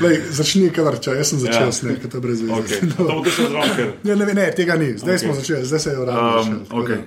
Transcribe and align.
Lej, 0.00 0.16
začni 0.30 0.70
kar 0.70 0.98
če, 1.00 1.16
jaz 1.18 1.30
sem 1.32 1.38
začel 1.42 1.60
Ja. 1.60 1.70
ja. 1.70 1.72
snemati, 1.72 2.08
to 2.08 2.16
je 2.16 2.22
brez 2.22 2.40
veze. 2.42 2.54
Okay. 2.54 2.80
To 2.96 3.04
bo 3.08 3.24
še 3.26 3.48
zraven. 3.50 3.92
Ne, 4.04 4.16
ne, 4.16 4.34
ne, 4.34 4.46
tega 4.54 4.76
ni, 4.78 4.92
zdaj 4.98 5.14
Ok. 5.14 5.20
okay. 5.20 5.24
smo 5.24 5.32
začeli, 5.34 5.64
zdaj 5.64 5.80
se 5.80 5.90
je 5.90 5.98
uradno. 5.98 6.40
Um, 6.40 6.82
okay. 6.82 7.00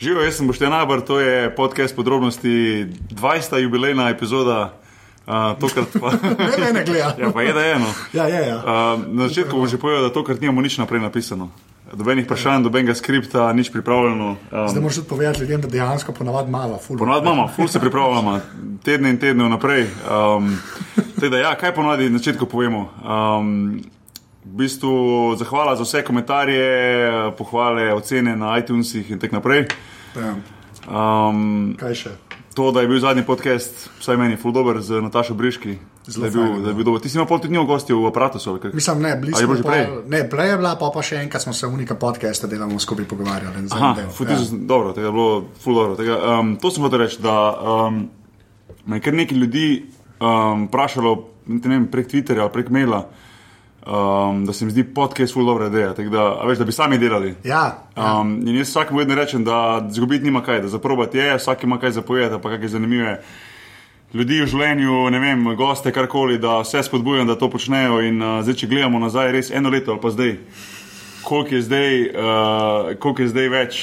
Živijo, 0.00 0.22
jaz 0.24 0.34
sem 0.40 0.46
Boštjan 0.48 0.72
Abr, 0.72 1.00
to 1.04 1.20
je 1.20 1.50
podcast 1.54 1.96
podrobnosti, 1.96 2.86
20. 3.12 3.56
jubilejna 3.62 4.08
epizoda. 4.10 4.72
Uh, 5.26 5.52
tokrat 5.60 5.92
pa, 6.00 6.10
Ne, 6.48 6.54
ne, 6.58 6.72
ne, 6.72 6.84
gleda. 6.84 7.14
ja, 7.20 7.28
pa 7.30 7.42
je 7.42 7.52
da 7.52 7.62
eno. 7.76 7.90
Ja, 8.16 8.24
ja, 8.28 8.40
ja. 8.40 8.56
Uh, 8.56 9.04
na 9.14 9.28
začetku 9.28 9.52
bom 9.54 9.68
že 9.68 9.76
povedal, 9.76 10.02
da 10.02 10.10
tokrat 10.10 10.40
nimamo 10.40 10.58
nič 10.64 10.80
naprej 10.80 11.04
napisano. 11.04 11.52
Dobenih 11.90 12.24
vprašanj, 12.24 12.62
dobenega 12.62 12.94
skripta, 12.94 13.52
nič 13.52 13.72
pripravljeno. 13.72 14.36
Zdaj 14.50 14.76
Um, 14.76 14.82
moraš 14.82 14.96
tudi 14.96 15.08
povedati 15.08 15.40
ljudem, 15.40 15.60
da 15.60 15.68
dejansko 15.68 16.12
ponavadi 16.12 16.50
malo, 16.50 16.78
ful. 16.78 16.98
Ponovadi 16.98 17.26
imamo, 17.26 17.48
ful 17.56 17.68
se 17.68 17.80
pripravljamo, 17.80 18.40
tedne 18.84 19.10
in 19.10 19.18
tedne 19.18 19.44
vnaprej. 19.44 19.86
Um, 20.06 20.58
teda, 21.20 21.38
ja, 21.38 21.54
kaj 21.54 21.74
ponovadi 21.74 22.10
na 22.10 22.18
začetku 22.18 22.46
povemo? 22.46 22.88
Um, 23.02 23.82
v 24.44 24.56
bistvu 24.62 25.34
zahvala 25.36 25.76
za 25.76 25.82
vse 25.82 26.04
komentarje, 26.04 27.34
pohvale, 27.38 27.92
ocene 27.94 28.36
na 28.36 28.58
iTunesih 28.58 29.10
in 29.10 29.18
tako 29.18 29.40
naprej. 29.40 29.66
Ja. 30.16 30.34
Um, 30.86 31.74
Kaj 31.78 31.94
še? 31.94 32.16
To, 32.54 32.72
da 32.72 32.80
je 32.80 32.88
bil 32.88 32.98
zadnji 33.00 33.22
podcast, 33.26 33.90
vsaj 34.00 34.16
meni, 34.16 34.36
full 34.36 34.52
dober 34.52 34.80
z 34.82 35.00
Natašo 35.02 35.34
Briški. 35.34 35.76
Zelo 36.06 36.22
da 36.22 36.26
je 36.26 36.30
bil, 36.30 36.42
fajn, 36.46 36.62
da 36.62 36.68
je 36.68 36.74
bil 36.74 36.84
dober. 36.84 37.02
Ti 37.02 37.08
si 37.08 37.18
imel 37.18 37.26
pol 37.30 37.38
tudi 37.38 37.54
njo 37.54 37.64
gosti 37.64 37.94
v 37.94 38.06
aparatu, 38.08 38.38
ali 38.46 38.60
kaj? 38.60 38.74
Mislim, 38.74 39.02
ne, 39.02 39.12
A 39.12 39.14
je 39.14 39.20
bilo 39.20 39.38
smo 39.38 39.54
že 39.54 39.62
prej? 39.62 39.86
Ne, 40.08 40.22
prej 40.30 40.50
je 40.50 40.56
bila, 40.56 40.74
pa, 40.80 40.90
pa 40.94 41.02
še 41.02 41.20
enkrat 41.22 41.42
smo 41.42 41.52
se 41.54 41.66
unika 41.66 41.94
podcasta 41.94 42.50
delamo 42.50 42.78
skupaj 42.80 43.06
pogovarjali. 43.08 43.66
Aha, 43.70 43.94
futi, 44.16 44.32
ja. 44.32 44.38
dobro, 44.66 44.92
tega 44.92 45.06
je 45.06 45.12
bilo 45.12 45.44
dobro. 45.64 45.96
Tega, 45.96 46.18
um, 46.40 46.56
to 46.56 46.70
sem 46.70 46.82
hotel 46.82 47.04
reči, 47.04 47.22
da 47.22 47.36
um, 47.54 48.08
me 48.86 48.98
je 48.98 49.06
kar 49.06 49.14
nekaj 49.14 49.38
ljudi 49.38 49.66
um, 50.18 50.66
vprašalo, 50.66 51.16
ne 51.46 51.68
vem, 51.68 51.86
prek 51.92 52.10
Twitterja 52.10 52.48
prek 52.50 52.72
maila, 52.74 53.04
um, 53.86 54.46
da 54.46 54.52
se 54.52 54.64
mi 54.64 54.70
zdi 54.70 54.84
podcast 54.84 55.34
full 55.34 55.46
dobra 55.46 55.66
ideja, 55.66 55.94
tako 55.94 56.10
da, 56.10 56.24
veš, 56.46 56.58
da 56.58 56.64
bi 56.64 56.72
sami 56.72 56.98
delali. 56.98 57.34
Ja, 57.44 57.86
ja. 57.96 58.20
Um, 58.20 58.40
in 58.46 58.56
jaz 58.56 58.68
vsakemu 58.68 58.98
vedno 58.98 59.14
rečem, 59.14 59.44
da 59.44 59.86
zgubiti 59.90 60.24
nima 60.24 60.42
kaj, 60.42 60.60
da 60.60 60.68
zaprobati 60.68 61.18
je, 61.18 61.36
vsak 61.36 61.64
ima 61.64 61.78
kaj 61.78 61.90
zapovedati, 61.90 62.42
pa 62.42 62.50
kakšne 62.50 62.68
zanimive 62.68 63.22
ljudi 64.14 64.40
v 64.42 64.46
življenju, 64.50 65.10
ne 65.10 65.18
vem, 65.22 65.44
goste, 65.56 65.92
karkoli, 65.92 66.38
da 66.38 66.60
vse 66.64 66.82
spodbujam, 66.82 67.26
da 67.30 67.38
to 67.38 67.50
počnejo. 67.50 68.00
In 68.02 68.22
uh, 68.22 68.42
zdaj, 68.42 68.58
če 68.62 68.66
gledamo 68.66 68.98
nazaj, 68.98 69.32
res 69.32 69.50
eno 69.50 69.70
leto 69.70 69.94
ali 69.94 70.02
pa 70.02 70.10
zdaj, 70.10 70.36
koliko 71.24 71.54
je 71.54 71.62
zdaj, 71.62 72.00
uh, 72.10 72.94
koliko 72.98 73.22
je 73.22 73.28
zdaj 73.28 73.48
več 73.48 73.82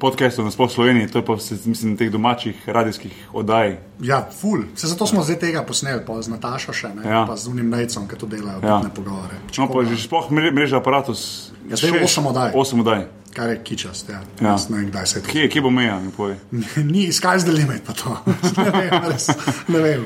podcastov 0.00 0.44
na 0.44 0.50
sploh 0.50 0.66
Sloveniji, 0.66 1.06
to 1.06 1.18
je 1.18 1.24
pa 1.24 1.36
se, 1.36 1.58
mislim 1.64 1.96
teh 1.96 2.08
domačih 2.08 2.56
radijskih 2.66 3.12
oddaj. 3.32 3.76
ja, 4.00 4.28
ful. 4.32 4.64
Se 4.74 4.86
zato 4.86 5.06
smo 5.06 5.22
zdaj 5.22 5.38
tega 5.38 5.62
posneli, 5.62 6.00
pa 6.00 6.16
z 6.16 6.28
Natašo 6.28 6.72
še, 6.72 6.88
ne, 6.90 7.04
Ja. 7.04 7.24
pa 7.24 7.36
z 7.36 7.46
unim 7.46 7.68
Nejcem, 7.68 8.08
ki 8.08 8.16
to 8.16 8.26
delajo, 8.26 8.60
Ja. 8.62 8.80
ne 8.80 8.88
pogovore. 8.90 9.36
No, 9.58 9.68
pa 9.68 9.84
že 9.84 9.96
sploh 9.98 10.30
mre- 10.30 10.50
mreža 10.50 10.76
aparatus. 10.76 11.52
Ja, 11.68 11.76
zdaj 11.76 11.90
je 11.92 12.04
osem 12.04 12.26
oddaj. 12.26 12.50
Osem 12.54 12.80
oddaj. 12.80 13.06
Kar 13.30 13.46
je 13.48 13.60
kičast, 13.62 14.08
ja. 14.08 14.20
Ja. 14.40 14.48
Jaz 14.48 14.70
Ne 14.70 14.76
vem, 14.78 14.90
kdaj 14.90 15.06
se 15.06 15.18
je 15.18 15.22
to. 15.22 15.28
Kje, 15.30 15.48
kje 15.48 15.60
bo 15.60 15.70
meja, 15.70 16.00
mi 16.00 16.10
povej. 16.10 16.36
Ni 16.84 17.04
izkaz, 17.04 17.44
da 17.44 17.52
limit 17.52 17.84
pa 17.86 17.92
to. 17.92 18.16
ne 18.56 18.70
vem, 18.70 18.90
res, 19.06 19.28
ne 19.68 19.78
vem. 19.78 20.02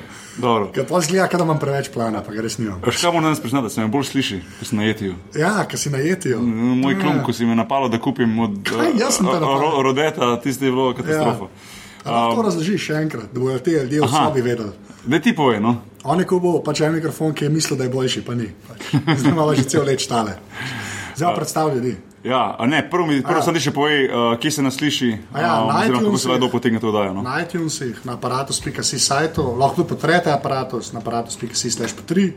Ker 0.75 0.87
pa 0.89 1.01
zgleda, 1.01 1.29
da 1.39 1.45
imam 1.45 1.59
preveč 1.63 1.91
plana, 1.95 2.23
pa 2.27 2.33
ga 2.35 2.43
res 2.43 2.59
nimam. 2.59 2.81
Kaj 2.83 3.07
moram 3.13 3.29
danes 3.29 3.41
priznati, 3.41 3.69
da 3.69 3.71
se 3.71 3.81
me 3.81 3.89
bolj 3.89 4.09
sliši, 4.11 4.41
ko 4.59 4.67
sem 4.67 4.79
na 4.79 4.89
jetiju. 4.89 5.15
Ja, 5.39 5.53
ker 5.71 5.79
si 5.79 5.93
najetijo. 5.95 6.41
Moj 6.83 6.99
klum, 7.01 7.23
ko 7.27 7.33
si 7.33 7.47
me 7.47 7.55
napalo, 7.55 7.89
da 7.89 8.01
kupim 8.03 8.39
od 8.39 8.59
Kaj, 8.67 8.93
te 8.99 9.39
eh, 9.39 9.83
Rodeta, 9.83 10.35
tisti 10.43 10.71
je 10.71 10.75
bilo 10.75 10.93
katastrofa. 10.95 11.51
Ja. 11.51 11.85
Lahko 12.05 12.37
to 12.37 12.49
razložiš 12.49 12.89
še 12.91 12.97
enkrat, 13.01 13.31
da 13.33 13.41
bodo 13.41 13.59
ti 13.65 13.77
ljudje 13.79 14.03
v 14.03 14.09
sobi 14.13 14.43
vedeli. 14.45 14.73
Ne 15.09 15.21
ti 15.21 15.33
povej, 15.37 15.61
no. 15.61 15.77
On 16.05 16.21
je 16.21 16.27
kubil 16.29 16.59
pač 16.65 16.83
en 16.85 16.93
mikrofon, 16.93 17.33
ki 17.37 17.47
je 17.47 17.53
mislil, 17.53 17.79
da 17.81 17.87
je 17.87 17.93
boljši, 17.93 18.25
pa 18.27 18.35
ni. 18.37 18.51
Pač. 18.69 18.91
Zdaj 19.21 19.31
imamo 19.31 19.55
že 19.57 19.65
cel 19.69 19.87
let 19.89 20.03
štale. 20.05 20.37
Zdaj 21.17 21.29
pa 21.31 21.35
predstavlja 21.39 21.79
ljudi. 21.79 21.95
Ja, 22.25 22.57
ne, 22.61 22.91
prvo 22.91 23.07
mi 23.07 23.23
prvo 23.23 23.37
Ja. 23.37 23.43
samo 23.43 23.55
ti 23.55 23.61
še 23.61 23.71
povej, 23.71 24.05
uh, 24.05 24.13
kje 24.39 24.51
se 24.51 24.63
nas 24.63 24.75
sliši, 24.75 25.11
A 25.33 25.41
ja, 25.41 25.49
na 25.61 25.79
oziroma 25.79 26.01
kako 26.01 26.19
se 26.19 26.29
lahko 26.29 26.49
potegne 26.49 26.81
to 26.81 26.89
oddajo. 26.89 27.13
No? 27.13 27.23
Na 27.23 27.41
iTunesih, 27.41 28.01
na 28.03 28.15
aparatus.si 28.15 28.99
sajtu, 28.99 29.45
lahko 29.55 29.77
tudi 29.77 29.89
potrete 29.91 30.33
aparatus, 30.33 30.93
na 30.93 31.01
aparatus.si 31.01 31.71
slash 31.71 31.93
pa 31.93 32.03
tri. 32.05 32.33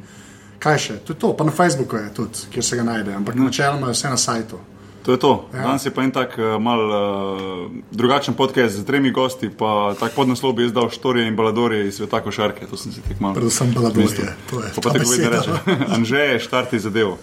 Kaj 0.59 0.77
še? 0.77 0.93
To 0.99 1.13
je 1.13 1.17
to, 1.17 1.31
pa 1.31 1.43
na 1.43 1.51
Facebooku 1.51 1.95
je 1.95 2.09
tudi, 2.11 2.49
kjer 2.51 2.63
se 2.63 2.75
ga 2.75 2.83
najde, 2.85 3.13
ampak 3.13 3.35
Mhm. 3.35 3.45
načeloma 3.45 3.87
je 3.87 3.93
vse 3.93 4.09
na 4.09 4.17
sajtu. 4.17 4.59
To 5.03 5.11
je 5.11 5.19
to. 5.19 5.31
Ja. 5.53 5.61
Danes 5.63 5.85
je 5.85 5.91
pa 5.91 6.03
en 6.03 6.11
tak 6.11 6.35
uh, 6.35 6.59
mal 6.59 6.81
uh, 6.81 6.97
drugačen 7.89 8.33
podcast 8.33 8.75
z 8.75 8.83
tremi 8.83 9.07
gosti, 9.09 9.47
pa 9.49 9.95
tak 9.95 10.11
podnaslov 10.11 10.51
bi 10.51 10.65
izdal 10.65 10.89
Štorije 10.89 11.23
in 11.25 11.35
Baladorije 11.35 11.87
iz 11.87 11.95
sveta 11.95 12.19
košarke. 12.19 12.67
To 12.67 12.75
sem 12.75 12.91
si 12.91 12.99
tek 13.01 13.19
malo. 13.19 13.33
Predvsem 13.33 13.71
baladorje. 13.71 14.35
To 14.49 14.59
je 14.59 14.67
Pa, 14.75 14.81
pa 14.81 14.89
ta 14.89 14.99
tako 14.99 15.09
vedno 15.09 15.29
reče. 15.31 15.51
Anže, 15.89 16.39
štarti 16.39 16.75
zadevo. 16.77 17.15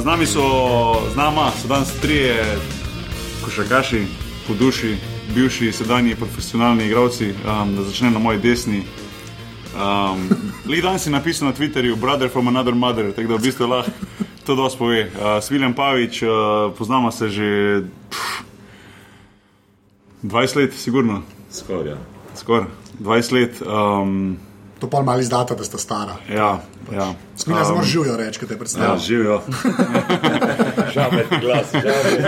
Z 0.00 0.04
nami 0.04 0.26
so, 0.26 0.42
z 1.12 1.16
nama 1.16 1.50
so 1.50 1.68
danes 1.68 2.00
trije 2.00 2.58
košarkaši, 3.44 4.06
po 4.46 4.54
duši, 4.54 4.96
bivši, 5.34 5.72
sedanji 5.72 6.14
profesionalni 6.14 6.86
igralci. 6.86 7.30
Um, 7.30 7.76
da 7.76 7.82
začnem 7.82 8.12
na 8.12 8.18
moji 8.18 8.38
desni. 8.38 8.82
Um, 9.74 10.30
Lej 10.68 10.82
danes 10.82 11.06
je 11.06 11.12
napisal 11.12 11.48
na 11.48 11.54
Twitterju, 11.54 11.96
brother 11.96 12.28
from 12.28 12.48
another 12.48 12.74
mother, 12.74 13.12
tako 13.12 13.28
da 13.28 13.34
v 13.36 13.42
bistvu 13.42 13.66
lahko 13.66 13.90
to 14.46 14.54
dosti 14.54 14.78
pove. 14.78 15.02
Uh, 15.04 15.42
Sviljan 15.42 15.74
Pavič, 15.74 16.22
uh, 16.22 16.28
poznamo 16.78 17.10
se 17.12 17.30
že 17.30 17.82
pff, 18.10 18.42
20 20.22 20.56
let, 20.56 20.74
sigurno, 20.74 21.22
Skoraj. 21.50 21.88
Ja. 21.88 21.98
skoraj 22.34 22.66
20 23.00 23.32
let. 23.32 23.62
Um, 23.62 24.38
To 24.78 24.86
pa 24.86 25.02
malo 25.02 25.20
izdata, 25.20 25.54
da 25.54 25.64
sta 25.64 25.78
stara. 25.78 26.16
ja, 26.30 26.60
ja. 26.92 27.14
Smilja 27.36 27.60
um, 27.60 27.66
zmržijo 27.66 28.16
reči, 28.16 28.38
kaj 28.38 28.48
te 28.48 28.54
Ja, 28.54 28.58
predstavlja. 28.58 28.98
živijo. 28.98 29.40
Žabeti 30.94 31.36
glas, 31.40 31.66
žabeti. 31.72 32.22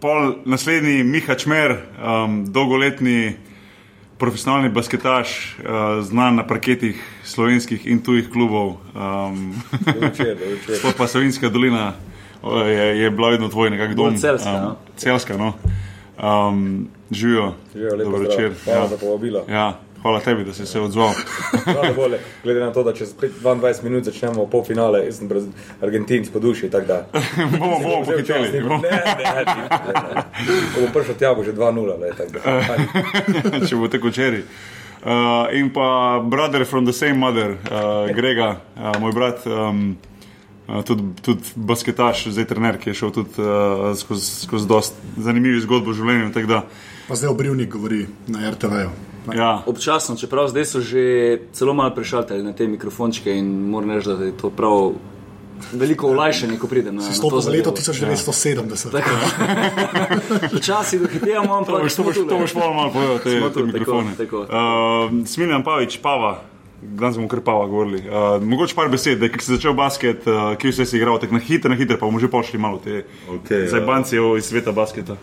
Pol 0.00 0.34
naslednji 0.44 1.04
Miha 1.04 1.34
Čmer, 1.34 1.72
um, 1.96 2.44
dolgoletni 2.46 3.36
profesionalni 4.18 4.68
basketaš, 4.68 5.28
uh, 5.58 5.64
znan 6.04 6.36
na 6.36 6.44
parketih 6.46 7.00
slovenskih 7.24 7.86
in 7.86 7.98
tujih 8.04 8.28
klubov. 8.32 8.76
Um, 8.94 9.54
Večer, 10.00 10.36
večer. 10.36 10.76
Sploh 10.78 10.94
pa 10.96 11.06
Savinska 11.06 11.48
dolina 11.48 11.92
je, 12.44 13.00
je 13.02 13.10
bila 13.10 13.28
vedno 13.30 13.48
tvoj 13.48 13.70
nekak 13.70 13.94
dom. 13.96 14.04
Bolj 14.14 14.20
celjska, 14.20 14.52
um, 14.52 14.62
no. 14.62 14.76
Celska, 14.96 15.36
no. 15.36 15.52
Um, 16.22 16.88
živijo. 17.10 17.52
Zdrav. 17.74 18.20
večer. 18.20 18.52
Hvala 18.64 18.80
Ja. 18.80 18.86
za 18.86 18.96
povabilo. 18.96 19.44
Ja, 19.48 19.66
hvala 20.02 20.20
tebi, 20.20 20.44
da 20.44 20.52
si 20.52 20.66
se 20.66 20.80
odzval. 20.80 21.10
Bolje, 21.96 22.18
glede 22.44 22.60
na 22.60 22.72
to, 22.72 22.82
da 22.82 22.92
čez 22.92 23.14
22 23.16 23.82
minut 23.82 24.04
začnemo 24.04 24.46
polfinale, 24.46 25.04
jaz 25.04 25.18
sem 25.18 25.28
brez 25.28 25.44
Argentinc 25.80 26.28
po 26.28 26.38
duši, 26.38 26.70
bomo 27.50 27.78
bomo 27.80 28.04
pohiteli. 28.04 28.52
ne, 28.52 28.60
ne, 28.60 29.44
ne. 29.46 30.22
Ko 30.74 30.80
bo 30.80 30.88
prišel 30.92 31.14
tja, 31.14 31.34
bo 31.34 31.44
že 31.44 31.52
2-0, 31.52 32.00
le, 32.00 32.10
tako 32.10 32.30
da. 32.32 32.40
Ajde. 32.52 33.66
če 33.68 33.76
bo 33.76 33.88
tako 33.88 34.10
čeri. 34.10 34.42
Uh, 35.04 35.12
in 35.52 35.70
pa 35.70 36.18
brother 36.20 36.64
from 36.64 36.84
the 36.84 36.92
same 36.92 37.14
mother, 37.14 37.50
uh, 37.50 38.10
Grega, 38.10 38.56
uh, 38.76 39.00
moj 39.00 39.12
brat, 39.12 39.46
um, 39.46 39.96
tudi, 40.86 41.02
tudi 41.22 41.42
basketaš, 41.56 42.26
zdaj 42.34 42.44
trener, 42.44 42.78
ki 42.78 42.90
je 42.90 42.94
šel 42.94 43.10
tudi 43.10 43.38
uh, 43.38 43.92
skozi 43.98 44.46
skoz 44.46 44.66
dosti 44.66 44.96
zanimivih 45.16 45.62
zgodb 45.62 45.88
v 45.88 45.94
življenju. 45.94 46.32
tako 46.34 46.46
Da, 46.46 46.62
Pa 47.08 47.14
zdaj 47.14 47.30
obrivnik 47.30 47.70
govori 47.70 48.06
na 48.26 48.50
RTV-ju. 48.50 48.90
ja, 49.34 49.62
Občasno, 49.66 50.16
čeprav 50.16 50.48
zdaj 50.48 50.64
so 50.64 50.80
že 50.80 51.02
celo 51.52 51.74
malo 51.74 51.94
prešaltali 51.94 52.42
na 52.42 52.52
te 52.52 52.66
mikrofončke 52.66 53.30
in 53.30 53.70
moram 53.70 53.90
reči, 53.90 54.08
da 54.08 54.24
je 54.24 54.34
to 54.34 54.50
prav 54.50 54.92
veliko 55.72 56.10
olajšanje, 56.10 56.58
ko 56.58 56.66
pridem 56.66 56.96
na 56.96 57.02
na 57.02 57.12
Stopil 57.12 57.40
za 57.40 57.50
leto 57.50 57.72
zadevo. 57.76 58.12
1970. 58.12 58.90
Tako. 58.92 59.10
Včasih 60.58 61.00
dohitevamo, 61.00 61.48
to 61.48 61.54
ampak 61.54 61.94
to 61.96 62.02
boš, 62.02 62.14
to 62.28 62.38
boš 62.38 62.54
malo, 62.54 62.90
povedal, 62.92 63.18
te, 63.18 63.30
te 63.30 63.40
tu, 63.40 63.48
tako, 63.48 63.66
mikrofone. 63.66 64.10
tako. 64.18 64.38
Uh, 64.40 65.26
Smiljan 65.26 65.64
Pavič, 65.64 65.98
Pava. 66.02 66.42
Danes 66.94 67.16
bomo 67.16 67.28
kar 67.28 67.40
pava 67.44 67.66
govorili. 67.66 68.02
Uh, 68.06 68.42
mogoče 68.42 68.74
par 68.74 68.88
besed, 68.92 69.18
da 69.18 69.28
si 69.40 69.52
začel 69.52 69.74
basket, 69.74 70.26
uh, 70.26 70.52
kje 70.60 70.70
vse 70.72 70.86
si 70.86 70.96
igral, 71.00 71.18
tako 71.20 71.38
na 71.38 71.42
hitro, 71.42 71.70
na 71.72 71.76
hitro, 71.76 71.98
pa 71.98 72.06
bomo 72.06 72.20
že 72.22 72.30
pošli 72.30 72.60
malo 72.62 72.78
te 72.84 73.04
Okej, 73.28 73.66
ja. 73.66 73.70
zajbance 73.74 74.16
iz 74.38 74.50
sveta 74.50 74.72
basketa. 74.72 75.16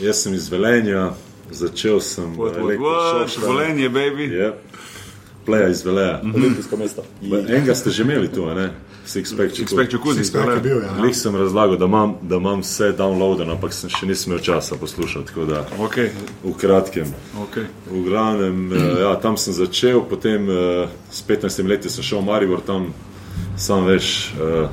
Jaz 0.00 0.22
sem 0.24 0.34
iz 0.34 0.48
Velenja, 0.52 1.10
začel 1.50 2.00
sem 2.00 2.30
v 2.36 2.52
elektrošoku. 2.54 3.46
Življenje, 3.46 3.88
baby. 3.92 4.28
Ja, 4.38 4.52
pleja 5.46 5.68
iz 5.68 5.82
Veleja. 5.84 6.20
Olimpijsko 6.24 6.78
mesto. 6.80 7.04
Enega 7.22 7.74
ste 7.74 7.90
že 7.90 8.06
imeli 8.06 8.30
tu, 8.32 8.46
ne? 8.54 8.70
Sixpack 9.10 9.58
Jacuzzi, 9.90 10.20
Sixpack 10.20 10.48
je 10.48 10.60
bil, 10.60 10.82
ja. 10.82 10.92
Lih 10.96 11.16
sem 11.16 11.34
razlagal, 11.34 11.76
da 11.76 11.84
imam, 11.84 12.14
da 12.22 12.36
imam 12.36 12.60
vse 12.60 12.92
downloadeno, 12.92 13.52
ampak 13.52 13.72
sem 13.72 13.90
še 13.90 14.06
nisem 14.06 14.30
imel 14.30 14.42
časa 14.42 14.76
poslušati. 14.76 15.26
tako 15.26 15.44
Da, 15.44 15.64
Okay, 15.80 16.10
v 16.44 16.52
kratkem. 16.54 17.08
okay. 17.40 17.64
V 17.88 18.04
glavnem, 18.04 18.72
eh, 18.72 19.00
ja, 19.00 19.16
tam 19.16 19.36
sem 19.36 19.52
začel, 19.52 20.00
potem 20.02 20.46
eh, 20.46 20.86
s 21.10 21.22
15 21.22 21.66
leti 21.66 21.90
sem 21.90 22.02
šel 22.02 22.20
v 22.20 22.24
Maribor, 22.24 22.60
tam 22.60 22.92
sam 23.56 23.82
veš, 23.84 24.34
eh, 24.36 24.68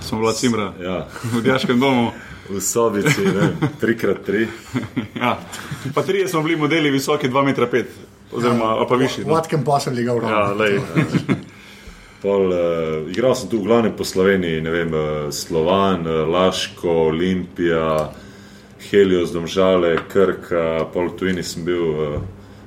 Smo 0.00 0.18
bila 0.18 0.32
cimra 0.32 0.72
ja, 0.80 1.06
v 1.32 1.42
Dijaškem 1.42 1.80
domu. 1.80 2.12
v 2.48 2.60
sobici, 2.62 3.20
ne 3.20 3.32
vem, 3.32 3.54
3x3. 3.76 4.46
Ja. 5.16 5.36
Pa 5.92 6.02
trije 6.02 6.28
smo 6.28 6.42
bili 6.42 6.56
modeli 6.56 6.90
visoki 6.90 7.28
2,5 7.28 7.74
m, 7.74 7.84
oziroma 8.32 8.64
ja. 8.72 8.86
pa 8.88 8.94
višji. 8.96 9.24
No. 9.24 9.34
Vatkem 9.34 9.64
pa 9.64 9.80
sem 9.80 9.94
ligal 9.94 10.16
Ja, 10.16 10.22
roko. 10.48 10.54
lej. 10.54 10.80
Pol, 12.22 12.48
uh, 12.48 12.58
igral 13.12 13.34
sem 13.36 13.48
tu 13.48 13.60
v 13.60 13.66
glavnem 13.68 13.92
po 13.92 14.04
Sloveniji, 14.04 14.62
ne 14.64 14.70
vem, 14.72 14.88
uh, 14.90 15.02
Slovan, 15.30 16.06
uh, 16.08 16.24
Laško, 16.24 16.88
Olimpija, 17.12 18.10
Helios, 18.90 19.32
Domžale, 19.34 19.98
Krka, 20.08 20.86
pol 20.92 21.10
tujini 21.18 21.42
sem 21.44 21.64
bil 21.66 21.84
uh, 21.84 22.22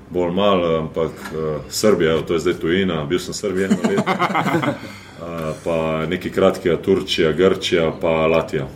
bolj 0.09 0.31
mal, 0.33 0.61
ampak 0.83 1.11
uh, 1.33 1.39
Srbija, 1.69 2.21
to 2.27 2.37
je 2.37 2.45
zdaj 2.45 2.59
tujina, 2.61 3.01
bil 3.09 3.19
sem 3.19 3.33
Srbija 3.33 3.71
eno 3.71 3.81
leto. 3.89 4.03
Uh, 4.05 5.51
pa 5.65 5.77
neki 6.05 6.29
kratki, 6.29 6.69
Turčija, 6.85 7.33
Grčija, 7.33 7.89
pa 8.01 8.27
Latvija. 8.29 8.67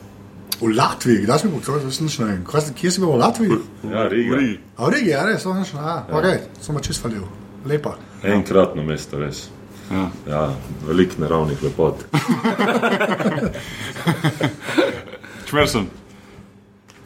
V 0.63 0.69
Latviji, 0.73 1.21
kdaj 1.25 1.39
si 1.39 1.47
bil, 1.53 1.61
to 1.65 1.77
jaz 1.77 2.01
nič 2.01 2.19
ne. 2.19 2.37
Kaj 2.47 2.61
si- 2.61 2.73
Kje 2.73 2.91
si 2.91 3.01
bil 3.01 3.13
v 3.13 3.21
Latviji? 3.21 3.57
Ja, 3.91 4.07
Riga. 4.07 4.37
A 4.77 4.87
v 4.87 4.93
Rigi, 4.93 5.09
ja, 5.13 5.25
res, 5.25 5.43
to 5.43 5.53
nič 5.53 5.73
ne. 5.73 5.81
A, 5.81 5.95
ok, 6.07 6.27
sem 6.61 6.77
čist 6.81 7.01
falil. 7.03 7.25
Lepa. 7.65 7.97
Enkratno 8.23 8.83
mesto, 8.83 9.19
res. 9.19 9.49
Ja. 9.91 10.09
Ja, 10.29 10.53
veliko 10.87 11.13
naravnih 11.17 11.63
lepot. 11.63 11.95
Čmerson. 15.49 15.87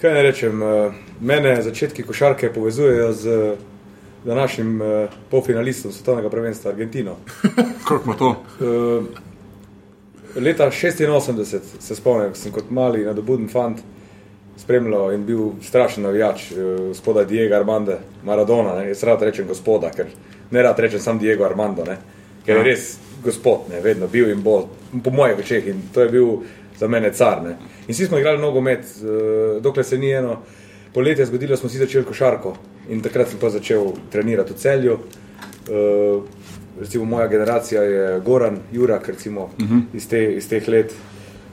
Kaj 0.02 0.14
ne 0.14 0.22
rečem, 0.22 0.62
eh, 0.64 0.92
mene 1.22 1.62
začetki 1.62 2.04
košarke 2.04 2.54
povezujejo 2.54 3.14
z 3.14 3.56
današnjim 4.26 4.82
eh, 4.82 5.08
polfinalistom 5.32 5.92
svetovnega 5.92 6.30
prvenstva 6.30 6.72
Argentino. 6.72 7.16
Kako 7.88 8.04
ima 8.06 8.16
to? 8.16 8.36
Eh, 8.62 9.04
Leta 10.42 10.70
86 10.70 11.60
se 11.80 11.96
spomnim, 11.96 12.36
sem 12.36 12.52
kot 12.52 12.70
mali 12.70 13.06
nadobuden 13.06 13.50
fant 13.50 13.78
spremljal 14.58 15.14
in 15.14 15.26
bil 15.26 15.52
strašen 15.62 16.04
navijač 16.04 16.52
eh, 16.52 16.56
gospoda 16.88 17.24
Diego 17.24 17.56
Armanda 17.56 18.00
Maradona. 18.24 18.76
Ne? 18.76 18.88
Jaz 18.88 19.04
rad 19.04 19.22
rečem 19.22 19.48
gospoda, 19.48 19.90
ker 19.96 20.06
ne 20.52 20.62
rad 20.62 20.80
rečem 20.80 21.00
sam 21.00 21.20
Diego 21.20 21.46
Armando, 21.46 21.86
ne? 21.86 21.98
Ker 22.48 22.62
je 22.62 22.64
res 22.64 22.88
gospod, 23.24 23.68
ne? 23.70 23.82
vedno 23.84 24.08
bil 24.08 24.32
in 24.32 24.42
bo, 24.44 24.62
po 25.04 25.12
mojih 25.12 25.40
očeh 25.44 25.68
in 25.68 25.84
to 25.94 26.06
je 26.06 26.10
bil 26.10 26.32
za 26.80 26.88
mene 26.88 27.12
car. 27.14 27.44
Ne? 27.44 27.58
In 27.88 27.94
vsi 27.94 28.08
smo 28.08 28.18
igrali 28.18 28.42
nogomet, 28.42 28.80
eh, 28.80 29.60
dokler 29.62 29.86
se 29.86 29.98
ni 29.98 30.12
eno 30.16 30.40
poletje 30.94 31.26
zgodilo, 31.26 31.58
smo 31.58 31.70
si 31.70 31.78
začeli 31.78 32.06
košarko 32.06 32.56
in 32.90 33.02
takrat 33.04 33.30
sem 33.30 33.40
pa 33.40 33.50
začel 33.52 33.92
trenirati 34.12 34.54
v 34.54 34.58
celju. 34.58 35.00
Eh, 35.68 36.48
recimo 36.80 37.06
moja 37.06 37.28
generacija 37.28 37.84
je 37.84 38.20
Goran, 38.26 38.60
Jurak, 38.72 39.08
recimo 39.08 39.44
uh 39.44 39.52
-huh. 39.60 39.82
iz, 39.94 40.08
te, 40.08 40.34
iz 40.34 40.50
teh 40.50 40.68
let. 40.68 40.94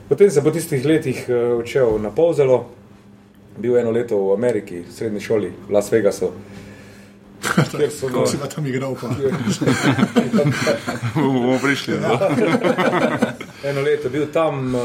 Potem 0.09 0.29
sem 0.29 0.43
po 0.43 0.51
tistih 0.51 0.85
letih 0.85 1.25
uh, 1.29 1.59
odšel 1.59 1.97
na 1.97 2.11
Povzelo, 2.11 2.69
bil 3.57 3.77
eno 3.77 3.91
leto 3.91 4.17
v 4.17 4.33
Ameriki, 4.33 4.83
v 4.85 4.91
srednji 4.93 5.19
šoli, 5.19 5.49
v 5.67 5.73
Las 5.73 5.89
Vegasu. 5.91 6.29
Kjer 7.71 7.91
so 7.91 8.07
Kako 8.07 8.27
si 8.27 8.37
pa 8.37 8.47
tam 8.47 8.65
igral? 8.67 8.95
Pa? 8.95 9.07
Bomo 11.21 11.59
prišli. 11.61 11.99
No? 11.99 12.19
eno 13.69 13.81
leto 13.81 14.09
bil 14.09 14.27
tam, 14.33 14.75
uh, 14.75 14.81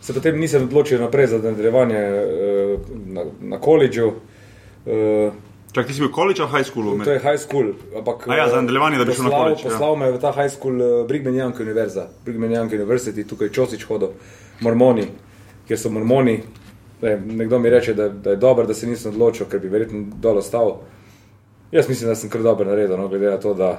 se 0.00 0.14
potem 0.14 0.40
nisem 0.40 0.62
odločil 0.62 1.00
naprej 1.00 1.26
za 1.26 1.38
nadaljevanje 1.38 1.98
uh, 1.98 2.80
na, 3.06 3.24
na 3.40 3.60
koledžu. 3.60 4.12
Uh, 4.86 5.32
Čak, 5.76 5.86
ti 5.86 5.92
si 5.92 6.00
bil 6.00 6.08
college 6.08 6.40
ali 6.40 6.50
high 6.56 6.64
school? 6.64 7.04
To 7.04 7.12
je 7.12 7.20
high 7.20 7.36
school. 7.36 7.74
Ampak, 7.92 8.28
A 8.28 8.36
ja, 8.36 8.48
za 8.48 8.56
eh, 8.56 8.62
nadaljevanje, 8.64 8.98
da 8.98 9.04
bi 9.04 9.12
šel 9.12 9.24
na 9.24 9.30
poslal- 9.30 9.42
college, 9.42 9.62
ja. 9.64 9.70
Poslal 9.70 9.96
me 9.96 10.06
je 10.06 10.12
v 10.12 10.20
ta 10.20 10.32
high 10.32 10.48
school 10.48 10.76
uh, 10.80 11.06
Brigham 11.08 11.34
Young 11.36 11.60
Univerza, 11.60 12.08
Brigham 12.24 12.48
Young 12.48 12.72
University, 12.72 13.26
tukaj 13.28 13.52
Čosič 13.52 13.84
hodil, 13.84 14.14
Mormoni, 14.60 15.04
kjer 15.68 15.78
so 15.78 15.92
Mormoni. 15.92 16.40
Ne, 17.02 17.20
nekdo 17.20 17.58
mi 17.58 17.68
reče, 17.70 17.92
da, 17.94 18.08
da 18.08 18.30
je 18.30 18.36
dobro, 18.40 18.64
da 18.66 18.74
se 18.74 18.86
nisem 18.86 19.12
odločil, 19.12 19.46
ker 19.52 19.60
bi 19.60 19.68
verjetno 19.68 20.06
dol 20.16 20.38
ostal. 20.40 20.78
Jaz 21.76 21.88
mislim, 21.88 22.08
da 22.08 22.14
sem 22.14 22.30
kar 22.30 22.42
dobro 22.42 22.64
naredil, 22.64 22.96
no, 22.96 23.08
glede 23.08 23.30
na 23.30 23.36
to, 23.40 23.54
da 23.54 23.78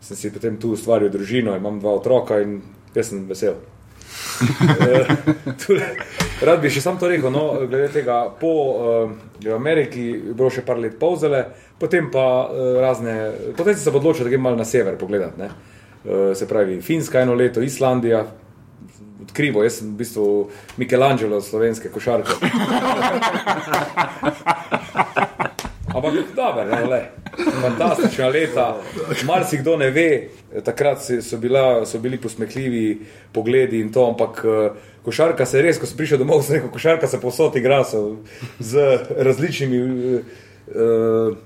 sem 0.00 0.16
si 0.16 0.32
potem 0.32 0.56
tu 0.56 0.70
ustvaril 0.72 1.10
družino, 1.12 1.56
imam 1.56 1.80
dva 1.80 1.92
otroka 1.98 2.40
in 2.40 2.62
jaz 2.94 3.12
sem 3.12 3.26
vesel. 3.28 3.54
Eh, 4.42 5.06
tule, 5.66 5.86
Rad 6.42 6.60
bi 6.60 6.70
še 6.72 6.80
sam 6.82 6.96
to 6.98 7.08
rekel, 7.08 7.30
no, 7.30 7.42
glede 7.68 7.88
tega, 7.94 8.16
po 8.40 8.52
uh, 8.72 9.10
Ameriki 9.54 10.02
je 10.08 10.32
bilo 10.32 10.50
še 10.50 10.64
par 10.66 10.80
let 10.80 10.96
povzele, 10.98 11.44
potem 11.78 12.08
pa 12.10 12.24
uh, 12.48 12.80
razne, 12.82 13.14
potem 13.56 13.76
se 13.78 13.90
odločil, 13.92 14.24
da 14.26 14.32
grem 14.32 14.42
malo 14.42 14.56
na 14.58 14.66
sever 14.66 14.96
pogledati. 14.98 15.38
ne. 15.38 15.48
Uh, 16.02 16.32
se 16.34 16.48
pravi, 16.48 16.80
Finska 16.82 17.20
eno 17.22 17.34
leto, 17.38 17.62
Islandija, 17.62 18.24
odkrivo, 19.22 19.62
jaz 19.62 19.78
sem 19.78 19.92
v 19.92 20.00
bistvu 20.00 20.26
Michelangelo 20.80 21.40
slovenske 21.44 21.92
košarke. 21.92 22.32
Ampak 26.02 26.34
dobro, 26.36 26.64
no, 26.64 26.90
le. 26.90 27.10
Fantastična 27.62 28.28
leta, 28.28 28.76
marsikdo 29.24 29.76
ne 29.76 29.90
ve, 29.90 30.28
takrat 30.64 30.98
so, 31.22 31.38
bila, 31.38 31.86
so 31.86 31.98
bili 31.98 32.18
posmehljivi 32.20 33.06
pogledi 33.32 33.80
in 33.80 33.92
to, 33.92 34.08
ampak 34.10 34.42
eh, 34.44 34.70
košarka 35.04 35.46
se 35.46 35.62
res, 35.62 35.78
ko 35.78 35.86
sem 35.86 35.96
prišel 35.96 36.18
domov, 36.18 36.42
sem 36.42 36.58
rekel, 36.58 36.72
košarka 36.74 37.06
se 37.06 37.20
povsod 37.20 37.56
igra 37.56 37.84
so 37.84 38.16
z 38.58 38.98
različnimi. 39.16 39.78
Uh, 40.72 41.36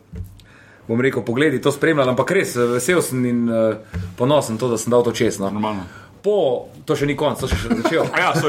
bom 0.89 1.01
rekel, 1.01 1.25
pogledi 1.25 1.61
to 1.61 1.73
spremljali, 1.73 2.13
ampak 2.13 2.31
res 2.37 2.57
vesel 2.57 3.03
sem 3.03 3.25
in 3.29 3.47
uh, 3.49 4.01
ponosen 4.17 4.57
to, 4.57 4.69
da 4.73 4.81
sem 4.81 4.93
dal 4.93 5.05
to 5.05 5.13
čest. 5.13 5.41
No. 5.41 5.51
Normalno. 5.53 5.85
Po, 6.25 6.69
to 6.89 6.97
še 6.97 7.09
ni 7.09 7.17
konc, 7.17 7.41
to 7.41 7.49
še 7.51 7.61
še 7.61 7.81
začel. 7.83 8.09
Ja. 8.23 8.33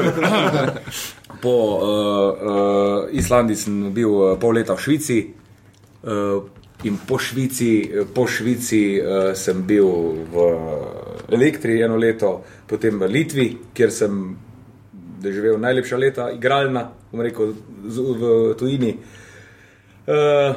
Po 1.38 1.54
uh, 1.54 1.82
uh, 1.86 3.10
Islandiji 3.14 3.60
sem 3.60 3.74
bil 3.94 4.10
uh, 4.10 4.32
pol 4.42 4.56
leta 4.58 4.74
v 4.74 4.82
Švici 4.82 5.18
uh, 6.02 6.44
in 6.84 6.98
po 7.06 7.18
Švici, 7.18 7.90
po 8.14 8.26
Švici 8.26 9.00
uh, 9.00 9.32
sem 9.34 9.62
bil 9.66 9.88
v 10.30 10.34
Elektri 11.28 11.82
eno 11.82 11.96
leto, 11.96 12.44
potem 12.66 12.98
v 12.98 13.08
Litvi, 13.10 13.48
kjer 13.74 13.90
sem 13.92 14.36
doživel 15.22 15.58
najlepša 15.58 15.96
leta, 15.98 16.30
igralna, 16.30 16.88
bom 17.10 17.22
rekel, 17.22 17.54
z, 17.86 17.96
v 17.98 18.32
tujini. 18.58 18.92
Uh, 20.06 20.54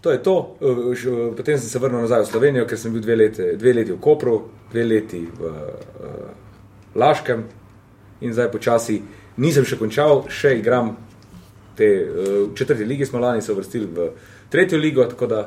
to 0.00 0.10
je 0.10 0.18
to. 0.22 0.56
Uh, 0.60 1.34
potem 1.36 1.58
sem 1.58 1.68
se 1.68 1.78
vrnil 1.78 2.00
nazaj 2.00 2.26
v 2.26 2.30
Slovenijo, 2.30 2.66
ker 2.66 2.78
sem 2.78 2.92
bil 2.92 3.02
dve 3.02 3.16
leti, 3.16 3.54
dve 3.56 3.72
leti 3.72 3.94
v 3.94 4.00
Kopru, 4.02 4.36
dve 4.72 4.84
leti 4.84 5.22
v 5.22 5.40
uh, 5.42 6.28
Laškem 6.94 7.46
in 8.20 8.32
zdaj 8.32 8.50
počasi 8.50 9.00
nisem 9.38 9.64
še 9.64 9.78
končal, 9.78 10.26
še 10.28 10.56
igram. 10.58 10.96
Te, 11.76 11.86
uh, 11.86 12.50
v 12.50 12.54
četrti 12.58 12.84
ligi 12.84 13.06
smo 13.06 13.22
lani 13.22 13.42
se 13.42 13.52
uvrstili 13.52 13.86
v 13.86 14.10
tretjo 14.56 14.80
ligo, 14.80 15.04
tako 15.04 15.28
da 15.30 15.44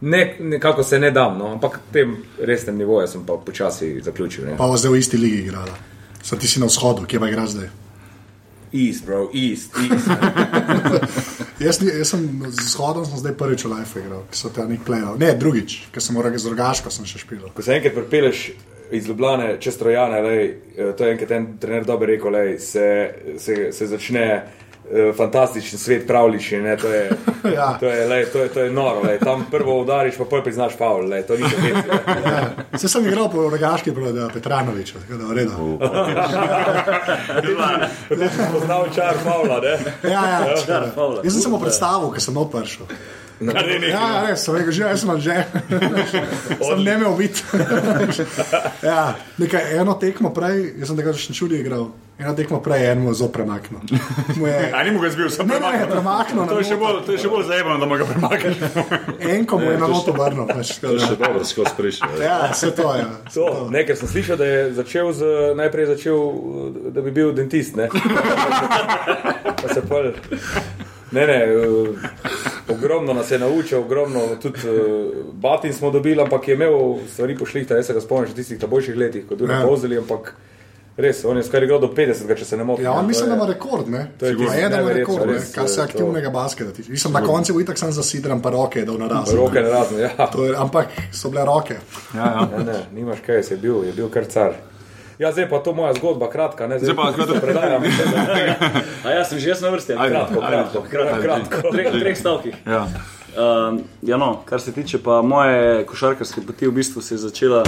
ne, 0.00 0.36
nekako 0.40 0.82
se 0.82 0.98
ne 0.98 1.10
dam, 1.10 1.38
no, 1.38 1.52
ampak 1.52 1.80
v 1.88 1.92
tem 1.92 2.16
resnem 2.40 2.78
nivoju 2.80 3.08
sem 3.08 3.26
pa 3.26 3.36
počasi 3.36 4.00
zaključil. 4.04 4.44
Ne. 4.50 4.56
Pa 4.56 4.68
vas 4.70 4.80
zdaj 4.80 4.92
v 4.96 5.00
isti 5.00 5.20
ligi 5.20 5.42
igrala. 5.44 5.76
Sad 6.22 6.40
ti 6.40 6.48
si 6.48 6.60
na 6.60 6.66
vzhodu, 6.66 7.04
kje 7.06 7.20
pa 7.20 7.28
igraš 7.28 7.56
zdaj? 7.56 7.68
East, 8.72 9.06
bro, 9.06 9.28
east, 9.34 9.76
east. 9.78 10.08
Jaz, 11.56 11.78
jaz 11.80 12.10
sem 12.10 12.24
z 12.52 12.64
vzhodom 12.66 13.06
sem 13.08 13.16
zdaj 13.16 13.32
prvič 13.40 13.62
v 13.64 13.70
Life 13.72 13.96
igral, 13.96 14.26
ki 14.28 14.36
so 14.36 14.50
te 14.52 14.64
nek 14.68 14.82
plejal. 14.84 15.14
Ne, 15.16 15.30
drugič, 15.40 15.86
ker 15.88 16.04
sem 16.04 16.12
moral 16.12 16.34
z 16.36 16.50
rogaško 16.52 16.92
sem 16.92 17.06
še 17.08 17.22
špil. 17.22 17.46
Ko 17.56 17.64
se 17.64 17.72
enkrat 17.72 17.96
pripeleš 17.96 18.42
iz 18.92 19.08
Ljubljana 19.08 19.54
čez 19.56 19.78
Trojane, 19.80 20.20
lej, 20.20 20.44
eh, 20.76 20.92
to 20.92 21.06
je 21.06 21.14
enkrat 21.14 21.32
en 21.32 21.46
trener 21.62 21.88
dobro 21.88 22.10
rekel, 22.10 22.36
lej, 22.36 22.58
se, 22.60 22.86
se, 23.40 23.56
se 23.72 23.88
začne 23.88 24.26
fantastičen 25.12 25.78
svet 25.78 26.06
pravlični. 26.06 26.58
ne, 26.58 26.76
To 26.76 26.88
je, 26.88 27.10
Ja. 27.56 27.76
to 27.80 27.86
je, 27.86 28.06
lej, 28.06 28.26
to 28.26 28.38
je, 28.38 28.48
to 28.48 28.60
je 28.60 28.70
noro. 28.70 29.00
Lej. 29.02 29.18
Tam 29.18 29.46
prvo 29.50 29.80
udariš, 29.80 30.16
pa 30.18 30.24
pol 30.24 30.42
priznaš 30.42 30.76
faul. 30.76 31.08
lej, 31.08 31.22
To 31.22 31.36
ni 31.36 31.42
tako. 31.42 31.66
Ja. 32.26 32.78
Se 32.78 32.88
sem 32.88 33.06
igral 33.06 33.30
po 33.30 33.50
rogaški 33.50 33.92
proti 33.94 34.18
Petranoviču, 34.32 34.98
tako 35.00 35.18
da 35.18 35.24
v 35.26 35.32
redu. 35.32 35.78
Potem 38.08 38.28
si 38.30 38.40
spoznal 38.42 38.86
čar 38.94 39.14
faula. 39.18 39.60
Ne? 39.60 39.74
Ja, 40.02 40.22
ja, 40.26 40.56
Čar 40.66 40.90
Pavla. 40.94 41.20
Jaz 41.24 41.32
sem 41.32 41.42
samo 41.42 41.58
predstavil, 41.60 42.10
ker 42.10 42.22
sem 42.22 42.34
not 42.34 42.50
prišel. 42.52 42.86
Kar 43.36 43.68
je 43.68 43.78
nekaj. 43.78 43.90
Ja, 43.92 44.04
ja, 44.08 44.20
res, 44.30 44.44
sem 44.46 44.54
rekel, 44.56 44.72
že 44.72 44.82
jaz 44.82 45.00
sem 45.04 45.20
že. 45.20 45.36
sem 46.56 46.78
ne 46.84 46.92
imel 46.96 47.14
biti. 47.18 47.42
ja, 48.82 49.12
nekaj, 49.36 49.76
eno 49.76 49.94
tekmo 50.00 50.32
prej, 50.32 50.72
jaz 50.80 50.88
sem 50.88 50.96
tega 50.96 51.12
že 51.12 51.36
čudi 51.36 51.60
igral. 51.60 51.90
Eno 52.18 52.32
tekmo 52.32 52.60
prej, 52.60 52.86
eno 52.88 53.12
zelo 53.12 53.28
premaknil. 53.28 53.80
Mu 54.36 54.46
je- 54.46 54.70
A 54.74 54.84
ni 54.84 54.90
mu 54.90 55.00
ga 55.00 55.10
zbil, 55.10 55.28
sem 55.28 55.46
Ne, 55.46 55.60
ne, 55.60 55.84
premaknil. 55.86 56.46
To 56.46 56.58
je 56.58 56.64
še 56.64 56.76
bolj, 56.76 57.02
to 57.04 57.12
je 57.12 57.18
še 57.18 57.28
bolj 57.28 57.44
zajemno, 57.44 57.76
da 57.76 57.86
mu 57.86 57.96
ga 57.96 58.06
premakneš. 58.06 58.56
Enko 59.34 59.58
mu 59.58 59.66
je 59.66 59.76
na 59.76 59.86
noto 59.86 60.12
vrnil. 60.12 60.46
Pač, 60.46 60.78
To 60.78 60.90
je 60.90 61.02
še 61.02 61.14
dobro, 61.14 61.44
skozi 61.44 61.74
prišel. 61.76 62.08
ja, 62.18 62.38
vse 62.48 62.70
to 62.72 62.88
je. 62.90 63.04
To, 63.30 63.44
ne, 63.68 63.84
ker 63.84 63.96
sem 63.96 64.08
slišal, 64.08 64.36
da 64.36 64.46
je 64.46 64.60
začel 64.72 65.12
z, 65.12 65.20
najprej 65.54 65.86
začel, 65.88 66.16
da 66.88 67.00
bi 67.02 67.12
bil 67.12 67.32
dentist. 67.32 67.76
Ne? 67.76 67.90
Pa 69.60 69.68
se 69.68 69.82
pol, 69.82 70.08
ne, 71.10 71.22
ne, 71.22 71.38
ogromno 72.66 73.12
nas 73.12 73.30
je 73.30 73.38
naučil, 73.38 73.78
ogromno 73.78 74.20
tudi 74.38 74.64
uh, 74.64 74.74
batin 75.34 75.72
smo 75.72 75.90
dobili, 75.90 76.16
ampak 76.18 76.48
je 76.48 76.54
imel 76.54 76.74
stvari 77.06 77.36
pošlihta. 77.36 77.76
Jaz 77.76 77.86
se 77.86 77.94
ga 77.94 78.00
spomnim 78.00 78.28
še 78.28 78.34
tistih 78.34 78.56
ta 78.56 78.66
boljših 78.66 78.96
letih, 78.96 79.24
kot 79.26 79.36
je 79.36 79.46
Ja. 79.46 79.52
na 79.54 79.66
Pozeli, 79.66 79.98
ampak 79.98 80.32
res, 80.98 81.24
on 81.24 81.36
je 81.36 81.42
skoraj 81.42 81.64
igral 81.64 81.78
do 81.78 81.88
50, 81.88 82.34
če 82.34 82.44
se 82.44 82.56
ne 82.56 82.64
motim. 82.64 82.84
Ja, 82.84 82.92
on 82.92 83.00
To 83.00 83.06
mislim, 83.06 83.26
je- 83.26 83.30
da 83.30 83.36
ima 83.36 83.46
rekord, 83.46 83.88
ne? 83.88 84.06
to 84.18 84.26
je 84.26 84.32
Ma 84.32 84.38
tisto 84.38 84.54
je, 84.54 84.60
da 84.60 84.66
ima 84.68 84.76
neverjetno, 84.78 85.14
rekord, 85.14 85.28
ne? 85.28 85.34
res, 85.34 85.52
kar 85.52 85.68
se 85.68 85.76
to- 85.76 85.82
aktivnega 85.82 86.30
basketa 86.30 86.72
tiče. 86.72 86.90
Mislim, 86.90 87.12
na 87.12 87.22
koncu 87.22 87.52
bo 87.52 87.60
itak 87.60 87.78
sam 87.78 87.92
zasidran, 87.92 88.42
pa 88.42 88.50
roke 88.50 88.78
je 88.78 88.84
dal 88.84 88.98
na 88.98 89.08
raz. 89.08 89.34
Roke 89.34 89.60
na 89.60 89.68
razne, 89.70 90.00
ja. 90.00 90.26
To 90.26 90.44
je, 90.44 90.54
ampak 90.56 90.86
so 91.12 91.28
bile 91.28 91.44
roke. 91.44 91.76
Ja, 92.14 92.20
ja. 92.20 92.48
Ne, 92.48 92.64
ne, 92.64 92.78
nimaš 92.92 93.18
kaj, 93.20 93.42
si 93.42 93.54
je 93.54 93.58
bil, 93.58 93.84
je 93.84 93.92
bil 93.92 94.08
kar 94.08 94.24
car. 94.26 94.52
Ja, 95.18 95.32
zdaj 95.32 95.48
pa 95.48 95.58
to 95.58 95.72
moja 95.72 95.94
zgodba, 95.94 96.28
kratka, 96.28 96.66
ne, 96.66 96.78
Zdaj 96.78 96.96
pa 96.96 97.12
kratka. 97.12 97.40
predajam. 97.40 97.82
A 99.04 99.10
ja, 99.10 99.24
sem 99.24 99.38
že 99.38 99.48
jaz 99.48 99.60
na 99.60 99.68
vrsti. 99.68 99.92
Ajde. 99.94 100.12
Kratko, 100.12 100.40
kratko, 100.40 100.82
kratko. 100.82 101.22
kratko. 101.22 101.56
V 101.62 101.72
treh, 101.72 101.88
treh 101.94 102.16
stavkih. 102.16 102.54
Ja. 102.66 102.84
Uh, 103.32 103.80
ja, 104.02 104.16
no, 104.16 104.40
kar 104.44 104.60
se 104.60 104.72
tiče 104.72 104.98
pa 104.98 105.22
moje 105.22 105.84
košarkarske 105.84 106.40
poti, 106.40 106.66
v 106.66 106.72
bistvu 106.72 107.02
se 107.02 107.14
je 107.14 107.18
začela 107.18 107.64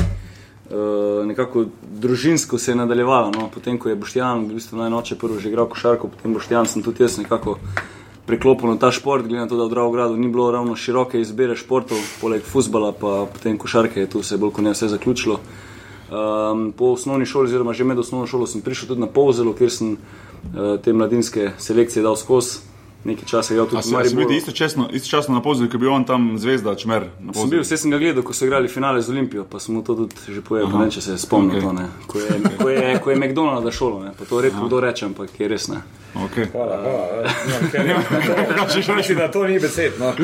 uh, 0.71 1.27
nekako 1.27 1.65
družinsko 1.91 2.59
se 2.59 2.71
je 2.71 2.77
nadaljevala. 2.77 3.31
No. 3.31 3.51
Potem, 3.55 3.79
ko 3.79 3.89
je 3.89 3.97
Boštjan, 3.97 4.45
v 4.47 4.59
bistvu 4.59 4.79
najnoče 4.79 5.17
prvo 5.17 5.39
že 5.41 5.49
igral 5.49 5.69
košarko, 5.69 6.09
potem 6.09 6.35
Boštjan 6.35 6.67
sem 6.67 6.83
tudi 6.83 7.03
jaz 7.03 7.19
nekako 7.19 7.59
preklopil 8.29 8.69
na 8.69 8.77
ta 8.77 8.93
šport, 8.93 9.25
glede 9.25 9.41
na 9.41 9.49
to, 9.49 9.57
da 9.57 9.65
v 9.65 9.73
Dravogradu 9.73 10.17
ni 10.17 10.29
bilo 10.29 10.51
ravno 10.53 10.77
široke 10.77 11.21
izbire 11.21 11.57
športov, 11.57 11.97
poleg 12.21 12.45
futbola, 12.45 12.93
pa 12.93 13.25
potem 13.33 13.57
košarke 13.59 14.01
je 14.01 14.11
tu 14.11 14.23
se 14.23 14.37
bolj 14.37 14.53
kot 14.53 14.65
ne 14.65 14.77
vse 14.77 14.89
zaključilo. 14.93 15.41
Um, 16.09 16.73
po 16.77 16.93
osnovni 16.93 17.27
šoli, 17.27 17.49
oziroma 17.49 17.73
že 17.73 17.85
med 17.85 17.99
osnovno 17.99 18.27
šolo, 18.27 18.47
sem 18.47 18.61
prišel 18.61 18.89
tudi 18.89 19.01
na 19.01 19.09
Povzelo, 19.09 19.53
kjer 19.57 19.73
sem 19.73 19.97
uh, 19.97 20.77
te 20.81 20.93
mladinske 20.93 21.53
selekcije 21.59 22.05
dal 22.05 22.17
skozi. 22.17 22.61
Nekaj 23.05 23.25
časa 23.25 23.55
je 23.55 23.61
A 23.61 23.67
tudi 23.67 23.77
a 23.77 23.83
si 24.05 24.17
bil 24.17 24.33
istočasno, 24.33 24.89
istočasno 24.93 25.35
na 25.35 25.43
pozivu, 25.43 25.71
ki 25.71 25.77
je 25.77 25.79
bil 25.79 25.93
on 25.93 26.05
tam 26.05 26.39
zvezda, 26.39 26.75
čmer. 26.75 27.05
na 27.21 27.33
Sem 27.33 27.51
bil, 27.51 27.61
vse 27.63 27.77
sem 27.77 27.91
ga 27.91 27.99
gledal, 27.99 28.23
ko 28.27 28.33
so 28.35 28.47
igrali 28.47 28.69
finale 28.69 29.03
z 29.03 29.11
Olimpijo, 29.11 29.45
pa 29.45 29.61
sem 29.61 29.75
mu 29.75 29.83
to 29.83 29.95
tudi 29.95 30.15
že 30.29 30.41
povedal, 30.43 30.73
pa 30.73 30.79
ne, 30.79 30.91
če 30.91 31.01
se 31.01 31.19
spomnim. 31.19 31.63
Ok. 31.63 31.63
Okay. 31.63 31.63
To, 31.63 31.73
ne. 31.73 31.89
ko, 32.07 32.19
je, 32.19 32.29
ko, 32.59 32.69
je, 32.69 32.99
ko 33.05 33.11
je 33.11 33.17
McDonald's 33.17 33.77
šolo, 33.77 34.05
ne. 34.05 34.13
pa 34.19 34.25
to 34.25 34.41
redko 34.41 34.67
kdo 34.67 34.81
reče, 34.81 35.07
ampak 35.07 35.41
je 35.41 35.49
res 35.49 35.69
ne. 35.69 35.83
Okay. 36.15 36.47
Hvala, 36.53 36.77
hvala. 36.83 37.33
Kaj 37.73 37.85
reči. 38.97 39.15
Da 39.15 39.31
to 39.31 39.47
ni 39.47 39.59
besed. 39.63 39.93
No. 40.01 40.09
Uh, 40.09 40.15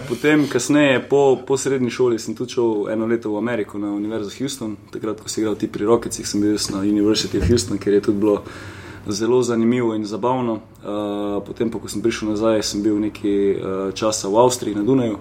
potem, 0.08 0.48
kasneje, 0.48 1.08
po, 1.08 1.36
po 1.46 1.56
srednji 1.58 1.90
šoli, 1.90 2.18
sem 2.18 2.34
tudi 2.38 2.52
šel 2.54 2.88
eno 2.92 3.06
leto 3.06 3.30
v 3.34 3.38
Ameriko 3.42 3.78
na 3.78 3.86
Univerzo 3.90 4.30
Houston. 4.38 4.76
Takrat, 4.92 5.20
ko 5.20 5.28
sem 5.28 5.42
igral 5.42 5.56
ti 5.58 5.66
pri 5.66 5.84
Rocketsih, 5.90 6.26
sem 6.28 6.40
bil 6.40 6.58
na 6.70 6.78
University 6.86 7.38
of 7.42 7.48
Houston, 7.50 7.78
ker 7.82 7.92
je 7.98 8.02
tudi 8.06 8.18
bilo 8.22 8.44
zelo 9.06 9.42
zanimivo 9.42 9.94
in 9.94 10.04
zabavno. 10.04 10.52
Uh, 10.52 11.42
potem, 11.46 11.70
pa, 11.70 11.78
ko 11.78 11.88
sem 11.88 12.02
prišel 12.02 12.28
nazaj, 12.34 12.62
sem 12.62 12.82
bil 12.82 12.98
nekaj 13.00 13.38
uh, 13.52 13.94
časa 13.94 14.28
v 14.28 14.36
Avstriji 14.38 14.74
na 14.74 14.82
Dunaju. 14.82 15.18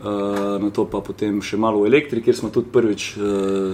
Uh, 0.00 0.56
na 0.62 0.70
to 0.72 0.86
pa 0.88 1.02
potem 1.04 1.42
še 1.44 1.58
malo 1.60 1.82
v 1.84 1.90
Elektri, 1.92 2.22
kjer 2.24 2.32
smo 2.32 2.48
tudi 2.48 2.72
prvič 2.72 3.20
uh, 3.20 3.22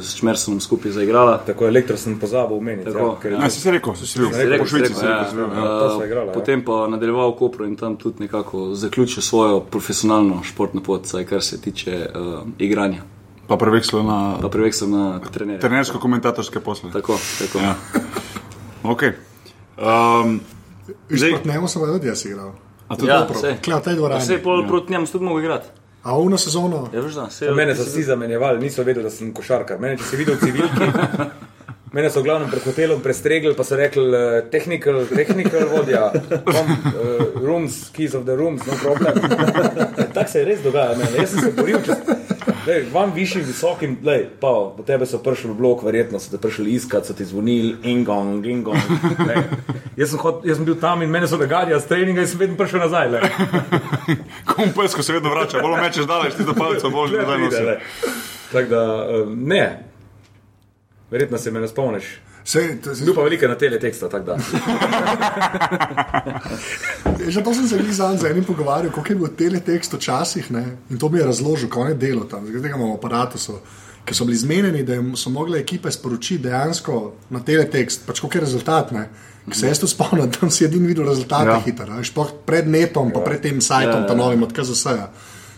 s 0.03 0.19
Čmersonom 0.19 0.59
skupaj 0.59 0.91
zaigrali. 0.91 1.39
Tako 1.47 1.69
elektro 1.71 1.95
sem 1.95 2.19
pozabil 2.19 2.59
omeniti. 2.59 2.91
Tako, 2.91 2.99
ja, 2.99 3.19
ker 3.23 3.31
je 3.33 3.39
Ja, 3.39 3.51
si 3.51 3.61
si 3.63 3.71
rekel, 3.71 3.95
si 3.95 4.07
si 4.11 4.19
bil. 4.19 4.33
Si 4.35 4.43
rekel, 4.43 4.59
Po 4.59 4.67
Švici 4.67 4.91
si 4.91 4.99
si 4.99 5.07
rekel, 5.07 5.23
rekel, 5.23 5.31
si 5.31 5.37
bil. 5.37 5.47
ja. 5.47 5.63
ja. 5.63 6.07
Igrala, 6.07 6.27
ja. 6.27 6.35
Potem 6.35 6.65
pa 6.67 6.89
nadaljeval 6.91 7.31
v 7.31 7.39
Kopru 7.39 7.69
in 7.71 7.77
tam 7.79 7.95
tudi 7.95 8.27
nekako 8.27 8.75
zaključil 8.75 9.23
svojo 9.23 9.61
profesionalno 9.63 10.43
športno 10.43 10.83
pot, 10.83 11.07
saj 11.07 11.31
kar 11.31 11.43
se 11.47 11.61
tiče 11.63 11.95
uh, 12.11 12.43
igranja. 12.59 13.07
Pa 13.47 13.55
prevekslo 13.55 14.03
na 14.03 14.43
Pa 14.43 14.51
prevek 14.51 14.75
sem 14.75 14.91
na 14.91 15.21
trenerja. 15.23 15.63
trenersko-komentatorske 15.63 16.59
posle. 16.59 16.91
Tako, 16.91 17.15
tako. 17.39 17.59
Ja. 17.63 17.77
Okay. 18.87 19.19
Um, 19.77 20.41
Zdaj- 21.11 21.19
Zdaj, 21.19 21.31
ne, 21.45 21.69
sem 21.69 21.83
tudi 21.83 22.07
jaz 22.07 22.25
igral. 22.25 22.53
a 22.89 22.97
tudi 22.97 23.09
Ja, 23.09 23.19
dobro. 23.19 23.39
sej. 23.39 23.57
Kle, 23.59 23.75
v 23.75 23.83
tej 23.83 23.95
dvorani. 23.95 24.21
Vse 24.21 24.39
pol 24.39 24.67
proti 24.67 24.93
njemu 24.93 25.07
sem 25.07 25.13
tudi 25.13 25.25
mogel 25.25 25.43
igrati. 25.43 25.67
A 26.03 26.17
uno 26.17 26.39
sezono, 26.39 26.89
Ja, 26.93 27.01
veš, 27.01 27.15
da, 27.15 27.31
sej, 27.31 27.51
Mene 27.51 27.75
so 27.75 27.83
vsi 27.83 28.03
zamenjevali, 28.05 28.61
niso 28.61 28.83
vedeli, 28.83 29.03
da 29.03 29.11
sem 29.11 29.33
košarkar. 29.33 29.79
Mene, 29.79 29.97
če 29.97 30.05
si 30.05 30.17
videl 30.17 30.35
v 30.35 30.41
civilki, 30.41 30.87
mene 31.93 32.11
so 32.11 32.21
v 32.21 32.25
glavnem 32.25 32.47
pred 32.49 32.63
hotelom 32.63 33.01
prestregli, 33.01 33.55
pa 33.55 33.65
so 33.65 33.75
rekli, 33.75 34.05
uh, 34.07 34.47
technical, 34.49 35.03
technical 35.09 35.67
vodja, 35.67 36.13
come, 36.47 36.77
uh, 36.87 37.43
rooms, 37.43 37.91
keys 37.91 38.15
of 38.15 38.23
the 38.25 38.37
rooms, 38.37 38.63
no 38.63 38.79
problem. 38.79 39.19
Tako 40.15 40.31
se 40.31 40.39
je 40.39 40.45
res 40.45 40.63
dogajalo. 40.63 40.97
meni. 40.97 41.19
Jaz 41.19 41.31
sem 41.31 41.41
se 41.41 41.53
boril, 41.53 41.83
če 41.83 41.99
Lej, 42.67 42.89
vam 42.93 43.13
višjim, 43.15 43.45
visokim, 43.47 43.99
lej, 44.05 44.25
pa 44.41 44.51
po 44.77 44.83
tebe 44.87 45.07
so 45.07 45.21
prišli 45.23 45.53
v 45.53 45.55
blok, 45.55 45.85
verjetno 45.87 46.19
so 46.19 46.33
te 46.33 46.39
prišli 46.43 46.73
iskat, 46.75 47.07
so 47.07 47.15
ti 47.15 47.25
zvonili, 47.25 47.77
ingong, 47.87 48.43
ingong. 48.43 48.81
lej. 49.29 49.45
Jaz 49.97 50.11
sem, 50.11 50.19
hod, 50.19 50.43
jaz 50.43 50.59
sem 50.59 50.67
bil 50.67 50.75
tam 50.83 51.05
in 51.07 51.13
mene 51.15 51.29
so 51.31 51.39
naganjali 51.39 51.79
s 51.81 51.87
treninga 51.87 52.25
in 52.25 52.29
sem 52.29 52.43
vedno 52.43 52.59
prišel 52.59 52.83
nazaj. 52.83 53.31
Kompesko 54.57 55.07
se 55.07 55.15
vedno 55.15 55.31
vrača, 55.31 55.63
bolj 55.63 55.79
mečeš 55.81 56.11
daleč, 56.11 56.35
ti 56.35 56.45
do 56.49 56.59
palcev, 56.59 56.91
bolj 56.91 57.15
že 57.15 57.23
nazaj 57.23 57.39
lej. 57.39 57.47
nosi. 57.47 58.15
Tako 58.53 58.69
da, 58.69 58.83
ne. 59.31 59.65
Verjetno 61.11 61.39
se 61.39 61.55
me 61.55 61.63
ne 61.63 61.69
spomniš. 61.71 62.17
Sej, 62.47 62.79
to, 62.79 62.95
Bil 63.03 63.11
pa 63.15 63.25
velike 63.27 63.49
na 63.51 63.57
teleteksta, 63.59 64.07
tako 64.09 64.25
da. 64.25 64.37
že 67.35 67.43
to 67.43 67.55
sem 67.55 67.67
se 67.69 67.77
jih 67.81 67.95
zanj 67.95 68.19
z 68.23 68.31
enim 68.31 68.45
pogovarjal, 68.47 68.93
koliko 68.95 69.13
je 69.13 69.17
bil 69.17 69.29
teletekst 69.39 69.93
včasih 69.99 70.51
ne? 70.55 70.65
in 70.91 70.99
to 70.99 71.09
mi 71.09 71.19
je 71.19 71.27
razložil, 71.27 71.69
kako 71.69 71.87
je 71.91 71.95
delo 71.95 72.25
tam, 72.25 72.47
zdaj 72.47 72.63
tega 72.63 72.77
imamo 72.77 72.95
aparatusu. 72.95 73.59
Ki 74.07 74.15
so 74.15 74.25
bili 74.25 74.37
zmenjeni, 74.39 74.85
da 74.87 74.95
so 75.19 75.31
mogle 75.35 75.59
ekipe 75.59 75.91
sporočiti 75.91 76.45
dejansko 76.45 77.13
na 77.35 77.41
teletekst, 77.43 78.05
pač 78.07 78.21
koliko 78.23 78.39
je 78.39 78.43
rezultat. 78.45 78.93
Ne? 78.95 79.09
Ki 79.51 79.59
se 79.59 79.67
jaz 79.67 79.81
tu 79.83 79.89
spomnim, 79.91 80.31
tam 80.31 80.51
si 80.51 80.65
edini 80.65 80.87
videl 80.87 81.09
rezultate 81.09 81.51
Ja. 81.51 81.57
ja. 81.59 81.63
hitro, 81.65 81.99
sploh 82.05 82.31
pred 82.47 82.69
netom, 82.71 83.11
pa 83.11 83.21
pred 83.27 83.43
tem 83.43 83.59
sajtom, 83.61 84.07
ja, 84.07 84.09
ja. 84.09 84.15
novim 84.15 84.43
od 84.47 84.53
KZS-ja. 84.55 85.11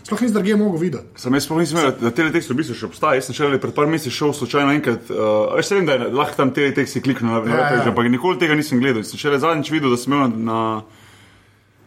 Sploh 0.09 0.21
nisem 0.21 0.33
drugje 0.33 0.55
mogel 0.57 0.81
videti. 0.81 1.05
Sam 1.15 1.37
jaz 1.37 1.45
sploh 1.45 1.59
nisem 1.61 1.77
vedel, 1.77 1.93
da 2.01 2.09
teletekst 2.11 2.49
v 2.49 2.57
bistvu 2.57 2.73
še 2.75 2.87
obstaja. 2.87 3.19
Jaz 3.19 3.29
sem 3.29 3.37
šele 3.37 3.59
pred 3.61 3.75
par 3.77 3.85
meseci 3.85 4.09
šel 4.09 4.33
slučajno 4.33 4.73
enkrat. 4.73 5.05
Uh, 5.07 5.53
veš, 5.53 5.69
vem, 5.77 5.85
da 5.85 5.99
je 5.99 6.09
lahko 6.09 6.33
tam 6.35 6.49
teletekst 6.51 6.97
kliknil 7.05 7.29
na 7.29 7.37
Ja, 7.37 7.59
ja. 7.61 7.69
web, 7.77 7.91
ampak 7.93 8.09
nikoli 8.09 8.41
tega 8.41 8.57
nisem 8.57 8.81
gledal. 8.81 9.05
Sem 9.05 9.21
šele 9.21 9.37
zadnjič 9.37 9.69
videl, 9.69 9.93
da 9.93 10.01
sem 10.01 10.09
imel 10.11 10.33
na, 10.41 10.59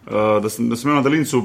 uh, 0.07 0.39
da 0.39 0.49
sem, 0.49 0.71
da 0.71 0.79
sem 0.79 0.87
imel 0.89 1.03
na 1.03 1.07
daljincu 1.09 1.43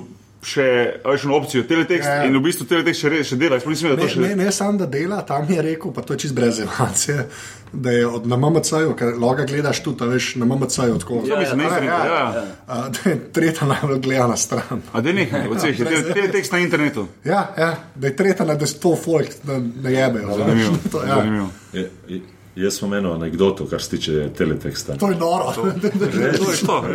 še 0.47 0.63
eno 1.01 1.33
opcijo 1.33 1.63
teletekst 1.65 2.05
Ja, 2.05 2.19
ja. 2.21 2.25
in 2.29 2.37
v 2.37 2.43
bistvu 2.45 2.67
teletekst 2.69 3.01
še, 3.01 3.09
re- 3.09 3.23
še 3.25 3.39
dela. 3.41 3.57
Sploh 3.59 3.73
nisem 3.73 3.89
vedel, 3.89 3.97
da 3.97 4.05
Ne, 4.05 4.07
to 4.07 4.13
še 4.13 4.21
ne, 4.21 4.35
ne 4.45 4.51
samo 4.53 4.77
da 4.77 4.85
dela, 4.85 5.17
tam 5.25 5.49
je 5.49 5.61
rekel, 5.65 5.89
pa 5.91 6.05
to 6.05 6.13
je 6.13 6.21
čist 6.23 6.35
brez 6.37 6.59
emocije, 6.61 7.25
da 7.73 7.91
je 7.91 8.07
od, 8.07 8.27
na 8.27 8.37
MMC-ju, 8.37 8.93
ker 8.93 9.13
loga 9.17 9.45
gledaš 9.45 9.83
tudi, 9.83 10.03
a 10.03 10.07
veš, 10.07 10.35
na 10.35 10.45
MMC-ju 10.45 10.97
tako. 10.97 11.13
To 11.21 11.37
mislim, 11.37 11.57
na 11.57 11.63
Ja, 11.63 11.69
internetu. 11.69 11.85
ja, 11.87 12.05
Ja, 12.05 12.33
ja. 12.33 12.43
A, 12.67 12.89
da 12.89 13.09
je 13.09 13.31
tretja 13.31 13.67
najbolj 13.67 13.99
gledana 13.99 14.37
stran. 14.37 14.81
A 14.91 15.01
da 15.01 15.11
nekaj, 15.13 15.47
od 15.47 15.57
vseh, 15.57 15.79
je 15.79 15.85
tele- 15.85 16.13
teletekst 16.13 16.51
na 16.51 16.59
internetu. 16.59 17.07
Ja, 17.23 17.53
ja, 17.57 17.69
da 17.95 18.07
je 18.07 18.15
tretja 18.15 18.45
na 18.45 18.55
desto 18.55 18.95
folk, 18.97 19.27
da 19.43 19.57
ne 19.59 19.93
jebejo. 19.93 20.37
Zanimivo. 20.37 20.77
To, 20.91 21.01
ja. 21.01 21.15
Zanimivo. 21.15 21.49
Je- 21.73 21.89
je- 22.07 22.21
Jaz 22.57 22.73
sem 22.73 22.93
eno 22.93 23.11
anegdoto, 23.13 23.65
kar 23.65 23.81
se 23.81 23.89
tiče 23.89 24.29
teleteksta. 24.29 24.95
to 24.95 25.09
je 25.09 25.15
noro. 25.15 25.51
To 25.53 25.67
je 25.67 25.73
to, 25.73 25.87
je 25.87 26.57
to. 26.57 26.65
to, 26.65 26.87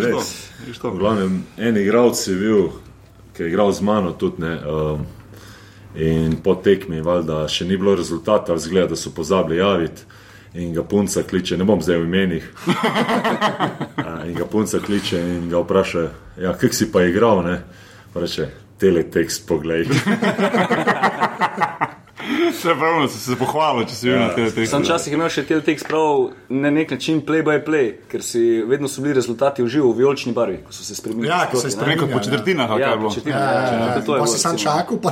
je 0.87 0.91
V 0.91 0.99
glavnem, 0.99 1.45
en 1.57 1.77
igralec 1.77 2.27
je 2.27 2.35
bil, 2.35 2.69
ki 3.33 3.43
je 3.43 3.49
igral 3.49 3.73
z 3.73 3.81
mano 3.81 4.11
tudi. 4.13 4.43
Ne, 4.43 4.59
um, 4.67 5.07
in 5.95 6.37
po 6.37 6.55
tekmi, 6.55 7.01
valjda, 7.01 7.49
še 7.49 7.65
ni 7.65 7.77
bilo 7.77 7.95
rezultata, 7.95 8.59
zgleda, 8.59 8.89
da 8.89 8.97
so 8.97 9.11
pozabili 9.11 9.59
javiti. 9.59 10.03
In 10.55 10.75
ga 10.75 10.83
punca 10.85 11.23
kliče, 11.23 11.57
ne 11.57 11.65
bom 11.65 11.81
zdaj 11.83 12.03
v 12.03 12.05
imenih. 12.05 12.51
In 14.29 14.35
ga 14.37 14.45
punca 14.45 14.79
kliče 14.85 15.21
in 15.21 15.49
ga 15.51 15.63
vpraša, 15.65 16.05
ja, 16.45 16.53
kak 16.61 16.75
si 16.75 16.93
pa 16.93 17.07
igral, 17.09 17.41
ne? 17.45 17.57
Pa 18.13 18.21
reče, 18.21 18.49
teletekst, 18.79 19.49
poglej. 19.49 19.89
Se 22.53 22.75
pravi, 22.75 23.09
si 23.09 23.19
se 23.19 23.37
pohvalil, 23.37 23.85
če 23.85 23.95
si 23.95 24.07
bil 24.07 24.19
na 24.19 24.29
teletekstu. 24.29 24.71
Sam 24.71 24.83
včasih 24.83 25.13
imel 25.13 25.29
še 25.29 25.43
teletekst 25.43 25.89
prav 25.89 26.29
na 26.49 26.71
nek 26.71 26.91
način 26.91 27.21
play 27.21 27.43
by 27.43 27.59
play, 27.65 27.93
ker 28.09 28.23
si 28.23 28.41
vedno 28.63 28.89
so 28.89 29.03
bili 29.03 29.15
rezultati 29.15 29.63
v 29.63 29.69
živo 29.69 29.91
v 29.91 29.99
vijolični 29.99 30.33
barvi, 30.33 30.61
ko 30.63 30.73
so 30.73 30.85
se 30.85 30.95
spremenili. 30.95 31.29
Ja, 31.29 31.47
ko 31.47 31.57
se 31.57 31.69
je. 31.69 31.87
Neko 31.87 32.07
po 32.07 32.13
Ja, 32.13 32.23
četrtinah, 32.23 32.71
ali 32.71 32.81
kaj 32.81 32.89
Ja, 32.89 32.93
je 32.93 32.99
bilo. 32.99 33.09
po 33.09 33.15
četrtinah, 33.15 33.41
Ja, 33.41 33.51
ja, 33.51 33.63
ja, 33.63 33.73
ja, 33.75 33.87
ja. 33.87 33.93
to 33.95 34.15
je 34.15 34.19
Pa 34.19 34.25
bilo, 34.25 34.27
si 34.27 34.39
sam 34.39 34.53
recimo. 34.53 34.71
čakal, 34.71 34.97
pa, 34.99 35.11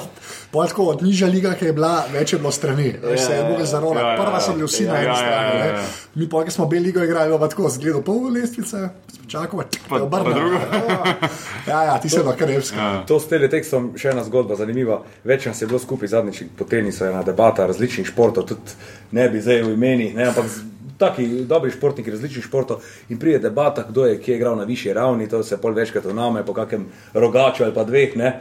pa 0.50 0.66
tako 0.66 0.82
od 0.86 1.02
nižja 1.02 1.28
liga, 1.28 1.54
ki 1.54 1.64
je 1.64 1.72
bila, 1.72 2.04
več 2.12 2.32
je 2.32 2.38
bilo 2.38 2.52
strani. 2.52 2.88
Ja, 3.02 3.16
se 3.18 3.32
je 3.32 3.44
mogel 3.44 3.66
zaronati. 3.66 4.06
Ja, 4.06 4.10
ja, 4.10 4.16
Prva 4.16 4.40
so 4.40 4.52
bili 4.52 4.66
vsi 4.66 4.84
ja, 4.84 4.92
na 4.92 4.98
eni 4.98 5.06
ja, 5.06 5.10
ja, 5.10 5.16
strani. 5.16 5.58
ja, 5.58 5.64
ne. 5.64 5.70
ja. 5.70 5.84
Mi 6.14 6.28
pa, 6.28 6.44
ki 6.44 6.50
smo 6.50 6.66
bili 6.66 6.84
ligo 6.84 7.04
igrali, 7.04 7.38
pa 7.38 7.48
tako 7.48 7.68
zgledal 7.68 8.02
pol 8.02 8.32
lestvice, 8.34 8.88
čakamo, 9.28 9.62
Pa- 9.88 9.98
da 9.98 10.10
pa 10.10 10.22
drugo. 10.22 10.58
Ja, 11.68 11.82
ja, 11.82 11.98
ti 12.02 12.08
se 12.08 12.22
lahko 12.22 12.46
revski. 12.46 12.76
Ja. 12.76 13.04
To 13.06 13.20
s 13.20 13.28
teletekstom 13.30 13.92
še 13.96 14.10
ena 14.10 14.24
zgodba, 14.26 14.56
zanimiva. 14.58 15.02
Več 15.24 15.46
nas 15.46 15.62
je 15.62 15.68
bilo 15.70 15.78
skupaj 15.78 16.10
zadnjič 16.10 16.42
po 16.58 16.66
tenisu, 16.66 17.04
ena 17.06 17.22
debata 17.22 17.66
različnih 17.70 18.10
športov, 18.10 18.48
tudi 18.50 18.74
ne 19.12 19.28
bi 19.30 19.40
zdaj 19.40 19.62
v 19.62 19.74
imenih, 19.76 20.16
ne, 20.18 20.26
ampak 20.32 20.50
taki 21.00 21.28
dobri 21.48 21.70
športniki 21.70 22.10
različnih 22.10 22.44
športov 22.44 22.82
in 23.08 23.18
pride 23.18 23.38
debata, 23.46 23.86
kdo 23.88 24.08
je 24.10 24.18
kje 24.20 24.36
igral 24.36 24.58
na 24.58 24.66
višji 24.68 24.92
ravni, 24.92 25.28
to 25.28 25.42
se 25.42 25.56
pol 25.56 25.72
večkrat 25.78 26.04
vname 26.04 26.42
po 26.46 26.54
kakem 26.54 26.88
rogaču 27.14 27.64
ali 27.64 27.74
pa 27.74 27.84
dveh. 27.84 28.16
Ne. 28.16 28.40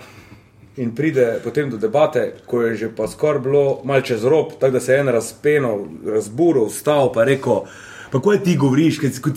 In 0.79 0.93
pride 0.95 1.41
potem 1.43 1.69
do 1.69 1.77
debate, 1.77 2.39
ko 2.47 2.61
je 2.63 2.75
že 2.75 2.87
pa 2.95 3.07
skoraj 3.07 3.41
bilo 3.43 3.81
malo 3.83 4.01
čez 4.01 4.23
rob, 4.23 4.55
tako 4.59 4.77
da 4.77 4.79
se 4.79 4.93
je 4.93 4.99
en 4.99 5.11
razpeno, 5.11 5.73
razburo, 6.05 6.65
vstal 6.71 7.11
pa 7.13 7.27
rekel. 7.27 7.65
Pa 8.11 8.19
kaj 8.19 8.39
ti 8.43 8.55
govoriš, 8.57 8.97
kaj 8.99 9.09
si, 9.13 9.21
kot, 9.21 9.33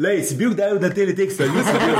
lej, 0.00 0.22
si 0.24 0.34
bil 0.36 0.50
kdaj 0.54 0.78
na 0.80 0.88
teletekstu, 0.94 1.42
ali 1.44 1.52
nisi 1.52 1.72
bil? 1.82 1.96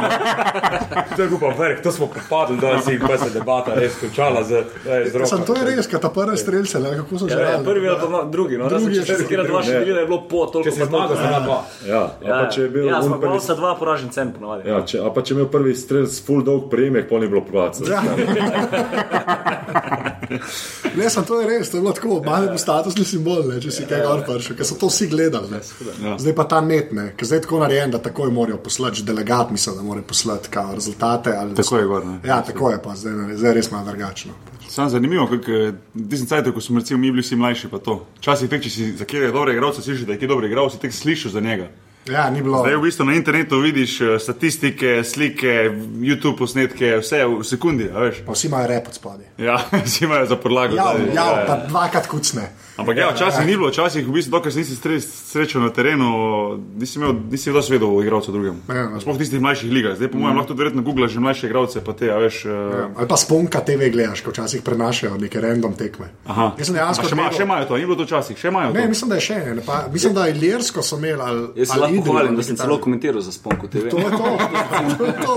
to 1.16 1.22
je 1.22 1.28
pa 1.40 1.48
vrh, 1.58 1.82
to 1.84 1.92
smo 1.92 2.06
popadli, 2.06 2.56
da 2.60 2.80
si 2.82 2.98
pa 3.00 3.18
se 3.18 3.30
debata 3.34 3.74
res 3.76 3.92
končala 4.00 4.44
z, 4.44 4.50
z 4.84 4.86
Sam, 5.12 5.20
rokom. 5.20 5.42
to 5.46 5.54
je 5.58 5.64
res, 5.68 5.86
kaj 5.90 6.00
ta 6.00 6.10
prvi 6.14 6.36
strelce, 6.40 6.80
ne, 6.80 6.88
kako 7.02 7.18
so 7.18 7.28
že 7.28 7.34
Ja, 7.36 7.40
ja, 7.50 7.58
prvi 7.64 7.88
ali 7.88 7.98
pa 8.00 8.06
drugi. 8.24 8.56
No, 8.58 8.68
Drugi 8.72 8.94
še 9.04 9.14
se 9.20 9.26
kjer 9.28 9.46
dva 9.46 9.62
še 9.62 9.72
bili, 9.84 10.00
je 10.00 10.06
bilo 10.08 10.20
po 10.30 10.46
toliko. 10.46 10.70
Če 10.70 10.74
si 10.74 10.80
pa 10.80 10.86
zmagal, 10.88 11.16
na 11.28 11.40
dva. 11.44 11.60
Ja, 11.86 12.02
a 12.08 12.10
pa 12.24 12.46
če 12.54 12.60
je 12.62 12.68
bil 12.72 12.84
ja, 12.88 12.96
on 12.98 13.02
smo 13.10 13.18
prvi, 13.20 13.34
pa 13.36 13.40
sta 13.44 13.54
dva 13.60 13.74
poražen 13.78 14.10
cen 14.14 14.28
ponovadi. 14.32 14.68
ja, 14.68 14.76
če, 14.82 14.98
a 15.04 15.06
pa 15.12 15.20
če 15.22 15.34
je 15.34 15.38
imel 15.38 15.48
prvi 15.52 15.74
strelc 15.76 16.20
full 16.24 16.42
dolg 16.46 16.62
prejemek, 16.72 17.08
pol 17.10 17.20
ni 17.24 17.28
bilo 17.28 17.42
pravice. 17.44 17.84
Ja. 17.84 18.02
Ne, 20.98 21.10
sem, 21.10 21.24
to 21.24 21.40
je 21.40 21.46
res, 21.46 21.70
to 21.70 21.78
je 21.78 21.84
bilo 21.84 21.94
tako, 21.96 22.18
malo 22.26 22.50
bo 22.52 22.58
statusni 22.60 23.06
simbol, 23.06 23.44
ne, 23.48 23.60
če 23.62 23.72
si 23.74 23.86
kaj 23.88 24.04
gor 24.06 24.24
prišel, 24.26 24.58
ker 24.58 24.68
so 24.68 24.78
to 24.80 24.90
vsi 24.90 25.08
gledali. 25.12 25.50
Ne. 25.52 25.62
Ja. 26.02 26.16
Zdaj 26.20 26.36
pa 26.36 26.46
ta 26.50 26.60
net, 26.64 26.92
ne, 26.96 27.08
ker 27.16 27.30
zdaj 27.30 27.42
je 27.42 27.46
tako 27.46 27.62
narejen, 27.62 27.94
da 27.94 28.02
takoj 28.02 28.32
morajo 28.34 28.60
poslati, 28.64 29.00
že 29.00 29.08
delegat 29.08 29.52
misli, 29.54 29.76
da 29.78 29.86
morajo 29.86 30.08
poslati 30.10 30.52
kao, 30.52 30.74
rezultate. 30.74 31.34
ali 31.36 31.56
Tako 31.58 31.82
je 31.82 31.90
gor, 31.90 32.06
ne. 32.06 32.20
Ja, 32.26 32.42
tako 32.42 32.70
je 32.74 32.82
pa, 32.84 32.96
zdaj, 32.98 33.18
ne, 33.22 33.36
zdaj 33.38 33.50
je 33.50 33.58
res 33.60 33.70
malo 33.70 33.90
drugačno. 33.90 34.36
Sam 34.68 34.90
zanimivo, 34.92 35.26
kako 35.26 35.60
ti 36.10 36.18
sem 36.20 36.26
cajt, 36.28 36.52
ko 36.54 36.60
smo 36.60 36.78
recimo 36.82 37.00
mi 37.00 37.10
bili 37.10 37.24
vsi 37.24 37.36
mlajši, 37.36 37.70
pa 37.72 37.78
to. 37.78 38.02
Včasih 38.18 38.50
tek, 38.52 38.62
če 38.62 38.70
si 38.70 38.92
za 38.98 39.06
kjer 39.08 39.28
je 39.28 39.32
dobre 39.32 39.54
igralce, 39.56 39.82
slišiš, 39.82 40.04
da 40.06 40.12
je 40.12 40.20
kje 40.20 40.28
dobre 40.28 40.50
igralce, 40.50 40.78
tek 40.78 40.92
slišiš 40.92 41.32
za 41.32 41.40
njega. 41.40 41.70
Ja, 42.06 42.30
ni 42.30 42.42
bilo. 42.42 42.62
Zdaj 42.62 42.76
v 42.76 42.82
bistvu 42.82 43.04
na 43.04 43.14
internetu 43.14 43.58
vidiš 43.60 44.00
eh, 44.00 44.18
statistike, 44.18 45.04
slike, 45.04 45.70
YouTube 46.00 46.38
posnetke, 46.38 46.96
vse 47.02 47.24
v 47.26 47.44
sekundi, 47.44 47.90
vsi 48.32 48.46
imajo 48.46 48.66
rep 48.66 48.88
od 48.88 48.94
spodaj. 48.94 49.26
Ja, 49.38 49.58
vsi 49.86 50.04
imajo 50.04 50.26
za 50.26 50.36
podlago. 50.36 50.76
Ja, 50.76 50.94
zdaj. 50.96 51.14
ja, 51.14 51.44
pa 51.46 51.56
dvakrat 51.68 52.06
kucne. 52.06 52.48
Ampak 52.78 52.94
ja, 52.94 53.10
včasih 53.10 53.42
ni 53.42 53.52
bilo, 53.52 53.68
včasih 53.68 54.06
v 54.06 54.12
bistvu, 54.12 54.30
dokler 54.30 54.52
si 54.52 54.62
nisi 54.62 54.78
srečal 55.02 55.60
na 55.60 55.70
terenu, 55.70 56.06
nisi 56.76 56.98
imel, 56.98 57.10
nisi 57.26 57.50
dosti 57.50 57.72
vedel 57.72 57.90
o 57.90 57.98
igralcu 57.98 58.30
drugem. 58.30 58.60
Ja, 58.68 58.74
ja. 58.86 59.00
Sploh 59.00 59.16
v 59.16 59.18
tistih 59.18 59.40
mlajših 59.40 59.66
ligah. 59.68 59.96
Zdaj, 59.96 60.08
po 60.08 60.18
mojem, 60.18 60.36
lahko 60.36 60.48
tudi 60.48 60.62
verjetno 60.62 60.82
googlaš 60.82 61.10
že 61.10 61.20
mlajše 61.20 61.46
igralce, 61.46 61.82
pa 61.82 61.92
te, 61.92 62.06
a 62.06 62.16
veš. 62.16 62.36
eh, 62.44 62.54
Ja. 62.78 62.84
Ali 62.94 63.08
pa 63.08 63.16
sponka 63.16 63.60
TV 63.60 63.90
gledaš, 63.90 64.20
ko 64.20 64.30
včasih 64.30 64.62
prenašajo 64.62 65.18
neke 65.18 65.40
random 65.40 65.74
tekme. 65.74 66.06
Aha. 66.24 66.54
Jaz 66.54 66.66
sem 66.66 66.76
A 66.76 66.78
dejansko 66.78 67.08
še, 67.08 67.14
ma, 67.14 67.26
še 67.32 67.42
imajo 67.42 67.64
to, 67.64 67.74
ni 67.74 67.84
bilo 67.84 67.96
to 67.96 68.06
včasih, 68.06 68.38
še 68.38 68.48
imajo 68.48 68.70
Ne, 68.70 68.82
to. 68.82 68.88
mislim, 68.88 69.08
da 69.08 69.14
je 69.14 69.24
še 69.26 69.34
eno. 69.44 69.62
Pa, 69.66 69.76
mislim, 69.90 70.14
da 70.14 70.26
je 70.26 70.34
Ljersko 70.34 70.82
so 70.82 70.96
imeli 70.96 71.18
ali. 71.20 71.42
Jaz 71.56 71.66
se 71.66 71.72
ali 71.72 71.80
lahko 71.80 71.92
Idrijo, 71.92 72.06
pohvalim, 72.06 72.36
da 72.36 72.42
sem 72.42 72.56
celo 72.56 72.78
komentiral 72.78 73.20
za 73.20 73.32
Sponko 73.32 73.66
TV. 73.66 73.90
To 73.90 73.98
je 73.98 74.10
to, 74.12 74.28
to 74.94 75.04
je 75.04 75.16
to. 75.20 75.36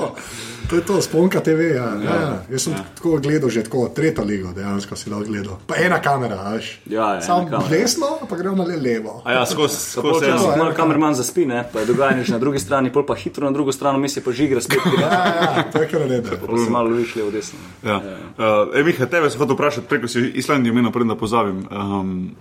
To 0.70 0.76
je 0.76 0.84
to, 0.84 1.02
sponka 1.02 1.40
TV. 1.42 1.76
Ja. 1.76 1.90
Ja, 1.98 2.16
ja. 2.16 2.44
Jaz 2.50 2.64
sem 2.64 2.74
ja. 2.74 2.84
tako 2.96 3.18
gledal, 3.18 3.50
že 3.50 3.64
tako 3.64 3.90
tretjo 3.90 4.24
ligo, 4.24 4.54
dejansko 4.54 4.96
si 4.96 5.10
lahko 5.10 5.26
gledal. 5.26 5.58
Pa 5.68 5.76
ena 5.78 6.00
kamera, 6.00 6.38
veš. 6.50 6.80
Ja, 6.86 7.14
ja, 7.14 7.22
Kamera. 7.36 7.70
desno, 7.70 8.08
pa 8.30 8.36
gremo 8.38 8.56
na 8.56 8.64
le 8.64 8.78
levo. 8.78 9.22
A 9.26 9.32
ja, 9.32 9.46
skozi, 9.46 9.76
Ko 10.02 10.02
skozi 10.02 10.26
včasih 10.26 10.56
eno. 10.56 10.74
kamerman 10.76 11.16
zaspi, 11.16 11.46
ne, 11.46 11.64
pa 11.74 11.80
je 11.80 11.86
dogajanje 11.86 12.24
že 12.24 12.34
na 12.34 12.40
drugi 12.40 12.60
strani, 12.60 12.92
pol 12.92 13.06
pa 13.06 13.16
hitro 13.16 13.46
na 13.46 13.52
drugo 13.52 13.72
stran, 13.72 14.00
misli 14.02 14.22
pa 14.22 14.32
žigra 14.32 14.62
spet. 14.62 14.80
Ja, 15.02 15.10
ja, 15.10 15.64
to 15.72 15.82
je 15.82 15.88
kar 15.88 16.06
ne 16.10 16.22
da. 16.22 16.38
Pa 16.38 16.58
se 16.58 16.70
malo 16.70 16.90
loviš 16.90 17.16
levo 17.16 17.32
desno. 17.32 17.60
Ja. 17.84 17.98
Uh, 17.98 18.76
e, 18.76 18.84
Miha, 18.84 19.06
tebe 19.06 19.30
sem 19.30 19.40
hotel 19.40 19.56
vprašati, 19.56 19.88
preko 19.88 20.08
si 20.08 20.32
Islandijo 20.36 20.74
omenil, 20.74 20.92
preden 20.92 21.14
da 21.14 21.16
pozabim. 21.16 21.68
Um, 21.72 22.36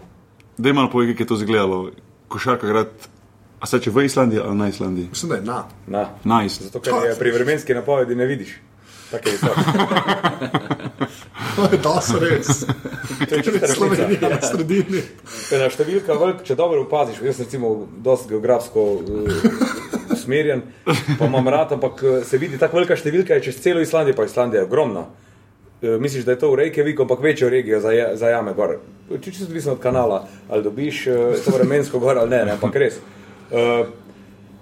da 0.59 0.69
je 0.69 0.73
malo 0.73 0.91
povej, 0.91 1.13
kako 1.13 1.23
je 1.23 1.27
to 1.27 1.35
izgledalo. 1.35 1.91
Košarka 2.29 2.67
grad, 2.67 2.89
a 3.61 3.67
se 3.67 3.81
če 3.81 3.91
v 3.91 4.05
Islandiji 4.05 4.41
ali 4.41 4.57
na 4.57 4.69
Islandiji? 4.69 5.09
Mislim, 5.11 5.31
da 5.31 5.37
je 5.37 5.43
na. 5.43 5.65
Na. 5.87 6.09
Nice. 6.25 6.65
Zato, 6.65 6.81
ker 6.81 6.95
je 7.09 7.15
pri 7.19 7.31
vremenski 7.31 7.75
napovedi 7.75 8.15
ne 8.15 8.27
vidiš. 8.27 8.61
Tako 9.11 9.29
je 9.29 9.39
to. 9.39 9.51
Je 11.73 11.79
dosti 11.79 12.15
res. 12.21 12.65
To 13.29 13.35
je 13.35 13.43
resnica. 13.43 13.75
Slovenija 13.75 14.29
na 14.31 14.41
sredini. 14.43 15.03
Ena 15.53 15.69
številka, 15.71 16.15
velik, 16.19 16.45
če 16.47 16.57
dobro 16.57 16.85
opaziš, 16.87 17.21
jaz 17.25 17.37
sem 17.41 17.45
recimo 17.49 17.73
dosti 18.05 18.31
geografsko 18.33 18.85
uh, 18.97 19.03
usmerjen, 20.15 20.63
pa 21.19 21.27
imam 21.29 21.49
rad, 21.53 21.75
ampak 21.77 22.03
eh, 22.03 22.21
se 22.25 22.39
vidi 22.41 22.59
tako 22.59 22.81
velika 22.81 22.97
številka 22.97 23.37
je 23.37 23.49
čez 23.49 23.61
celo 23.65 23.83
Islandijo, 23.85 24.17
pa 24.17 24.25
Islandija 24.29 24.63
je 24.63 24.69
ogromna. 24.69 25.05
Uh, 25.81 25.97
misliš, 26.01 26.25
da 26.25 26.37
je 26.37 26.41
to 26.43 26.53
v 26.53 26.63
Reykjaviku, 26.63 27.05
ampak 27.05 27.23
večjo 27.25 27.51
regijo 27.53 27.81
zaja- 27.85 28.13
zajame 28.21 28.55
gor. 28.57 28.79
Če 29.11 29.31
čisto 29.31 29.49
odvisno 29.51 29.77
od 29.77 29.83
kanala, 29.85 30.23
ali 30.49 30.65
dobiš 30.65 31.07
uh, 31.11 31.17
to 31.45 31.57
vremensko 31.59 32.01
gor 32.03 32.19
ali 32.23 32.31
ne, 32.31 32.45
ne 32.51 32.57
ampak 32.57 32.79
res. 32.81 33.01
Uh, 33.51 33.91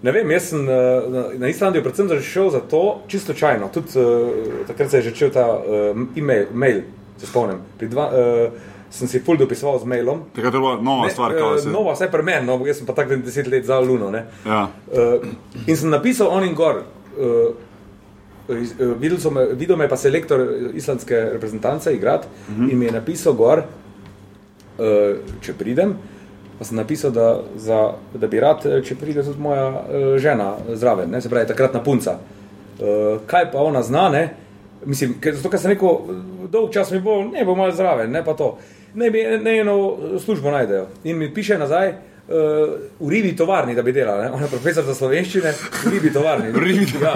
Ne 0.02 0.12
vem, 0.14 0.30
jaz 0.30 0.50
sem 0.52 0.60
uh, 0.62 1.08
na, 1.10 1.24
na 1.38 1.48
Islandijo 1.50 1.82
predvsem 1.82 2.08
zašel 2.08 2.50
zato, 2.54 3.00
čisto 3.10 3.32
slučajno. 3.32 3.68
Tudi 3.74 3.98
uh, 3.98 4.66
takrat 4.66 4.90
se 4.90 5.00
je 5.00 5.10
začel 5.10 5.30
ta 5.34 5.46
uh, 5.58 6.02
e-mail, 6.16 6.46
mail, 6.52 6.82
se 7.18 7.26
spomnim. 7.26 7.58
Pri 7.78 7.88
Dva, 7.88 8.06
uh, 8.06 8.76
sem 8.90 9.08
si 9.08 9.20
full 9.20 9.36
dopisoval 9.36 9.78
z 9.82 9.84
mailom. 9.84 10.22
Takrat 10.34 10.54
je 10.54 10.60
bila 10.60 10.80
nova 10.80 11.06
Ne, 11.06 11.10
stvar, 11.10 11.34
eh, 11.34 11.40
kaj 11.40 11.58
se. 11.58 11.70
Nova, 11.70 11.92
vse 11.92 12.08
pri 12.10 12.22
meni, 12.22 12.46
no, 12.46 12.60
jaz 12.66 12.78
sem 12.78 12.86
pa 12.86 12.94
tako 12.96 13.16
deset 13.16 13.46
let 13.46 13.66
za 13.66 13.80
Luno. 13.80 14.10
ne. 14.10 14.26
Ja. 14.46 14.68
Uh, 14.86 15.26
in 15.66 15.76
sem 15.76 15.90
napisal 15.90 16.28
on 16.30 16.44
in 16.44 16.54
gor. 16.54 16.82
Uh, 17.18 17.54
uh, 18.48 18.56
videl, 19.00 19.18
me, 19.30 19.46
videl 19.52 19.76
me 19.76 19.84
je 19.84 19.88
pa 19.88 19.96
selektor 19.96 20.46
islandske 20.74 21.20
reprezentance 21.32 21.92
igrati 21.92 22.28
uh 22.28 22.54
-huh. 22.54 22.72
in 22.72 22.78
mi 22.78 22.86
je 22.86 22.92
napisal 22.92 23.32
gor, 23.32 23.62
uh, 24.78 25.16
če 25.40 25.52
pridem. 25.52 25.98
Pa 26.58 26.66
sem 26.66 26.76
napisal, 26.76 27.12
da, 27.14 27.28
za, 27.56 27.92
da 28.14 28.26
bi 28.26 28.40
rad, 28.42 28.66
eh, 28.66 28.80
če 28.82 28.96
pride 28.98 29.22
tudi 29.22 29.40
moja 29.40 29.68
uh, 29.70 30.10
žena 30.18 30.56
zraven, 30.74 31.10
ne, 31.10 31.20
se 31.22 31.30
pravi, 31.30 31.46
takratna 31.46 31.82
punca. 31.84 32.18
Uh, 32.78 33.20
kaj 33.26 33.50
pa 33.52 33.62
ona 33.62 33.82
zna, 33.82 34.08
ne? 34.14 34.24
Mislim, 34.86 35.16
ker, 35.22 35.36
zato, 35.38 35.50
ker 35.50 35.62
sem 35.62 35.74
rekel, 35.74 36.18
dolg 36.50 36.72
čas 36.74 36.90
mi 36.94 37.00
bo, 37.02 37.20
ne 37.26 37.44
bo 37.46 37.54
malo 37.58 37.74
zraven, 37.74 38.10
ne 38.10 38.24
pa 38.26 38.34
to. 38.38 38.56
Ne, 38.98 39.10
bi, 39.14 39.22
ne 39.42 39.58
eno 39.60 39.78
službo 40.18 40.50
najdejo. 40.50 40.86
In 41.04 41.18
mi 41.18 41.30
piše 41.34 41.58
nazaj, 41.58 41.94
uh, 41.94 42.17
v 42.28 43.08
ribi 43.08 43.36
tovarni, 43.36 43.74
da 43.74 43.82
bi 43.82 43.92
delala. 43.92 44.24
Ne? 44.24 44.30
Ona 44.36 44.44
je 44.44 44.50
profesor 44.52 44.84
za 44.84 44.94
slovenščine, 44.94 45.52
v 45.84 45.92
ribi 45.94 46.10
tovarni. 46.12 46.52
Ribi 46.68 46.84
ja. 47.00 47.14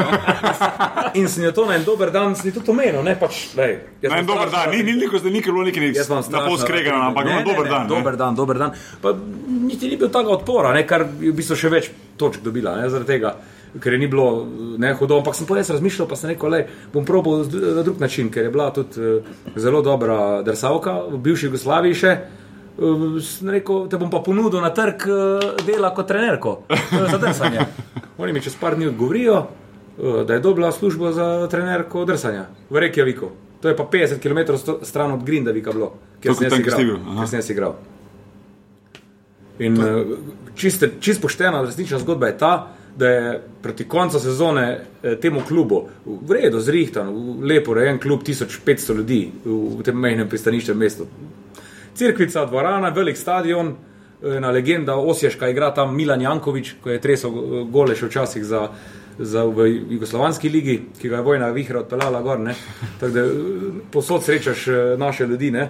In 1.15 1.29
sem 1.29 1.45
jo 1.45 1.53
to 1.53 1.67
na 1.69 1.77
en 1.77 1.85
dober 1.85 2.11
dan, 2.11 2.33
sem 2.37 2.53
tudi 2.53 2.73
omenil, 2.73 3.03
ne 3.05 3.13
pač, 3.21 3.51
lej. 3.59 3.77
Na 4.01 4.17
en 4.17 4.23
sem 4.23 4.31
dober 4.31 4.49
dan, 4.55 4.73
ni, 4.73 4.81
ni 4.87 4.97
nikoli, 5.03 5.35
ni 5.35 5.45
bilo 5.45 5.67
nekaj 5.69 5.93
Jaz 5.93 6.09
vam 6.09 6.25
na 6.33 6.47
pol 6.47 6.57
skregano, 6.57 7.11
ampak 7.11 7.29
ne, 7.29 7.35
na 7.35 7.41
ne, 7.43 7.45
dober 7.45 7.69
ne, 7.69 7.71
dan. 7.75 7.85
ne. 7.85 7.93
Dober 7.93 8.17
dan, 8.17 8.39
dober 8.41 8.63
dan. 8.65 8.77
Pa 9.05 9.13
niti 9.69 9.93
ni 9.93 10.01
bil 10.01 10.09
tako 10.09 10.39
odpora, 10.41 10.73
ne, 10.73 10.87
kar 10.89 11.05
je 11.05 11.29
v 11.29 11.37
bistvu 11.37 11.61
še 11.61 11.73
več 11.73 11.93
točk 12.17 12.41
dobila, 12.41 12.79
ne, 12.81 12.89
zaradi 12.89 13.13
tega. 13.19 13.37
Ker 13.73 13.97
je 13.97 14.01
ni 14.01 14.09
bilo 14.09 14.45
ne, 14.81 14.97
hudo, 14.97 15.21
ampak 15.21 15.37
sem 15.37 15.49
pa 15.49 15.61
res 15.61 15.69
razmišljal, 15.73 16.09
pa 16.09 16.17
sem 16.17 16.33
rekel, 16.33 16.57
da 16.57 16.65
bom 16.93 17.05
probal 17.09 17.45
na 17.45 17.85
drug 17.85 18.01
način, 18.01 18.33
ker 18.33 18.49
je 18.49 18.53
bila 18.53 18.73
tudi 18.73 19.01
eh, 19.01 19.35
zelo 19.61 19.85
dobra 19.85 20.41
drsavka 20.45 21.03
v 21.13 21.21
bivši 21.29 21.53
Jugoslaviji 21.53 22.01
še. 22.01 22.13
Sem 22.17 22.42
rekel, 23.51 23.87
te 23.89 23.99
bom 24.01 24.11
pa 24.11 24.23
ponudil 24.25 24.63
na 24.63 24.71
trg 24.75 25.07
eh, 25.07 25.47
dela 25.67 25.93
kot 25.95 26.09
trenerko 26.09 26.63
eh, 26.69 27.07
za 27.11 27.19
drsanje. 27.19 27.67
Oni 28.23 28.33
mi 28.33 28.43
čez 28.43 28.57
par 28.61 28.77
dni 28.77 28.91
odgovorijo, 28.93 29.39
eh, 29.39 30.25
da 30.27 30.35
je 30.35 30.41
dobila 30.41 30.73
službo 30.73 31.13
za 31.13 31.49
trenerko 31.51 32.05
drsanja 32.05 32.47
v 32.71 32.85
Reykjaviku. 32.87 33.31
To 33.63 33.69
je 33.69 33.77
pa 33.77 33.87
50 33.87 34.19
km 34.19 34.57
stran 34.83 35.13
od 35.13 35.25
Grindavika 35.25 35.73
bilo, 35.73 35.93
kjer 36.21 36.35
sem 36.35 36.49
jaz 36.51 36.59
igral. 36.59 36.79
Kjer 36.79 37.29
sem 37.29 37.39
jaz 37.39 37.51
igral. 37.51 37.75
In 39.63 39.77
čist, 40.55 40.85
čist 41.01 41.23
poštena, 41.23 41.61
resnična 41.63 42.01
zgodba 42.03 42.27
je 42.27 42.39
ta, 42.39 42.53
da 42.97 43.09
je 43.09 43.43
proti 43.63 43.85
koncu 43.89 44.21
sezone 44.21 44.81
eh, 45.03 45.17
temu 45.17 45.41
klubu, 45.49 45.89
v 46.05 46.33
redu, 46.33 46.61
zrihtan, 46.61 47.09
v 47.09 47.45
lepo 47.45 47.75
rejen 47.75 47.99
klub, 47.99 48.23
1500 48.23 48.97
ljudi 48.97 49.31
v, 49.45 49.57
v 49.79 49.83
tem 49.83 49.97
mejnem 49.99 50.29
pristaniščem 50.29 50.79
mestu. 50.79 51.07
Cirkvica, 51.95 52.45
dvorana, 52.47 52.89
velik 52.89 53.17
stadion, 53.17 53.75
ena 54.37 54.51
legenda 54.51 54.95
Osješka 54.97 55.49
igra 55.49 55.75
tam 55.75 55.97
Milan 55.97 56.21
Jankovič, 56.21 56.75
ko 56.83 56.91
je 56.91 57.01
tresel 57.01 57.31
eh, 57.31 57.65
gole 57.71 57.97
še 57.97 58.07
včasih 58.07 58.45
za, 58.45 58.69
za 59.19 59.45
v 59.45 59.67
Jugoslovanski 59.91 60.49
ligi, 60.49 60.79
ki 61.01 61.09
ga 61.09 61.17
je 61.21 61.27
vojna 61.27 61.51
vihra 61.53 61.83
odpeljala 61.83 62.23
gor. 62.23 62.41
ne. 62.41 62.55
Tako 63.01 63.13
da 63.13 63.21
eh, 63.21 63.31
posod 63.93 64.25
srečaš 64.25 64.69
eh, 64.69 64.97
naše 64.99 65.27
ljudi. 65.27 65.51
ne. 65.51 65.69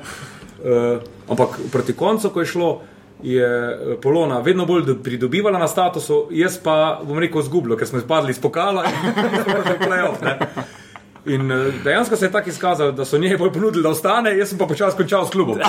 Eh, 0.65 0.99
ampak 1.29 1.59
proti 1.73 1.93
koncu, 1.93 2.31
ko 2.31 2.41
je 2.41 2.47
šlo, 2.47 2.81
je 3.23 3.49
Polona 4.03 4.41
vedno 4.41 4.67
bolj 4.67 4.83
do- 4.83 4.95
pridobivala 5.03 5.59
na 5.59 5.69
statusu, 5.69 6.29
jaz 6.31 6.57
pa 6.59 7.01
bom 7.07 7.19
rekel 7.19 7.43
zgubljal, 7.43 7.79
ker 7.79 7.87
smo 7.87 7.99
izpadli 7.99 8.31
iz 8.31 8.39
pokala 8.43 8.83
in 8.85 8.93
smo 9.03 9.55
prišli 9.55 9.77
v 9.79 9.87
playoff. 9.87 10.19
In 11.27 11.53
eh, 11.53 11.73
dejansko 11.85 12.17
se 12.17 12.27
je 12.27 12.33
tako 12.33 12.51
izkazalo, 12.51 12.93
da 12.93 13.05
so 13.05 13.19
njej 13.19 13.37
bolj 13.37 13.53
ponudili, 13.53 13.83
da 13.83 13.89
ostane, 13.89 14.39
jaz 14.39 14.49
sem 14.49 14.59
pa 14.59 14.67
počasi 14.67 14.97
končal 14.97 15.27
s 15.27 15.31
klubom. 15.31 15.59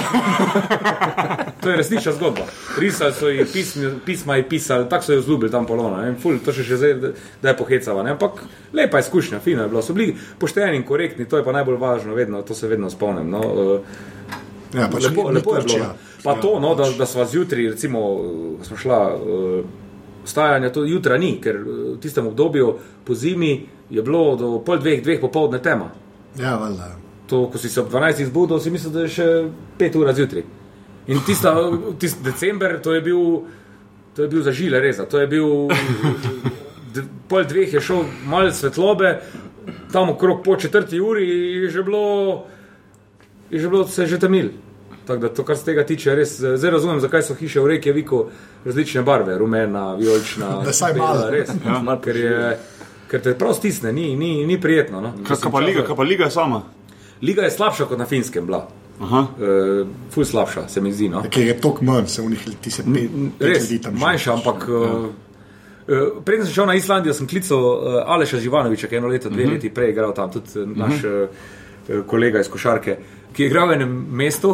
To 1.64 1.70
je 1.70 1.78
resnična 1.78 2.12
zgodba. 2.12 2.42
Risali 2.80 3.14
so 3.14 3.30
jih 3.30 3.48
pismi, 3.54 3.90
pisma, 4.06 4.36
je 4.36 4.50
pisali, 4.50 4.90
tako 4.90 5.04
so 5.04 5.14
jo 5.14 5.22
zlubili 5.22 5.52
tam 5.52 5.66
polona. 5.66 6.02
ne. 6.02 6.16
Ful, 6.16 6.36
to 6.46 6.52
še 6.52 6.64
še 6.64 6.76
zdaj, 6.76 6.94
da- 7.42 7.50
je 7.50 7.58
pohecava. 7.58 8.04
Ne? 8.04 8.12
Ampak 8.12 8.42
lepa 8.74 9.00
izkušnja, 9.00 9.40
fina 9.40 9.64
je 9.64 9.70
bila. 9.70 9.82
So 9.82 9.94
bili 9.94 10.12
pošteni 10.40 10.76
in 10.76 10.84
korektni, 10.84 11.26
to 11.26 11.38
je 11.38 11.44
pa 11.44 11.52
najbolj 11.52 11.78
važno, 11.78 12.14
vedno, 12.14 12.42
to 12.42 12.54
se 12.54 12.68
vedno 12.68 12.90
spomnim. 12.90 13.30
No? 13.30 13.40
eh, 13.78 13.80
Ja, 14.74 14.90
pač 14.90 15.04
lepo, 15.04 15.30
lepo 15.30 15.56
je 15.56 15.62
bilo. 15.62 15.94
Pa 16.24 16.34
to, 16.36 16.60
no, 16.60 16.76
da, 16.76 16.90
da 16.98 17.06
smo 17.06 17.26
zjutraj, 17.26 17.70
recimo, 17.70 18.00
smo 18.62 18.78
šla. 18.78 19.00
Uh, 19.16 19.66
Vstajanja 20.24 20.70
to 20.70 20.86
jutra 20.86 21.18
ni, 21.18 21.36
ker 21.42 21.56
eh, 21.56 21.72
v 21.94 22.00
tistem 22.02 22.28
obdobju 22.28 22.78
po 23.06 23.16
zimi 23.16 23.68
je 23.90 24.02
bilo 24.02 24.36
do 24.36 24.60
pol 24.66 24.80
dveh, 24.80 25.04
dveh 25.04 25.22
popoldne 25.22 25.62
tema. 25.62 25.92
Ja, 26.40 26.56
valjda. 26.58 26.96
To, 27.28 27.48
ko 27.52 27.58
si 27.58 27.70
se 27.70 27.82
ob 27.82 27.92
12 27.92 28.26
zbudil, 28.26 28.60
si 28.60 28.72
mislil, 28.72 28.94
da 28.94 29.06
je 29.06 29.14
še 29.14 29.28
5 29.80 30.00
ur 30.00 30.14
zjutraj. 30.14 30.44
In 31.08 31.20
tista, 31.26 31.54
tisti 32.02 32.24
december, 32.24 32.80
to 32.82 32.94
je 32.94 33.02
bil, 33.02 33.44
to 34.16 34.26
je 34.26 34.32
bil 34.32 34.44
za 34.44 34.52
žile 34.52 34.80
reza. 34.80 35.06
To 35.06 35.20
je 35.20 35.28
bil, 35.28 35.70
pol 37.28 37.48
dveh 37.50 37.74
je 37.74 37.82
šel 37.82 38.06
malo 38.30 38.52
svetlobe, 38.52 39.20
tam 39.92 40.10
okrog 40.10 40.44
po 40.44 40.56
četrti 40.56 41.00
uri 41.00 41.28
je 41.30 41.70
že 41.70 41.84
bilo, 41.84 42.46
je 43.50 43.60
že 43.60 43.70
bilo 43.70 43.88
se 43.88 44.08
že 44.08 44.20
temnil. 44.20 44.50
Tako 45.06 45.22
da 45.22 45.30
to, 45.30 45.44
kar 45.44 45.58
se 45.58 45.66
tega 45.66 45.84
tiče, 45.84 46.16
res 46.16 46.40
eh, 46.40 46.58
zdaj 46.58 46.72
razumem, 46.72 47.00
zakaj 47.00 47.22
so 47.22 47.36
hiše 47.36 47.60
v 47.60 47.76
Reykjaviku 47.76 48.26
različne 48.66 49.02
barve, 49.02 49.38
rumena, 49.38 49.96
vijolična. 49.96 50.50
Da 50.64 50.70
vsaj 50.70 50.94
bela, 50.94 51.08
malo. 51.08 51.30
Res, 51.30 51.50
ja. 51.66 51.98
ker, 52.04 52.16
je, 52.18 52.54
ker 53.12 53.22
te 53.22 53.34
prav 53.38 53.54
stisne, 53.58 53.94
ni, 53.94 54.16
ni, 54.16 54.46
ni 54.48 54.62
prijetno. 54.62 55.02
No. 55.02 55.14
Kaj 55.28 55.52
pa 55.52 55.60
liga, 55.60 55.84
kaj 55.88 55.96
pa 55.96 56.04
liga 56.08 56.30
sama? 56.30 56.64
Liga 57.22 57.48
je 57.48 57.52
slabša 57.52 57.86
kot 57.90 58.00
na 58.00 58.06
finskem, 58.06 58.46
bila. 58.46 58.66
Aha. 59.02 59.20
Uh, 59.20 59.88
ful 60.14 60.26
slabša, 60.26 60.68
se 60.70 60.82
mi 60.82 60.94
zdi. 60.94 61.10
No? 61.10 61.24
Ker 61.30 61.48
je 61.48 61.58
tok 61.62 61.82
manj, 61.82 62.08
se 62.08 62.22
v 62.22 62.32
njih 62.32 62.48
ti 62.62 62.72
se 62.72 62.86
pet, 62.88 63.20
Res, 63.40 63.68
ljudi 63.68 63.82
tam 63.88 64.00
manjša, 64.00 64.40
ampak. 64.40 64.68
Uh, 64.70 65.12
Uh, 65.84 66.24
Preden 66.24 66.46
sem 66.46 66.54
šel 66.56 66.68
na 66.70 66.78
Islandijo, 66.80 67.12
sem 67.14 67.28
klical 67.28 67.60
uh, 67.60 67.96
Aleša 68.08 68.38
Živanoviča, 68.40 68.88
ki 68.88 68.96
je 68.96 69.00
eno 69.02 69.10
leto, 69.12 69.28
dve 69.30 69.50
leti 69.50 69.68
prej 69.70 69.90
igral 69.92 70.14
tam, 70.16 70.30
tudi 70.32 70.62
uh, 70.62 70.70
naš 70.80 71.02
uh, 71.04 71.98
kolega 72.08 72.40
iz 72.40 72.48
Košarke, 72.48 72.96
ki 73.36 73.44
je 73.44 73.50
igral 73.50 73.68
v 73.68 73.76
enem 73.76 73.92
mestu, 74.16 74.54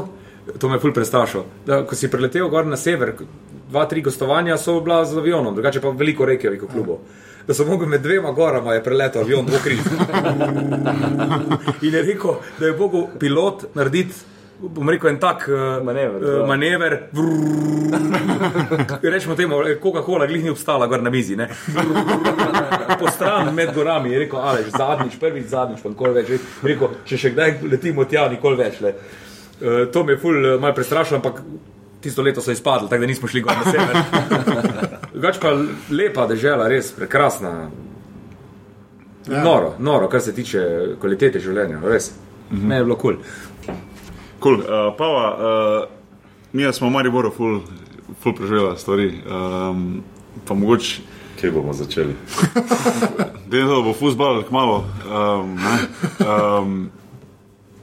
to 0.58 0.70
me 0.70 0.80
je 0.80 0.82
ful 0.82 0.94
prestrašil. 0.94 1.44
Da, 1.68 1.84
ko 1.86 1.96
si 1.96 2.10
preletel 2.10 2.50
gor 2.50 2.66
na 2.66 2.80
sever, 2.82 3.14
dva, 3.70 3.86
tri 3.86 4.02
gostovanja 4.02 4.58
so 4.58 4.80
bila 4.82 5.06
z 5.06 5.18
avionom, 5.18 5.56
drugače 5.56 5.82
pa 5.82 5.90
veliko 5.90 6.26
reke 6.26 6.50
v 6.50 6.58
klubu. 6.68 7.00
Da 7.48 7.54
so 7.54 7.66
mogli 7.66 7.88
med 7.88 8.02
dvema 8.02 8.32
gorama 8.32 8.74
je 8.74 8.84
preletel 8.84 9.22
avion 9.22 9.46
dvokriz. 9.46 9.80
In 11.86 11.94
je 11.94 12.02
rekel, 12.02 12.36
da 12.60 12.66
je 12.66 12.76
mogel 12.78 13.08
pilot 13.20 13.66
narediti, 13.74 14.14
bom 14.60 14.90
rekel, 14.90 15.10
en 15.10 15.20
tak 15.20 15.48
uh, 15.48 15.86
Manever, 15.86 16.24
uh, 16.24 16.40
ja. 16.40 16.46
manever 16.46 16.98
Rečemo 19.02 19.36
temu, 19.36 19.62
Coca-Cola 19.82 20.28
glih 20.28 20.44
ni 20.44 20.50
obstala 20.50 20.88
gor 20.88 21.02
na 21.04 21.10
mizi. 21.10 21.38
Po 23.00 23.08
stran 23.12 23.54
med 23.56 23.74
gorami 23.76 24.12
je 24.12 24.20
rekel, 24.20 24.40
ali 24.40 24.70
zadnjič, 24.78 25.20
prvič, 25.20 25.46
zadnjič, 25.48 25.82
pa 25.84 25.90
nikoli 25.90 26.14
več. 26.14 26.36
Rekel, 26.64 27.02
če 27.06 27.18
še 27.18 27.34
kdaj 27.34 27.58
letimo 27.72 28.06
tja, 28.06 28.28
nikoli 28.30 28.60
več. 28.60 28.82
Le. 28.82 28.94
Uh, 29.60 29.86
to 29.94 30.04
me 30.04 30.18
je 30.18 30.22
ful 30.22 30.38
uh, 30.38 30.62
malo 30.62 30.76
prestrašilo, 30.76 31.22
ampak 31.22 31.42
tisto 32.02 32.22
leto 32.22 32.42
so 32.42 32.52
izpadli, 32.52 32.90
tako 32.90 33.02
da 33.02 33.08
nismo 33.08 33.28
šli 33.28 33.42
gor 33.42 33.54
na 33.58 33.72
sever. 33.72 33.98
Drugač 35.14 35.40
pa 35.42 35.52
lepa 35.92 36.28
dežela, 36.28 36.68
res 36.68 36.92
prekrasna. 36.96 37.70
Ja. 39.28 39.44
Noro, 39.44 39.74
noro, 39.80 40.08
kar 40.10 40.22
se 40.22 40.34
tiče 40.34 40.62
kvalitete 41.00 41.40
življenja, 41.40 41.82
res. 41.84 42.12
Mhm. 42.52 42.68
Ne 42.68 42.80
je 42.80 42.84
bilo 42.84 42.96
kul. 42.96 43.20
Cool. 43.66 43.78
Cool. 44.40 44.60
Uh, 44.64 44.90
Pava, 44.98 45.26
uh, 45.36 45.90
mi 46.54 46.66
smo 46.74 46.88
v 46.88 46.96
Mariboru 46.96 47.32
ful, 47.32 47.60
ful 48.24 48.34
preživela 48.34 48.78
stvari. 48.78 49.12
Um, 49.28 50.04
pa 50.48 50.54
mogoče, 50.54 51.02
Kje 51.40 51.52
bomo 51.52 51.74
začeli? 51.74 52.16
to 53.52 53.82
bo 53.84 53.94
futbal, 53.94 54.44
kmalo. 54.44 54.84
Um, 55.08 55.56
ne. 55.56 55.76
um, 56.28 56.90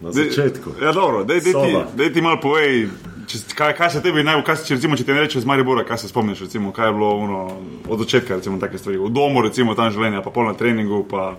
Na 0.01 0.11
Dej- 0.13 0.29
začetku. 0.29 0.71
Ja, 0.83 0.93
dobro, 0.93 1.25
daj, 1.25 1.41
daj, 1.41 1.53
ti, 1.53 1.73
daj 1.97 2.13
ti 2.13 2.21
malo 2.21 2.37
povej, 2.43 2.89
če, 3.27 3.39
kaj, 3.57 3.75
kaj 3.79 3.91
se 3.91 4.03
tebi 4.03 4.25
najbolj, 4.25 4.45
kaj, 4.47 4.57
se- 4.57 4.75
recimo, 4.75 4.97
če 4.97 5.05
ti 5.05 5.13
ne 5.13 5.25
rečeš 5.25 5.43
iz 5.43 5.49
Maribora, 5.49 5.85
kaj 5.85 5.99
se 5.99 6.09
spomniš, 6.09 6.41
recimo, 6.47 6.73
kaj 6.73 6.89
je 6.89 6.93
bilo 6.93 7.11
ono, 7.19 7.41
od 7.89 8.03
začetka, 8.05 8.41
recimo, 8.41 8.61
take 8.63 8.79
stvari, 8.79 8.99
v 8.99 9.11
domu, 9.11 9.43
recimo, 9.43 9.75
tam 9.75 9.91
življenja, 9.91 10.23
pa 10.23 10.31
pol 10.31 10.49
na 10.49 10.55
treningu, 10.55 11.03
pa 11.11 11.37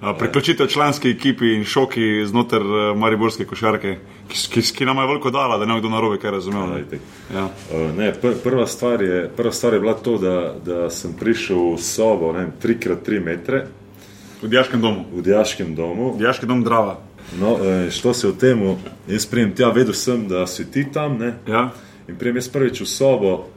a, 0.00 0.12
priključitev 0.18 0.66
članski 0.66 1.14
ekipi 1.14 1.54
in 1.54 1.64
šoki 1.64 2.26
znotraj 2.26 2.60
uh, 2.60 2.98
Mariborske 2.98 3.46
košarke, 3.48 3.96
ki, 4.28 4.42
ki, 4.52 4.62
ki 4.76 4.88
nam 4.88 5.00
je 5.00 5.06
veliko 5.08 5.32
dala, 5.32 5.56
da 5.58 5.64
ne 5.64 5.78
kdo 5.80 5.88
narobe 5.88 6.20
kaj 6.20 6.36
razumel. 6.36 6.68
Ja, 6.68 6.84
ne. 6.90 7.00
Ja. 7.34 7.46
Uh, 7.72 7.88
ne, 7.96 8.12
pr 8.12 8.36
prva, 8.44 8.66
stvar 8.66 9.02
je, 9.02 9.24
prva 9.36 9.52
stvar 9.52 9.74
je 9.78 9.80
bila 9.80 9.94
to, 9.94 10.18
da, 10.20 10.36
da 10.60 10.90
sem 10.90 11.16
prišel 11.16 11.74
v 11.74 11.82
sobo 11.82 12.34
3x3 12.34 13.24
metre 13.24 13.66
V 14.42 14.48
Dijaškem 14.48 14.80
domu, 14.80 15.04
v 15.12 15.22
dijaškem 15.24 15.74
domu. 15.74 16.14
Dijaški 16.18 16.46
dom 16.46 16.62
Drava. 16.64 16.98
No, 17.40 17.58
eh, 17.64 17.90
što 17.90 18.14
se 18.14 18.28
v 18.28 18.36
tem, 18.38 18.76
jaz 19.08 19.26
prijem 19.26 19.54
tja, 19.54 19.68
vedel 19.68 19.94
sem, 19.94 20.28
da 20.28 20.46
si 20.46 20.70
ti 20.70 20.86
tam. 20.92 21.18
Ne? 21.18 21.34
Ja. 21.48 21.70
In 22.08 22.16
prijem 22.16 22.36
jaz 22.36 22.48
prvič 22.48 22.80
v 22.80 22.86
sobo 22.86 23.48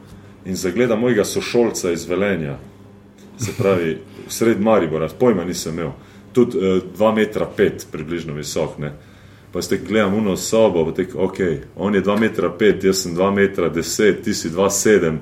in 0.45 0.55
zagledam 0.55 0.99
mojega 0.99 1.25
sošolca 1.25 1.91
iz 1.91 2.05
Velenja, 2.09 2.57
se 3.37 3.51
pravi, 3.57 3.97
sred 4.27 4.61
Maribora, 4.61 5.09
pojma 5.19 5.45
nisem 5.45 5.73
imel, 5.73 5.91
tudi 6.33 6.57
2,5 6.57 7.15
metra 7.15 7.45
pet, 7.57 7.87
približno 7.91 8.33
visok. 8.33 8.77
Ne? 8.77 8.93
Pa 9.51 9.61
ste 9.61 9.77
gledam 9.77 10.13
uno 10.13 10.37
sobo, 10.37 10.85
pa 10.85 10.91
tek, 10.91 11.15
ok, 11.15 11.37
on 11.75 11.95
je 11.95 12.03
2,5 12.03 12.19
metra, 12.19 12.49
pet, 12.49 12.83
jaz 12.83 13.03
sem 13.03 13.15
2,10 13.15 13.35
metra, 13.35 13.69
deset, 13.69 14.23
ti 14.23 14.33
si 14.33 14.49
2,7, 14.49 15.17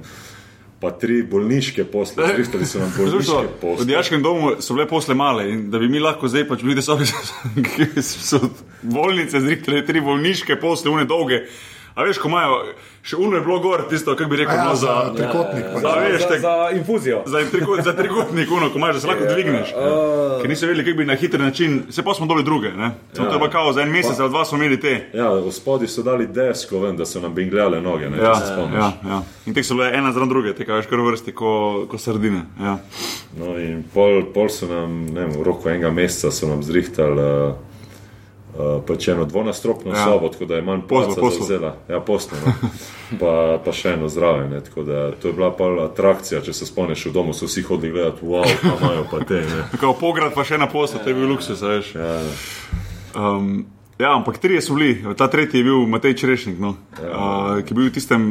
pa 0.79 0.91
tri 0.91 1.23
bolniške 1.23 1.87
posle, 1.89 2.27
zrihtali 2.35 2.65
so 2.65 2.79
nam 2.79 2.91
bolniške 2.97 3.37
V 3.41 3.53
posle. 3.61 3.85
Dijaškem 3.89 4.23
domu 4.23 4.51
so 4.61 4.75
bile 4.77 4.87
posle 4.87 5.15
male 5.17 5.47
in 5.51 5.69
da 5.71 5.79
bi 5.81 5.89
mi 5.89 5.99
lahko 5.99 6.29
zdaj 6.29 6.45
pač 6.49 6.61
bili 6.63 6.75
ki 7.65 8.03
so 8.03 8.39
bolnice 8.81 9.41
zrihtale 9.41 9.81
tri 9.85 10.01
bolniške 10.05 10.59
posle, 10.61 10.93
une 10.93 11.07
dolge. 11.09 11.45
A 11.97 12.03
veš, 12.03 12.19
ko 12.19 12.29
imajo, 12.29 12.57
še 13.01 13.17
uno 13.17 13.33
je 13.33 13.41
bilo 13.41 13.55
gor, 13.57 13.81
tisto, 13.89 14.13
kako 14.13 14.29
bi 14.29 14.37
rekel, 14.37 14.53
Ja, 14.53 14.65
no, 14.65 14.75
za 14.75 14.85
za, 14.87 15.13
trikotnik. 15.15 15.63
pač. 15.67 15.81
za, 15.81 15.93
veš, 15.97 16.21
za, 16.21 16.27
tek, 16.27 16.41
za 16.41 16.53
infuzijo. 16.71 17.21
za, 17.25 17.39
trikot, 17.47 17.81
za 17.81 17.93
trikotnik, 17.93 18.51
uno, 18.51 18.69
ko 18.69 18.77
imaš, 18.77 18.93
da 18.93 19.01
se 19.01 19.07
lahko 19.07 19.25
dvigneš. 19.25 19.71
Ja. 19.71 19.87
Ker 20.37 20.49
niso 20.49 20.67
vedeli, 20.67 20.85
kako 20.85 20.97
bi 20.97 21.05
na 21.05 21.15
hiter 21.15 21.39
način, 21.39 21.83
se 21.89 22.03
pa 22.03 22.13
smo 22.13 22.25
dobili 22.25 22.45
druge, 22.45 22.69
ne? 22.71 22.91
Samo 23.13 23.29
to 23.29 23.35
je 23.35 23.39
pa 23.39 23.49
kao, 23.49 23.73
za 23.73 23.81
en 23.81 23.89
mesec 23.89 24.19
ali 24.19 24.29
dva 24.29 24.45
smo 24.45 24.57
imeli 24.57 24.79
te. 24.79 24.93
Ja, 25.13 25.29
gospodi 25.41 25.87
so 25.87 26.03
dali 26.03 26.27
desko 26.27 26.79
ven, 26.79 26.97
da 26.97 27.05
so 27.05 27.19
nam 27.19 27.33
bingljale 27.33 27.81
noge, 27.81 28.09
ne, 28.09 28.17
Ja, 28.19 28.35
se 28.35 28.45
spomniš. 28.47 28.77
ja, 28.77 28.91
ja. 29.05 29.21
In 29.45 29.53
te 29.53 29.63
so 29.63 29.73
bile 29.73 29.89
ena 29.91 30.11
zraven 30.11 30.29
druge, 30.29 30.53
te 30.53 30.65
kažeš 30.65 30.85
kar 30.85 30.99
vrsti, 31.01 31.33
ko, 31.33 31.51
ko 31.89 31.97
sardine. 31.97 32.45
Ja. 32.61 32.77
No, 33.33 33.57
in 33.57 33.81
pol, 33.93 34.21
pol 34.33 34.49
so 34.49 34.67
nam, 34.67 35.05
ne 35.07 35.21
vem, 35.21 35.33
v 35.33 35.43
roku 35.43 35.69
enega 35.69 35.89
meseca 35.91 36.29
so 36.31 36.45
nam 36.45 36.61
zrihtali 36.63 37.21
uh, 37.21 37.55
uh, 38.57 38.81
pač 38.87 39.07
eno 39.07 39.25
dvonastropno 39.25 39.93
Ja. 39.93 39.97
ja. 39.99 40.05
sobo, 40.05 40.29
tako 40.29 40.45
da 40.45 40.55
je 40.55 40.61
manj 40.61 40.81
poslo. 40.89 41.29
zavzela. 41.29 41.75
Ja, 41.89 41.99
poslo. 41.99 42.37
No. 42.45 42.53
Pa, 43.19 43.61
pa 43.63 43.71
še 43.71 43.93
eno 43.95 44.09
zraven. 44.11 44.49
Ne, 44.51 44.59
tako 44.59 44.83
da 44.83 45.11
to 45.15 45.29
je 45.29 45.33
bila 45.33 45.47
pa 45.55 45.69
atrakcija, 45.85 46.41
če 46.43 46.51
se 46.53 46.65
spomniš 46.67 47.05
v 47.07 47.13
domu, 47.15 47.31
so 47.33 47.47
vsi 47.47 47.61
hodili 47.63 47.93
gledati, 47.95 48.25
wow, 48.27 48.43
pa 48.43 48.73
imajo 48.75 49.05
pa 49.11 49.21
te. 49.23 49.39
Kao 49.79 49.93
pograd 49.95 50.33
pa 50.35 50.43
še 50.43 50.59
na 50.59 50.67
poslu, 50.67 50.99
to 50.99 51.13
je 51.13 51.15
bil 51.15 51.31
luksus, 51.31 51.61
veš. 51.63 51.93
Ja, 51.95 52.17
Um, 53.15 53.65
ja, 53.99 54.11
ampak 54.15 54.37
trije 54.37 54.61
so 54.61 54.75
bili, 54.75 55.15
ta 55.17 55.27
tretji 55.27 55.57
je 55.57 55.63
bil 55.63 55.87
Matej 55.87 56.13
Črešnik, 56.13 56.59
no, 56.59 56.75
ja. 57.01 57.09
uh, 57.09 57.63
ki 57.65 57.73
je 57.73 57.77
bil 57.79 57.87
v 57.89 57.93
tistem, 57.95 58.25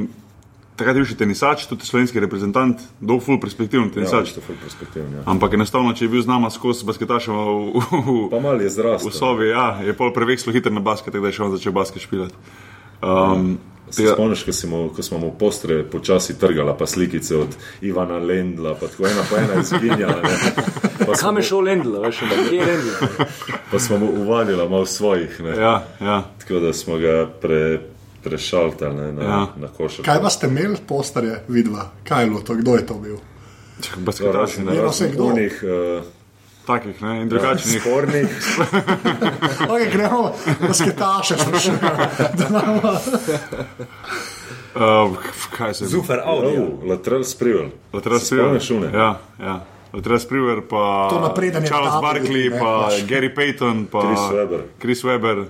takrat 0.77 0.95
je 0.95 1.01
bil 1.01 1.09
še 1.09 1.17
tenisač, 1.17 1.67
tudi 1.67 1.83
slovenski 1.83 2.21
reprezentant, 2.21 2.81
dolg 3.01 3.23
ful 3.23 3.41
perspektiven 3.41 3.89
ja, 3.89 3.95
tenisač. 3.95 4.33
to 4.33 4.41
je 4.41 4.47
ful 4.47 4.59
perspektivno. 4.61 5.19
Ja. 5.19 5.23
Ampak 5.27 5.55
enostavno, 5.55 5.93
če 5.93 6.05
je 6.05 6.09
bil 6.09 6.23
z 6.23 6.29
nama 6.29 6.51
skozi 6.51 6.85
basketašem 6.85 7.33
v, 7.33 7.81
v, 7.81 8.19
Pa 8.31 8.39
v 8.39 8.69
zrastel. 8.69 9.11
sobi, 9.11 9.49
ja, 9.49 9.81
je 9.81 9.93
pol 9.93 10.12
prevekslo 10.12 10.53
hiter 10.53 10.71
na 10.71 10.81
basket, 10.81 11.12
da 11.12 11.25
je 11.25 11.33
še 11.33 11.43
on 11.43 11.53
začel 11.53 11.73
basket 11.73 12.03
špilati. 12.03 12.37
Um, 13.03 13.59
Se 13.87 14.03
tega- 14.03 14.15
spomniš, 14.15 14.43
ko, 14.43 14.51
mu- 14.67 14.91
ko 14.91 14.99
smo 14.99 15.19
mu 15.19 15.31
postre 15.31 15.85
počasi 15.85 16.35
trgala, 16.35 16.75
pa 16.75 16.87
slikice 16.87 17.37
od 17.37 17.55
Ivana 17.81 18.19
Lendla, 18.19 18.75
pa 18.75 18.87
tako 18.87 19.07
ena 19.07 19.23
po 19.23 19.37
ena 19.37 19.62
izginjala. 19.62 20.27
Pa 20.99 21.12
Kam 21.15 21.37
je 21.37 21.43
šel 21.45 21.61
Lendl, 21.61 21.95
veš, 22.03 22.23
ampak 22.23 22.51
kje 22.51 22.57
je 22.57 22.67
Lendl? 22.67 22.91
pa 23.71 23.79
smo 23.79 23.99
mu 23.99 24.09
uvalila 24.19 24.67
malo 24.67 24.87
svojih. 24.87 25.31
Ne. 25.41 25.55
ja, 25.55 25.87
ja. 26.01 26.17
Tako 26.39 26.59
da 26.61 26.73
smo 26.73 26.99
ga 26.99 27.31
pre, 27.31 27.79
prešaltali 28.27 28.95
ne, 28.95 29.12
na, 29.12 29.23
Ja. 29.23 29.31
ja. 29.31 29.47
na 29.57 29.69
košar. 29.71 30.05
Kaj 30.05 30.19
pa 30.23 30.31
ste 30.31 30.51
imeli 30.51 30.77
postarje, 30.89 31.39
vidva? 31.49 31.91
Kaj 32.05 32.23
je 32.25 32.31
bilo 32.31 32.43
to, 32.43 32.55
kdo 32.59 32.75
je 32.77 32.87
to 32.87 32.95
bil? 32.95 33.17
Basketaši, 33.97 34.62
ne, 34.65 34.73
Ni 34.73 34.83
vse 34.83 35.09
kdo. 35.12 35.25
Unih, 35.31 35.61
uh, 35.62 36.05
takih, 36.67 37.03
ne, 37.03 37.23
in 37.23 37.29
drugačnih. 37.29 37.81
spornih. 37.83 38.29
Okay, 39.71 39.91
gremo, 39.93 40.33
basketaše 40.61 41.39
sprašujemo. 41.39 41.81
Uh, 44.77 45.17
kaj 45.57 45.75
se 45.75 45.85
je? 45.85 45.89
Zufer 45.89 46.21
audio. 46.25 46.62
Oh, 46.62 46.85
lateral 46.85 47.25
sprivel. 47.25 47.71
Lateral 47.93 48.19
Se 48.19 48.37
une? 48.71 48.91
Ja, 48.93 49.21
ja. 49.41 49.65
Lateral 49.93 50.19
Spriver, 50.19 50.61
pa 50.71 51.09
To 51.11 51.21
napreden 51.21 51.62
je 51.62 51.69
Charles 51.69 51.95
Barkley, 52.03 52.51
ne, 52.51 52.59
pa 52.61 52.85
pač. 52.85 53.01
Gary 53.09 53.35
Payton, 53.35 53.87
pa 53.87 54.01
Chris 54.03 54.21
Webber. 54.33 54.61
Chris 54.79 55.05
Webber. 55.05 55.47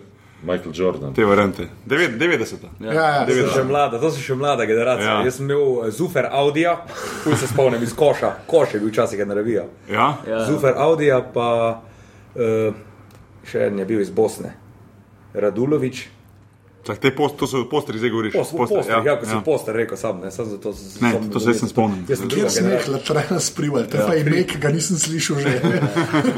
Michael 0.46 0.70
Jordan. 0.74 1.14
te 1.14 1.24
variante. 1.24 1.66
Devet- 1.84 2.16
90. 2.18 2.68
Ja, 2.80 2.92
ja, 2.92 3.26
To 3.26 3.32
so 3.32 3.50
še 3.58 3.64
mlada, 3.64 3.98
to 4.00 4.10
so 4.10 4.20
še 4.22 4.34
mlada 4.34 4.64
generacija. 4.64 5.08
Ja. 5.08 5.18
Ja. 5.18 5.24
Jaz 5.24 5.36
sem 5.36 5.50
imel 5.50 5.86
eh, 5.86 5.90
Zufer 5.90 6.28
Audija, 6.30 6.76
kuj 7.24 7.36
se 7.36 7.46
spomnim 7.46 7.82
iz 7.82 7.94
koša, 7.94 8.30
koš 8.46 8.74
je 8.74 8.80
bil 8.80 8.88
včasih 8.88 9.20
ena 9.20 9.34
revija. 9.34 9.64
Ja? 9.90 10.12
Ja. 10.28 10.44
Zufer 10.46 10.74
Audija, 10.78 11.18
pa 11.34 11.48
uh, 12.34 12.74
še 13.44 13.66
en 13.66 13.78
je 13.78 13.84
bil 13.84 14.00
iz 14.00 14.10
Bosne, 14.10 14.54
Radulovič. 15.34 16.06
Čak, 16.86 16.98
te 16.98 17.10
post, 17.10 17.34
to 17.36 17.46
so 17.46 17.64
posteri, 17.66 17.98
zdaj 17.98 18.10
govoriš. 18.10 18.32
Poster, 18.32 18.56
Poster, 18.56 18.76
poster, 18.76 18.94
ja, 18.96 19.02
ja, 19.04 19.14
ko 19.16 19.26
si 19.26 19.36
poster 19.44 19.74
rekel 19.74 19.96
sam, 19.96 20.20
ne, 20.20 20.30
sam 20.30 20.46
zato 20.46 20.72
se 20.72 21.00
Ne, 21.00 21.10
to 21.28 21.40
se 21.40 21.50
jaz 21.50 21.62
ne 21.62 21.68
spomnim. 21.68 22.04
Jaz 22.08 22.18
sem 22.18 22.28
Kjer 22.28 22.38
druga 22.38 22.50
smeh, 22.50 22.88
latrena 22.88 23.40
sprival, 23.40 23.82
to 23.84 23.96
je 23.96 24.06
pa 24.06 24.14
ime, 24.16 24.44
ki 24.44 24.58
ga 24.58 24.68
nisem 24.70 24.96
slišal 24.96 25.36
že. 25.38 25.54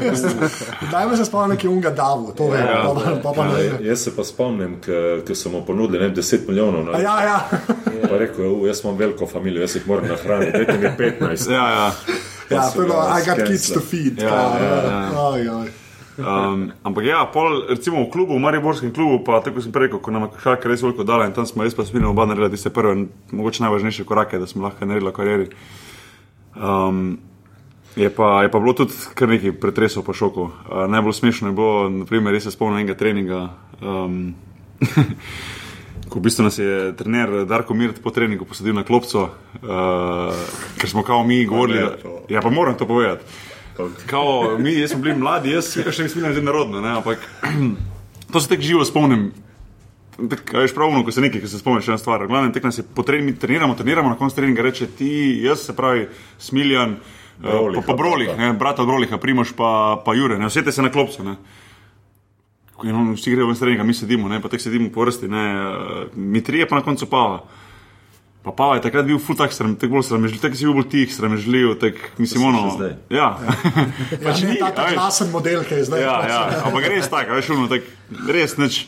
Dajmo 0.91 1.15
se 1.15 1.25
spomniti, 1.25 1.59
ki 1.59 1.67
je 1.67 1.71
unga 1.71 1.89
Davu, 1.91 2.33
to 2.33 2.47
vem, 2.47 2.65
pa 2.65 2.93
pa- 2.95 3.19
pa 3.23 3.31
pa 3.33 3.47
ne. 3.47 3.63
Ja, 3.63 3.77
jaz 3.83 3.99
se 3.99 4.15
pa 4.15 4.23
spomnim, 4.23 4.77
ker 4.81 5.35
so 5.35 5.49
mu 5.49 5.61
ponudili 5.61 5.99
ne, 5.99 6.05
vem, 6.05 6.15
10 6.15 6.47
milijonov. 6.47 6.89
A 6.89 6.97
Ne, 6.97 7.03
Ja, 7.03 7.23
ja. 7.23 7.37
Pa 8.01 8.07
je 8.09 8.19
rekel, 8.19 8.45
"U, 8.53 8.67
jaz 8.67 8.81
imam 8.83 8.97
veliko 8.97 9.25
družino, 9.25 9.59
jaz 9.59 9.75
jih 9.75 9.87
moram 9.87 10.07
nahraniti, 10.07 10.51
dajte 10.53 10.77
mi 10.77 10.89
15. 10.97 11.51
Ja, 11.51 11.65
ja. 11.69 11.91
Ja, 12.49 12.69
to 12.69 12.81
je 12.81 12.87
bilo, 12.87 13.03
I 13.11 13.25
got 13.25 13.47
kids 13.47 13.69
to 13.69 13.79
feed. 13.81 14.17
Ja, 14.17 14.29
pa, 14.29 14.57
ja, 14.57 14.75
ja. 14.75 15.29
Aj, 15.29 15.41
aj. 15.61 15.67
Um, 16.19 16.71
ampak 16.83 17.05
ja, 17.07 17.23
pol, 17.31 17.63
recimo 17.69 18.03
v 18.03 18.11
klubu, 18.11 18.35
v 18.35 18.43
Mariborskem 18.43 18.91
klubu, 18.91 19.23
pa 19.23 19.39
tako 19.39 19.63
sem 19.63 19.71
rekel, 19.71 20.01
ko 20.03 20.11
nam 20.11 20.27
je 20.27 20.43
šalka 20.43 20.67
res 20.67 20.83
veliko 20.83 21.07
dala 21.07 21.29
in 21.29 21.33
tam 21.33 21.47
smo 21.47 21.63
res 21.63 21.77
pa 21.77 21.87
smeli 21.87 22.09
oba 22.09 22.27
narediti 22.27 22.59
tiste 22.59 22.73
prve, 22.75 23.07
mogoče 23.31 23.63
najvažnejše 23.63 24.03
korake, 24.03 24.39
da 24.39 24.47
smo 24.49 24.67
lahko 24.67 24.85
naredili 24.85 25.13
karieri. 25.15 25.47
Um, 26.59 27.19
je, 27.95 28.09
pa, 28.09 28.43
je 28.43 28.51
pa 28.51 28.59
bilo 28.59 28.75
tudi 28.75 28.93
kar 29.15 29.31
nekaj 29.31 29.55
pretresov 29.63 30.03
pa 30.03 30.13
šokov. 30.13 30.51
Uh, 30.67 30.83
najbolj 30.91 31.15
smešno 31.21 31.53
je 31.53 31.55
bilo, 31.55 31.89
naprimer, 32.03 32.35
res 32.35 32.49
se 32.49 32.51
spomnim 32.51 32.83
enega 32.83 32.99
treninga. 32.99 33.47
Um, 33.79 34.35
Ko 36.09 36.17
v 36.17 36.25
bistvu 36.25 36.43
nas 36.47 36.57
je 36.57 36.89
trener 36.97 37.45
Darko 37.45 37.75
Mirt 37.77 37.99
po 38.01 38.09
treningu 38.09 38.47
posadil 38.49 38.73
na 38.73 38.81
klopco, 38.83 39.29
uh, 39.29 40.33
ker 40.81 40.89
smo 40.89 41.03
kao 41.05 41.21
mi 41.23 41.45
govorili. 41.45 41.79
ne, 41.79 41.85
da-. 41.85 42.19
Ja, 42.33 42.41
pa 42.41 42.49
moram 42.49 42.75
to 42.77 42.87
povedati. 42.89 43.48
Kao, 44.05 44.57
mi 44.59 44.87
smo 44.87 44.99
bili 44.99 45.15
mladi, 45.15 45.53
jaz 45.55 45.71
še 45.71 46.03
ne 46.03 46.09
smem 46.09 46.33
že 46.33 46.41
narodno, 46.43 46.81
ne, 46.81 46.97
ampak 46.99 47.23
to 48.33 48.39
se 48.39 48.49
tako 48.49 48.61
živo 48.61 48.85
spomnim. 48.85 49.29
Tak, 50.19 50.51
veš, 50.53 50.73
pravno, 50.75 50.99
ko 51.07 51.13
se 51.15 51.23
nekaj, 51.23 51.39
ki 51.41 51.47
se 51.47 51.61
spomniš, 51.61 51.87
ena 51.87 51.97
stvar. 51.97 52.25
Glavno, 52.27 52.51
tek 52.51 52.65
nas 52.67 52.77
je 52.77 52.83
potrebno, 52.83 53.31
treniramo, 53.39 53.77
treniramo, 53.79 54.09
na 54.11 54.17
koncu 54.19 54.35
treninga 54.35 54.65
reče 54.65 54.89
ti, 54.99 55.11
jaz 55.45 55.63
se 55.63 55.75
pravi, 55.75 56.09
Smiljan, 56.43 56.97
eh, 56.97 57.43
pa, 57.43 57.53
Broliha, 57.55 57.83
pa 57.87 57.95
Brolih, 57.95 58.27
brata. 58.27 58.41
ne, 58.41 58.53
brata 58.59 58.85
Broliha, 58.85 59.17
Primoš 59.17 59.55
pa, 59.55 59.71
pa 60.05 60.15
Jure, 60.17 60.39
ne, 60.39 60.51
vsete 60.51 60.75
se 60.75 60.83
na 60.83 60.91
klopcu. 60.91 61.23
Ne. 61.23 61.37
In 62.83 62.95
on, 62.95 63.13
vsi 63.15 63.31
grejo 63.31 63.47
ven 63.47 63.55
s 63.55 63.63
treninga, 63.63 63.87
mi 63.87 63.95
sedimo, 63.95 64.27
ne, 64.27 64.41
pa 64.43 64.51
tek 64.51 64.61
sedimo 64.61 64.91
po 64.91 65.07
vrsti, 65.07 65.31
ne, 65.31 65.45
eh, 65.55 66.05
mi 66.19 66.43
trije 66.43 66.67
pa 66.67 66.81
na 66.81 66.83
koncu 66.83 67.07
pava. 67.07 67.45
Pa 68.49 68.55
Pava 68.57 68.75
je 68.79 68.81
takrat 68.81 69.05
bil 69.05 69.19
ful 69.21 69.37
tak 69.37 69.53
sram, 69.53 69.75
tako 69.77 69.99
bolj 69.99 70.07
sramežljiv, 70.07 70.41
tako 70.41 70.57
si 70.57 70.65
bil 70.65 70.73
bolj 70.79 70.87
tih, 70.89 71.11
sramežljiv, 71.13 71.73
tak 71.77 71.99
mislim 72.17 72.45
ono. 72.49 72.61
Ja. 73.13 73.27
Ja, 74.25 74.33
ni, 74.33 74.47
ni 74.49 74.57
ta 74.57 74.87
glasen 74.89 75.29
model, 75.29 75.61
ki 75.69 75.77
je 75.77 75.83
zdaj. 75.85 76.01
Ja, 76.01 76.15
ja, 76.25 76.39
ampak 76.65 76.87
res 76.89 77.09
tako, 77.11 77.37
veš, 77.37 77.51
ono, 77.53 77.67
tak, 77.69 77.85
res 78.25 78.57
nič. 78.57 78.79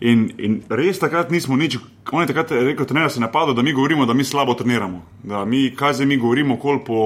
In, 0.00 0.26
in 0.36 0.58
res 0.68 0.98
takrat 1.00 1.30
nismo 1.32 1.56
nič, 1.56 1.78
on 2.12 2.20
je 2.20 2.28
takrat 2.28 2.50
rekel, 2.52 2.84
trener 2.84 3.08
se 3.08 3.16
je 3.16 3.22
napadel, 3.24 3.54
da 3.56 3.62
mi 3.64 3.72
govorimo, 3.72 4.04
da 4.04 4.12
mi 4.12 4.24
slabo 4.28 4.52
treniramo. 4.54 5.00
Da 5.24 5.44
mi, 5.48 5.70
kaj 5.72 5.96
zdaj 5.96 6.06
mi 6.06 6.18
govorimo, 6.20 6.58
kol 6.60 6.82
po, 6.84 6.98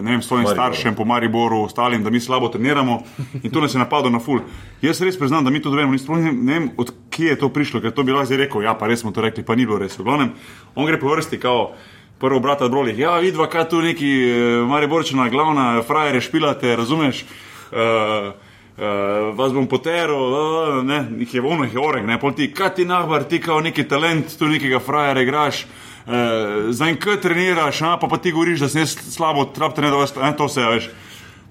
vem, 0.00 0.22
svojim 0.24 0.48
Mariboru. 0.48 0.56
staršem, 0.56 0.96
po 0.96 1.04
Mariboru, 1.04 1.60
ostalim, 1.68 2.04
da 2.04 2.10
mi 2.10 2.20
slabo 2.20 2.48
treniramo. 2.48 3.02
In 3.42 3.50
to 3.50 3.60
nas 3.60 3.74
je 3.74 3.78
napadel 3.78 4.12
na 4.12 4.22
ful. 4.24 4.40
Jaz 4.80 5.02
res 5.04 5.20
priznam, 5.20 5.44
da 5.44 5.52
mi 5.52 5.60
to 5.60 5.70
vemo, 5.70 5.98
sploh 5.98 6.16
ne, 6.16 6.32
vem, 6.32 6.70
od 6.80 6.94
kje 7.12 7.34
je 7.34 7.38
to 7.44 7.52
prišlo, 7.52 7.84
ker 7.84 7.92
to 7.92 8.08
bi 8.08 8.16
lahko 8.16 8.32
zdaj 8.32 8.46
rekel, 8.46 8.64
ja, 8.64 8.72
pa 8.74 8.88
res 8.88 9.04
smo 9.04 9.12
to 9.12 9.20
rekli, 9.20 9.44
pa 9.44 9.54
ni 9.54 9.68
bilo 9.68 9.76
res. 9.78 10.00
V 10.00 10.08
glavnem, 10.08 10.32
on 10.74 10.88
gre 10.88 11.00
po 11.00 11.12
vrsti, 11.12 11.40
kao. 11.40 11.72
Prvo 12.20 12.36
brata 12.40 12.66
brolih, 12.68 12.98
ja, 13.00 13.14
vidva, 13.16 13.46
kaj 13.48 13.70
tu 13.72 13.78
neki 13.80 14.08
eh, 14.28 14.32
Mariborčina, 14.68 15.30
glavna, 15.32 15.80
frajere 15.88 16.20
špilate, 16.20 16.74
razumeš? 16.76 17.24
Uh, 17.72 18.34
vas 19.40 19.52
bom 19.52 19.66
poteral, 19.68 20.32
uh, 20.32 20.80
ne, 20.86 21.02
jih 21.24 21.34
je 21.34 21.42
ono, 21.42 21.66
jih 21.66 21.74
je 21.74 21.82
oreg, 21.82 22.06
ne, 22.06 22.18
pol 22.20 22.32
ti, 22.36 22.50
kaj 22.54 22.74
ti 22.78 22.86
nahbar, 22.88 23.24
ti 23.28 23.40
kao 23.42 23.60
neki 23.64 23.86
talent, 23.88 24.36
tu 24.38 24.48
nekega 24.48 24.80
frajera 24.84 25.24
igraš, 25.24 25.64
uh, 26.06 26.88
en 26.88 26.98
kaj 27.00 27.20
treniraš, 27.24 27.82
a, 27.82 27.96
pa 28.00 28.08
pa 28.08 28.20
ti 28.22 28.32
govoriš, 28.36 28.64
da 28.64 28.68
si 28.68 28.86
slabo 28.86 29.44
trap 29.56 29.78
vas, 29.78 30.14
ne, 30.16 30.32
to 30.36 30.48
vse, 30.48 30.64
a 30.64 30.74
veš. 30.74 30.90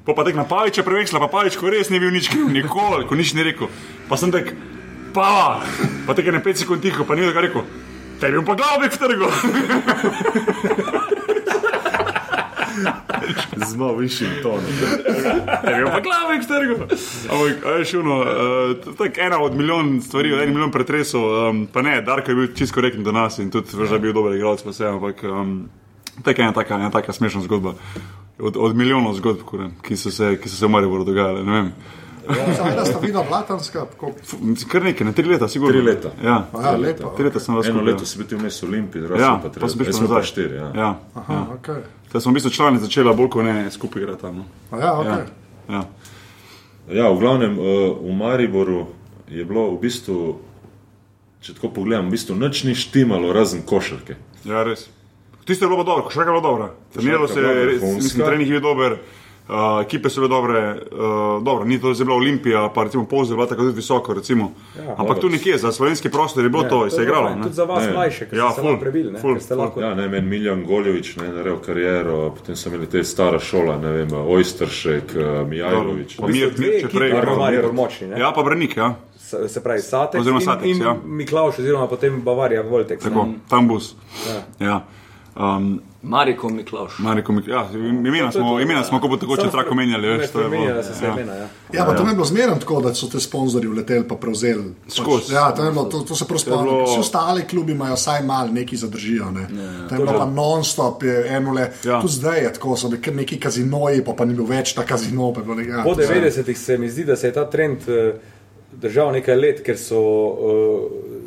Pa 0.06 0.16
pa 0.16 0.24
tek 0.26 0.40
na 0.40 0.48
Paviča 0.48 0.84
preveksla, 0.84 1.20
pa 1.20 1.28
Pavič, 1.28 1.58
ko 1.60 1.70
res 1.70 1.90
ni 1.90 2.00
bil 2.00 2.14
nič 2.16 2.32
kriv, 2.32 2.48
nikoli, 2.56 3.06
ko 3.06 3.16
nič 3.16 3.34
ni 3.34 3.44
rekel. 3.44 3.70
Pa 4.10 4.18
sem 4.18 4.32
tek, 4.32 4.56
pa, 5.14 5.62
pa 6.08 6.18
tek 6.18 6.32
ne 6.34 6.42
pet 6.42 6.58
sekund 6.58 6.82
tiho, 6.82 7.06
pa 7.06 7.20
ni 7.20 7.28
da 7.28 7.36
ga 7.36 7.46
rekel, 7.46 7.68
tebi 8.22 8.40
bom 8.40 8.50
pa 8.50 8.58
glavbek 8.62 8.96
vtrgal. 8.96 9.34
Z 13.58 13.76
malo 13.76 13.96
višjim 13.96 14.30
tonom. 14.44 14.64
Je 15.64 15.76
bil 15.76 15.88
pa 15.88 16.00
glavek 16.00 16.44
strgo. 16.44 16.74
Ampak, 17.26 17.58
ono, 17.96 18.18
uh, 18.18 18.96
tako 18.98 19.22
ena 19.22 19.40
od 19.40 19.56
milijon 19.56 20.02
stvari, 20.02 20.34
od 20.34 20.40
en 20.40 20.50
milijon 20.50 20.72
pretresov, 20.72 21.24
um, 21.50 21.68
pa 21.68 21.82
ne, 21.82 22.02
Darko 22.02 22.32
je 22.32 22.36
bil 22.36 22.48
čisto 22.56 22.74
korekten 22.76 23.04
do 23.04 23.12
nas 23.12 23.40
in 23.40 23.52
tudi 23.52 23.68
da 23.80 23.94
je 23.94 24.00
bil 24.00 24.14
dober 24.14 24.36
igralec, 24.36 24.64
pa 24.64 24.70
vse, 24.70 24.88
ampak 24.88 25.24
um, 25.24 25.70
tako 26.24 26.42
ena 26.42 26.54
taka, 26.54 26.76
ena 26.76 26.90
taka 26.90 27.14
smešna 27.14 27.42
zgodba. 27.42 27.74
Od, 28.40 28.58
od 28.58 28.76
milijonov 28.76 29.14
zgodb, 29.14 29.42
kure, 29.42 29.70
ki 29.82 29.98
so 29.98 30.12
se, 30.12 30.38
ki 30.38 30.50
so 30.50 30.56
se 30.56 30.66
v 30.66 30.70
Mariboru 30.70 31.04
dogajale. 31.04 31.44
ne 31.44 31.52
vem. 31.52 31.72
Seveda 32.30 32.86
sta 32.86 33.00
videla 33.00 33.24
Blatanska, 33.24 33.86
mislim, 34.42 34.70
Kar 34.70 34.84
nekaj, 34.84 35.08
ne 35.08 35.14
tri 35.14 35.26
leta, 35.26 35.48
sigurno. 35.48 35.74
Tri 35.74 35.82
leta. 35.82 36.10
Ja, 36.24 36.46
Ja, 36.56 36.72
lepo. 36.78 37.10
tri 37.10 37.26
leta 37.26 37.40
sem 37.40 37.56
vas 37.56 37.66
Eno 37.66 37.76
skupaj, 37.76 37.94
leto 37.94 38.06
si 38.06 38.20
bil 38.20 38.38
vmes 38.38 38.64
v 38.64 38.68
Olimpiji, 38.68 39.02
drugo 39.02 39.22
Ja, 39.22 39.32
pa 39.34 39.50
pa 39.50 39.50
tri. 39.50 39.60
prišel 39.60 39.86
Jaz 39.86 39.96
sem 39.96 40.08
pa 40.08 40.14
nazaj. 40.14 40.24
štiri. 40.24 40.56
Ja. 40.56 40.68
Ja. 40.76 40.90
Aha, 41.16 41.48
okay. 41.56 41.82
Zdaj 42.10 42.22
smo 42.22 42.32
v 42.32 42.40
bistvu 42.40 42.52
člani 42.52 42.80
začela 42.82 43.14
bolj 43.14 43.30
kot 43.30 43.46
ne 43.46 43.72
skupaj 43.72 44.02
igrati 44.02 44.22
tam. 44.22 44.42
No. 44.42 44.46
A 44.72 44.82
Ja, 44.82 44.94
okay. 44.98 45.26
Ja. 45.70 45.82
Ja, 46.90 47.10
v 47.14 47.20
glavnem 47.22 47.54
uh, 47.60 47.66
v 48.02 48.14
Mariboru 48.18 48.88
je 49.30 49.46
bilo 49.46 49.70
v 49.76 49.82
bistvu, 49.84 50.40
če 51.46 51.54
tako 51.54 51.70
pogledam, 51.70 52.10
v 52.10 52.18
bistvu 52.18 52.34
nič 52.34 52.64
ni 52.66 52.74
štimalo 52.74 53.30
razen 53.30 53.62
košarke. 53.62 54.18
Ja, 54.42 54.66
res. 54.66 54.88
Tisto 55.46 55.66
je 55.66 55.70
bilo 55.70 55.84
pa 55.84 55.86
dobro, 55.86 56.08
košarka 56.10 56.34
je 56.34 56.34
bila 56.34 56.46
dobra. 56.50 56.68
Treniralo 56.94 57.28
se 57.30 57.46
je, 57.46 57.66
res, 57.70 57.82
mislim, 57.86 58.26
trening 58.26 58.50
je 58.50 58.58
bil 58.58 58.66
dober, 58.66 58.98
uh, 59.50 59.56
ekipe 59.82 60.10
so 60.10 60.22
bile 60.22 60.30
dobre, 60.30 60.60
uh, 60.72 61.00
dobro, 61.44 61.66
ni 61.66 61.80
to 61.80 61.94
zdaj 61.94 62.06
bila 62.06 62.18
Olimpija, 62.18 62.70
pa 62.70 62.84
recimo 62.84 63.06
Polze 63.06 63.34
je 63.34 63.38
bila 63.38 63.48
tako 63.48 63.62
tudi 63.62 63.76
visoko, 63.76 64.14
recimo. 64.14 64.52
Ja, 64.78 64.82
Ampak 64.92 65.08
dobro. 65.08 65.22
tu 65.22 65.30
nekje, 65.30 65.58
za 65.58 65.72
slovenski 65.72 66.10
prostor 66.10 66.44
je 66.44 66.50
bilo 66.50 66.64
ja, 66.64 66.70
to, 66.70 66.86
je 66.86 66.92
se 66.92 67.02
je 67.02 67.06
igralo. 67.06 67.30
ne. 67.30 67.42
Tudi 67.42 67.56
za 67.56 67.64
vas 67.64 67.84
Ne. 67.84 67.94
mlajše, 67.94 68.30
ki 68.30 68.36
Ja, 68.36 68.52
ste 68.52 68.62
ful, 68.62 68.80
prebili, 68.80 69.12
ne, 69.12 69.20
ful, 69.20 69.34
ker 69.34 69.42
ste 69.42 69.54
ful. 69.54 69.64
lahko 69.64 69.82
Ja, 69.82 69.94
ne 69.94 70.08
vem, 70.08 70.28
Miljan 70.28 70.64
Goljovič, 70.64 71.16
ne, 71.18 71.28
naredil 71.28 71.58
kariero, 71.58 72.32
potem 72.32 72.56
so 72.56 72.70
imeli 72.70 72.88
te 72.88 73.04
stara 73.04 73.40
šola, 73.40 73.78
ne 73.78 73.92
vem, 73.92 74.08
Ojstršek, 74.14 75.16
eh, 75.16 75.46
Mijajlovič. 75.46 76.18
Pa 76.18 76.28
Mir, 76.28 76.54
Mir, 76.58 76.82
če 76.82 76.88
prej. 76.90 77.14
močni, 77.74 78.08
ne? 78.08 78.20
Ja, 78.20 78.32
pa 78.32 78.44
Branik, 78.44 78.78
ja. 78.78 78.96
Se 79.20 79.48
se 79.48 79.64
pravi 79.64 79.82
Satek 79.82 80.22
Oziroma 80.22 80.40
in, 80.40 80.46
Sateks, 80.46 80.68
in 80.68 80.82
ja. 80.82 80.96
Miklauš, 81.06 81.60
oziroma 81.60 81.88
potem 81.88 82.22
Bavarija 82.22 82.62
Voltek. 82.62 83.00
Tako, 83.00 83.28
tam 83.50 83.68
bus. 83.68 83.96
Ja. 84.60 84.82
Um, 85.36 85.82
Mariko 86.02 86.50
Miklaš. 86.50 87.00
Mariko, 87.00 87.34
Mik- 87.34 87.48
ja, 87.48 87.70
imena 87.74 88.32
smo, 88.32 88.60
imena 88.60 88.84
smo 88.84 89.00
kot 89.02 89.20
tako 89.20 89.36
če 89.36 89.50
trako 89.52 89.76
menjali, 89.76 90.08
veš, 90.10 90.30
to 90.30 90.42
je 90.42 90.50
bilo. 90.50 90.64
Ja. 90.64 90.82
imena, 91.14 91.34
ja. 91.36 91.48
Ja, 91.74 91.86
pa 91.86 91.94
to 91.94 92.04
ne 92.04 92.10
bi 92.10 92.16
bilo 92.16 92.26
zmerno 92.26 92.56
tako, 92.56 92.82
da 92.82 92.94
so 92.94 93.08
te 93.08 93.20
sponzorji 93.20 93.68
vleteli 93.68 94.08
pa 94.08 94.16
prevzeli. 94.16 94.64
Skozi. 94.90 95.34
Ja, 95.34 95.52
to, 95.52 95.66
bilo, 95.66 95.84
to, 95.86 96.00
to 96.02 96.16
se 96.16 96.26
prav 96.26 96.40
spomnim. 96.40 96.66
bilo- 96.68 96.86
Vsi 96.86 97.00
ostali 97.00 97.44
klubi 97.44 97.72
imajo 97.72 97.94
vsaj 97.96 98.24
malo 98.24 98.48
neki 98.50 98.78
zadržijo. 98.78 99.32
Ne. 99.32 99.48
To 99.90 99.96
je 99.96 100.00
bilo 100.00 100.14
pa 100.14 100.26
non-stop, 100.28 101.04
je 101.04 101.28
eno 101.30 101.54
le. 101.54 101.68
Ja. 101.84 102.00
Tudi 102.02 102.14
zdaj 102.14 102.40
je 102.40 102.54
tako, 102.54 102.76
so 102.78 102.88
bili 102.88 103.02
kar 103.02 103.16
neki 103.16 103.40
kazinoji, 103.40 104.04
pa, 104.04 104.14
pa 104.14 104.26
ni 104.26 104.34
bil 104.34 104.46
več 104.48 104.74
ta 104.74 104.86
kazino. 104.86 105.34
Pa 105.34 105.42
bilo 105.42 105.56
nekaj, 105.56 105.74
ja, 105.74 105.84
Po 105.84 105.96
to 105.96 106.02
je- 106.02 106.08
90-ih 106.10 106.58
se 106.58 106.78
mi 106.78 106.90
zdi, 106.90 107.04
da 107.06 107.16
se 107.16 107.28
je 107.28 107.34
ta 107.34 107.46
trend 107.46 107.78
eh, 107.90 108.14
držal 108.74 109.12
nekaj 109.12 109.36
let, 109.38 109.62
ker 109.62 109.78
so 109.78 110.00
uh, 110.00 110.80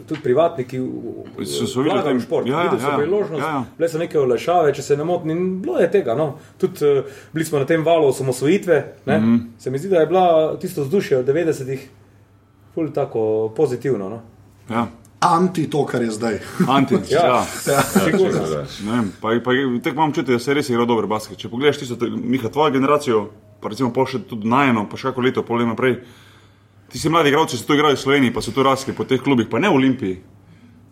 tudi 0.02 0.20
privatniki 0.20 0.78
So- 0.78 1.66
so 1.66 1.80
videli 1.80 1.94
vlagali 1.94 2.02
v 2.02 2.04
tem- 2.04 2.20
šport. 2.20 2.46
ja, 2.46 2.52
ja, 2.52 2.62
videli 2.62 2.80
so 2.80 2.88
ja, 2.88 2.96
priložnost, 2.96 3.42
ja, 3.42 3.48
ja. 3.48 3.64
bile 3.78 3.88
so 3.88 3.98
neke 3.98 4.18
olajšave, 4.18 4.74
če 4.74 4.82
se 4.82 4.96
ne 4.96 5.04
motim, 5.04 5.62
bilo 5.62 5.78
je 5.78 5.90
tega. 5.90 6.14
No. 6.14 6.26
Tudi 6.58 6.84
uh, 6.84 7.04
bili 7.32 7.44
smo 7.44 7.58
na 7.58 7.64
tem 7.64 7.84
valu 7.84 8.06
osamosvojitve. 8.06 8.84
Mm. 9.06 9.10
-hmm. 9.10 9.40
Se 9.58 9.70
mi 9.70 9.78
zdi, 9.78 9.88
da 9.88 9.96
je 9.96 10.06
bila 10.06 10.24
tisto 10.58 10.82
vzdušje 10.82 11.18
v 11.18 11.24
90-ih 11.24 11.88
ful 12.74 12.90
tako 12.90 13.52
pozitivno. 13.56 14.08
No. 14.08 14.20
Ja. 14.70 14.86
Anti 15.20 15.70
to, 15.70 15.86
kar 15.86 16.02
je 16.02 16.10
zdaj. 16.10 16.38
Anti, 16.68 16.94
ja. 17.08 17.26
ja. 17.26 17.44
ja. 17.66 17.82
sigurno. 17.82 18.40
Ne 18.84 18.92
vem, 18.92 19.12
pa, 19.20 19.28
pa 19.44 19.50
tako 19.82 19.94
imam 19.94 20.12
čuti, 20.12 20.32
da 20.32 20.38
se 20.38 20.54
res 20.54 20.68
igra 20.68 20.84
dober 20.84 21.06
basket. 21.06 21.38
Če 21.38 21.48
pogledaš 21.48 21.78
tisto, 21.78 21.96
te- 21.96 22.10
Miha, 22.10 22.48
tvojo 22.48 22.70
generacijo, 22.70 23.28
pa 23.60 23.68
recimo 23.68 23.92
pol 23.92 24.06
še 24.06 24.18
tudi 24.20 24.48
najeno, 24.48 24.88
pa 24.90 24.96
še 24.96 25.02
kako 25.02 25.20
leto, 25.20 25.42
pol 25.42 25.58
let 25.58 25.68
naprej. 25.68 26.00
Ti 26.92 26.98
si 26.98 27.08
mladi 27.08 27.28
igralci, 27.32 27.56
so 27.56 27.64
tu 27.66 27.72
igrali 27.74 27.96
v 27.96 28.00
Sloveniji, 28.02 28.32
pa 28.34 28.42
so 28.44 28.52
tu 28.52 28.62
rasli 28.62 28.92
po 28.92 29.04
teh 29.08 29.20
klubih, 29.20 29.48
pa 29.48 29.58
ne 29.58 29.70
v 29.72 29.78
Olimpiji. 29.78 30.18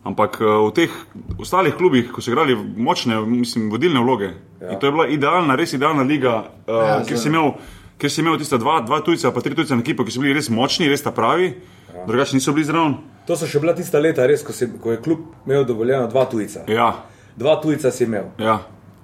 Ampak 0.04 0.38
eh, 0.40 0.44
v 0.48 0.70
teh 0.72 0.92
ostalih 1.36 1.74
klubih, 1.76 2.08
ko 2.08 2.24
so 2.24 2.32
igrali 2.32 2.56
močne, 2.56 3.20
mislim, 3.20 3.68
vodilne 3.68 4.00
vloge. 4.00 4.30
Ja. 4.62 4.72
In 4.72 4.80
to 4.80 4.88
je 4.88 4.92
bila 4.96 5.04
idealna, 5.12 5.56
res 5.60 5.76
idealna 5.76 6.02
liga, 6.02 6.38
uh, 6.64 6.72
Ja, 6.72 6.96
kjer, 7.04 7.20
si 7.20 7.28
imel, 7.28 7.52
kjer 8.00 8.10
si 8.12 8.24
imel 8.24 8.38
tiste 8.40 8.56
dva, 8.56 8.78
dva 8.80 9.02
tujca, 9.04 9.28
pa 9.28 9.44
tri 9.44 9.52
tujce 9.54 9.76
na 9.76 9.84
ekipo, 9.84 10.04
ki 10.08 10.14
so 10.16 10.24
bili 10.24 10.32
res 10.32 10.48
močni, 10.48 10.88
res 10.88 11.04
ta 11.04 11.12
pravi, 11.12 11.52
ja. 11.92 12.06
drugače 12.08 12.40
niso 12.40 12.56
bili 12.56 12.64
zraven. 12.64 12.96
To 13.28 13.36
so 13.36 13.44
še 13.44 13.60
bila 13.60 13.76
tista 13.76 14.00
leta, 14.00 14.24
res, 14.24 14.40
ko, 14.40 14.56
si, 14.56 14.70
ko 14.80 14.96
je 14.96 15.02
klub 15.04 15.28
imel 15.44 15.68
dovoljeno 15.68 16.08
dva 16.08 16.24
tujca. 16.24 16.64
Ja, 16.72 17.04
Dva 17.36 17.60
tujca 17.60 17.92
si 17.92 18.04
imel. 18.08 18.32
ja. 18.40 18.58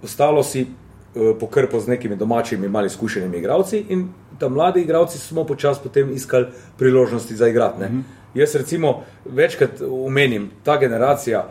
Ostalo 0.04 0.42
si 0.44 0.66
pokrpal 1.40 1.80
z 1.80 1.86
nekimi 1.86 2.16
domačimi, 2.16 2.68
malo 2.68 2.86
izkušenimi 2.86 3.38
igralci 3.38 3.84
in 3.88 4.08
tam 4.38 4.52
mladi 4.52 4.80
igralci 4.80 5.18
smo 5.18 5.44
počasi 5.44 5.80
potem 5.82 6.12
iskali 6.12 6.46
priložnosti 6.78 7.36
za 7.36 7.48
igrati. 7.48 7.80
Mm 7.80 7.86
-hmm. 7.86 8.02
Jaz 8.34 8.54
recimo 8.54 9.04
večkrat 9.24 9.70
omenim, 9.90 10.50
ta 10.64 10.78
generacija 10.78 11.48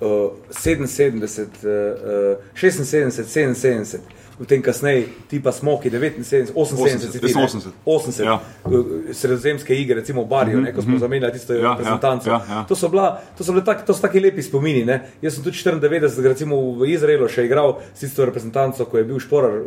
uh, 0.00 0.08
77, 0.50 1.16
uh, 1.16 2.38
76, 2.54 3.22
77. 3.22 3.98
Potem 4.38 4.60
kasneje, 4.62 5.06
tipa 5.30 5.52
Smoki, 5.52 5.88
79, 5.90 6.52
78, 6.52 6.76
80, 6.76 7.20
80. 7.24 7.70
80 7.86 8.24
Ja. 8.24 8.34
uh, 8.64 8.84
sredozemske 9.12 9.72
igre, 9.74 9.94
recimo 10.00 10.22
v 10.22 10.28
Barju, 10.28 10.60
ne, 10.60 10.72
ko 10.74 10.82
smo 10.82 10.98
zamenjali 10.98 11.32
tisto 11.32 11.54
Ja, 11.54 11.60
ja, 11.60 11.70
reprezentanco. 11.72 12.28
ja, 12.30 12.40
ja. 12.50 12.64
To 12.68 12.76
so, 12.76 12.88
bila, 12.88 13.22
to 13.38 13.44
so 13.44 13.52
bile 13.52 13.64
tak, 13.64 13.86
to 13.86 13.94
so 13.94 14.02
taki 14.02 14.20
lepi 14.20 14.42
spomini. 14.42 14.84
Ne? 14.84 15.00
Jaz 15.22 15.34
sem 15.34 15.44
tudi 15.44 15.56
94, 15.56 16.20
recimo 16.28 16.58
v 16.76 16.90
Izraelu 16.92 17.28
še 17.28 17.46
igral 17.48 17.78
s 17.94 18.04
tisto 18.04 18.24
reprezentanco, 18.24 18.84
ko 18.84 18.98
je 18.98 19.04
bil 19.04 19.18
šporar 19.18 19.56
uh, 19.56 19.64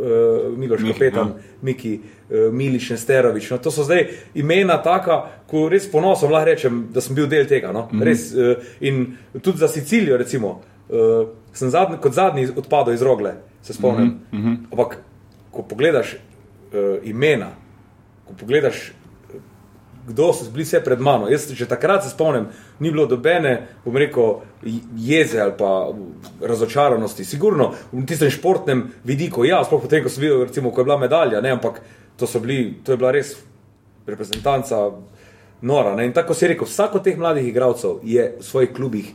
Miloš 0.53 0.85
Miki, 0.85 0.93
Kapetan, 0.99 1.33
ja. 1.33 1.57
Miki, 1.61 1.95
uh, 2.29 2.53
Miliš, 2.53 2.89
Nesterovič. 2.93 3.49
No, 3.49 3.57
to 3.57 3.73
so 3.73 3.83
zdaj 3.83 4.05
imena 4.35 4.77
taka, 4.85 5.17
ko 5.49 5.65
res 5.67 5.89
ponosom 5.89 6.29
lahko 6.29 6.45
rečem, 6.45 6.87
da 6.93 7.01
sem 7.01 7.17
bil 7.17 7.25
del 7.25 7.49
tega. 7.49 7.73
No? 7.73 7.87
Mhm. 7.89 8.03
Res, 8.05 8.29
uh, 8.37 8.53
in 8.85 9.17
tudi 9.41 9.57
za 9.57 9.67
Sicilijo, 9.67 10.13
recimo, 10.17 10.59
uh, 10.89 11.25
sem 11.53 11.73
zadnji, 11.73 11.97
kot 11.97 12.13
zadnji 12.13 12.51
odpadel 12.53 12.93
iz 12.93 13.01
rogle, 13.01 13.33
se 13.61 13.73
spomnim. 13.73 14.07
Mhm, 14.07 14.37
Mm 14.37 14.45
-hmm. 14.45 14.57
Ampak, 14.71 14.97
ko 15.51 15.61
pogledaš 15.61 16.13
uh, 16.13 17.07
imena, 17.07 17.49
ko 18.27 18.33
pogledaš 18.39 18.91
kdo 20.09 20.33
so 20.33 20.51
bili 20.51 20.63
vse 20.63 20.81
pred 20.83 20.99
mano. 20.99 21.29
Jaz 21.29 21.51
že 21.53 21.65
takrat 21.65 22.03
se 22.03 22.09
spomnim, 22.09 22.47
ni 22.79 22.91
bilo 22.91 23.05
dobene, 23.05 23.67
bom 23.85 23.97
rekel, 23.97 24.41
jeze 24.97 25.41
ali 25.41 25.53
pa 25.57 25.91
razočaranosti. 26.41 27.25
Sigurno 27.25 27.73
v 27.91 28.05
tistem 28.05 28.29
športnem 28.29 28.87
vidiku, 29.03 29.45
ja, 29.45 29.63
sploh 29.63 29.81
potem, 29.81 30.03
ko 30.03 30.09
sem 30.09 30.23
videl, 30.25 30.43
recimo, 30.45 30.71
ko 30.71 30.81
je 30.81 30.89
bila 30.89 30.97
medalja, 30.97 31.41
ne, 31.41 31.51
ampak 31.51 31.81
to, 32.17 32.27
bili, 32.39 32.79
to 32.83 32.91
je 32.91 32.97
bila 32.97 33.11
res 33.11 33.35
reprezentanca 34.07 34.89
nora. 35.61 35.95
Ne. 35.95 36.09
In 36.09 36.13
tako 36.13 36.33
si 36.33 36.47
rekel, 36.47 36.67
vsak 36.67 36.95
od 36.95 37.05
teh 37.05 37.17
mladih 37.17 37.47
igralcev 37.47 38.01
je 38.03 38.35
v 38.39 38.43
svojih 38.43 38.73
klubih 38.73 39.13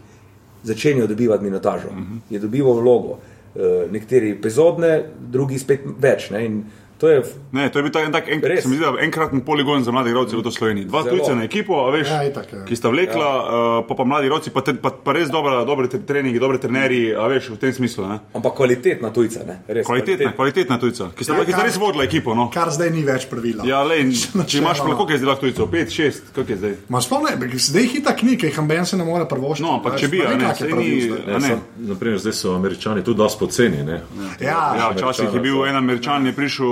začenjal 0.63 1.07
dobivati 1.07 1.45
minutažo, 1.45 1.89
uh 1.89 1.97
-huh. 1.97 2.19
je 2.31 2.39
dobival 2.39 2.73
vlogo. 2.73 3.19
Uh, 3.55 3.85
nekateri 3.87 4.33
epizodne, 4.35 4.97
drugi 5.31 5.61
spet 5.63 5.85
več. 6.03 6.31
Ne, 6.35 6.41
in 6.43 6.57
to 6.97 7.09
je 7.09 7.23
Ne, 7.53 7.69
to 7.69 7.79
je 7.79 7.83
bil 7.83 7.93
tak, 7.93 8.03
en 8.03 8.13
tak 8.13 8.25
en, 8.27 8.41
Res. 8.43 8.63
se 8.63 8.69
mi 8.69 8.77
zdi, 8.77 8.85
enkraten 9.01 9.41
poligon 9.41 9.79
za 9.81 9.91
mlade 9.91 10.11
igralce 10.11 10.35
v 10.35 10.43
to 10.43 10.51
Sloveniji. 10.51 10.85
Dva 10.85 11.03
tujca 11.03 11.35
na 11.35 11.45
ekipo, 11.45 11.75
a 11.81 11.91
veš, 11.91 12.09
Ja, 12.09 12.23
itak, 12.23 12.47
ja. 12.49 12.65
ki 12.65 12.75
sta 12.75 12.89
vlekla, 12.89 13.23
ja. 13.23 13.39
uh, 13.79 13.87
pa, 13.87 13.95
pa 13.95 14.05
mladi 14.05 14.27
igralci, 14.27 14.51
pa, 14.51 14.61
te- 14.61 14.75
pa, 14.75 14.91
pa 14.91 15.13
res 15.13 15.29
dobra, 15.29 15.63
dobre 15.63 15.87
tre- 15.87 16.01
treningi, 16.01 16.39
dobre 16.39 16.59
trenerji, 16.59 17.13
a 17.13 17.27
veš, 17.27 17.51
v 17.51 17.57
tem 17.57 17.73
smislu. 17.73 18.03
Ne? 18.05 18.19
ampak 18.33 18.55
kvalitetna 18.55 19.11
tujca. 19.11 19.45
Ne, 19.45 19.63
res 19.69 19.87
Kvalitetna, 19.87 20.33
kvalitetna. 20.33 20.33
kvalitetna 20.33 20.77
tujca, 20.79 21.05
ki 21.11 21.23
sta, 21.23 21.33
Ja, 21.33 21.39
ja, 21.39 21.45
ki 21.45 21.53
sta 21.53 21.61
kar- 21.61 21.67
res 21.67 21.77
vodila 21.77 22.05
ekipo. 22.05 22.35
No. 22.35 22.51
Kar 22.51 22.69
zdaj 22.69 22.91
ni 22.91 23.03
več 23.03 23.27
pravila. 23.27 23.63
Ja, 23.65 23.83
le, 23.83 23.95
če 24.01 24.59
imaš 24.59 24.83
Načeloma. 24.83 24.91
lahko, 24.91 25.07
kaj 25.07 25.17
zdaj 25.17 25.29
lahko 25.29 25.43
tujcev, 25.43 25.67
pet, 25.69 25.89
šest, 25.91 26.23
kako 26.33 26.49
je 26.49 26.57
zdaj. 26.57 26.75
Ma 26.89 26.99
sploh 26.99 27.23
ne, 27.23 27.33
zdaj 27.55 27.87
hita 27.89 28.13
knjige, 28.15 28.47
jih 28.47 28.59
amben 28.59 28.83
se 28.85 28.97
ne 28.97 29.05
more 29.05 29.25
prvoščiti. 29.25 29.63
No, 29.63 29.77
ampak 29.77 29.95
če 29.97 30.09
bi, 30.09 30.19
ne, 30.19 30.35
je 30.51 30.67
pravil 30.67 30.79
ni- 30.81 31.11
Ne, 31.25 31.33
ne. 31.35 31.49
sam, 31.49 31.61
naprimer, 31.87 32.19
zdaj 32.19 32.35
so 32.35 32.55
američani 32.55 33.03
tudi 33.03 33.17
dosti 33.17 33.39
poceni. 33.39 33.83
Ne? 33.83 34.01
Ja, 34.41 34.75
Ja, 34.75 34.91
včasih 34.91 35.29
je 35.29 35.41
bil 35.41 35.65
en 35.65 35.77
američan, 35.77 36.27
je 36.27 36.33
prišel, 36.33 36.67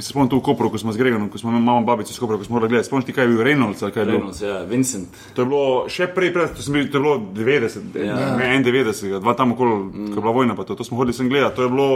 se 0.00 0.08
spomnim 0.08 0.30
tu 0.30 0.38
v 0.38 0.42
Kopru, 0.42 0.70
ko 0.70 0.78
smo 0.78 0.92
z 0.92 0.98
Gregorom, 0.98 1.28
ko 1.30 1.38
smo 1.38 1.50
imeli 1.50 1.64
mamo 1.64 1.86
babico 1.86 2.10
iz 2.10 2.18
Kopra, 2.18 2.36
ko 2.36 2.44
smo 2.44 2.56
morali 2.58 2.68
gledati. 2.68 2.86
Spomniš 2.86 3.06
ti, 3.06 3.12
kaj 3.12 3.24
je 3.24 3.28
bil 3.28 3.42
Reynolds 3.46 3.82
je 3.82 3.90
bilo? 4.04 4.18
Reynolds, 4.18 4.42
ja, 4.42 4.62
Vincent. 4.68 5.08
To 5.34 5.42
je 5.42 5.46
bilo 5.46 5.64
še 5.88 6.08
prej, 6.14 6.32
pred, 6.34 6.54
to, 6.56 6.72
bil, 6.72 6.88
to 6.90 6.98
je 6.98 7.02
bilo 7.02 7.16
90, 7.34 7.98
Ja. 8.04 8.36
ne 8.36 8.50
91, 8.58 9.20
dva 9.20 9.34
tam 9.34 9.52
okoli, 9.52 9.74
mm. 9.84 10.12
ko 10.12 10.18
je 10.18 10.24
bila 10.26 10.34
vojna, 10.34 10.56
pa 10.58 10.64
to, 10.64 10.74
to 10.74 10.84
smo 10.84 10.98
hodili 10.98 11.14
sem 11.14 11.28
gledati. 11.28 11.56
To 11.56 11.68
je 11.68 11.72
bilo. 11.72 11.90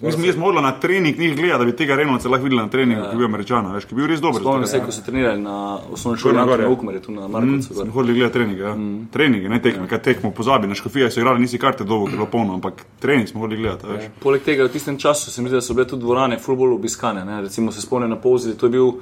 Mi 0.00 0.12
smo 0.12 0.24
jaz 0.24 0.36
morali 0.36 0.62
na 0.62 0.72
trening 0.80 1.18
njih 1.18 1.36
gledati, 1.36 1.58
da 1.58 1.64
bi 1.64 1.76
tega 1.76 1.94
Reynoldsa 1.94 2.30
lahko 2.30 2.44
videli 2.44 2.62
na 2.62 2.68
treningu, 2.68 3.00
ja. 3.00 3.10
ki 3.10 3.14
je 3.14 3.18
bil 3.18 3.26
američana, 3.26 3.72
veš, 3.74 3.84
ki 3.84 3.94
je 3.94 3.96
bil 3.96 4.06
res 4.06 4.20
dober. 4.20 4.40
Spomnim 4.40 4.66
se, 4.66 4.76
ja. 4.76 4.84
ko 4.84 4.92
so 4.92 5.02
trenirali 5.02 5.40
na 5.42 5.78
osnovni 5.92 6.20
šoli 6.20 6.36
na. 6.36 6.68
Ukmerju, 6.68 7.00
tu 7.00 7.12
na 7.12 7.28
Markovcu. 7.28 7.74
Smo 7.74 7.84
gor. 7.84 7.92
hodili 7.92 8.14
gledati 8.14 8.32
treninge, 8.32 8.62
ja. 8.62 8.74
mm. 8.74 9.08
treninge, 9.12 9.48
ne 9.48 9.62
tekme, 9.62 9.88
kaj 9.88 10.02
tekmo, 10.02 10.30
pozabi, 10.30 10.66
na 10.66 10.74
škofije 10.74 11.10
so 11.10 11.20
igrali, 11.20 11.40
nisi 11.40 11.58
karte 11.58 11.84
dolgo, 11.84 12.06
ker 12.06 12.14
je 12.14 12.18
bilo 12.18 12.28
polno, 12.30 12.54
ampak 12.54 12.84
trening 12.98 13.28
smo 13.28 13.40
hodili 13.40 13.62
gledati, 13.62 13.86
a 13.86 13.96
veš. 13.96 14.04
Poleg 14.22 14.42
tega 14.46 14.68
v 14.68 14.72
tistem 14.72 14.98
času 14.98 15.30
se 15.30 15.42
mi 15.42 15.48
zdi, 15.48 15.58
da 15.58 15.64
so 15.66 15.74
bile 15.74 15.88
tudi 15.88 16.06
dvorane 16.06 16.38
full 16.38 16.56
bolj 16.56 16.76
obiskane. 16.78 17.24
Ne? 17.24 17.40
Recimo 17.42 17.72
se 17.72 17.82
spomnim 17.82 18.10
na 18.10 18.16
Povzeli, 18.16 18.56
to 18.58 18.66
je 18.66 18.70
bil 18.70 18.92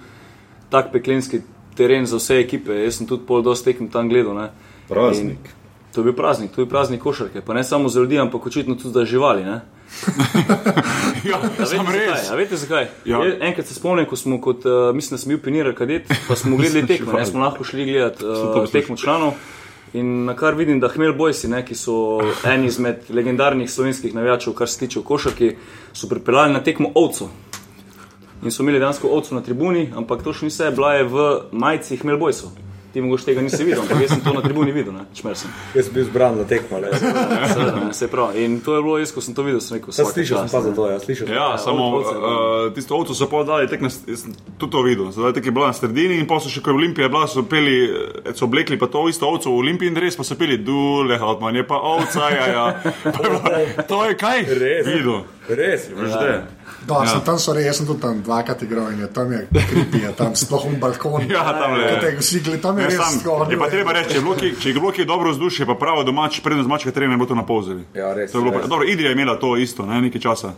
tak 0.70 0.92
peklenski 0.92 1.42
teren 1.76 2.06
za 2.06 2.16
vse 2.16 2.40
ekipe. 2.40 2.72
Jaz 2.72 3.02
sem 3.02 3.06
tudi 3.06 3.26
pol 3.26 3.44
dosti 3.44 3.72
tekem 3.72 3.92
tam 3.92 4.08
gledal. 4.08 4.34
Ne? 4.34 4.50
Praznik. 4.88 5.44
In 5.44 5.56
To 5.96 6.00
je 6.00 6.04
bil 6.04 6.12
praznik, 6.12 6.50
to 6.52 6.60
je 6.60 6.68
praznik 6.68 7.00
košarke, 7.00 7.40
pa 7.40 7.54
ne 7.54 7.62
samo 7.64 7.88
za 7.88 8.00
ljudi, 8.00 8.18
ampak 8.20 8.46
očitno 8.46 8.74
tudi 8.74 8.92
za 8.92 9.04
živali. 9.04 9.44
Ne? 9.44 9.60
Ja, 11.30 11.40
veste, 11.58 11.78
res. 11.92 12.26
zakaj? 12.26 12.36
Veste 12.38 12.56
zakaj? 12.56 12.88
Ja. 13.04 13.24
Ja. 13.24 13.36
Enkrat 13.48 13.66
se 13.66 13.74
spomnim, 13.74 14.06
ko 14.06 14.16
smo 14.16 14.40
kot, 14.40 14.66
uh, 14.66 14.94
mislim, 14.94 15.16
da 15.16 15.22
sem 15.22 15.32
bil 15.34 15.40
pionir 15.42 15.72
kadet, 15.74 16.10
pa 16.28 16.36
smo 16.36 16.56
gledali 16.60 16.86
tekmo, 16.86 17.12
ne 17.12 17.26
smo 17.26 17.42
lahko 17.42 17.64
šli 17.64 17.84
gledati 17.84 18.24
uh, 18.24 18.34
poslušal. 18.34 18.72
tekmo 18.72 18.96
članov. 18.96 19.32
In 19.96 20.24
na 20.24 20.34
kar 20.36 20.54
vidim, 20.54 20.80
da 20.80 20.88
Hmel 20.88 21.14
Bojsi, 21.16 21.48
ne, 21.48 21.62
ki 21.66 21.74
so 21.74 22.20
eni 22.52 22.66
izmed 22.66 23.08
legendarnih 23.10 23.70
slovenskih 23.70 24.14
navijačev, 24.14 24.54
kar 24.54 24.68
se 24.68 24.78
tiče 24.84 25.02
košarke, 25.04 25.56
so 25.92 26.08
pripeljali 26.08 26.52
na 26.52 26.62
tekmo 26.62 26.92
ovco. 26.94 27.30
In 28.44 28.52
so 28.52 28.62
imeli 28.62 28.78
dejansko 28.78 29.08
ovco 29.08 29.34
na 29.34 29.40
tribuni, 29.42 29.88
ampak 29.96 30.22
to 30.22 30.34
še 30.36 30.46
ni 30.46 30.52
vse, 30.52 30.70
bila 30.76 30.94
je 30.98 31.08
v 31.08 31.26
majici 31.52 31.96
Hmel 31.96 32.18
Bojsov. 32.20 32.52
Ti 32.96 33.02
mogoče 33.02 33.24
tega 33.26 33.42
nisi 33.42 33.60
videl, 33.60 33.82
ampak 33.82 34.00
jaz 34.00 34.10
sem 34.10 34.20
to 34.20 34.32
na 34.32 34.40
tribuni 34.40 34.72
videl, 34.72 34.94
ne, 34.94 35.02
čmer 35.12 35.36
sem. 35.36 35.50
Jaz 35.74 35.84
sem 35.84 35.92
bil 35.92 36.04
zbran 36.06 36.36
za 36.36 36.44
tekmo. 36.46 36.78
le. 36.78 36.88
Seveda, 36.96 37.74
ne, 37.76 37.92
se 37.92 38.08
pravi. 38.08 38.40
In 38.40 38.54
to 38.60 38.72
je 38.72 38.80
bilo, 38.80 38.96
jaz 38.96 39.12
ko 39.12 39.20
sem 39.20 39.34
to 39.34 39.44
videl, 39.44 39.60
sem 39.60 39.76
rekel, 39.76 39.92
svaka 39.92 40.14
Slišal 40.14 40.38
sem 40.38 40.42
čast, 40.42 40.54
pa 40.54 40.58
ne. 40.58 40.64
za 40.64 40.72
to, 40.72 40.82
ja, 40.86 40.96
slišal 40.98 41.26
sem. 41.26 41.34
Ja, 41.34 41.48
samo 41.58 41.82
ovce, 41.92 42.14
ja. 42.14 42.20
uh, 42.22 42.72
tisto 42.72 42.96
ovco 42.96 43.12
so 43.12 43.28
pa 43.28 43.44
dali, 43.44 43.68
tek 43.68 43.80
na, 43.80 43.90
jaz 43.90 44.22
sem 44.22 44.32
tudi 44.56 44.72
to 44.72 44.80
videl. 44.80 45.12
Zdaj 45.12 45.32
tek 45.34 45.44
je 45.44 45.52
bila 45.52 45.66
na 45.66 45.76
sredini 45.76 46.16
in 46.16 46.24
pa 46.24 46.40
so 46.40 46.48
še 46.48 46.64
ko 46.64 46.72
je 46.72 46.78
Olimpija 46.78 47.08
bila, 47.10 47.28
so 47.28 47.44
peli, 47.44 47.76
eh, 47.84 48.32
so 48.32 48.44
oblekli 48.44 48.78
pa 48.78 48.88
to 48.88 49.04
isto 49.06 49.28
ovco 49.28 49.44
v 49.46 49.60
Olimpiji 49.60 49.88
in 49.88 49.98
res 49.98 50.16
pa 50.16 50.24
so 50.24 50.32
peli, 50.34 50.56
dule, 50.58 51.20
Hautman 51.20 51.52
je 51.54 51.64
pa 51.64 51.76
ovca, 51.76 52.30
ja, 52.30 52.46
ja. 52.48 52.66
To 53.12 53.20
je 53.20 53.28
bilo- 53.28 53.44
To 53.84 54.04
je 54.04 54.14
kaj? 54.16 54.38
Res. 54.56 54.86
Videl. 54.88 55.20
Res. 55.48 55.88
Da 55.88 56.20
je. 56.22 56.38
Da, 56.82 56.94
ja. 56.96 57.06
sem 57.06 57.20
tam 57.20 57.36
sorry, 57.36 57.62
jaz 57.62 57.76
sem 57.76 57.86
tudi 57.86 58.00
tam 58.00 58.20
dvakrat 58.20 58.62
igral 58.62 58.90
in 58.90 59.00
je 59.00 59.08
tam 59.08 59.32
je 59.32 59.40
kripi, 59.50 59.98
je 59.98 60.12
tam 60.12 60.34
sploh 60.34 60.66
un 60.66 60.76
balkon. 60.76 61.22
Ja, 61.28 61.42
tam 61.52 61.74
le. 61.74 61.88
Kot 61.88 62.00
tega 62.00 62.18
vsi 62.18 62.40
gledali, 62.40 62.60
tam 62.60 62.74
je 62.76 62.82
Ne, 62.82 62.88
res 62.88 62.98
sam, 62.98 63.18
tako. 63.20 63.46
je 63.46 63.58
pa 63.58 63.68
treba 63.68 63.92
reči, 63.92 64.08
če 64.08 64.16
je 64.16 64.22
bilo 64.22 64.34
kje- 64.36 64.54
če 64.56 64.68
je 64.68 64.74
bilo 64.76 64.92
kje 64.92 65.04
dobro 65.04 65.30
vzdušje, 65.30 65.66
pa 65.66 65.74
pravo 65.76 66.02
domač, 66.02 66.40
prednost 66.40 66.66
domačega 66.66 66.92
terena, 66.92 67.16
bo 67.16 67.24
to 67.24 67.34
napolzeli. 67.34 67.82
Ja, 67.92 68.12
res, 68.12 68.30
To 68.30 68.38
je 68.38 68.42
bilo 68.42 68.52
pa- 68.52 68.60
res. 68.60 68.68
Dobro, 68.68 68.86
Idrija 68.86 69.08
je 69.08 69.14
imela 69.14 69.36
to 69.36 69.56
isto, 69.56 69.82
ne, 69.84 70.00
nekaj 70.00 70.20
časa. 70.20 70.54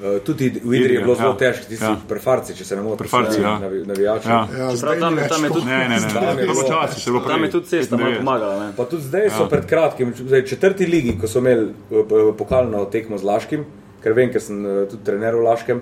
Uh, 0.00 0.16
tudi 0.18 0.48
v 0.54 0.72
Idri 0.74 0.94
je 0.94 1.00
bilo 1.00 1.12
Ja. 1.12 1.20
zelo 1.20 1.34
težko, 1.34 1.64
ti 1.66 1.76
si 1.76 1.84
Ja. 1.84 1.92
prefarci, 2.02 2.54
če 2.54 2.64
se 2.64 2.72
ne 2.72 2.80
motim. 2.80 2.98
Prefarci, 2.98 3.36
ja. 3.38 3.58
navi- 3.58 3.84
Navijači. 3.84 4.28
Ja. 4.28 4.48
Ja, 4.50 4.68
zdaj 4.72 4.96
tam 4.98 5.12
je- 5.14 5.28
tam 5.28 5.44
je 5.44 5.50
tudi- 5.50 5.66
Ne, 5.66 5.76
ne, 5.78 5.88
ne, 5.88 5.94
je 5.94 6.00
čas, 6.00 7.04
bilo 7.04 7.20
Tam 7.20 7.44
je 7.44 7.50
tudi 7.50 7.66
cesta 7.68 7.96
malo 7.96 8.08
95. 8.08 8.18
pomagala. 8.18 8.54
Ne? 8.58 8.72
Pa 8.72 8.84
tudi 8.86 9.02
zdaj 9.02 9.28
so 9.30 9.44
pred 9.46 9.66
kratkim, 9.66 10.14
zdaj 10.16 10.42
četrti 10.46 10.86
ligi, 10.86 11.18
ko 11.20 11.28
so 11.28 11.38
imeli 11.38 11.68
p- 11.90 12.04
pokalno 12.34 12.84
tekmo 12.86 13.18
z 13.18 13.24
Laškim, 13.24 13.64
ker 14.02 14.12
vem, 14.12 14.30
ker 14.30 14.40
sem 14.40 14.60
eh, 14.60 14.86
tudi 14.86 15.02
trener 15.02 15.34
v 15.34 15.42
Laškem, 15.42 15.80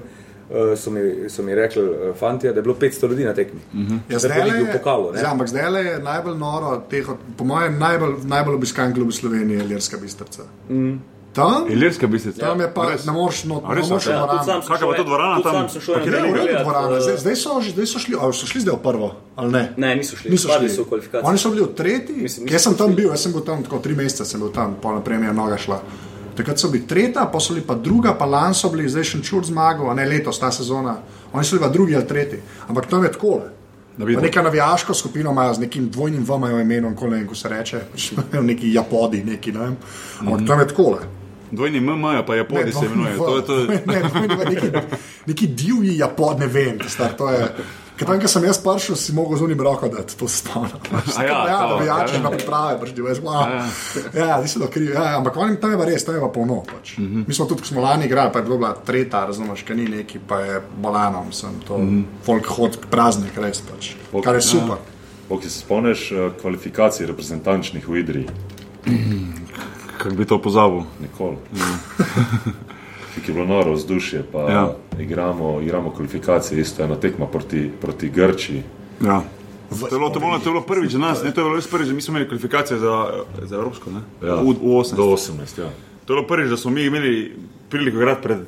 eh, 0.51 0.73
so 0.75 0.91
mi, 0.91 1.01
so 1.29 1.43
mi 1.43 1.55
rekli 1.55 1.83
eh, 1.83 2.15
fanti, 2.15 2.47
da 2.47 2.55
je 2.55 2.63
bilo 2.63 2.75
500 2.77 3.09
ljudi 3.09 3.25
na 3.25 3.35
tekmi. 3.35 3.61
Ja, 4.09 4.19
Zdaj 4.19 4.45
ligi 4.45 4.65
v 4.65 4.73
pokalu. 4.75 5.13
Ja, 5.15 5.31
ampak 5.31 5.49
zdaj 5.49 5.69
je 5.83 5.99
najbolj 6.01 6.37
noro, 6.37 6.77
teh, 6.85 7.07
po 7.37 7.45
mojem, 7.45 7.79
najbolj, 7.79 8.19
najbolj 8.27 8.55
obiskan 8.57 8.91
klub 8.93 9.09
v 9.09 9.15
Sloveniji, 9.15 9.61
Ilirska 9.61 9.97
bistrca. 9.97 10.43
Mm. 10.69 10.99
Tam, 11.29 11.69
Ilirska 11.71 12.07
bistrica. 12.07 12.41
tam 12.41 12.59
je 12.59 12.67
pa, 12.67 12.89
Res? 12.89 13.05
ne 13.07 13.13
moreš 13.13 13.45
ja? 13.45 13.53
Ja, 13.53 13.59
dvorano. 13.61 13.85
sem 13.85 14.59
Kakšna 14.59 14.77
šel 14.77 14.89
pa 14.89 14.97
to 14.97 15.05
dvorana 15.05 15.37
tam? 15.39 15.53
sam 15.55 15.69
sem 15.69 15.81
šel 15.81 15.95
Pa 15.95 16.01
gledat, 16.01 16.65
dvorana. 16.65 16.89
eh, 16.89 17.01
Zdaj, 17.01 17.17
zdaj, 17.17 17.37
so, 17.37 17.61
že- 17.61 17.71
zdaj 17.71 17.87
so 17.87 17.99
šli, 17.99 18.15
ali 18.19 18.33
so 18.33 18.47
šli 18.47 18.61
zdaj 18.61 18.75
v 18.75 18.83
prvo, 18.83 19.09
ali 19.37 19.51
ne? 19.53 19.63
Ne, 19.77 19.91
niso 19.95 20.17
šli, 20.17 20.31
Niso 20.31 20.49
šli. 20.49 20.69
so. 20.69 20.83
Oni 21.23 21.39
so 21.39 21.51
bili 21.51 21.63
v 21.63 21.71
tretji, 21.71 22.17
Mislim, 22.17 22.49
jaz 22.49 22.63
sem 22.63 22.75
tam 22.75 22.91
bil, 22.91 23.09
jaz 23.09 23.23
sem 23.23 23.31
bil 23.31 23.43
tam 23.43 23.63
tako 23.63 23.79
tri 23.79 23.95
mesece, 23.95 24.25
sem 24.25 24.41
bil 24.41 24.51
tam, 24.51 24.75
pol 24.75 24.95
naprej 24.95 25.19
mi 25.19 25.27
je 25.27 25.33
noga 25.33 25.57
šla. 25.57 25.79
Takrat 26.39 26.61
so 26.61 26.69
bili 26.71 26.87
tretja, 26.87 27.25
pa 27.33 27.41
so 27.43 27.55
bili 27.55 27.67
pa 27.67 27.75
druga, 27.75 28.13
pa 28.15 28.27
lani 28.27 28.55
so 28.55 28.71
bili, 28.71 28.87
zdaj 28.87 29.05
še 29.11 29.23
čur 29.27 29.43
zmagal, 29.43 29.91
a 29.91 29.95
ne 29.99 30.05
letos, 30.07 30.39
ta 30.39 30.53
sezona. 30.55 30.95
Oni 31.33 31.45
so 31.45 31.57
bili 31.57 31.65
pa 31.65 31.71
drugi 31.75 31.97
ali 31.99 32.07
tretji. 32.07 32.39
Ampak 32.69 32.87
tam 32.87 33.03
je 33.05 33.13
tako. 33.13 33.41
Neka 33.99 34.43
navijaško 34.43 34.95
skupino 34.95 35.31
imajo 35.35 35.55
z 35.55 35.67
nekim 35.67 35.89
dvojnim 35.91 36.23
V 36.25 36.37
imajo 36.37 36.61
imenom, 36.61 36.95
ko 36.97 37.09
ne 37.11 37.17
vem, 37.17 37.27
ko 37.27 37.35
se 37.35 37.49
reče, 37.49 37.81
pač 37.93 38.13
imajo 38.13 38.43
neki 38.43 38.71
japodi, 38.73 39.25
neki, 39.27 39.53
ne 39.53 39.59
vem. 39.59 39.77
Ampak 40.21 40.47
tam 40.47 40.61
je 40.61 40.69
tako. 40.69 40.99
Dvojni 41.51 41.81
MM, 41.81 42.23
pa 42.27 42.37
Japodi 42.37 42.73
se 42.73 42.87
imenuje. 42.87 43.17
To 43.17 43.37
je 43.37 43.43
to. 43.43 43.57
Ne, 43.93 44.03
dvojni 44.09 44.37
V, 44.37 44.45
neki, 44.55 44.71
neki 45.27 45.47
divji 45.47 45.99
japod, 45.99 46.39
ne 46.39 46.47
vem, 46.47 46.79
star, 46.87 47.17
to 47.17 47.31
je. 47.31 47.49
Ker 47.99 48.07
tam, 48.07 48.21
sem 48.31 48.45
jaz 48.47 48.61
prišel, 48.63 48.95
si 48.95 49.13
mogel 49.13 49.41
z 49.41 49.43
unim 49.43 49.59
roko 49.59 49.89
dati, 49.91 50.15
to 50.15 50.29
spomnim. 50.31 50.79
A 51.19 51.25
ja, 51.27 51.39
ja, 51.51 51.59
to, 51.67 51.75
navijači 51.75 52.15
ja, 52.15 52.19
ja. 52.19 52.23
na 52.23 52.31
priprave, 52.31 52.77
prišli, 52.81 53.03
veš, 53.03 53.19
wow. 53.27 53.65
ja, 54.15 54.37
nisi 54.43 54.61
to 54.63 54.69
kriv, 54.71 54.93
ja, 54.95 55.17
ampak 55.19 55.37
oni 55.37 55.59
tam 55.59 55.75
je 55.75 55.81
pa 55.81 55.89
res, 55.89 56.05
tam 56.07 56.15
je 56.15 56.21
pa 56.23 56.29
polno. 56.31 56.61
Pač. 56.63 56.95
Mm 56.99 57.07
-hmm. 57.07 57.25
Mi 57.29 57.35
smo 57.35 57.47
tudi, 57.47 57.63
ko 57.63 57.67
smo 57.67 57.81
lani 57.83 58.07
igrali, 58.07 58.31
pa 58.33 58.39
je 58.39 58.45
bila 58.45 58.75
tretja, 58.75 59.25
razumeš, 59.27 59.63
kaj 59.63 59.77
ni 59.77 59.89
neki, 59.89 60.19
pa 60.29 60.41
je 60.41 60.61
bolano, 60.77 61.27
sem 61.31 61.61
to, 61.67 61.79
mm 61.79 61.89
-hmm. 61.89 62.05
folk 62.27 62.47
hod 62.47 62.77
k 62.77 62.87
praznik, 62.91 63.37
res 63.37 63.61
pač, 63.61 63.95
kar 64.25 64.35
je 64.35 64.43
super. 64.43 64.77
Ok, 65.29 65.43
se 65.43 65.51
spomniš 65.51 66.13
eh, 66.13 66.31
kvalifikacij 66.41 67.07
reprezentančnih 67.07 67.89
v 67.89 67.99
Idri? 67.99 68.27
Kako 69.99 70.15
bi 70.15 70.25
to 70.25 70.43
pozabil? 70.43 70.83
Nikoli. 71.01 71.37
Ki 73.19 73.31
je 73.31 73.35
bilo 73.35 73.47
noro 73.47 73.73
vzdušje, 73.73 74.23
pa 74.33 74.39
Ja. 74.41 74.51
ja. 74.51 74.75
igramo, 74.99 75.61
igramo 75.61 75.91
kvalifikacije, 75.91 76.61
isto 76.61 76.83
ena 76.83 76.97
tekma 76.97 77.27
proti, 77.27 77.71
proti 77.81 78.09
Grčiji. 78.09 78.63
Ja. 79.01 79.23
To 79.71 79.87
je, 79.87 79.91
bilo, 79.91 80.09
to, 80.09 80.17
je 80.17 80.21
bilo, 80.21 80.39
to 80.39 80.49
je 80.49 80.53
bilo 80.53 80.63
prvič 80.63 80.93
za 80.93 80.99
nas, 80.99 81.23
ne? 81.23 81.31
to 81.31 81.41
je 81.41 81.45
bilo 81.45 81.57
res 81.57 81.67
prvič, 81.67 81.89
mi 81.89 82.01
smo 82.01 82.13
imeli 82.13 82.29
kvalifikacije 82.29 82.79
za, 82.79 83.11
za 83.43 83.57
Evropsko, 83.57 83.91
ne? 83.91 84.01
Ja. 84.23 84.35
v, 84.35 84.49
v 84.53 84.73
8. 84.75 84.97
Do 84.97 85.03
18, 85.05 85.61
ja. 85.61 85.69
To 86.05 86.13
je 86.13 86.17
bilo 86.17 86.27
prvič, 86.27 86.49
da 86.49 86.57
smo 86.57 86.71
mi 86.71 86.83
imeli 86.83 87.37
priliko 87.69 87.97
igrati 87.97 88.23
pred 88.23 88.39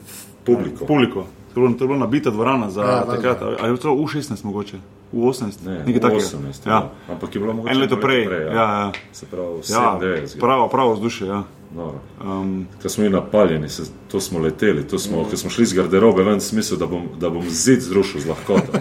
Publiko. 0.45 0.87
publiko. 0.87 1.27
To 1.55 1.61
je 1.61 1.67
bilo, 1.67 1.79
to 1.79 1.85
je 1.85 1.89
bilo 1.89 1.99
nabita 1.99 2.31
dvorana 2.31 2.71
za 2.71 2.81
Ja, 2.81 2.89
ja, 2.89 3.05
takrat, 3.07 3.43
ali 3.43 3.53
je 3.53 3.63
bilo 3.65 3.77
celo 3.77 3.95
v 3.95 4.07
16 4.07 4.45
mogoče, 4.45 4.77
v 5.13 5.17
18, 5.19 5.67
Ne, 5.67 5.79
nekaj 5.87 6.01
takega. 6.01 6.21
18, 6.21 6.67
Ja. 6.67 6.73
ja. 6.73 6.91
Ampak 7.09 7.35
je 7.35 7.41
bilo 7.41 7.53
mogoče 7.53 7.75
En 7.75 7.81
leto 7.81 7.95
eno 7.95 8.03
prej, 8.03 8.23
ja, 8.25 8.53
ja. 8.53 8.93
Se 9.13 9.27
pravi, 9.27 9.61
Ja, 9.69 9.99
97. 10.01 10.39
pravo, 10.41 10.69
pravo 10.69 10.93
vzdušje, 10.95 11.29
ja. 11.29 11.43
Um, 11.77 12.67
Ko 12.83 12.89
smo 12.89 13.03
bili 13.03 13.15
napaljeni, 13.15 13.69
se, 13.69 13.83
to 14.11 14.21
smo 14.21 14.39
leteli, 14.39 14.89
to 14.89 14.99
smo, 14.99 15.25
ko 15.25 15.37
smo 15.37 15.51
šli 15.51 15.67
z 15.67 15.75
garderobe 15.75 16.23
ven, 16.23 16.41
smisel, 16.41 16.79
da 16.79 16.87
bom, 16.87 17.09
da 17.19 17.31
bom 17.31 17.45
zid 17.49 17.81
zrušil 17.81 18.21
z 18.21 18.27
lahkoto. 18.27 18.73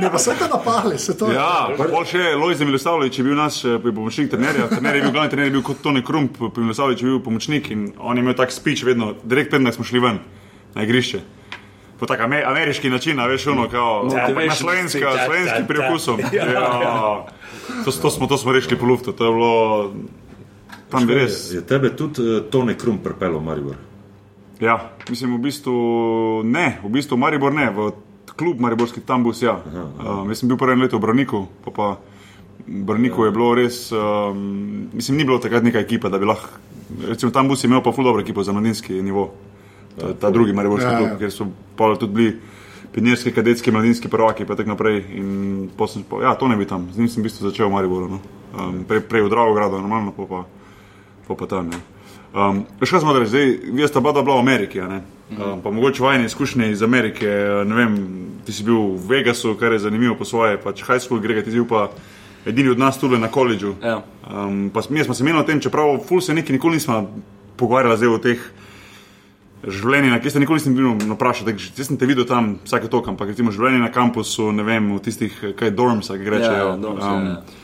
Ne, 0.00 0.10
pa 0.10 0.18
se 0.18 0.32
te 0.38 0.48
napali, 0.48 0.98
se 0.98 1.18
to. 1.18 1.28
ja, 1.32 1.68
pol 1.76 2.04
še 2.08 2.32
Lojze 2.40 2.64
Milosavljevič 2.64 3.18
je 3.18 3.24
bil 3.24 3.34
naš 3.36 3.58
eh, 3.68 3.74
pomočnik 3.82 4.30
trenerja, 4.32 4.70
trener 4.70 4.96
je 4.96 5.02
bil 5.02 5.12
glavni 5.12 5.30
trener, 5.30 5.50
je 5.50 5.54
bil 5.58 5.64
kot 5.66 5.82
Tony 5.84 6.00
Krump, 6.06 6.38
Milosavljevič 6.56 7.02
je 7.02 7.08
bil 7.10 7.18
pomočnik 7.20 7.68
in 7.70 7.90
on 7.98 8.16
je 8.16 8.24
imel 8.24 8.34
tak 8.38 8.54
speech 8.54 8.86
vedno, 8.88 9.12
direkt 9.22 9.52
pred, 9.52 9.60
da 9.66 9.74
smo 9.76 9.84
šli 9.84 10.00
ven 10.00 10.22
na 10.74 10.86
igrišče. 10.88 11.20
Po 12.00 12.08
tak 12.08 12.22
ame, 12.24 12.40
ameriški 12.46 12.90
način, 12.90 13.20
a 13.20 13.26
veš, 13.28 13.50
ono, 13.52 13.68
kao, 13.68 14.08
na 14.08 14.22
Motivation 14.22 14.56
slovenska, 14.56 14.98
speech, 14.98 15.18
ja, 15.18 15.26
slovenski 15.26 15.60
ja, 15.60 15.66
priokusom. 15.68 16.24
Ja, 16.38 17.26
to, 17.84 17.92
to, 17.92 18.10
smo, 18.10 18.26
to 18.26 18.38
smo 18.40 18.56
rešili 18.56 18.78
po 18.80 18.86
luftu, 18.86 19.12
to 19.12 19.26
je 19.26 19.32
bilo, 19.32 19.92
tam 20.90 21.06
bi 21.06 21.14
res. 21.14 21.50
Je 21.54 21.62
tebe 21.66 21.94
tudi 21.96 22.22
uh, 22.22 22.42
Tone 22.50 22.76
Krum 22.78 23.00
pripeljal 23.04 23.40
v 23.40 23.44
Maribor? 23.46 23.80
Ja, 24.60 24.76
mislim, 25.08 25.38
v 25.38 25.48
bistvu 25.48 25.74
ne, 26.44 26.80
v 26.84 26.92
bistvu 26.92 27.16
Maribor 27.16 27.54
ne, 27.56 27.70
v 27.72 27.90
klub 28.36 28.60
Mariborski 28.60 29.00
Tambus. 29.00 29.42
Ja. 29.42 29.56
Uh, 29.56 30.28
jaz 30.28 30.42
sem 30.42 30.48
bil 30.48 30.60
prvo 30.60 30.76
leto 30.76 31.00
v 31.00 31.04
Braniku, 31.04 31.46
pa 31.64 31.70
pa 31.70 31.86
Braniku 32.66 33.24
je 33.24 33.32
bilo 33.32 33.54
res, 33.56 33.88
um, 33.92 34.88
mislim, 34.92 35.16
ni 35.16 35.24
bilo 35.24 35.40
takrat 35.40 35.64
neka 35.64 35.80
ekipa, 35.80 36.08
da 36.12 36.20
bi 36.20 36.28
lahko, 36.28 36.60
recimo 37.08 37.32
Tambus 37.32 37.64
je 37.64 37.68
imel 37.68 37.82
pa 37.82 37.92
ful 37.92 38.04
dobro 38.04 38.20
ekipo 38.20 38.44
za 38.44 38.52
mladinski 38.52 39.02
nivo, 39.02 39.32
ta, 39.96 40.12
ta 40.14 40.30
drugi 40.30 40.52
Mariborski 40.52 40.86
Ja, 40.86 40.92
ja, 40.92 41.00
ja. 41.00 41.06
klub, 41.08 41.18
kjer 41.18 41.32
so 41.32 41.48
pa 41.76 41.94
tudi 41.96 42.14
bili 42.14 42.36
pionirski, 42.92 43.32
kadetski, 43.32 43.70
mladinski 43.70 44.08
prvaki, 44.08 44.44
pa 44.44 44.56
tako 44.56 44.74
naprej. 44.74 45.04
In 45.14 45.68
pa, 45.76 45.86
ja, 46.22 46.34
to 46.34 46.48
ne 46.48 46.56
bi 46.56 46.66
tam, 46.66 46.88
z 46.92 46.98
njim 46.98 47.08
sem 47.08 47.22
v 47.22 47.28
bistvu 47.28 47.48
začel 47.48 47.68
v 47.68 47.72
Mariboru, 47.72 48.08
no. 48.08 48.20
um, 48.54 48.84
prej, 48.88 49.00
prej 49.08 49.26
v 49.26 49.30
Dravogradu, 49.30 49.78
normalno, 49.78 50.12
pa 50.16 50.26
pa, 50.26 50.44
pa, 51.30 51.38
pa 51.38 51.50
tam. 51.50 51.70
Ja. 51.70 51.80
Um, 52.30 52.64
veš, 52.80 52.92
kaj 52.94 53.02
smo 53.02 53.14
rekli, 53.14 53.30
zdaj, 53.30 53.48
vi 53.74 53.88
ste 53.88 54.00
da 54.00 54.22
bila 54.22 54.36
v 54.36 54.38
Ameriki, 54.38 54.82
ne? 54.82 55.00
Um, 55.30 55.60
pa 55.62 55.70
mogoče 55.70 56.02
vajne 56.02 56.26
izkušnje 56.26 56.70
iz 56.70 56.82
Amerike, 56.82 57.26
ne 57.66 57.74
vem, 57.74 57.98
ti 58.46 58.54
si 58.54 58.66
bil 58.66 58.94
v 58.98 59.06
Vegasu, 59.08 59.54
kar 59.58 59.72
je 59.72 59.82
zanimivo 59.86 60.14
po 60.18 60.26
svoje, 60.26 60.58
pač 60.58 60.82
high 60.86 61.02
school, 61.02 61.22
Grega, 61.22 61.42
ti 61.42 61.54
bil 61.54 61.66
pa 61.70 61.88
edini 62.46 62.70
od 62.70 62.78
nas 62.78 62.98
tudi 62.98 63.18
na 63.18 63.28
koledžu. 63.30 63.74
Ja. 63.82 64.00
Um, 64.26 64.70
pa 64.74 64.82
mi 64.90 65.04
smo 65.04 65.14
se 65.14 65.24
menili 65.24 65.42
o 65.42 65.46
tem, 65.46 65.60
čeprav 65.60 65.98
ful 66.06 66.20
se 66.20 66.34
neki 66.34 66.52
nikoli 66.52 66.78
nismo 66.78 67.02
pogovarjali 67.56 67.98
zdaj 67.98 68.14
o 68.14 68.18
teh 68.18 68.50
življenjih, 69.60 70.14
na 70.14 70.20
kje 70.22 70.32
ste 70.32 70.40
nikoli 70.40 70.60
nisem 70.60 70.76
bil 70.76 70.94
naprašal, 71.10 71.50
jaz 71.52 71.86
sem 71.86 71.98
te 72.00 72.08
videl 72.08 72.24
tam 72.28 72.54
vsake 72.64 72.88
tok, 72.88 73.10
ampak 73.12 73.34
recimo 73.34 73.52
življenje 73.52 73.82
na 73.82 73.90
kampusu, 73.92 74.52
ne 74.56 74.64
vem, 74.64 74.86
v 74.96 75.02
tistih, 75.04 75.34
kaj 75.58 75.74
dormsa, 75.76 76.16
ki 76.16 76.32
rečejo. 76.32 76.70
Ja, 76.70 76.76
dorms, 76.80 77.04
ja, 77.04 77.18
ja. 77.26 77.59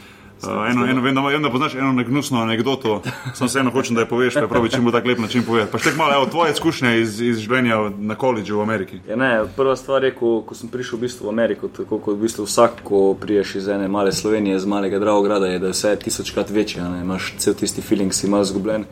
Uh, 0.47 0.71
eno, 0.71 0.87
eno, 0.87 1.03
vem, 1.03 1.15
da, 1.15 1.21
vem, 1.21 1.43
da 1.43 1.51
poznaš 1.51 1.75
eno 1.75 1.93
negnusno 1.93 2.41
anegdoto, 2.41 3.03
sem 3.35 3.47
vseeno 3.47 3.71
hočem, 3.71 3.95
da 3.95 4.05
jo 4.05 4.11
poveš, 4.11 4.35
pa 4.35 4.41
je 4.41 4.49
pravi, 4.49 4.71
čim 4.71 4.85
bo 4.85 4.93
tako 4.95 5.09
lep 5.09 5.19
način 5.19 5.43
povedati. 5.43 5.73
Pa 5.73 5.79
še 5.79 5.91
tako 5.91 5.99
malo, 5.99 6.15
evo, 6.15 6.27
tvoje 6.31 6.53
izkušnje 6.53 6.93
iz, 7.01 7.21
iz 7.21 7.43
življenja 7.45 7.79
na 7.99 8.15
koledžu 8.15 8.59
v 8.59 8.67
Ameriki. 8.67 9.01
Ja, 9.09 9.19
ne, 9.21 9.31
prva 9.57 9.77
stvar 9.77 10.05
je, 10.05 10.13
ko, 10.17 10.41
ko 10.47 10.57
sem 10.59 10.71
prišel 10.73 10.99
v, 10.99 11.07
bistvu 11.07 11.29
v 11.29 11.35
Ameriko, 11.35 11.71
tako 11.73 11.99
kot 11.99 12.19
v 12.19 12.27
bistvu 12.27 12.47
vsak, 12.47 12.83
ko 12.87 13.03
priješ 13.21 13.57
iz 13.63 13.69
ene 13.73 13.89
male 13.89 14.13
Slovenije, 14.13 14.57
iz 14.57 14.67
malega 14.67 15.01
Dravograda, 15.03 15.51
je, 15.51 15.63
da 15.63 15.73
je 15.73 15.77
vse 15.77 15.97
tisočkrat 16.05 16.51
večje, 16.51 16.83
ne, 16.83 17.03
imaš 17.03 17.35
cel 17.43 17.55
tisti 17.59 17.83
feeling, 17.83 18.15
si 18.15 18.31
malo 18.31 18.45
zgubljen. 18.45 18.87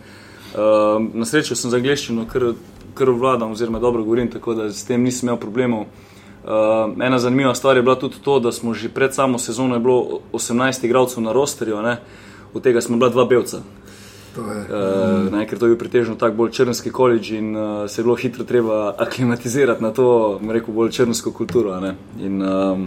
Uh, 0.54 1.02
na 1.14 1.26
srečo 1.26 1.56
sem 1.58 1.70
za 1.70 1.80
angliščino 1.80 2.28
kar, 2.30 2.52
kar 2.94 3.10
vladam, 3.10 3.54
oziroma 3.54 3.80
dobro 3.82 4.04
govorim, 4.04 4.30
tako 4.30 4.54
da 4.54 4.68
s 4.72 4.86
tem 4.86 5.02
nisem 5.02 5.28
imel 5.28 5.40
problemov. 5.42 5.88
Uh, 6.44 6.50
ena 7.04 7.18
zanimiva 7.18 7.54
stvar 7.54 7.76
je 7.76 7.82
bila 7.82 7.94
tudi 7.98 8.16
to, 8.24 8.40
da 8.40 8.52
smo 8.52 8.74
že 8.74 8.88
pred 8.88 9.14
samo 9.14 9.38
sezono 9.38 9.78
bilo 9.78 10.20
18 10.32 10.84
igralcev 10.84 11.22
na 11.22 11.32
rosterju, 11.32 11.82
ne, 11.82 11.96
od 12.54 12.62
tega 12.62 12.80
smo 12.80 12.96
bila 12.96 13.10
dva 13.10 13.24
belca. 13.24 13.62
To 14.34 14.40
je. 14.40 14.60
Uh, 14.60 15.32
ne, 15.32 15.46
ker 15.48 15.58
to 15.58 15.66
je 15.66 15.70
bil 15.70 15.78
pretežno 15.78 16.14
tako 16.14 16.36
bolj 16.36 16.50
črnski 16.50 16.90
koledž 16.90 17.30
in 17.32 17.56
uh, 17.56 17.90
se 17.90 18.00
je 18.00 18.04
bilo 18.04 18.16
hitro 18.16 18.44
treba 18.44 18.94
aklimatizirati 18.98 19.82
na 19.82 19.92
to, 19.92 20.40
rekel, 20.50 20.74
bolj 20.74 20.90
črnsko 20.90 21.32
kulturo. 21.32 21.80
ne. 21.80 21.94
In 22.20 22.42
um, 22.42 22.86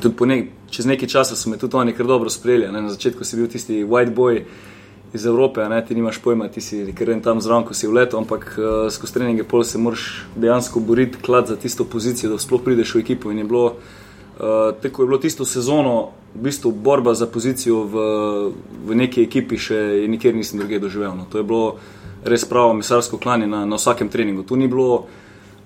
tudi 0.00 0.26
ne, 0.26 0.46
čez 0.70 0.86
nekaj 0.86 1.08
časa 1.08 1.36
so 1.36 1.50
me 1.50 1.58
tudi 1.58 1.76
oni 1.76 1.92
kar 1.92 2.06
dobro 2.06 2.30
sprejeli. 2.30 2.72
Ne. 2.72 2.82
Na 2.82 2.88
začetku 2.88 3.24
si 3.24 3.36
bil 3.36 3.48
tisti 3.48 3.84
white 3.84 4.14
boy 4.14 4.44
iz 5.14 5.26
Evrope, 5.26 5.68
ne, 5.68 5.80
ti 5.86 5.94
nimaš 5.94 6.18
pojma, 6.18 6.48
ti 6.48 6.60
si 6.60 6.82
en 6.82 7.22
tam 7.22 7.40
zraven, 7.40 7.64
ko 7.64 7.74
si 7.74 7.86
v 7.86 7.92
letu, 7.92 8.18
ampak 8.18 8.58
uh, 8.58 8.90
skozi 8.92 9.14
treninge 9.14 9.44
pol 9.44 9.64
se 9.64 9.78
moraš 9.78 10.26
dejansko 10.36 10.80
boriti 10.80 11.18
klad 11.22 11.46
za 11.46 11.56
tisto 11.56 11.84
pozicijo, 11.84 12.32
da 12.32 12.38
sploh 12.38 12.62
prideš 12.64 12.94
v 12.94 13.00
ekipo 13.00 13.30
in 13.30 13.38
je 13.38 13.44
bilo. 13.44 13.64
Uh, 14.38 14.74
tako 14.82 15.02
je 15.02 15.06
bilo 15.06 15.18
tisto 15.18 15.44
sezono, 15.44 16.10
v 16.34 16.42
bistvu 16.42 16.70
borba 16.72 17.14
za 17.14 17.26
pozicijo 17.26 17.84
v, 17.84 17.94
v 18.86 18.94
neki 18.94 19.22
ekipi, 19.22 19.58
še 19.58 20.06
nikjer 20.08 20.36
nisem 20.36 20.60
druge 20.60 20.78
doživel. 20.78 21.16
No. 21.16 21.26
To 21.32 21.40
je 21.40 21.44
bilo 21.44 21.78
res 22.24 22.44
pravo 22.44 22.76
misarsko 22.76 23.18
klanje 23.18 23.46
na, 23.46 23.64
na 23.66 23.80
vsakem 23.80 24.08
treningu. 24.08 24.42
Tu 24.42 24.56
ni 24.56 24.68
bilo 24.68 25.08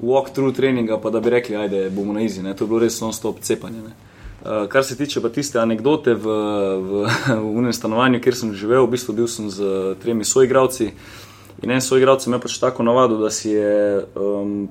walk-through 0.01 0.55
treninga, 0.55 0.97
pa 1.03 1.11
da 1.11 1.21
bi 1.21 1.31
rekli, 1.31 1.57
ajde, 1.57 1.91
bomo 1.91 2.15
na 2.15 2.23
izi. 2.23 2.43
Ne. 2.43 2.55
To 2.57 2.65
je 2.65 2.71
bilo 2.71 2.81
res 2.81 3.01
non-stop 3.03 3.43
cepanje. 3.43 3.83
Ne. 3.83 4.12
Uh, 4.43 4.67
kar 4.69 4.85
se 4.85 4.97
tiče 4.97 5.21
pa 5.23 5.29
tiste 5.31 5.61
anekdote 5.61 6.15
v, 6.15 6.27
v, 6.27 7.07
v 7.43 7.51
unem 7.63 7.73
stanovanju, 7.73 8.19
kjer 8.21 8.35
sem 8.35 8.55
živel, 8.59 8.87
v 8.87 8.97
bistvu 8.97 9.15
bil 9.15 9.29
sem 9.31 9.47
z 9.51 9.63
uh, 9.63 9.93
tremi 10.03 10.27
soigravci. 10.27 10.91
In 11.63 11.71
en 11.71 11.83
soigralec 11.85 12.27
ima 12.27 12.41
pač 12.43 12.57
tako 12.59 12.83
navado, 12.83 13.21
da 13.23 13.31
si 13.31 13.53
je 13.55 14.03
um, 14.19 14.67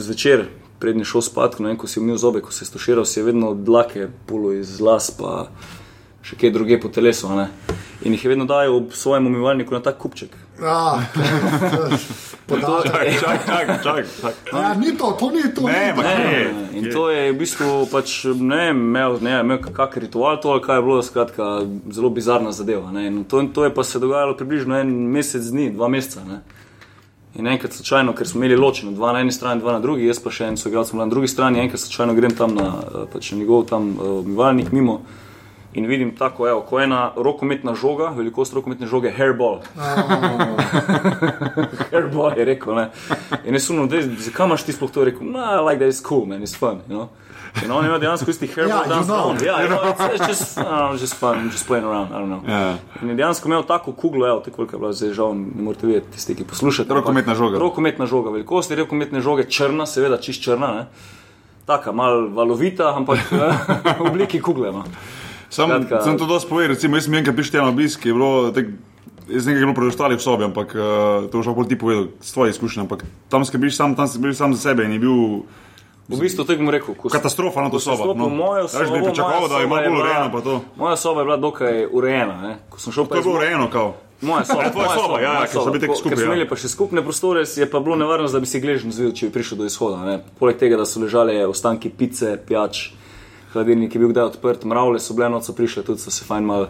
zvečer, 0.00 0.46
prednji 0.80 1.04
šel 1.04 1.26
spat, 1.28 1.58
no, 1.60 1.68
in 1.68 1.76
ko 1.76 1.90
si 1.90 2.00
umil 2.00 2.16
zobe, 2.16 2.40
ko 2.40 2.54
si 2.56 2.64
stoširal, 2.64 3.04
si 3.04 3.20
je 3.20 3.26
vedno 3.26 3.52
dlake 3.52 4.08
pulo 4.26 4.54
iz 4.56 4.80
las, 4.80 5.10
pa 5.12 5.50
še 6.22 6.38
kje 6.38 6.50
druge 6.50 6.80
po 6.80 6.88
telesu. 6.88 7.28
a 7.28 7.36
ne. 7.36 7.48
In 8.02 8.12
jih 8.12 8.24
je 8.24 8.30
vedno 8.30 8.44
dajal 8.44 8.74
ob 8.76 8.94
svojem 8.98 9.26
umivalniku 9.26 9.74
na 9.74 9.80
tak 9.80 9.98
kupček. 9.98 10.34
Ah, 10.62 11.02
podatek. 12.46 13.20
Čak, 13.20 13.46
čak, 13.46 13.46
čak, 13.46 13.82
čak, 13.82 14.06
čak. 14.20 14.34
Ja, 14.52 14.74
ni 14.74 14.96
to, 14.98 15.12
to 15.18 15.30
ni 15.30 15.42
to. 15.54 15.66
Ne, 15.66 15.94
ni 15.94 15.96
to. 15.96 16.02
Ne, 16.02 16.68
In 16.78 16.90
to 16.92 17.10
je 17.10 17.32
v 17.32 17.36
bistvu 17.38 17.86
pač, 17.90 18.24
ne 18.34 18.70
vem, 18.70 18.82
imel, 18.90 19.18
ne, 19.22 19.36
vem, 19.38 19.46
imel 19.46 19.62
kak 19.62 19.96
ritual, 20.02 20.40
to 20.42 20.50
ali 20.50 20.62
kaj 20.62 20.78
je 20.78 20.82
bilo, 20.82 21.02
skratka, 21.02 21.44
zelo 21.90 22.10
bizarna 22.10 22.52
zadeva. 22.52 22.90
Ne. 22.90 23.06
In 23.06 23.22
to, 23.24 23.42
to 23.54 23.64
je 23.64 23.74
pa 23.74 23.84
se 23.86 24.02
dogajalo 24.02 24.34
približno 24.36 24.78
en 24.78 24.90
mesec 24.90 25.46
dni, 25.50 25.70
dva 25.74 25.88
meseca. 25.88 26.26
Ne. 26.26 26.42
In 27.34 27.46
enkrat 27.48 27.72
slučajno, 27.72 28.12
ker 28.12 28.28
smo 28.28 28.42
imeli 28.42 28.58
ločeno, 28.60 28.92
dva 28.92 29.14
na 29.14 29.22
eni 29.24 29.32
strani, 29.32 29.62
dva 29.62 29.72
na 29.72 29.80
drugi, 29.80 30.04
jaz 30.04 30.18
pa 30.20 30.30
še 30.34 30.50
en 30.52 30.58
soigralec 30.60 30.92
na 30.98 31.06
drugi 31.08 31.30
strani, 31.32 31.62
enkrat 31.62 31.80
slučajno 31.80 32.14
grem 32.18 32.34
tam 32.36 32.54
na, 32.58 32.66
eh, 32.82 33.06
pač 33.12 33.30
na 33.32 33.38
njegov 33.40 33.64
tam 33.70 33.94
uh, 33.96 34.18
umivalnik 34.20 34.72
mimo. 34.72 35.00
In 35.74 35.86
vidim 35.86 36.16
tako, 36.16 36.48
evo, 36.48 36.60
ko 36.60 36.78
je 36.78 36.84
ena 36.84 37.12
rokometna 37.16 37.74
žoga, 37.74 38.10
velikost 38.16 38.52
rokometne 38.52 38.86
žoge, 38.86 39.12
hairball. 39.16 39.62
hairball 41.90 42.36
je 42.36 42.44
rekel. 42.44 42.74
Ne? 42.76 42.90
In 43.44 43.56
jaz 43.56 43.64
sumim, 43.70 43.88
zakaj 44.20 44.46
imaš 44.46 44.66
ti 44.68 44.72
sploh 44.76 44.92
to 44.92 45.04
rekel? 45.08 45.24
No, 45.24 45.40
I 45.40 45.64
like 45.64 45.78
that 45.80 45.88
it's 45.88 46.04
cool, 46.04 46.26
man, 46.26 46.42
it's 46.42 46.52
fun. 46.58 46.82
You 46.88 46.96
know? 46.96 47.08
In 47.64 47.72
on 47.72 47.86
ima 47.86 47.98
dejansko 47.98 48.30
isti 48.30 48.46
hairball 48.52 48.68
Ja, 48.68 48.82
yeah, 48.82 48.88
dance 48.88 49.06
know. 49.06 49.16
around. 49.16 49.40
Yeah, 49.40 49.62
you 49.62 49.68
know, 49.68 49.80
it's, 49.88 50.04
it's 50.14 50.26
just, 50.28 50.56
know, 50.56 50.96
just 51.04 51.14
fun, 51.14 51.38
I'm 51.38 51.50
just 51.50 51.66
playing 51.66 51.84
around, 51.84 52.12
I 52.12 52.18
don't 52.20 52.28
know. 52.28 52.42
Ja. 52.48 52.76
In 53.02 53.08
je 53.08 53.14
dejansko 53.14 53.48
imel 53.48 53.64
tako 53.68 53.92
kuglo, 53.92 54.28
evo, 54.28 54.40
tako 54.44 54.62
velika 54.62 54.76
je 54.76 54.80
bila, 54.80 54.92
zdaj 54.92 55.12
žal 55.16 55.34
ne 55.34 55.62
morete 55.62 55.86
videti, 55.86 56.12
tisti, 56.12 56.34
ki 56.34 56.44
poslušate. 56.44 56.94
Rokometna 56.94 57.34
žoga. 57.34 57.58
Rokometna 57.58 58.06
žoga, 58.06 58.30
velikost 58.30 58.70
je 58.70 58.76
rokometne 58.76 59.20
žoge, 59.20 59.48
črna, 59.48 59.86
seveda 59.86 60.20
čist 60.20 60.42
črna, 60.44 60.72
ne? 60.76 60.86
Taka, 61.66 61.92
mal 61.92 62.28
valovita, 62.34 62.92
ampak 62.96 63.18
v 64.00 64.08
obliki 64.08 64.40
kugle. 64.40 64.72
No. 64.72 64.84
Sam, 65.52 65.68
Skratka- 65.68 66.00
sem 66.00 66.16
to 66.16 66.24
dosti 66.24 66.48
povedal, 66.48 66.72
recimo, 66.72 66.96
jaz 66.96 67.04
sem 67.04 67.14
enkrat 67.14 67.36
prišel 67.36 67.60
na 67.60 67.68
obisk, 67.68 68.00
je 68.00 68.10
bilo, 68.10 68.48
tak, 68.50 68.72
jaz 69.28 69.44
nekaj 69.44 69.60
bilo 69.62 69.74
preostali 69.74 70.16
v 70.16 70.22
sobi, 70.22 70.44
ampak 70.44 70.72
uh, 70.72 70.82
to 71.28 71.34
je 71.34 71.42
že 71.42 71.52
bolj 71.52 71.68
ti 71.68 71.76
povedal, 71.76 72.08
s 72.18 72.32
tvoje 72.32 72.50
izkušnje, 72.50 72.80
ampak 72.82 73.04
tam 73.28 73.44
skrbiš 73.44 73.74
sam, 73.74 73.92
tam 73.92 74.08
skrbiš 74.08 74.34
sam 74.34 74.50
za 74.50 74.60
sebe 74.66 74.82
in 74.82 74.92
je 74.92 74.98
bil 74.98 75.44
V 76.04 76.18
bistvu 76.18 76.42
tako 76.42 76.58
bom 76.58 76.70
rekel, 76.70 76.92
ko 76.94 77.06
sem- 77.06 77.14
katastrofa 77.14 77.60
na 77.60 77.68
to 77.68 77.78
sem 77.78 77.92
sobo. 77.92 78.10
vstopil 78.10 78.26
v 78.26 78.34
mojo 78.34 78.64
Veš, 78.64 78.88
bi 78.90 79.00
pričakoval, 79.02 79.38
moja 79.38 79.48
da 79.48 79.54
je 79.54 79.62
soba 79.62 79.76
malo 80.02 80.28
bolj 80.28 80.42
to. 80.42 80.54
Moja 80.74 80.96
soba 80.96 81.18
je 81.20 81.24
bila 81.24 81.38
dokaj 81.38 81.74
urejena. 81.86 82.36
Ne? 82.38 82.52
Ko 82.66 82.76
sem 82.76 82.90
šel 82.90 83.04
To 83.04 83.08
pa 83.08 83.14
je 83.14 83.20
iz 83.20 83.24
bilo 83.24 83.36
urejeno, 83.36 83.66
kao. 83.70 83.88
Moja 84.20 84.44
soba, 84.44 84.62
Ja, 84.62 84.70
tvoja 84.70 84.86
moja 84.86 84.98
soba, 84.98 85.16
ja, 85.20 85.32
moja 85.32 85.46
ker 85.46 85.56
so 85.56 85.66
bili 85.68 85.80
tako 85.80 85.92
Ko- 85.92 85.98
skupaj, 85.98 86.10
Ker 86.10 86.18
smo 86.18 86.24
ja. 86.24 86.34
imeli 86.34 86.48
pa 86.48 86.56
še 86.56 86.68
skupne 86.68 87.00
prostore, 87.00 87.40
je 87.46 87.66
pa 87.66 87.78
bilo 87.78 87.94
nevarnost, 87.94 88.32
da 88.32 88.40
bi 88.40 88.46
si 88.46 88.58
gležen 88.58 88.90
zvil, 88.90 89.10
če 89.10 89.22
bi 89.24 89.32
prišel 89.32 89.56
do 89.56 89.64
izhoda. 89.64 89.98
Ne? 90.00 90.14
Poleg 90.36 90.56
tega, 90.56 90.74
da 90.74 90.84
so 90.84 90.98
ležale 90.98 91.38
ostanki 91.44 91.88
pice, 91.88 92.34
pijač, 92.36 92.92
hladilnik 93.52 93.94
je 93.94 94.00
bil 94.00 94.12
kdaj 94.12 94.32
odprt, 94.32 94.64
mravlje 94.64 95.00
so 95.00 95.14
bile 95.14 95.30
noč, 95.32 95.50
prišle, 95.56 95.84
tudi 95.86 96.00
so 96.00 96.10
se 96.10 96.24
fajn 96.24 96.44
malo 96.44 96.68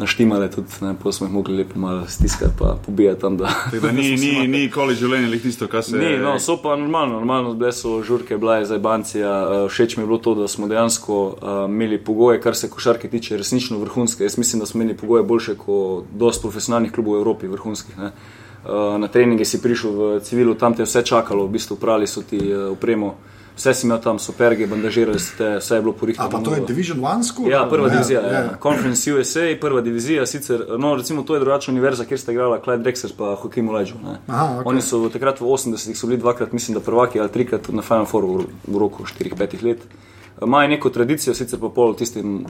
naštimale, 0.00 0.50
tudi 0.50 0.68
ne, 0.80 0.94
pa 1.02 1.12
smo 1.12 1.26
jih 1.26 1.34
mogli 1.34 1.56
lepo 1.56 1.78
malo 1.78 2.06
stiskati, 2.08 2.52
pa 2.58 2.76
pobijati 2.86 3.20
tam. 3.20 3.36
Da, 3.36 3.46
Tako 3.70 3.86
Da 3.86 3.92
ni, 3.92 4.10
ni, 4.22 4.32
ni 4.40 4.48
nikoli 4.48 4.94
življenje 4.94 5.28
lih 5.28 5.42
tisto, 5.42 5.68
kar 5.68 5.84
se 5.84 5.96
Ne, 5.96 6.16
no, 6.18 6.38
so 6.40 6.56
pa 6.62 6.76
normalno, 6.76 7.18
normalno 7.20 7.54
bile 7.54 7.72
so 7.76 7.98
žurke, 8.06 8.38
bila 8.38 8.56
je 8.58 8.70
zdaj 8.70 8.78
bancija. 8.78 9.30
Uh, 9.30 9.64
všeč 9.70 9.96
mi 9.96 10.04
je 10.04 10.10
bilo 10.10 10.18
to, 10.18 10.34
da 10.34 10.48
smo 10.48 10.68
dejansko 10.68 11.18
uh, 11.26 11.48
imeli 11.68 11.98
pogoje, 12.04 12.40
kar 12.40 12.56
se 12.56 12.70
košarke 12.70 13.10
tiče, 13.10 13.36
resnično 13.40 13.78
vrhunske. 13.78 14.24
Jaz 14.24 14.38
mislim, 14.38 14.60
da 14.60 14.66
smo 14.66 14.82
imeli 14.82 14.96
pogoje 14.96 15.22
boljše 15.22 15.56
kot 15.58 16.12
dosti 16.12 16.42
profesionalnih 16.42 16.92
klubov 16.92 17.18
v 17.18 17.24
Evropi, 17.24 17.50
vrhunskih. 17.52 17.98
Ne. 17.98 18.12
Uh, 18.60 18.96
na 19.00 19.08
treninge 19.08 19.44
si 19.44 19.62
prišel 19.62 19.92
v 19.96 20.08
civilu, 20.24 20.54
tam 20.54 20.74
te 20.76 20.82
je 20.82 20.88
vse 20.88 21.04
čakalo, 21.04 21.46
v 21.46 21.56
bistvu 21.56 21.76
prali 21.80 22.06
so 22.06 22.22
ti 22.22 22.40
uh, 22.40 22.70
upremo. 22.72 23.16
Vse 23.60 23.74
si 23.74 23.84
imel 23.86 23.98
tam, 24.00 24.18
superge, 24.18 24.64
bandažirali 24.66 25.20
si 25.20 25.34
te, 25.36 25.58
vse 25.60 25.74
je 25.74 25.82
bilo 25.84 25.92
porihtano. 25.92 26.30
pa 26.30 26.38
to 26.40 26.54
je 26.54 26.62
Division 26.64 27.04
One 27.04 27.24
school? 27.24 27.50
Ja, 27.50 27.66
prva 27.68 27.88
divizija, 27.88 28.20
ja, 28.20 28.32
ja. 28.32 28.54
Conference 28.62 29.12
USA, 29.12 29.40
prva 29.60 29.80
divizija, 29.84 30.24
sicer, 30.26 30.64
no, 30.78 30.94
recimo, 30.96 31.22
to 31.22 31.34
je 31.36 31.40
drugačna 31.40 31.74
univerza, 31.74 32.04
kjer 32.08 32.20
sta 32.20 32.32
igrala 32.32 32.62
Clyde 32.64 32.82
Drexler 32.82 33.12
pa 33.18 33.36
Hakim 33.42 33.68
Olajžu. 33.68 34.00
Aha, 34.26 34.60
ok. 34.60 34.66
Oni 34.66 34.80
so 34.80 35.02
takrat 35.12 35.40
v 35.40 35.44
80-ih 35.44 35.98
so 35.98 36.08
bili 36.08 36.16
dvakrat, 36.22 36.52
mislim, 36.56 36.78
da 36.78 36.80
prvaki 36.80 37.20
ali 37.20 37.28
trikrat 37.28 37.68
na 37.68 37.84
Final 37.84 38.08
Fouru 38.08 38.32
v, 38.38 38.46
v 38.64 38.80
roku 38.80 39.04
4-5 39.04 39.64
let. 39.64 39.84
Imajo 40.42 40.68
neko 40.68 40.90
tradicijo, 40.90 41.34
sicer 41.36 41.60
pa 41.60 41.68
pol 41.68 41.92
v 41.92 42.00
tistem 42.00 42.46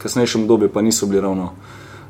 kasnejšem 0.00 0.48
obdobju 0.48 0.72
pa 0.72 0.80
niso 0.80 1.06
bili 1.06 1.20
ravno, 1.20 1.52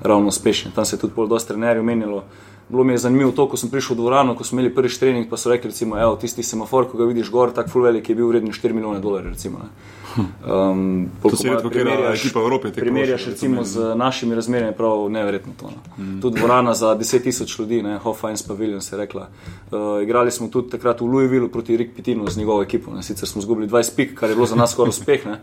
ravno 0.02 0.30
uspešni. 0.30 0.70
Tam 0.78 0.84
se 0.84 0.94
je 0.94 1.00
tudi 1.00 1.14
pol 1.14 1.26
dosti 1.26 1.48
trenerjev 1.48 1.82
menilo. 1.82 2.22
Bilo 2.68 2.84
mi 2.84 2.92
je 2.92 2.98
zanimivo 2.98 3.32
to, 3.32 3.46
ko 3.48 3.56
sem 3.56 3.70
prišel 3.70 3.96
v 3.96 4.00
dvorano, 4.02 4.34
ko 4.36 4.44
smo 4.44 4.60
imeli 4.60 4.74
prvi 4.74 4.92
trening, 4.92 5.28
pa 5.30 5.36
so 5.36 5.48
rekli, 5.50 5.70
recimo, 5.70 5.96
evo, 5.96 6.16
tisti 6.20 6.42
semafor, 6.42 6.90
ko 6.90 6.98
ga 6.98 7.06
vidiš 7.08 7.30
gor, 7.32 7.52
tako 7.56 7.72
full 7.72 7.88
velik 7.88 8.08
je 8.08 8.16
bil 8.16 8.28
vreden 8.28 8.52
4 8.52 8.72
milijone 8.76 9.00
dolarjev. 9.00 9.32
Recimo, 9.32 9.58
ne. 9.64 9.70
Um, 10.18 11.08
pol, 11.22 11.30
To 11.30 11.36
ko 11.36 11.36
si 11.36 11.48
redko 11.48 11.68
katera 11.68 11.90
primerjaš- 11.90 12.20
ekipa 12.20 12.40
v 12.40 12.42
Evropi 12.42 12.68
Primerjaš 12.72 13.26
recimo, 13.26 13.64
z 13.64 13.94
našimi 13.94 14.34
razmerami, 14.34 14.68
je 14.68 14.76
prav 14.76 15.10
neverjetno 15.10 15.52
to. 15.56 15.66
No. 15.66 15.80
Mm. 15.98 16.20
Tudi 16.20 16.38
dvorana 16.38 16.74
za 16.74 16.94
10 16.94 17.22
tisoč 17.22 17.58
ljudi, 17.58 17.82
ne, 17.82 17.98
Hofajns 17.98 18.42
Pavilion 18.42 18.80
se 18.80 18.96
je 18.96 18.98
rekla. 18.98 19.28
Uh, 19.70 19.78
igrali 20.02 20.30
smo 20.30 20.48
tudi 20.48 20.70
takrat 20.70 21.00
v 21.00 21.04
Louisvillu 21.04 21.48
proti 21.48 21.76
Rick 21.76 21.96
Pitinu 21.96 22.28
z 22.28 22.36
njegovo 22.36 22.62
ekipo, 22.62 22.90
ne. 22.90 23.02
sicer 23.02 23.28
smo 23.28 23.38
izgubili 23.38 23.68
20 23.68 23.94
pik, 23.96 24.14
kar 24.14 24.28
je 24.28 24.34
bilo 24.34 24.46
za 24.46 24.56
nas 24.56 24.72
skoraj 24.72 24.88
uspeh. 24.88 25.26
ne. 25.26 25.38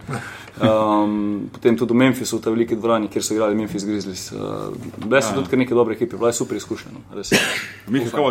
Um, 0.62 1.50
potem 1.52 1.78
tudi 1.78 1.94
v 1.94 1.98
Memphisu, 1.98 2.38
v 2.38 2.42
tej 2.42 2.52
veliki 2.52 2.76
dvorani, 2.76 3.08
kjer 3.08 3.24
so 3.24 3.34
igrali 3.34 3.56
Memphis 3.56 3.86
Grizzlies. 3.86 4.32
Uh, 4.32 4.72
bile 5.00 5.22
so 5.22 5.34
tudi 5.34 5.50
kar 5.50 5.60
neke 5.60 5.74
dobre 5.74 5.94
ekipe, 5.94 6.18
bila 6.18 6.30
je 6.30 6.34
super 6.34 6.58
izkušnja. 6.58 6.92
No. 6.92 7.00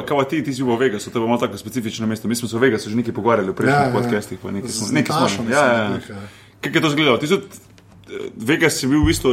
kava 0.03 0.25
ti, 0.25 0.45
ti 0.45 0.53
si 0.53 0.63
v 0.63 0.77
Vegasu, 0.77 1.11
to 1.11 1.19
je 1.19 1.27
bilo 1.27 1.39
tako 1.39 1.57
specifično 1.57 2.07
mesto. 2.07 2.29
Mi 2.29 2.35
smo 2.35 2.49
se 2.49 2.57
v 2.57 2.61
Vegasu 2.61 2.91
že 2.91 2.97
nekaj 2.97 3.15
pogovarjali 3.15 3.51
v 3.51 3.55
prejšnjih 3.55 3.81
Ja, 3.81 3.85
ja, 3.85 3.89
ja. 3.89 3.95
podcastih. 3.95 4.39
pa 4.39 4.51
Nekaj 4.51 4.71
smo, 4.71 4.87
nekaj 4.93 5.29
smo, 5.29 5.45
ja, 5.51 5.59
ja, 5.59 5.73
ja. 5.75 6.01
ja. 6.09 6.23
Kako 6.65 6.75
je 6.75 6.81
to 6.81 6.89
izgledalo? 6.89 7.17
Ti 7.19 7.27
tudi, 7.27 7.45
eh, 7.45 8.13
Vegas 8.37 8.83
je 8.83 8.89
bil 8.89 9.01
v 9.01 9.07
bistvu 9.07 9.31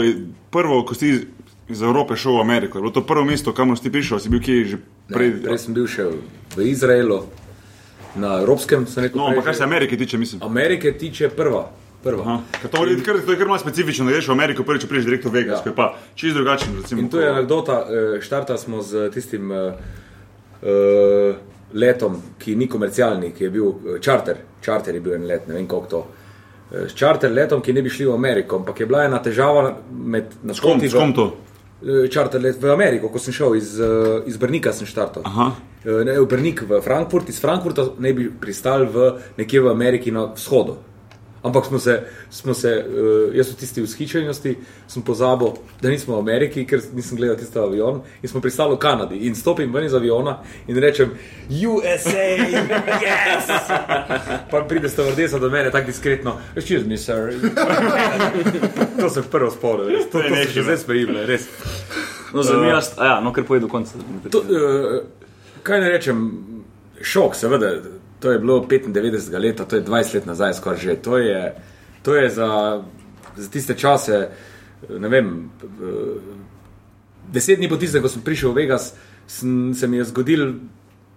prvo, 0.49 0.83
ko 0.83 0.93
si 0.93 1.25
iz 1.67 1.81
Evrope 1.81 2.15
šel 2.15 2.35
v 2.35 2.41
Ameriko. 2.41 2.77
Je 2.77 2.81
bilo 2.81 2.91
to 2.91 3.01
prvo 3.01 3.23
mesto, 3.23 3.53
kamor 3.53 3.79
si 3.79 3.87
prišel, 3.87 4.19
si 4.19 4.29
bil 4.29 4.39
kje 4.39 4.65
že 4.67 4.77
prej. 5.07 5.39
Prej 5.41 5.59
sem 5.59 5.73
bil 5.73 5.87
še 5.87 6.09
v 6.51 6.65
Izraelu, 6.65 7.23
na 8.13 8.39
Evropskem. 8.39 8.83
No, 9.13 9.27
ampak 9.27 9.43
kar 9.45 9.53
že. 9.53 9.57
se 9.57 9.63
Amerike 9.63 9.95
tiče, 9.95 10.17
mislim. 10.17 10.43
Amerike 10.43 10.91
tiče 10.91 11.29
prva. 11.29 11.71
prva. 12.03 12.41
To, 12.65 12.83
je 12.83 12.97
kar- 12.97 13.21
to 13.21 13.31
je 13.31 13.37
kar 13.37 13.47
malo 13.47 13.59
specifično, 13.59 14.05
da 14.05 14.11
greš 14.11 14.27
v 14.27 14.31
Ameriko, 14.31 14.63
prvič 14.63 14.85
priješ 14.85 15.05
direkt 15.05 15.25
v 15.25 15.31
Vegas, 15.31 15.59
Ja. 15.59 15.63
ko 15.63 15.69
je 15.69 15.75
pa 15.75 15.85
čist 16.15 16.35
drugačen. 16.35 16.73
Recimo, 16.75 17.01
In 17.01 17.09
tu 17.09 17.17
je 17.17 17.29
anekdota, 17.29 17.85
eh, 17.85 18.21
štarta 18.21 18.57
smo 18.57 18.81
z 18.81 19.11
tistim 19.11 19.51
uh, 19.51 19.77
letom, 21.73 22.17
ki 22.39 22.55
ni 22.55 22.67
komercialni, 22.67 23.31
ki 23.31 23.43
je 23.43 23.49
bil 23.49 23.63
uh, 23.65 23.77
čarter. 23.99 24.37
Čarter 24.61 24.95
je 24.95 25.01
bil 25.01 25.13
en 25.13 25.25
let, 25.25 25.47
ne 25.47 25.53
vem 25.53 25.67
koliko 25.67 25.87
to. 25.87 26.01
Eh, 26.71 26.87
S 26.89 26.93
čarter 26.95 27.31
letom, 27.31 27.61
ki 27.61 27.73
ne 27.73 27.81
bi 27.81 27.89
šli 27.89 28.05
v 28.05 28.13
Ameriko, 28.13 28.61
ampak 28.61 28.79
je 28.79 28.85
bila 28.85 29.03
ena 29.05 29.19
težava 29.23 29.75
med 29.91 30.35
naskoti 30.43 30.89
s 30.89 30.93
kom 30.93 31.13
to? 31.13 31.31
Čarter 32.11 32.41
let 32.41 32.61
v 32.61 32.69
Ameriko, 32.69 33.09
ko 33.09 33.19
sem 33.19 33.33
šel 33.33 33.55
iz, 33.57 33.79
eh, 33.79 34.21
iz 34.29 34.37
Brnika, 34.37 34.71
sem 34.73 34.87
štartal. 34.87 35.23
Aha. 35.25 35.51
Eh, 35.85 36.03
Ne, 36.05 36.19
v 36.19 36.27
Brnik, 36.27 36.61
v 36.61 36.81
Frankfurt, 36.81 37.29
iz 37.29 37.41
Frankfurta 37.41 37.89
ne 37.99 38.13
bi 38.13 38.29
pristal 38.29 38.85
v 38.85 39.17
nekje 39.37 39.61
v 39.61 39.69
Ameriki 39.69 40.11
na 40.11 40.27
vzhodu. 40.35 40.77
Ampak 41.43 41.65
smo 41.65 41.79
se, 41.79 42.03
smo 42.29 42.53
se 42.53 42.85
uh, 42.87 43.35
jaz 43.35 43.49
v 43.51 43.55
tisti 43.55 43.81
vzhičenosti, 43.81 44.55
sem 44.87 45.01
pozabil, 45.01 45.55
da 45.81 45.89
nismo 45.89 46.15
v 46.15 46.19
Ameriki, 46.19 46.65
ker 46.69 46.81
nisem 46.93 47.17
gledal 47.17 47.35
tisti 47.39 47.57
avion 47.59 48.01
in 48.21 48.29
smo 48.29 48.41
pristali 48.41 48.75
v 48.75 48.79
Kanadi. 48.79 49.17
In 49.25 49.35
stopim 49.35 49.73
ven 49.73 49.85
iz 49.85 49.93
aviona 49.97 50.37
in 50.67 50.77
rečem, 50.77 51.15
USA, 51.49 52.27
yes! 53.01 53.49
Pa 54.51 54.61
pride 54.69 54.89
stavrdesa 54.89 55.39
do 55.39 55.49
mene 55.49 55.71
tako 55.71 55.89
diskretno, 55.89 56.35
excuse 56.55 56.85
me, 56.85 56.97
sir. 56.97 57.33
to 59.01 59.09
sem 59.09 59.25
prvo 59.31 59.49
spomnil, 59.51 59.89
res. 59.89 60.11
To, 60.13 60.21
to 60.21 60.35
se 60.43 60.45
še 60.53 60.67
zdaj 60.67 60.77
smejim, 60.83 61.15
res. 61.25 61.49
No, 62.33 62.43
zanimivo 62.43 62.77
je, 62.77 62.85
ja, 63.01 63.17
no, 63.23 63.33
kar 63.33 63.49
pojedu 63.49 63.71
konca. 63.71 63.97
To, 64.29 64.43
uh, 64.45 65.01
kaj 65.65 65.81
ne 65.81 65.89
rečem, 65.89 66.21
šok, 67.01 67.33
seveda, 67.35 67.73
to 68.21 68.31
je 68.31 68.39
bilo 68.39 68.61
95 68.61 69.39
let, 69.41 69.61
to 69.67 69.75
je 69.75 69.83
20 69.83 70.15
let 70.15 70.25
nazaj, 70.25 70.53
skoraj 70.53 70.79
že. 70.79 70.95
To 71.01 71.17
je, 71.17 71.55
to 72.05 72.15
je 72.15 72.29
za, 72.29 72.49
za 73.35 73.49
tiste 73.49 73.73
čase, 73.73 74.29
ne 74.89 75.09
vem, 75.09 75.49
uh, 75.63 76.21
deset 77.33 77.57
dni 77.57 77.69
po 77.69 77.81
tistem, 77.81 78.01
ko 78.01 78.09
sem 78.09 78.21
prišel 78.21 78.53
v 78.53 78.63
Vegas, 78.63 78.93
sem, 79.27 79.73
se 79.73 79.87
mi 79.87 79.97
je 79.97 80.11
zgodil. 80.13 80.53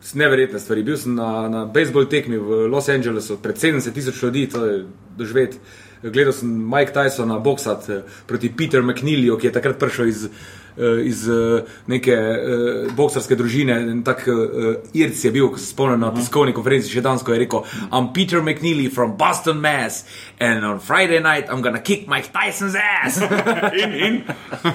Neverjetne 0.05 0.61
stvari. 0.61 0.83
Bil 0.85 0.99
sem 1.01 1.15
na, 1.17 1.49
na 1.49 1.61
bejzbol 1.65 2.05
tekmi 2.13 2.37
v 2.37 2.67
Los 2.69 2.91
Angelesu, 2.93 3.39
pred 3.41 3.57
70 3.57 3.89
tisoč 3.89 4.21
ljudi, 4.21 4.43
to 4.53 4.61
je 4.67 4.75
doživeti. 5.17 5.57
Gledal 6.05 6.37
sem 6.37 6.51
Mike 6.53 6.93
Tysona 6.93 7.39
boksat 7.41 7.89
eh, 7.89 8.03
proti 8.29 8.53
Peter 8.53 8.85
McNeilju, 8.85 9.39
ki 9.41 9.49
je 9.49 9.53
takrat 9.57 9.81
prišel 9.81 10.13
iz, 10.13 10.27
eh, 10.29 10.31
iz 10.77 11.29
eh, 11.29 11.65
neke 11.87 12.15
uh, 12.15 12.93
boksarske 12.97 13.37
družine. 13.37 13.77
Tak 14.05 14.25
uh, 14.29 14.75
Irc 14.95 15.25
je 15.25 15.31
bil, 15.31 15.49
ko 15.53 15.59
se 15.59 15.71
spomnim 15.71 16.01
na 16.03 16.11
tiskovni 16.15 16.55
konferenci, 16.57 16.91
še 16.91 17.03
danes, 17.05 17.23
ko 17.23 17.35
je 17.35 17.43
rekel: 17.45 17.65
I'm 17.91 18.13
Peter 18.15 18.43
McNeely 18.43 18.91
from 18.91 19.17
Boston, 19.17 19.61
Mass. 19.61 20.05
And 20.41 20.65
on 20.65 20.81
Friday 20.81 21.21
night 21.21 21.51
I'm 21.51 21.63
gonna 21.63 21.81
kick 21.81 22.09
Mike 22.09 22.33
Tyson's 22.33 22.75
ass. 22.75 23.21
In, 23.85 23.93
in, 23.93 24.25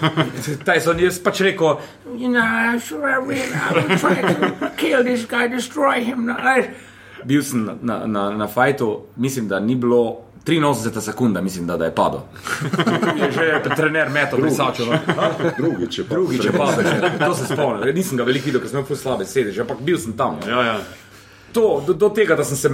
Tyson 0.66 1.00
je 1.00 1.10
pač 1.24 1.41
rekel, 1.43 1.80
you 2.16 2.30
know, 2.30 2.78
sure 2.80 3.10
I 3.10 3.20
will, 3.20 3.54
I 3.54 3.72
will 3.76 3.97
try 3.97 4.22
to 4.22 4.72
kill 4.78 5.04
this 5.04 5.26
guy, 5.26 5.47
destroy 5.47 6.04
him. 6.04 6.26
No. 6.26 6.36
Bil 7.26 7.43
sem 7.43 7.66
na, 7.66 7.76
na, 7.82 7.95
na, 8.08 8.24
na 8.32 8.47
fajtu, 8.47 9.12
mislim, 9.18 9.47
da 9.47 9.60
ni 9.60 9.76
bilo 9.76 10.28
83 10.45 11.01
sekunda, 11.01 11.41
mislim, 11.41 11.67
da, 11.67 11.77
da 11.77 11.85
je 11.85 11.95
padel. 11.95 12.21
je 13.21 13.31
že 13.31 13.75
trener 13.75 14.09
metal, 14.09 14.39
brisačo. 14.39 14.85
No. 14.85 14.97
Drugič 15.57 15.99
je 15.99 16.05
pa. 16.05 16.15
Drugič 16.15 16.45
je 16.45 16.51
padel, 16.51 16.83
že. 16.83 17.11
to 17.25 17.33
se 17.33 17.45
spomnim. 17.45 17.95
Nisem 17.95 18.17
ga 18.17 18.23
veliko 18.23 18.45
videl, 18.45 18.61
ker 18.61 18.69
sem 18.69 18.79
imel 18.79 18.87
ful 18.87 18.97
slabe 18.97 19.25
sedeže, 19.25 19.61
ampak 19.61 19.83
bil 19.85 19.97
sem 19.97 20.13
tam. 20.17 20.39
No. 20.41 20.49
ja, 20.49 20.63
ja. 20.63 20.79
To, 21.53 21.83
do, 21.85 21.93
do 21.93 22.09
tega, 22.13 22.35
da 22.35 22.43
sem 22.43 22.57
se 22.57 22.69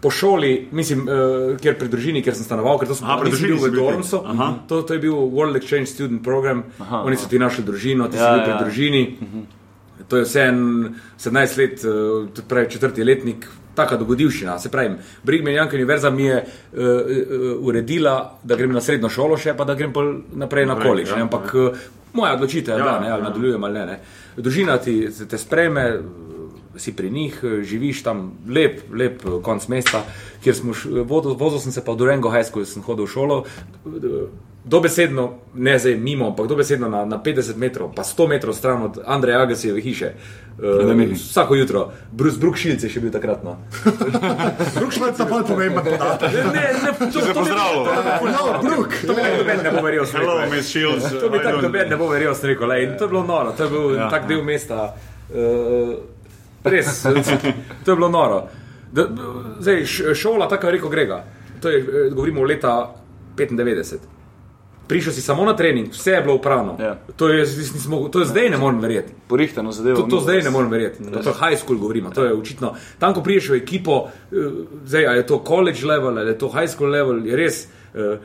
po 0.00 0.10
šoli, 0.10 0.68
mislim, 0.72 1.04
uh, 1.04 1.56
kjer 1.60 1.76
pri 1.78 1.88
družini, 1.92 2.22
kjer 2.24 2.34
sem 2.36 2.44
stanoval, 2.44 2.78
ker 2.80 2.88
to 2.88 2.96
sem 2.96 3.06
Aha, 3.06 3.18
pri 3.20 3.32
nisem 3.32 3.50
družini 3.50 3.60
bil 3.60 3.68
si 3.68 3.70
v. 3.70 3.80
Dormsu. 3.80 4.20
Aha. 4.32 4.48
To, 4.68 4.82
to 4.82 4.96
je 4.96 5.02
bil 5.02 5.16
World 5.28 5.60
Exchange 5.60 5.92
Student 5.92 6.24
Program. 6.24 6.64
Aha, 6.80 7.02
Oni 7.04 7.20
so 7.20 7.28
ti 7.28 7.38
našli 7.38 7.64
družino, 7.64 8.08
ti 8.08 8.16
ja, 8.16 8.22
Ja, 8.22 8.28
si 8.28 8.38
bil 8.38 8.46
pri 8.48 8.56
ja. 8.56 9.59
To 10.08 10.16
je 10.16 10.24
vse 10.24 10.40
en 10.48 10.60
17 11.18 11.58
let, 11.58 11.84
uh, 11.84 12.44
pravi 12.48 12.70
četrti 12.70 13.04
letnik. 13.04 13.46
Taka 13.74 13.96
dogodivščina. 13.96 14.58
Se 14.58 14.68
pravi, 14.68 14.96
Brigham 15.22 15.46
Young 15.46 15.74
Univerza 15.74 16.10
mi 16.10 16.24
je 16.24 16.40
uh, 16.42 16.78
uh, 16.78 17.66
uredila, 17.68 18.38
da 18.42 18.56
grem 18.56 18.72
na 18.72 18.80
srednjo 18.80 19.08
šolo, 19.08 19.38
še 19.38 19.54
pa 19.56 19.64
da 19.64 19.76
grem 19.78 19.92
pol 19.92 20.10
naprej 20.36 20.66
na 20.66 20.74
koledž. 20.80 21.14
ja, 21.14 21.22
Ampak 21.22 21.54
uh, 21.54 21.84
moja 22.12 22.34
odločitev 22.34 22.74
je, 22.74 22.82
Ja, 22.82 22.84
da 22.84 22.98
ne, 23.00 23.10
ali 23.10 23.22
ja. 23.22 23.28
nadaljujem 23.28 23.64
ali 23.64 23.78
ne. 23.78 23.86
ne. 23.86 24.00
Družina 24.36 24.76
ti 24.82 24.96
te 25.30 25.38
spreme, 25.38 25.86
si 26.76 26.92
pri 26.96 27.10
njih, 27.10 27.40
eh, 27.42 27.62
živiš 27.62 28.02
tam 28.02 28.32
lep, 28.48 28.80
lep 28.92 29.24
eh, 29.26 29.42
konc 29.42 29.68
mesta, 29.68 30.04
kjer 30.42 30.54
smo 30.54 30.74
šli, 30.74 31.02
vozil, 31.02 31.34
vozil 31.34 31.60
sem 31.60 31.72
se 31.72 31.84
pa 31.84 31.92
v 31.92 31.96
Durango 31.96 32.30
High 32.30 32.46
School, 32.46 32.64
sem 32.64 32.82
hodil 32.82 33.04
v 33.04 33.10
šolo. 33.10 33.44
Dobesedno, 34.64 35.38
ne 35.54 35.78
zdaj 35.78 35.94
mimo, 35.96 36.26
ampak 36.26 36.46
dobesedno 36.46 36.88
na, 36.88 37.04
na 37.04 37.22
50 37.22 37.56
metrov, 37.56 37.94
pa 37.96 38.02
100 38.04 38.28
metrov 38.28 38.54
stran 38.54 38.82
od 38.82 38.98
Andreja 39.06 39.40
Agasijeve 39.40 39.80
hiše. 39.80 40.12
Uh, 40.58 41.12
vsako 41.14 41.54
jutro, 41.54 41.92
Bruce 42.12 42.38
Brookshilc 42.38 42.82
je 42.84 42.90
še 42.92 43.00
bil 43.00 43.12
takrat. 43.12 43.40
No. 43.44 43.56
Brooklyn 44.76 45.16
je 45.16 45.28
pa 45.30 45.40
pomemben 45.48 45.84
podatek. 45.84 46.32
Ne, 46.32 46.44
ne, 46.44 46.66
ne, 46.84 46.92
to, 46.98 47.08
to, 47.08 47.32
pozdravljal. 47.34 47.88
No, 48.20 48.60
Brook. 48.60 49.00
to 49.06 49.16
mi 49.16 49.22
tako 49.22 49.40
noben 49.40 49.64
ne 49.64 49.72
bo 49.72 49.84
verjel. 49.86 50.06
sem 50.06 50.20
Hello. 50.20 50.36
Miss 50.52 50.68
Shields. 50.68 51.08
To 51.08 51.32
mi 51.32 51.40
tako 51.40 51.64
noben 51.64 51.88
ne 51.88 51.96
bo 51.96 52.10
verjel, 52.12 52.34
sem 52.34 52.52
rekel. 52.52 52.76
in 52.82 52.94
To 52.98 53.08
je 53.08 53.08
bilo 53.08 53.24
noro, 53.24 53.56
to 53.56 53.64
je 53.64 53.70
bil 53.70 53.96
ja, 53.96 54.10
tak 54.12 54.28
del 54.28 54.44
mesta. 54.44 54.92
Uh, 55.32 55.96
res, 56.64 57.02
to 57.84 57.92
je 57.92 57.96
bilo 57.96 58.12
noro. 58.12 58.44
Da, 58.92 59.08
zdaj, 59.60 59.84
šola, 60.14 60.48
tako 60.48 60.66
je 60.66 60.72
rekel 60.72 60.88
Grega, 60.88 61.24
to 61.62 61.70
je, 61.70 61.78
eh, 61.78 62.10
govorimo 62.10 62.40
o 62.40 62.44
leta 62.44 62.94
95. 63.36 64.19
Prišel 64.90 65.12
si 65.14 65.22
samo 65.22 65.44
na 65.46 65.54
trening, 65.56 65.92
vse 65.94 66.10
je 66.10 66.22
bilo 66.22 66.34
upravno. 66.34 66.74
Ja. 66.80 66.98
To, 67.16 67.28
je, 67.28 67.46
mogel- 67.88 68.10
to 68.10 68.20
je 68.20 68.26
zdaj 68.26 68.50
ne 68.50 68.58
morem 68.58 68.80
verjeti. 68.80 69.12
Porihtano 69.28 69.72
zadevo. 69.72 70.02
To, 70.02 70.10
to 70.10 70.20
zdaj 70.20 70.42
ne 70.42 70.50
morem 70.50 70.70
verjeti. 70.70 71.04
To, 71.06 71.22
to 71.22 71.30
je 71.30 71.38
high 71.38 71.58
school, 71.58 71.78
govorimo. 71.78 72.10
To 72.10 72.24
je 72.24 72.34
očitno. 72.34 72.74
Tam, 72.98 73.14
ko 73.14 73.22
priješ 73.22 73.54
v 73.54 73.62
ekipo, 73.62 74.08
eh, 74.34 74.50
zdaj, 74.84 75.16
je 75.16 75.26
to 75.26 75.38
college 75.46 75.86
level 75.86 76.18
ali 76.18 76.34
je 76.34 76.38
to 76.38 76.50
high 76.50 76.66
school 76.66 76.90
level, 76.90 77.22
je 77.26 77.36
res 77.36 77.68
Uh, 77.94 78.18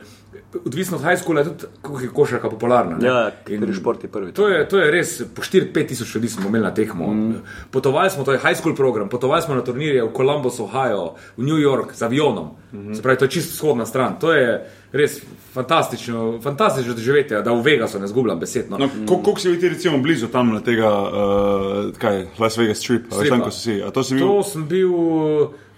odvisno 0.64 0.96
od 0.96 1.02
high 1.02 1.18
schoola 1.18 1.44
tudi, 1.44 1.64
kako 1.82 2.00
je 2.00 2.08
košarka 2.08 2.50
popularna. 2.50 2.96
ne. 2.96 3.06
Ja, 3.06 3.30
In 3.48 3.60
kateri 3.60 3.74
šport 3.74 4.04
je 4.04 4.10
prvi. 4.10 4.32
To 4.32 4.48
je, 4.48 4.68
to 4.68 4.78
je 4.78 4.90
res, 4.90 5.22
po 5.34 5.42
4-5 5.42 5.88
tisoč 5.88 6.14
ljudi 6.14 6.28
smo 6.28 6.48
imeli 6.48 6.64
na 6.64 6.74
tekmo. 6.74 7.06
Mm. 7.14 7.34
Potovali 7.70 8.10
smo, 8.10 8.24
to 8.24 8.32
je 8.32 8.38
high 8.38 8.56
school 8.56 8.74
program, 8.74 9.08
potovali 9.08 9.42
smo 9.42 9.54
na 9.54 9.64
turnirje 9.64 10.04
v 10.04 10.12
Columbus, 10.16 10.60
Ohio, 10.60 11.14
v 11.36 11.42
New 11.42 11.58
York 11.58 11.94
z 11.94 12.02
avionom. 12.02 12.50
Mm 12.72 12.78
-hmm. 12.78 12.94
Se 12.94 13.02
pravi, 13.02 13.18
to 13.18 13.24
je 13.24 13.30
čisto 13.30 13.52
vzhodna 13.52 13.86
stran. 13.86 14.16
To 14.20 14.32
je 14.32 14.70
res 14.96 15.20
fantastično, 15.52 16.40
fantastično 16.42 16.94
doživetje, 16.94 17.42
da 17.42 17.52
v 17.52 17.62
Vegasu 17.62 17.98
ne 17.98 18.06
zgubljam 18.06 18.38
besed. 18.38 18.70
No. 18.70 18.78
No, 18.78 18.88
ko- 19.06 19.18
Koliko 19.18 19.40
si 19.40 19.60
ti 19.60 19.68
recimo 19.68 19.98
blizu 19.98 20.28
tam 20.28 20.50
na 20.50 20.60
tega, 20.60 20.90
uh, 20.90 21.92
kaj, 21.98 22.26
Las 22.38 22.56
Vegas 22.56 22.78
Strip, 22.78 23.06
ali 23.10 23.28
tam, 23.28 23.40
ko 23.40 23.50
si 23.50 23.80
to 23.92 24.02
si 24.02 24.14
bil? 24.14 24.26
To 24.26 24.42
sem 24.42 24.66
bil, 24.66 24.92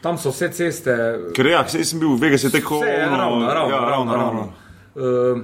tam 0.01 0.19
so 0.19 0.31
vse 0.31 0.49
ceste, 0.51 0.97
Ker 1.35 1.47
ja, 1.47 1.62
saj 1.64 1.85
sem 1.85 2.01
bil 2.01 2.09
v 2.11 2.21
Vegas, 2.21 2.45
je 2.45 2.51
tako 2.51 2.83
je 2.85 2.97
ravno, 2.99 3.47
ravno, 3.47 3.71
ja, 3.71 3.81
ravno, 3.81 4.14
ravno. 4.14 4.43
Uh, 4.95 5.43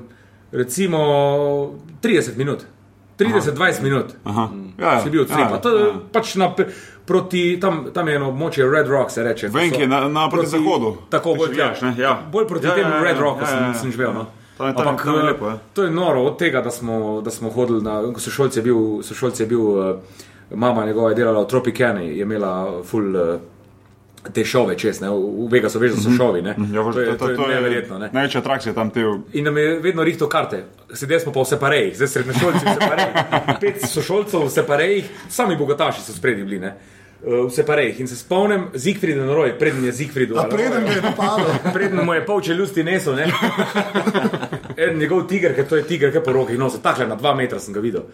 recimo 0.53 0.99
30 2.03 2.37
minut, 2.37 2.65
30-20 3.19 3.83
minut. 3.83 4.07
Aha. 4.25 4.49
Ja, 4.79 4.93
ja. 4.93 5.01
Si 5.01 5.11
bil 5.11 5.23
od 5.23 5.31
ja, 5.31 5.35
Stripa. 5.35 5.59
To 5.59 5.69
je 5.71 5.85
ja. 5.85 5.93
pač 6.13 6.35
na, 6.35 6.49
proti, 7.05 7.59
tam, 7.61 7.85
tam 7.93 8.09
je 8.09 8.15
eno 8.15 8.29
območje 8.29 8.67
Red 8.67 8.89
Rock, 8.89 9.11
se 9.11 9.23
reče. 9.23 9.49
Vem, 9.49 9.69
To 9.69 9.69
so 9.69 9.77
ki 9.77 9.83
je 9.83 9.89
na- 9.89 10.09
na 10.09 10.29
proti 10.29 10.47
zahodu. 10.49 10.97
Tako 11.11 11.35
bolj, 11.35 11.55
ne, 11.55 11.95
ja. 11.99 12.19
bolj 12.33 12.47
proti 12.47 12.67
Ja, 12.67 12.75
temu 12.75 12.91
ja, 12.91 12.97
ja, 12.97 13.03
Red 13.03 13.17
ja, 13.17 13.23
Rocku 13.23 13.41
ja, 13.41 13.47
sem, 13.47 13.59
ja. 13.61 13.75
sem 13.75 13.93
živel. 13.93 14.13
No. 14.13 14.27
Tam 14.59 14.67
je- 14.67 14.75
tam 14.75 14.85
je- 14.85 14.89
Ampak, 14.89 15.05
tam 15.05 15.15
je 15.15 15.21
eh, 15.21 15.25
lepo, 15.25 15.47
ja. 15.47 15.59
To 15.73 15.83
je 15.83 15.91
noro 15.91 16.23
od 16.23 16.39
tega, 16.39 16.61
da 16.61 16.71
smo, 16.71 17.21
da 17.21 17.31
smo 17.31 17.51
hodili 17.51 17.83
na. 17.83 18.03
Ko 18.05 18.21
sošolc 18.21 18.57
je 18.57 18.63
bil, 18.63 18.77
sošolc 19.03 19.41
je 19.41 19.47
bil 19.47 19.61
uh, 19.61 19.97
mama 20.51 20.87
njegova 20.87 21.09
je 21.09 21.15
delala 21.15 21.41
v 21.41 21.47
Tropicani, 21.47 22.07
je 22.09 22.23
imela 22.23 22.83
full. 22.83 23.15
Te 24.33 24.45
šove 24.45 24.79
čez, 24.81 25.01
ne? 25.03 25.11
v 25.11 25.49
Vegasu 25.53 25.79
veš, 25.79 25.99
da 25.99 26.01
so 26.01 26.15
šovi. 26.17 26.43
Ne? 26.43 26.55
Ja, 26.73 26.85
to, 26.93 27.01
je, 27.01 27.17
to, 27.19 27.29
je 27.29 27.37
neverjetno. 27.55 27.99
Ne? 27.99 28.09
Največja 28.13 28.41
atrakcija 28.41 28.75
tam 28.75 28.91
te. 28.91 29.05
In 29.33 29.45
nam 29.45 29.59
je 29.61 29.79
vedno 29.85 30.05
rihto 30.05 30.29
karte. 30.33 30.65
Sedeli 30.93 31.21
smo 31.21 31.33
pa 31.33 31.45
v 31.45 31.51
separejih, 31.53 31.97
zdaj 31.97 32.09
srednješolci 32.09 32.65
v 32.65 32.75
separejih. 32.81 33.39
Pet 33.63 33.85
sošolcev 33.85 34.47
v 34.47 34.53
separejih, 34.55 35.11
sami 35.29 35.57
bogataši 35.61 36.07
so 36.07 36.17
spredi 36.17 36.45
bili. 36.45 36.63
Ne? 36.63 36.73
Uh, 36.73 37.05
V 37.25 37.51
separejih 37.51 38.01
in 38.01 38.09
se 38.09 38.17
spomnim 38.17 38.67
Zigfrida 38.75 39.25
na 39.25 39.35
roj, 39.35 39.59
preden 39.59 39.85
je 39.85 39.93
Zigfrid 39.93 40.33
A 40.37 40.45
preden 40.45 40.87
je 40.87 41.03
napadel. 41.03 41.47
Preden 41.73 42.05
mu 42.05 42.13
je 42.15 42.25
pol 42.27 42.41
čelusti 42.41 42.85
nesel, 42.85 43.17
ne? 43.17 43.33
en 44.85 44.99
njegov 44.99 45.27
tiger, 45.29 45.55
ker 45.57 45.65
to 45.69 45.77
je 45.77 45.87
tiger, 45.89 46.13
ki 46.13 46.21
po 46.25 46.33
rokih 46.33 46.59
nosi, 46.59 46.83
tako 46.83 47.07
na 47.09 47.17
dva 47.17 47.35
metra 47.35 47.59
sem 47.59 47.73
ga 47.73 47.81
videl. 47.81 48.05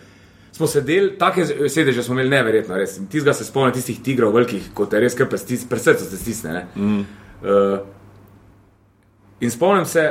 Smo 0.60 0.66
sedeli, 0.68 1.14
take 1.16 1.46
sedeže 1.72 2.02
smo 2.04 2.12
imeli 2.18 2.34
neverjetno, 2.34 2.76
res. 2.76 2.98
Tistega 3.08 3.32
se 3.32 3.46
spomnim, 3.48 3.72
tistih 3.72 4.02
tigrov 4.04 4.34
velikih, 4.36 4.66
kot 4.76 4.92
je 4.92 4.98
res 5.00 5.14
kar 5.16 5.24
prestis- 5.30 5.64
pri 5.64 5.80
srcu 5.80 6.04
se 6.04 6.18
stisne. 6.20 6.52
ne. 6.52 6.64
Uh, 7.40 7.78
in 9.40 9.48
spomnim 9.50 9.86
se, 9.88 10.04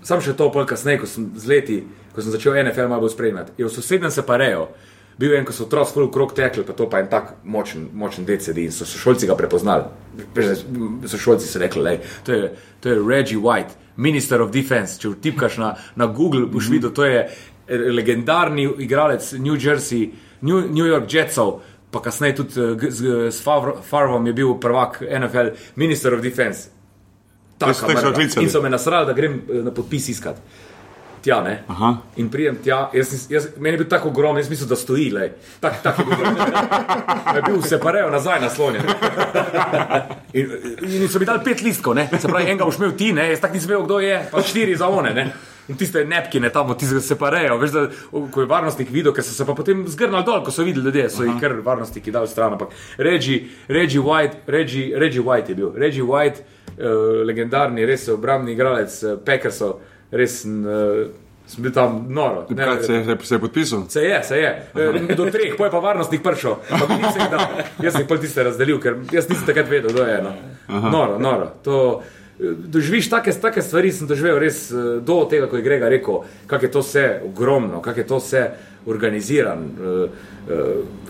sam 0.00 0.22
še 0.24 0.32
to 0.32 0.46
pol 0.54 0.64
kasneje, 0.64 1.02
ko 1.02 1.06
sem 1.10 1.26
z 1.36 1.50
leti, 1.52 1.76
ko 2.14 2.24
sem 2.24 2.32
začel 2.32 2.56
NFL 2.62 2.88
malo 2.88 3.04
bolj 3.04 3.12
spremljati. 3.12 3.52
Je 3.60 3.68
v 3.68 3.74
sosednjem 3.74 4.10
se 4.10 4.24
parejo. 4.24 4.70
Bil 5.18 5.34
je 5.34 5.42
en, 5.42 5.44
ko 5.44 5.52
so 5.52 5.66
otroci 5.66 5.92
full 5.98 6.08
krok 6.14 6.32
tekli, 6.32 6.64
pa 6.64 6.72
to 6.72 6.88
pa 6.88 7.02
en 7.02 7.12
tak 7.12 7.34
močen, 7.44 7.90
močen 7.92 8.24
dec 8.24 8.40
sedi 8.40 8.64
in 8.70 8.72
so 8.72 8.88
sošolci 8.88 9.28
ga 9.28 9.36
prepoznali. 9.36 9.84
Sošolci 11.04 11.44
so 11.44 11.60
rekli, 11.60 11.82
lej, 11.82 12.00
to, 12.24 12.32
je, 12.32 12.52
to 12.80 12.88
je 12.88 13.02
Reggie 13.04 13.36
White, 13.36 13.76
minister 14.00 14.40
of 14.40 14.48
defense. 14.54 14.96
Če 14.96 15.12
vtipkaš 15.12 15.60
na, 15.60 15.74
na 15.92 16.06
Google, 16.08 16.46
boš 16.48 16.72
videl, 16.72 16.94
to 16.96 17.04
je 17.04 17.26
legendarni 17.68 18.68
igralec 18.78 19.32
New 19.32 19.56
Jersey, 19.56 20.10
New, 20.40 20.60
New 20.70 20.86
York 20.86 21.12
Jetsov. 21.12 21.60
Pa 21.90 22.00
kasneje 22.04 22.34
tudi 22.34 22.60
eh, 22.60 22.90
z, 22.90 23.30
s 23.32 23.40
Favro- 23.44 23.82
Farvom 23.82 24.26
je 24.26 24.32
bil 24.32 24.54
prvak 24.60 25.00
NFL, 25.02 25.54
minister 25.76 26.14
of 26.14 26.20
defense. 26.20 26.68
Tako. 27.58 27.90
In 28.40 28.50
so 28.50 28.62
me 28.62 28.70
nasrali, 28.70 29.06
da 29.06 29.12
grem 29.12 29.42
eh, 29.50 29.62
na 29.62 29.70
podpis 29.70 30.08
iskat. 30.08 30.36
Tja, 31.22 31.40
ne. 31.42 31.64
Aha. 31.68 31.96
In 32.16 32.28
pridem 32.30 32.60
tja, 32.62 32.90
jaz, 32.94 33.26
jaz, 33.30 33.48
meni 33.56 33.74
je 33.74 33.78
bil 33.82 33.88
tako 33.90 34.08
ogromen, 34.08 34.38
jaz 34.42 34.50
mislim, 34.50 34.68
da 34.68 34.76
stoji. 34.76 35.10
lej. 35.10 35.32
Tak, 35.60 35.82
tak 35.82 35.98
je 35.98 36.04
bil, 36.04 36.16
je 37.36 37.42
bil 37.42 37.62
se 37.62 37.80
parejo 37.80 38.10
nazaj 38.10 38.40
naslonjen. 38.40 38.82
In, 40.32 40.52
in 40.82 41.08
so 41.08 41.18
mi 41.18 41.26
dali 41.26 41.42
pet 41.44 41.62
listkov, 41.62 41.94
ne. 41.98 42.08
se 42.20 42.28
pravi, 42.28 42.44
enega 42.44 42.64
boš 42.64 42.78
imel 42.78 42.92
ti, 42.96 43.12
ne. 43.12 43.30
jaz 43.32 43.40
tako 43.40 43.54
nisem 43.54 43.68
vedel, 43.70 43.84
kdo 43.84 44.00
je, 44.00 44.28
pa 44.30 44.42
štiri 44.42 44.76
za 44.76 44.88
one. 44.88 45.14
Ne. 45.14 45.32
Tiste 45.76 46.04
nepkine 46.08 46.48
tam, 46.50 46.72
ti 46.78 46.86
se 46.86 47.16
parejo, 47.18 47.58
veš, 47.60 47.74
da 47.74 47.82
ko 48.32 48.40
je 48.40 48.48
varnostnik 48.48 48.88
videl, 48.92 49.12
ker 49.12 49.24
so 49.24 49.36
se 49.36 49.44
pa 49.44 49.52
potem 49.54 49.84
zgrnili 49.88 50.24
dol, 50.24 50.40
ko 50.44 50.54
so 50.54 50.64
videli 50.64 50.88
ljudje, 50.88 51.10
so 51.12 51.26
jih 51.26 51.36
kar 51.40 51.58
varnostniki 51.64 52.14
dali 52.14 52.28
stran. 52.28 52.56
Ampak 52.56 52.72
Reggie, 52.96 53.44
Reggie 53.68 54.00
White, 54.00 54.46
Reggie, 54.46 54.96
Reggie 54.96 55.20
White 55.20 55.52
je 55.52 55.58
bil, 55.60 55.72
Reggie 55.76 56.04
White, 56.04 56.44
uh, 56.78 57.20
legendarni, 57.28 57.84
res 57.86 58.08
obrambni 58.08 58.56
igralec 58.56 58.96
uh, 59.04 59.18
Packersov, 59.24 59.80
res 60.10 60.40
uh, 60.48 61.10
sem 61.48 61.64
bil 61.64 61.72
tam 61.72 62.04
noro. 62.12 62.44
Kaj 62.48 62.56
neverjetno. 62.56 62.86
se 62.86 63.12
je, 63.12 63.18
se 63.24 63.34
je 63.34 63.38
podpisal? 63.40 63.84
Se 63.88 64.02
je, 64.02 64.22
se 64.24 64.38
je. 64.38 64.50
E, 64.74 65.14
Do 65.16 65.30
treh, 65.32 65.56
poj 65.56 65.70
pa 65.70 65.78
varnostnik. 65.78 66.22
Pa 66.22 66.34
jih 66.36 66.58
dal. 67.30 67.44
Jaz 67.82 67.92
sem 67.92 68.02
jih 68.02 68.08
pol 68.08 68.20
tiste 68.20 68.44
razdelil, 68.44 68.80
ker 68.82 68.98
jaz 69.12 69.28
nisem 69.30 69.46
takrat 69.48 69.70
vedel, 69.70 69.92
kdo 69.94 70.04
je. 70.04 70.18
No. 70.24 70.34
Noro, 70.92 71.18
noro. 71.18 71.48
To, 71.64 71.78
eh, 72.04 72.18
doživiš 72.38 73.10
take, 73.10 73.32
take 73.32 73.62
stvari, 73.62 73.92
sem 73.92 74.06
doživel 74.06 74.38
res 74.38 74.70
eh, 74.70 75.00
do 75.02 75.18
tega, 75.30 75.48
ko 75.50 75.58
je 75.58 75.62
Grega 75.62 75.88
rekel, 75.88 76.22
kako 76.46 76.64
je 76.64 76.70
to 76.70 76.80
vse 76.80 77.06
ogromno, 77.26 77.82
kako 77.82 78.00
je 78.00 78.06
to 78.06 78.18
vse 78.22 78.42
organiziran. 78.86 79.58
eh, 79.58 80.08
eh, 80.50 81.06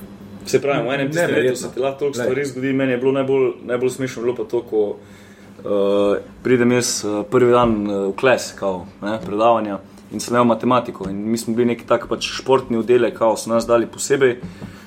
Se 0.49 0.63
pravi, 0.63 0.89
v 0.89 0.95
enem 0.95 1.09
tistem 1.09 1.25
letu 1.25 1.35
Neverjetno. 1.35 1.57
se 1.69 1.75
ti 1.75 1.81
lahko 1.81 1.99
toliko 1.99 2.19
stvari 2.19 2.45
zgodi. 2.45 2.73
Meni 2.73 2.93
je 2.93 2.99
bilo 2.99 3.13
najbolj, 3.13 3.51
najbolj 3.69 3.91
smešno, 3.91 4.23
bilo 4.23 4.35
pa 4.35 4.45
to, 4.49 4.63
ko 4.63 4.81
uh, 4.89 6.17
pridem 6.43 6.73
jaz 6.73 7.05
prvi 7.31 7.51
dan 7.53 7.75
v 7.85 8.15
kles, 8.17 8.55
kao, 8.57 8.87
ne, 9.03 9.19
predavanja 9.27 9.77
in 10.09 10.21
sem 10.25 10.33
imel 10.33 10.47
matematiko. 10.49 11.11
In 11.11 11.21
mi 11.31 11.37
smo 11.39 11.53
bili 11.55 11.75
neki 11.75 11.85
tak 11.85 12.09
pač 12.09 12.31
športni 12.33 12.81
oddelek, 12.81 13.19
kao 13.19 13.37
so 13.37 13.53
nas 13.53 13.67
dali 13.69 13.87
posebej. 13.87 14.39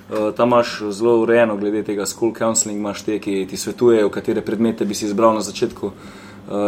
Uh, 0.09 0.33
tam 0.33 0.49
imaš 0.49 0.81
zelo 0.89 1.19
urejeno, 1.21 1.59
glede 1.61 1.83
tega 1.83 2.09
school 2.09 2.33
counseling, 2.33 2.79
imaš 2.79 3.05
te, 3.05 3.19
ki 3.19 3.45
ti 3.45 3.57
svetujejo, 3.57 4.09
katere 4.09 4.41
predmete 4.41 4.85
bi 4.85 4.97
si 4.97 5.05
izbral 5.05 5.37
na 5.37 5.45
začetku. 5.45 5.93
Uh, 5.93 5.93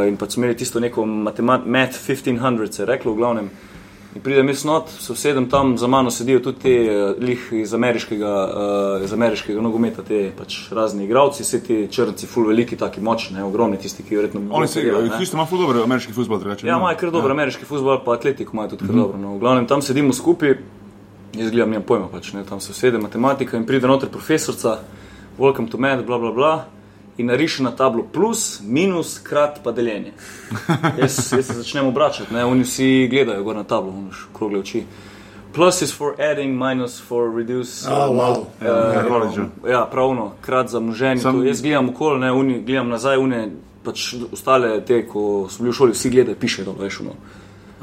in 0.08 0.18
pa 0.18 0.30
so 0.30 0.40
imeli 0.40 0.58
tisto 0.58 0.80
neko 0.80 1.06
Math 1.06 1.40
1500, 2.10 2.72
se 2.72 2.82
je 2.82 2.86
reklo 2.86 3.14
v 3.14 3.18
glavnem. 3.18 3.50
In 4.16 4.22
pridem 4.22 4.50
jaz 4.52 4.62
not, 4.64 4.92
so 5.02 5.16
sedem 5.18 5.48
tam, 5.50 5.74
za 5.78 5.88
mano 5.88 6.12
sedijo 6.12 6.40
tudi 6.40 6.60
ti 6.62 6.74
uh, 6.86 7.16
lih 7.18 7.48
iz 7.58 7.74
ameriškega, 7.74 8.34
uh, 8.46 9.04
iz 9.04 9.14
ameriškega 9.14 9.62
nogometa, 9.62 10.04
te 10.06 10.28
pač 10.38 10.58
razni 10.72 11.08
igravci, 11.08 11.42
vsi 11.42 11.60
ti 11.66 11.78
črnci, 11.92 12.30
full 12.30 12.46
veliki, 12.52 12.78
taki 12.78 13.02
močni, 13.02 13.40
ne, 13.40 13.46
ogromni, 13.48 13.80
tisti, 13.82 14.06
ki 14.06 14.20
verjetno 14.20 14.44
Oni 14.54 14.68
se 14.70 14.84
igrajo, 14.84 15.10
isto 15.22 15.38
ima 15.38 15.48
ful 15.50 15.64
dobro 15.66 15.82
ameriški 15.84 16.14
futbol, 16.14 16.38
drugače. 16.44 16.68
Ja, 16.68 16.78
imajo 16.78 17.00
kar 17.00 17.12
dobro, 17.16 17.34
ameriški 17.34 17.66
futbol, 17.66 18.04
pa 18.06 18.14
atletiko 18.20 18.54
imajo 18.54 18.76
tudi 18.76 18.86
kar 18.86 18.96
dobro. 18.96 19.18
No. 19.18 19.34
V 19.34 19.42
glavnem 19.42 19.66
tam 19.68 19.82
sedimo 19.82 20.14
skupaj, 20.14 20.60
jaz 21.34 21.50
gledam, 21.50 21.74
nimam 21.74 21.88
pojma, 21.90 22.12
pač, 22.14 22.36
ne, 22.38 22.46
tam 22.46 22.62
so 22.62 22.78
sede 22.78 23.02
matematika 23.02 23.58
in 23.58 23.66
pride 23.66 23.90
noter 23.90 24.14
profesorca, 24.14 24.78
welcome 25.42 25.74
to 25.74 25.82
med, 25.82 26.06
bla 26.06 26.22
bla 26.22 26.32
bla. 26.38 26.54
In 27.18 27.28
nariše 27.28 27.64
na 27.64 27.72
tablo 27.72 28.04
plus, 28.14 28.62
minus, 28.66 29.20
krat 29.20 29.60
pa 29.64 29.72
deljenje. 29.72 30.14
Jaz, 31.02 31.32
jaz 31.32 31.46
se 31.46 31.54
začnem 31.54 31.88
obračati, 31.88 32.34
ne, 32.34 32.46
oni 32.46 32.64
vsi 32.64 33.08
gledajo 33.12 33.44
gor 33.44 33.56
na 33.56 33.64
tablo, 33.64 33.92
oni 33.92 34.10
okrogle 34.34 34.60
oči. 34.60 34.84
Plus 35.54 35.82
is 35.82 35.94
for 35.94 36.16
adding, 36.22 36.58
minus 36.58 37.02
for 37.02 37.36
reduce. 37.36 37.86
Oh, 37.92 38.10
wow. 38.10 38.46
Ja, 38.62 39.06
college. 39.08 39.42
Ja, 39.70 39.86
pravno, 39.92 40.32
krat 40.42 40.70
za 40.70 40.80
množenje. 40.80 41.22
Sam-. 41.22 41.46
Jaz 41.46 41.62
gledam 41.62 41.90
okoli, 41.90 42.20
ne, 42.20 42.32
uni, 42.32 42.62
gledam 42.62 42.90
nazaj, 42.90 43.18
une, 43.18 43.50
pač 43.84 44.16
ostale 44.32 44.80
te, 44.86 45.04
ko 45.08 45.46
so 45.50 45.62
bili 45.62 45.72
v 45.72 45.78
šoli, 45.78 45.94
vsi 45.94 46.10
gledajo, 46.10 46.40
piše 46.40 46.66
dol, 46.66 46.80
veš, 46.80 47.00
no. 47.06 47.14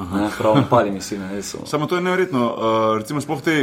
Ne, 0.01 0.29
prav 0.39 0.57
napaljeni 0.57 1.01
si, 1.01 1.19
ne, 1.19 1.35
jaz 1.35 1.45
sem. 1.47 1.61
Samo 1.67 1.87
to 1.87 1.95
je 1.95 2.03
neverjetno, 2.03 2.41
uh, 2.47 2.63
recimo 2.99 3.21
sploh 3.21 3.43
te, 3.43 3.57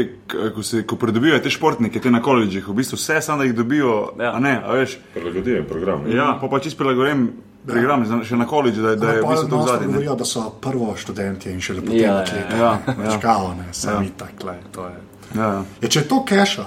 ko, 0.54 0.64
se, 0.64 0.84
ko 0.84 0.96
pridobivajo 0.96 1.40
te 1.40 1.50
športnike, 1.50 2.00
te 2.00 2.12
na 2.12 2.22
koledžih, 2.22 2.68
v 2.68 2.74
bistvu 2.74 2.96
vse 2.96 3.22
samo 3.22 3.38
da 3.38 3.44
jih 3.44 3.56
dobijo, 3.56 3.94
ja. 4.16 4.24
Ja. 4.24 4.32
a 4.32 4.40
ne, 4.40 4.62
a 4.62 4.72
veš, 4.74 4.98
Prilagodiven 5.14 5.66
program. 5.66 6.06
ja, 6.08 6.38
pa 6.38 6.48
pa 6.48 6.60
čist 6.60 6.78
prilagojen 6.78 7.28
program, 7.66 8.06
za- 8.06 8.24
še 8.24 8.36
na 8.36 8.46
koledžu, 8.46 8.82
da, 8.82 8.96
da 8.96 9.10
je 9.10 9.24
bistvu 9.24 9.50
to 9.50 9.64
zadnje. 9.64 9.80
ne. 9.82 9.88
govorijo, 9.88 10.16
da 10.16 10.26
so 10.26 10.46
prvo 10.52 10.94
študenti 10.96 11.52
in 11.52 11.62
šele 11.62 11.82
potem 11.82 11.98
Ja, 11.98 12.06
ja, 12.06 12.18
atleti. 12.18 12.56
ja, 12.56 12.72
ja. 12.98 13.12
Čakao, 13.12 13.54
ne, 13.56 13.68
sami 13.74 14.10
takle. 14.12 14.58
To 14.72 14.86
je. 14.86 14.96
Ja, 15.36 15.44
ja. 15.44 15.64
Ja, 15.82 15.88
če 15.90 16.00
je 16.00 16.08
to 16.08 16.24
keša, 16.24 16.66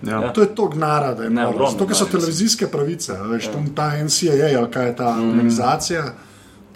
Ja. 0.00 0.32
to 0.32 0.40
je 0.40 0.54
to 0.54 0.68
gnara, 0.68 1.14
da 1.14 1.24
je 1.24 1.30
Ne, 1.30 1.46
ogromno 1.46 1.70
Zato, 1.70 1.86
ker 1.86 1.96
so 1.96 2.04
denarja, 2.04 2.18
televizijske 2.18 2.66
pravice, 2.68 3.12
veš, 3.24 3.48
tam 3.48 3.66
ta 3.74 3.88
NCAA 3.96 4.54
ali 4.54 4.70
kaj 4.70 4.86
je 4.86 4.96
ta 4.96 5.08
organizacija. 5.10 6.04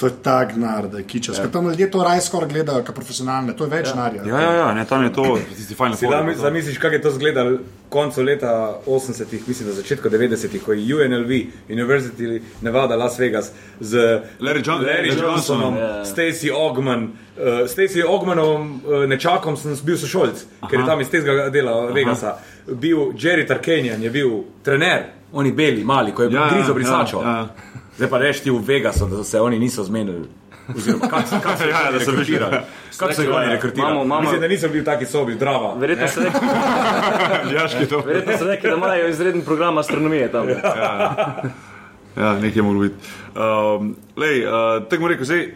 To 0.03 0.09
je 0.09 0.15
ta 0.19 0.45
gnar, 0.45 0.89
da 0.89 0.99
je 0.99 1.05
kičas. 1.05 1.39
Ja. 1.39 1.47
Tam 1.47 1.69
ljudje 1.69 1.87
to 1.91 2.03
raje 2.03 2.21
skoraj 2.21 2.49
gledajo, 2.49 2.83
kot 2.83 2.95
profesionalne, 2.95 3.53
to 3.55 3.65
je 3.65 3.71
več 3.71 3.93
narja. 3.95 4.25
Ja, 4.27 4.41
ja, 4.41 4.53
ja, 4.55 4.73
ne, 4.75 4.83
tam 4.85 5.05
je 5.05 5.13
to, 5.13 5.39
tisti 5.59 5.75
fajn 5.75 5.93
zami- 5.95 6.35
zamisliš, 6.37 6.79
kako 6.79 6.95
je 6.95 7.03
to 7.03 7.09
izgledalo 7.09 7.59
koncu 7.89 8.23
leta 8.23 8.51
80-ih, 8.87 9.45
mislim, 9.47 9.69
na 9.69 9.75
začetku 9.75 10.09
90-ih, 10.09 10.63
ko 10.63 10.73
je 10.73 10.97
UNLV, 10.97 11.31
University 11.69 12.41
Nevada, 12.61 12.97
Las 12.97 13.19
Vegas, 13.19 13.53
z 13.81 13.95
Larry 14.41 14.63
John- 14.63 14.83
Larry 14.83 15.07
Johnsonom, 15.09 15.31
Johnsonom, 15.31 15.77
ja. 15.77 16.05
Stacey 16.05 16.51
Ogman. 16.53 17.03
Uh, 17.05 17.45
Stacey 17.67 18.03
Ogmanom, 18.09 18.81
uh, 18.83 19.05
nečakom 19.07 19.57
sem 19.57 19.77
bil 19.85 19.97
sošolc, 19.97 20.43
ker 20.63 20.81
je 20.81 20.87
tam 20.87 21.01
iz 21.01 21.09
tega 21.09 21.47
dela 21.51 21.87
Vegasa. 21.89 22.35
Bil 22.67 22.99
Jerry 23.15 23.47
Tarkenjan, 23.47 24.03
je 24.03 24.11
bil 24.11 24.31
trener, 24.63 25.03
oni 25.33 25.53
beli, 25.53 25.85
mali, 25.85 26.13
ko 26.13 26.23
je 26.23 26.33
Ja, 26.33 26.41
ja, 26.41 26.49
grizo 26.51 26.71
ja, 26.71 26.75
brisačo. 26.75 27.23
ja, 27.23 27.31
ja. 27.31 27.49
Zdaj 27.97 28.09
pa 28.09 28.19
rečeš 28.19 28.41
ti 28.41 28.51
v 28.51 28.59
Vegasu, 28.59 29.07
da 29.07 29.25
se 29.25 29.41
oni 29.41 29.59
niso 29.59 29.85
zmenili. 29.85 30.29
Oziroma, 30.69 31.09
kak, 31.11 31.27
kak 31.43 31.59
se 31.59 31.65
Ja, 31.65 31.81
ja, 31.81 31.91
da 31.91 31.97
je 31.97 32.01
sem 32.01 32.15
rekrutiral? 32.15 32.51
mislil, 32.51 32.99
Kako 32.99 33.13
se 33.13 33.23
je 33.23 33.31
oni 33.31 33.47
rekrutirali? 33.49 33.93
Imamo- 33.93 34.05
imamo- 34.05 34.21
Mislim, 34.23 34.41
da 34.41 34.49
nisem 34.49 34.73
bil 34.73 34.83
v 34.83 34.87
taki 34.87 35.07
sobi, 35.07 35.35
drama. 35.35 35.75
Verjetno 35.75 36.09
so 36.09 36.21
rekli, 36.21 36.49
Jaški 37.55 37.87
to. 37.87 38.01
verjetno 38.01 38.33
so 38.33 38.47
rekli, 38.47 38.71
da 38.71 38.77
imajo 38.77 39.09
izreden 39.09 39.43
program 39.43 39.79
astronomije 39.79 40.33
tam. 40.33 40.49
Ja, 42.15 42.35
nekaj 42.35 42.63
mora 42.63 42.79
biti. 42.81 42.95
Um, 43.35 43.87
lej, 44.17 44.43
uh, 44.43 44.53
tako 44.85 45.01
bom 45.01 45.09
rekel, 45.09 45.25
zdaj, 45.25 45.47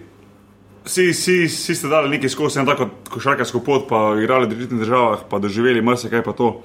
vsi, 0.84 1.04
vsi, 1.06 1.34
vsi 1.46 1.74
ste 1.74 1.88
dali 1.88 2.08
nekaj 2.08 2.28
skozi 2.28 2.58
eno 2.58 2.66
tako 2.66 2.88
košarkarsko 3.10 3.60
pot, 3.60 3.84
pa 3.86 4.14
igrali 4.16 4.46
v 4.46 4.50
drugih 4.50 4.68
državah, 4.70 5.18
pa 5.30 5.38
doživeli 5.38 5.82
marsikaj 5.82 6.22
pa 6.22 6.32
to. 6.32 6.62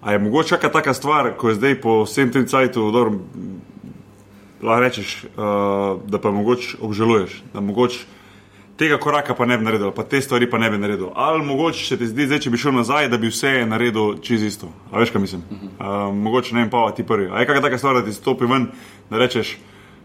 A 0.00 0.12
je 0.12 0.18
mogoče 0.18 0.48
kakšna 0.52 0.70
taka 0.72 0.94
stvar, 0.94 1.32
ko 1.34 1.48
je 1.48 1.54
zdaj 1.54 1.74
po 1.76 2.02
vsem 2.02 2.30
tem 2.30 2.46
cajtu, 2.46 2.90
dobro, 2.90 3.18
lahko 4.62 4.80
rečeš, 4.80 5.24
uh, 5.24 6.02
da 6.06 6.18
pa 6.18 6.30
mogoče 6.30 6.76
obžaluješ, 6.80 7.42
da 7.54 7.60
mogoče 7.60 8.04
tega 8.78 8.98
koraka 8.98 9.34
pa 9.34 9.46
ne 9.46 9.58
bi 9.58 9.64
naredil, 9.64 9.90
pa 9.94 10.02
te 10.02 10.20
stvari 10.20 10.50
pa 10.50 10.58
ne 10.58 10.70
bi 10.70 10.78
naredil. 10.78 11.10
Ali 11.14 11.44
mogoče 11.44 11.86
se 11.86 11.98
ti 11.98 12.06
zdi, 12.06 12.26
zdaj, 12.26 12.40
če 12.46 12.50
bi 12.50 12.58
šel 12.58 12.74
nazaj, 12.74 13.08
da 13.12 13.18
bi 13.18 13.30
vse 13.30 13.66
naredil 13.66 14.16
čez 14.22 14.42
isto. 14.42 14.72
A 14.90 15.02
veš, 15.02 15.12
kaj 15.14 15.22
mislim? 15.22 15.42
Uh, 15.50 16.08
mogoče 16.14 16.54
ne 16.54 16.64
vem, 16.64 16.70
pa 16.70 16.88
ti 16.96 17.06
prvi. 17.06 17.28
A 17.30 17.42
je 17.42 17.46
kakšna 17.46 17.62
taka 17.68 17.78
stvar, 17.78 18.00
da 18.00 18.06
ti 18.06 18.14
stopi 18.16 18.48
ven, 18.50 18.70
da 19.10 19.22
rečeš, 19.22 19.58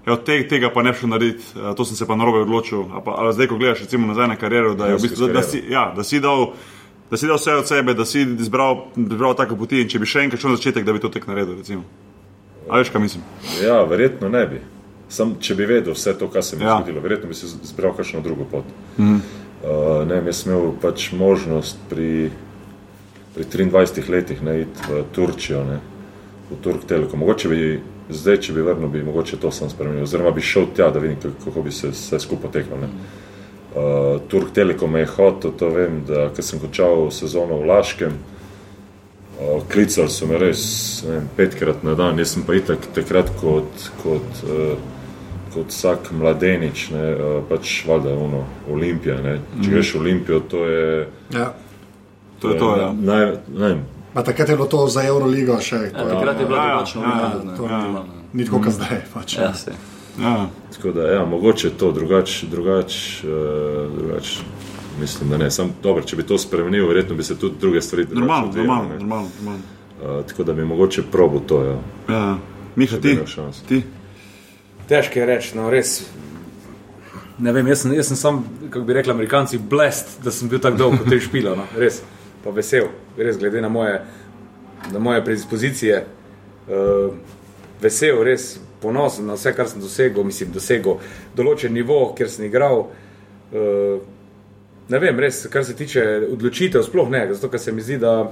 Evo, 0.08 0.16
te, 0.24 0.38
tega 0.48 0.70
pa 0.72 0.80
ne 0.88 0.94
bi 0.94 1.02
šel 1.02 1.10
narediti, 1.12 1.44
uh, 1.58 1.74
to 1.76 1.86
sem 1.86 1.98
se 2.00 2.06
pa 2.08 2.16
narobe 2.16 2.46
odločil. 2.46 2.86
A 2.96 3.02
pa, 3.04 3.18
ali 3.20 3.34
zdaj, 3.36 3.50
ko 3.52 3.58
gledaš 3.60 3.82
recimo 3.84 4.08
nazaj 4.08 4.30
na 4.32 4.38
kariero, 4.40 4.72
da, 4.74 4.88
je 4.88 4.96
v 4.96 5.02
bistvu, 5.04 5.28
da, 5.28 5.34
da, 5.34 5.44
si, 5.44 5.60
ja, 5.68 5.90
da, 5.96 6.04
si 6.08 6.22
dal, 6.24 6.54
da 7.12 7.20
si 7.20 7.28
dal 7.28 7.36
vse 7.36 7.56
od 7.60 7.68
sebe, 7.68 7.94
da 7.94 8.06
si 8.08 8.24
izbral, 8.24 8.86
izbral 8.96 9.36
tako 9.36 9.60
poti 9.60 9.82
in 9.84 9.92
če 9.92 10.00
bi 10.00 10.08
še 10.08 10.24
enkrat 10.24 10.40
šel 10.40 10.56
na 10.56 10.62
začetek, 10.62 10.88
da 10.88 10.96
bi 10.96 11.04
to 11.04 11.12
tek 11.12 11.28
naredil. 11.28 11.60
Recimo. 11.60 11.84
A 12.70 12.78
veš, 12.78 12.90
kaj 12.90 13.02
mislim? 13.02 13.24
Ja, 13.64 13.84
verjetno 13.84 14.30
ne 14.30 14.46
bi. 14.48 14.62
Sam, 15.10 15.36
če 15.40 15.56
bi 15.56 15.66
vedel 15.66 15.94
vse 15.96 16.14
to, 16.20 16.28
kar 16.28 16.44
se 16.44 16.58
mi 16.58 16.64
je 16.64 16.68
Ja. 16.68 16.78
zgodilo, 16.82 17.02
verjetno 17.02 17.30
bi 17.30 17.36
si 17.36 17.46
izbral 17.64 17.94
kakšno 17.96 18.22
drugo 18.22 18.44
pot. 18.52 18.64
Mm. 18.98 19.22
Uh, 19.64 20.08
ne, 20.08 20.22
jaz 20.26 20.44
sem 20.44 20.52
imel 20.54 20.74
pač 20.82 21.12
možnost 21.12 21.78
pri, 21.90 22.30
pri 23.36 23.44
23 23.44 24.10
letih 24.10 24.42
ne, 24.44 24.62
iti 24.62 24.92
v 24.92 25.04
Turčijo, 25.16 25.64
ne, 25.64 25.80
v 26.52 26.60
Turk 26.62 26.86
Telekom. 26.88 27.20
Mogoče 27.20 27.50
bi 27.50 27.80
zdaj, 28.10 28.38
če 28.38 28.54
bi 28.54 28.62
vrnil, 28.62 28.90
bi 28.92 29.04
mogoče 29.04 29.40
to 29.42 29.52
sam 29.52 29.70
spremenil, 29.70 30.04
oziroma 30.04 30.32
bi 30.32 30.42
šel 30.44 30.68
tja, 30.76 30.92
da 30.92 31.00
vidim, 31.00 31.18
kako, 31.44 31.62
bi 31.62 31.72
se 31.72 31.90
vse 31.90 32.20
skupaj 32.20 32.52
teklo. 32.52 32.78
ne. 32.78 32.88
Uh, 33.76 34.22
Turk 34.28 34.52
Telekom 34.54 34.96
je 34.96 35.06
hotel, 35.06 35.52
to 35.58 35.70
vem, 35.70 36.04
da 36.08 36.30
sem 36.42 36.60
končal 36.60 37.10
sezono 37.12 37.58
v 37.58 37.66
Laškem, 37.72 38.14
Klicali 39.70 40.10
so 40.10 40.26
me 40.28 40.38
res 40.42 41.04
ne 41.06 41.12
vem, 41.12 41.28
petkrat 41.38 41.84
na 41.86 41.94
dan, 41.94 42.18
jaz 42.18 42.32
sem 42.34 42.44
pa 42.44 42.56
itak 42.58 42.88
takrat 42.96 43.30
kot, 43.38 43.90
kot, 44.02 44.40
uh, 44.50 44.78
kot 45.54 45.70
vsak 45.70 46.10
mladenič, 46.12 46.90
ne, 46.92 47.04
uh, 47.14 47.44
pač 47.50 47.84
valjda 47.88 48.16
uno, 48.18 48.44
Olimpija. 48.72 49.20
Ne. 49.22 49.36
Če 49.62 49.70
greš 49.70 49.94
v 49.94 50.00
Olimpijo, 50.00 50.40
to 50.40 50.66
je. 50.66 51.08
Ja. 51.38 51.52
To 52.42 52.50
je 52.50 52.58
to, 52.60 52.72
ja. 52.78 52.90
Naj, 52.94 53.26
ne 53.48 53.68
vem, 53.68 53.86
Pa 54.18 54.24
takrat 54.24 54.50
je 54.50 54.56
bilo 54.56 54.66
to 54.66 54.88
za 54.90 55.04
Euroligo 55.06 55.60
še. 55.62 55.76
Ja, 55.76 55.90
to 55.94 56.08
je- 56.08 56.14
takrat 56.16 56.40
je 56.40 56.46
bila 56.46 56.58
Ja, 56.58 56.64
ja, 56.64 56.70
drugačna 56.74 57.02
ja, 57.02 57.10
ja, 57.22 57.30
to 57.58 57.64
je- 57.64 57.76
optimalna. 57.76 58.02
Ni 58.34 58.46
tako, 58.46 58.62
kot 58.64 58.74
zdaj. 58.74 59.02
Pač. 59.14 59.38
Ja, 59.38 59.54
ja. 60.22 60.50
tako 60.74 60.92
da, 60.92 61.04
ja, 61.12 61.26
mogoče 61.26 61.70
to 61.78 61.92
drugače, 61.92 62.48
drugač, 62.50 63.24
uh, 63.24 63.30
drugač, 63.94 64.40
mislim, 65.00 65.30
da 65.30 65.38
ne. 65.38 65.52
Sam, 65.52 65.74
dobro, 65.84 66.04
če 66.04 66.16
bi 66.16 66.24
to 66.24 66.38
spremenil, 66.38 66.88
verjetno 66.88 67.16
bi 67.16 67.24
se 67.24 67.38
tudi 67.40 67.56
druge 67.60 67.82
stvari 67.82 68.06
drugače 68.06 68.20
Normalno, 68.20 68.48
odvijale, 68.48 68.68
normalno, 68.68 68.94
ne. 68.94 69.00
normalno. 69.00 69.30
normalno. 69.38 70.20
Uh, 70.20 70.26
tako 70.26 70.44
da 70.44 70.54
bi 70.54 70.66
mogoče 70.66 71.04
probo 71.12 71.40
to. 71.40 71.64
Ja. 71.64 71.80
Ja. 72.10 72.38
Miha, 72.76 72.98
ti, 73.02 73.12
imel 73.12 73.26
šanso. 73.26 73.62
ti. 73.68 73.82
Težko 74.88 75.20
je 75.20 75.26
reči, 75.26 75.58
no 75.58 75.70
res. 75.70 76.04
Ne 77.38 77.52
vem, 77.54 77.68
jaz 77.68 77.82
sem, 77.82 77.94
jaz 77.94 78.08
sem 78.08 78.18
sam, 78.18 78.44
kako 78.70 78.86
bi 78.86 78.94
rekli 78.94 79.12
amerikanci, 79.12 79.58
blest, 79.58 80.20
da 80.24 80.32
sem 80.32 80.50
bil 80.50 80.62
tako 80.62 80.78
dolgo 80.78 81.04
v 81.06 81.10
tej 81.10 81.26
špilo, 81.26 81.56
no, 81.58 81.66
res. 81.78 82.02
Pa 82.44 82.54
vesel, 82.54 82.88
res 83.18 83.38
glede 83.38 83.62
na 83.62 83.70
moje, 83.70 84.00
na 84.94 85.00
moje 85.00 85.24
predispozicije. 85.26 86.04
Uh, 86.68 87.18
vesel, 87.82 88.22
res 88.26 88.56
ponosen 88.82 89.26
na 89.26 89.36
vse, 89.38 89.54
kar 89.58 89.70
sem 89.70 89.82
dosegel, 89.82 90.26
mislim, 90.26 90.54
dosegel 90.54 91.02
določen 91.38 91.74
nivo, 91.74 92.14
kjer 92.18 92.30
sem 92.30 92.46
igral. 92.50 92.88
Uh, 93.52 93.98
ne 94.90 95.00
vem, 95.00 95.20
res, 95.20 95.48
kar 95.48 95.66
se 95.66 95.76
tiče 95.76 96.04
odločitev, 96.32 96.84
sploh 96.84 97.10
ne, 97.10 97.34
zato 97.34 97.50
ker 97.50 97.60
se 97.60 97.72
mi 97.72 97.82
zdi, 97.82 97.98
da 97.98 98.32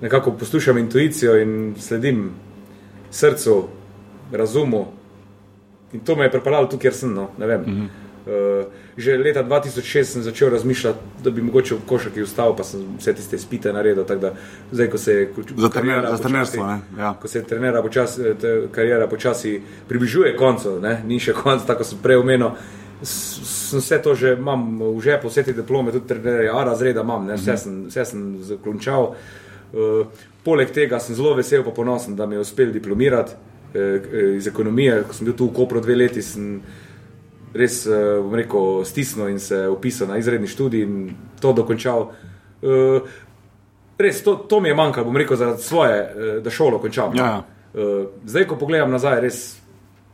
nekako 0.00 0.32
poslušam 0.32 0.78
intuicijo 0.78 1.36
in 1.36 1.74
sledim 1.78 2.30
srcu, 3.10 3.68
razumu. 4.32 4.86
In 5.92 6.00
to 6.00 6.16
me 6.16 6.24
je 6.24 6.30
pripeljalo 6.30 6.66
tu, 6.66 6.78
kjer 6.78 6.94
sem. 6.94 7.14
No, 7.14 7.28
ne 7.38 7.46
vem. 7.46 7.60
uh 7.60 7.66
-huh. 7.68 7.86
uh, 8.60 8.72
že 8.96 9.16
leta 9.16 9.44
2006 9.44 10.02
sem 10.04 10.22
začel 10.22 10.50
razmišljati, 10.50 10.98
da 11.24 11.30
bi 11.30 11.42
mogoče 11.42 11.74
v 11.74 11.78
košarki 11.86 12.22
ustal, 12.22 12.56
pa 12.56 12.64
sem 12.64 12.80
vse 12.98 13.12
tiste 13.12 13.38
spite 13.38 13.72
naredil. 13.72 14.04
Da, 14.04 14.32
zdaj, 14.72 14.90
ko 14.90 14.98
se 14.98 15.12
je 15.12 15.28
Za, 15.56 15.68
počasi- 15.68 16.22
trenerstvo, 16.22 16.66
ne? 16.66 16.78
Ja. 16.98 17.14
Ko 17.14 17.28
se 17.28 17.42
trenera 17.42 17.82
počasi, 17.82 18.22
te- 18.40 18.68
kariera 18.70 19.06
počasi 19.06 19.62
približuje 19.88 20.36
koncu, 20.36 20.80
ne? 20.80 21.02
ni 21.06 21.18
še 21.20 21.32
konc, 21.32 21.62
tako 21.66 21.84
sem 21.84 21.98
prej 22.02 22.16
omenil. 22.16 22.48
S- 22.48 22.83
Sem 23.04 23.80
vse 23.80 23.98
to 24.02 24.14
že 24.14 24.34
imam 24.38 24.78
v 24.80 25.00
žepu, 25.04 25.28
vse 25.28 25.44
te 25.44 25.52
diplome, 25.52 25.92
tudi 25.92 26.08
trenerje, 26.08 26.50
A 26.50 26.64
razreda 26.64 27.02
imam, 27.04 27.26
ne? 27.26 27.36
vse 27.36 27.56
sem, 27.56 27.82
vse 27.88 28.04
sem 28.04 28.22
zaključal. 28.42 29.14
Uh, 29.74 30.06
poleg 30.44 30.70
tega 30.70 31.00
sem 31.00 31.16
zelo 31.16 31.34
vesel 31.34 31.64
in 31.64 31.74
ponosen, 31.74 32.16
da 32.16 32.26
mi 32.26 32.36
je 32.36 32.40
uspel 32.40 32.72
diplomirati 32.72 33.32
eh, 33.74 33.80
eh, 33.80 34.36
iz 34.36 34.46
ekonomije. 34.46 35.02
Ko 35.08 35.14
sem 35.14 35.24
bil 35.24 35.36
tu 35.36 35.48
v 35.48 35.54
Kopru 35.56 35.80
dve 35.80 35.96
leti, 35.96 36.22
sem 36.22 36.60
res, 37.54 37.86
eh, 37.86 38.20
bom 38.22 38.34
rekel, 38.34 38.84
stisnil 38.84 39.32
in 39.32 39.40
se 39.40 39.64
upisal 39.68 40.08
na 40.08 40.18
izredni 40.18 40.46
študij 40.46 40.82
in 40.82 41.14
to 41.40 41.52
dokončal. 41.52 42.10
Eh, 42.62 43.00
res, 43.98 44.22
to, 44.22 44.36
to 44.48 44.60
mi 44.60 44.68
je 44.68 44.74
manjkalo, 44.74 45.08
bom 45.08 45.16
rekel, 45.16 45.36
zaradi 45.36 45.62
svoje, 45.62 45.98
eh, 45.98 46.40
da 46.44 46.50
šolo 46.50 46.78
končam. 46.78 47.16
Ja. 47.16 47.44
Eh, 47.74 48.06
Zdaj, 48.26 48.46
ko 48.48 48.56
pogledam 48.60 48.90
nazaj, 48.90 49.20
res 49.20 49.40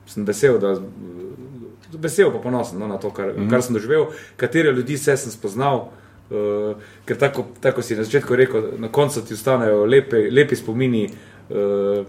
sem 0.07 0.25
vesel, 0.27 0.59
da, 0.59 0.75
vesel 1.93 2.33
pa 2.33 2.39
ponosen 2.39 2.79
no, 2.79 2.89
na 2.89 2.99
to, 2.99 3.11
kar, 3.11 3.33
mm 3.33 3.37
-hmm. 3.37 3.51
kar 3.51 3.63
sem 3.63 3.75
doživel, 3.75 4.07
katere 4.37 4.73
ljudi 4.73 4.95
vse 4.95 5.17
sem 5.17 5.33
spoznal. 5.33 5.89
Uh, 6.31 6.77
ker 7.05 7.19
tako, 7.19 7.45
tako 7.61 7.83
si 7.83 7.97
na 7.97 8.05
začetku 8.05 8.37
rekel, 8.37 8.63
na 8.79 8.89
koncu 8.89 9.25
ti 9.25 9.35
ostanejo 9.35 9.85
lepe, 9.85 10.29
lepi 10.31 10.57
spomini, 10.57 11.11
uh, 11.51 12.07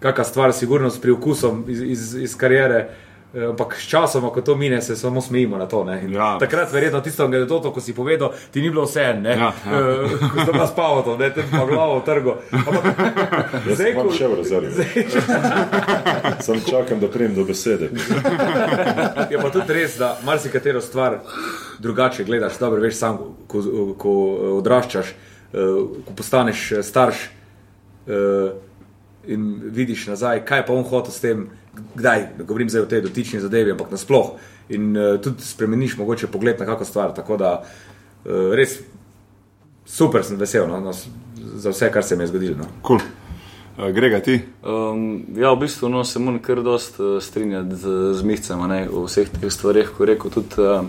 kakšna 0.00 0.24
stvar, 0.24 0.52
sigurno 0.52 0.90
s 0.90 1.00
priokusom 1.00 1.64
iz, 1.68 1.82
iz, 1.82 2.14
iz 2.14 2.36
kariere. 2.36 2.76
Eh, 2.76 3.11
Ampak 3.32 3.80
s 3.80 3.88
časom, 3.88 4.28
ko 4.28 4.42
to 4.42 4.56
mine, 4.56 4.82
se 4.82 4.92
samo 4.96 5.20
smejimo 5.20 5.56
na 5.56 5.64
to. 5.66 5.86
Ja. 6.08 6.36
Takrat, 6.38 6.68
verjetno, 6.72 7.00
tisto 7.00 7.24
anegdoto, 7.24 7.72
ko 7.72 7.80
si 7.80 7.94
povedal, 7.94 8.28
ti 8.52 8.60
ni 8.60 8.68
bilo 8.68 8.84
vse 8.84 9.00
en, 9.00 9.24
Ja, 9.24 9.32
ja. 9.32 9.52
Eh, 9.64 10.28
ko 10.28 10.44
si 10.44 10.52
pa 10.52 10.66
spal, 10.66 11.00
to, 11.02 11.16
ne, 11.16 11.30
te 11.30 11.40
pa 11.50 11.64
glavo 11.64 11.96
v 11.98 12.04
trgu. 12.04 12.34
Ampak, 12.52 12.84
Jaz 13.68 13.78
zdaj, 13.80 13.94
ko- 13.94 14.12
še 14.12 14.28
v 14.28 14.34
rezervi. 14.36 14.84
Sam 16.44 16.60
čakam, 16.60 17.00
da 17.00 17.08
pridem 17.08 17.34
do 17.34 17.44
besede. 17.44 17.88
Je 19.32 19.38
pa 19.40 19.48
tudi 19.48 19.72
res, 19.72 19.96
da 19.96 20.18
marsikatero 20.24 20.80
stvar 20.80 21.18
drugače 21.78 22.24
gledaš. 22.24 22.58
Dobro, 22.60 22.80
veš, 22.84 22.96
sam, 22.96 23.18
ko, 23.48 23.64
ko 23.96 24.12
odraščaš, 24.58 25.06
eh, 25.08 25.72
ko 26.04 26.12
postaneš 26.16 26.72
eh, 26.72 26.82
starš 26.82 27.16
eh, 28.06 28.52
in 29.26 29.60
vidiš 29.62 30.06
nazaj, 30.06 30.44
kaj 30.44 30.66
pa 30.66 30.74
on 30.74 30.84
hotel 30.84 31.12
s 31.12 31.20
tem, 31.20 31.46
kdaj, 31.94 32.26
ne 32.38 32.44
govorim 32.44 32.70
zdaj 32.70 32.82
o 32.82 32.90
tej 32.90 33.04
dotični 33.06 33.40
zadevi, 33.40 33.72
ampak 33.74 33.90
nasploh. 33.90 34.34
In 34.68 34.96
eh, 34.96 35.18
tudi 35.22 35.44
spremeniš 35.44 35.96
mogoče 35.98 36.26
pogled 36.26 36.60
na 36.60 36.66
kakšno 36.66 36.88
stvar. 36.88 37.14
Tako 37.14 37.36
da 37.36 37.52
eh, 37.62 38.54
res 38.56 38.80
super 39.86 40.24
sem 40.24 40.38
vesel 40.38 40.68
no, 40.68 40.80
no, 40.80 40.92
za 41.54 41.70
vse, 41.70 41.90
kar 41.92 42.04
se 42.04 42.16
mi 42.16 42.24
je 42.24 42.32
zgodilo. 42.32 42.56
No. 42.58 42.70
Cool. 42.86 43.00
Uh, 43.78 43.88
Grega, 43.94 44.20
ti. 44.20 44.40
Um, 44.62 45.24
ja, 45.36 45.52
v 45.52 45.64
bistvu 45.64 45.88
no, 45.88 46.04
se 46.04 46.20
moram 46.20 46.42
kar 46.44 46.60
dost 46.62 47.00
uh, 47.00 47.16
strinjati 47.22 47.76
z, 47.76 48.12
z 48.14 48.22
Mihcem 48.22 48.60
ne, 48.68 48.84
o 48.92 49.06
vseh 49.06 49.30
teh 49.32 49.52
stvareh, 49.52 49.88
ko 49.96 50.04
je 50.04 50.10
rekel 50.12 50.30
tudi. 50.30 50.60
Uh, 50.60 50.84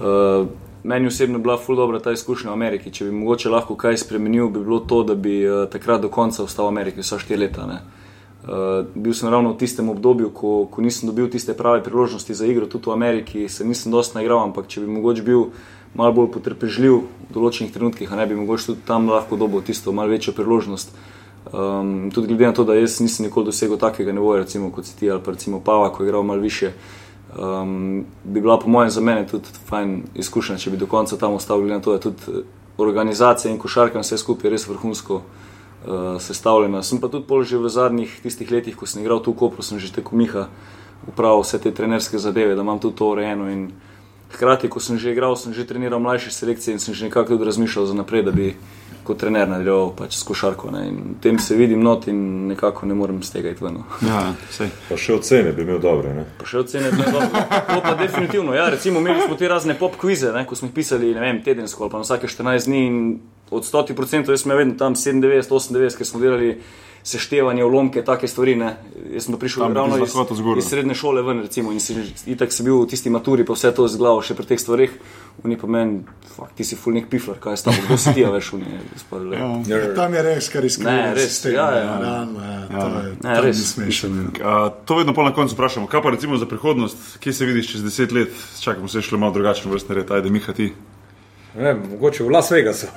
uh, 0.00 0.69
meni 0.84 1.06
osebno 1.06 1.38
bila 1.38 1.58
ful 1.58 1.76
dobra 1.76 2.00
ta 2.00 2.12
izkušnja 2.12 2.50
v 2.50 2.52
Ameriki. 2.52 2.90
Če 2.90 3.04
bi 3.04 3.16
mogoče 3.16 3.50
lahko 3.50 3.76
kaj 3.76 3.98
spremenil, 4.04 4.48
bi 4.48 4.62
bilo 4.64 4.80
to, 4.80 5.02
da 5.04 5.14
bi 5.14 5.40
uh, 5.44 5.64
takrat 5.70 6.00
do 6.00 6.08
konca 6.08 6.42
ostal 6.44 6.68
v 6.68 6.74
Ameriki, 6.74 7.04
vsa 7.04 7.18
štiri 7.18 7.40
leta. 7.46 7.66
Ne. 7.66 7.80
Uh, 8.40 8.86
bil 8.94 9.12
sem 9.14 9.28
ravno 9.28 9.52
v 9.52 9.60
tistem 9.60 9.88
obdobju, 9.92 10.30
ko, 10.32 10.64
ko 10.72 10.82
nisem 10.82 11.10
dobil 11.10 11.28
tiste 11.28 11.52
prave 11.54 11.82
priložnosti 11.84 12.34
za 12.34 12.46
igro, 12.46 12.66
tudi 12.66 12.88
v 12.88 12.96
Ameriki 12.96 13.48
se 13.48 13.64
nisem 13.64 13.92
dosti 13.92 14.16
naigral, 14.16 14.40
ampak 14.48 14.66
če 14.66 14.80
bi 14.80 14.88
mogoče 14.88 15.26
bil 15.26 15.50
malo 15.94 16.14
bolj 16.16 16.30
potrpežljiv 16.38 17.00
v 17.02 17.34
določenih 17.34 17.72
trenutkih, 17.74 18.10
ne 18.16 18.26
bi 18.26 18.38
mogoče 18.38 18.72
tudi 18.72 18.86
tam 18.88 19.10
lahko 19.10 19.36
dobil 19.36 19.60
tisto 19.66 19.92
malo 19.92 20.14
večjo 20.14 20.32
priložnost. 20.32 20.94
Um, 21.52 22.10
tudi 22.14 22.28
glede 22.28 22.46
na 22.46 22.52
to, 22.56 22.64
da 22.64 22.76
jaz 22.76 23.00
nisem 23.00 23.26
nikoli 23.26 23.48
dosegel 23.48 23.78
takega 23.80 24.12
nivoja, 24.12 24.44
recimo 24.44 24.70
kot 24.70 24.86
si 24.86 24.96
ti 24.96 25.10
ali 25.10 25.22
pa 25.24 25.32
recimo 25.34 25.60
Pava, 25.60 25.88
ko 25.92 26.04
je 26.04 26.08
igral 26.08 26.22
malo 26.22 26.40
više, 26.40 26.72
um, 27.38 28.04
bi 28.24 28.40
bila 28.40 28.58
po 28.58 28.68
mojem 28.68 28.90
za 28.90 29.00
mene 29.00 29.26
tudi 29.26 29.48
fajn 29.68 30.02
izkušnja, 30.14 30.58
če 30.58 30.70
bi 30.70 30.80
do 30.80 30.86
konca 30.86 31.16
tam 31.16 31.34
ostal, 31.34 31.60
glede 31.60 31.74
na 31.74 31.84
to, 31.84 31.90
da 31.90 31.96
je 31.96 32.06
tudi 32.08 32.38
eh, 32.40 32.42
organizacija 32.78 33.52
in 33.52 33.58
košarka 33.58 33.98
in 33.98 34.06
vse 34.06 34.18
skupaj 34.18 34.50
res 34.50 34.64
vrhunsko 34.68 35.20
uh, 35.20 36.16
sestavljena. 36.20 36.82
Sem 36.82 37.00
pa 37.00 37.10
tudi 37.12 37.26
pol 37.28 37.44
že 37.44 37.60
v 37.60 37.68
zadnjih 37.68 38.20
tistih 38.22 38.50
letih, 38.50 38.76
ko 38.76 38.86
sem 38.86 39.02
igral 39.02 39.20
tu 39.20 39.34
v 39.34 39.40
Kopru, 39.42 39.62
sem 39.62 39.78
že 39.78 39.92
tako 39.92 40.16
Miha 40.16 40.48
upravil 41.08 41.44
vse 41.44 41.60
te 41.60 41.72
trenerske 41.74 42.18
zadeve, 42.18 42.54
da 42.54 42.64
imam 42.64 42.78
tudi 42.80 42.96
to 42.96 43.12
urejeno 43.12 43.50
in 43.52 43.70
hkrati, 44.32 44.68
ko 44.68 44.80
sem 44.80 44.98
že 44.98 45.12
igral, 45.12 45.36
sem 45.36 45.52
že 45.52 45.66
treniral 45.66 46.00
mlajše 46.00 46.30
selekcije 46.30 46.74
in 46.74 46.80
sem 46.80 46.94
že 46.94 47.04
nekako 47.10 47.36
tudi 47.36 47.44
razmišljal 47.44 47.86
za 47.86 47.94
naprej, 47.94 48.22
da 48.22 48.32
bi 48.32 48.56
kot 49.04 49.18
trener 49.20 49.48
nadaljeval 49.48 49.92
pač 49.96 50.16
s 50.18 50.26
košarko. 50.28 50.70
Ne. 50.74 50.84
In 50.88 51.00
tem 51.22 51.38
se 51.38 51.56
vidim 51.56 51.82
not 51.82 52.08
in 52.08 52.46
nekako 52.48 52.86
ne 52.86 52.94
morem 52.94 53.22
z 53.22 53.32
tega 53.36 53.50
iti 53.54 53.64
ven. 53.64 53.80
no. 53.80 53.84
Ja, 54.08 54.22
sej. 54.50 54.70
Pa 54.88 54.98
še 55.00 55.18
ocene 55.18 55.52
bi 55.56 55.66
imel 55.66 55.80
dobre. 55.82 56.14
Ne? 56.14 56.24
Pa 56.38 56.46
še 56.46 56.62
ocene, 56.64 56.90
da 56.90 57.04
je 57.04 57.12
dobro. 57.12 57.44
To 57.74 57.80
pa 57.82 57.94
definitivno. 58.00 58.54
Ja, 58.54 58.68
recimo, 58.70 59.00
imeli 59.00 59.26
smo 59.26 59.36
te 59.36 59.48
razne 59.48 59.78
pop 59.78 59.96
kvize, 60.00 60.32
ne, 60.32 60.46
ko 60.46 60.58
smo 60.58 60.68
jih 60.70 60.74
pisali 60.74 61.14
ne 61.14 61.20
vem, 61.20 61.42
tedensko 61.44 61.84
ali 61.86 61.92
pa 61.92 62.02
na 62.02 62.08
vsake 62.08 62.30
14 62.30 62.70
dni. 62.70 62.86
in 62.86 63.20
Od 63.50 63.64
100% 63.66 64.30
jaz 64.30 64.42
sem 64.44 64.52
vedno 64.54 64.76
tam 64.78 64.94
97, 64.94 65.48
98, 65.50 65.96
ker 65.98 66.06
smo 66.06 66.20
delali 66.22 66.52
seštevanje, 67.02 67.64
ulomke, 67.64 68.02
take 68.04 68.28
stvari. 68.28 68.56
Ne. 68.56 68.76
Jaz 69.14 69.24
sem 69.26 69.34
pa 69.34 69.38
prišel 69.40 69.62
Tam 69.64 69.74
ravno 69.76 69.96
iz, 70.04 70.14
iz 70.58 70.64
srednje 70.68 70.94
šole 70.94 71.22
ven, 71.22 71.40
recimo, 71.42 71.72
in 71.72 71.78
itak 72.26 72.52
sem 72.52 72.64
bil 72.66 72.82
v 72.82 72.86
tisti 72.92 73.10
maturi, 73.10 73.44
pa 73.44 73.52
vse 73.56 73.72
to 73.74 73.88
z 73.88 73.96
glavo 73.98 74.22
še 74.22 74.34
pri 74.38 74.46
teh 74.52 74.60
stvarih. 74.60 74.90
Oni 75.44 75.56
pa 75.56 75.66
meni, 75.70 76.02
fuck, 76.36 76.52
ti 76.56 76.64
si 76.68 76.76
fulnik 76.76 77.06
pifler, 77.08 77.38
kaj 77.40 77.52
je 77.56 77.56
s 77.56 77.62
tabo, 77.64 77.76
kdo 77.86 77.96
si 77.96 78.12
ti, 78.12 78.24
a 78.26 78.30
veš, 78.34 78.52
oni. 78.58 78.66
Ja. 79.70 79.78
Tam 79.96 80.14
je 80.14 80.22
res, 80.26 80.48
kar. 80.52 80.62
Ne, 80.84 81.14
res, 81.16 81.40
ja, 81.48 81.68
ja. 81.72 81.96
Realno, 82.02 82.38
ja, 82.44 82.60
to 82.68 82.98
je, 83.00 83.14
Ne, 83.24 83.34
to 83.34 83.40
res. 83.46 83.56
ni 83.56 83.64
smešno. 83.70 84.08
A, 84.44 84.68
to 84.84 84.96
vedno 85.00 85.12
pol 85.16 85.24
na 85.24 85.32
koncu 85.32 85.54
vprašamo. 85.56 85.86
Kaj 85.88 86.02
pa 86.04 86.10
recimo 86.12 86.36
za 86.36 86.44
prihodnost, 86.46 86.96
kje 87.24 87.32
se 87.32 87.44
vidiš 87.48 87.72
čez 87.72 87.82
deset 87.86 88.12
let? 88.12 88.28
Čakamo 88.60 88.88
se 88.88 89.00
šli 89.02 89.18
malo 89.18 89.32
drugačen 89.32 89.72
vrstni 89.72 89.94
red, 90.02 90.10
ajde, 90.12 90.30
Miha 90.30 90.52
ti. 90.52 90.72
Ne 91.56 91.74
mogoče 91.74 92.24
v 92.24 92.30
Las 92.30 92.50
Vegasu. 92.52 92.86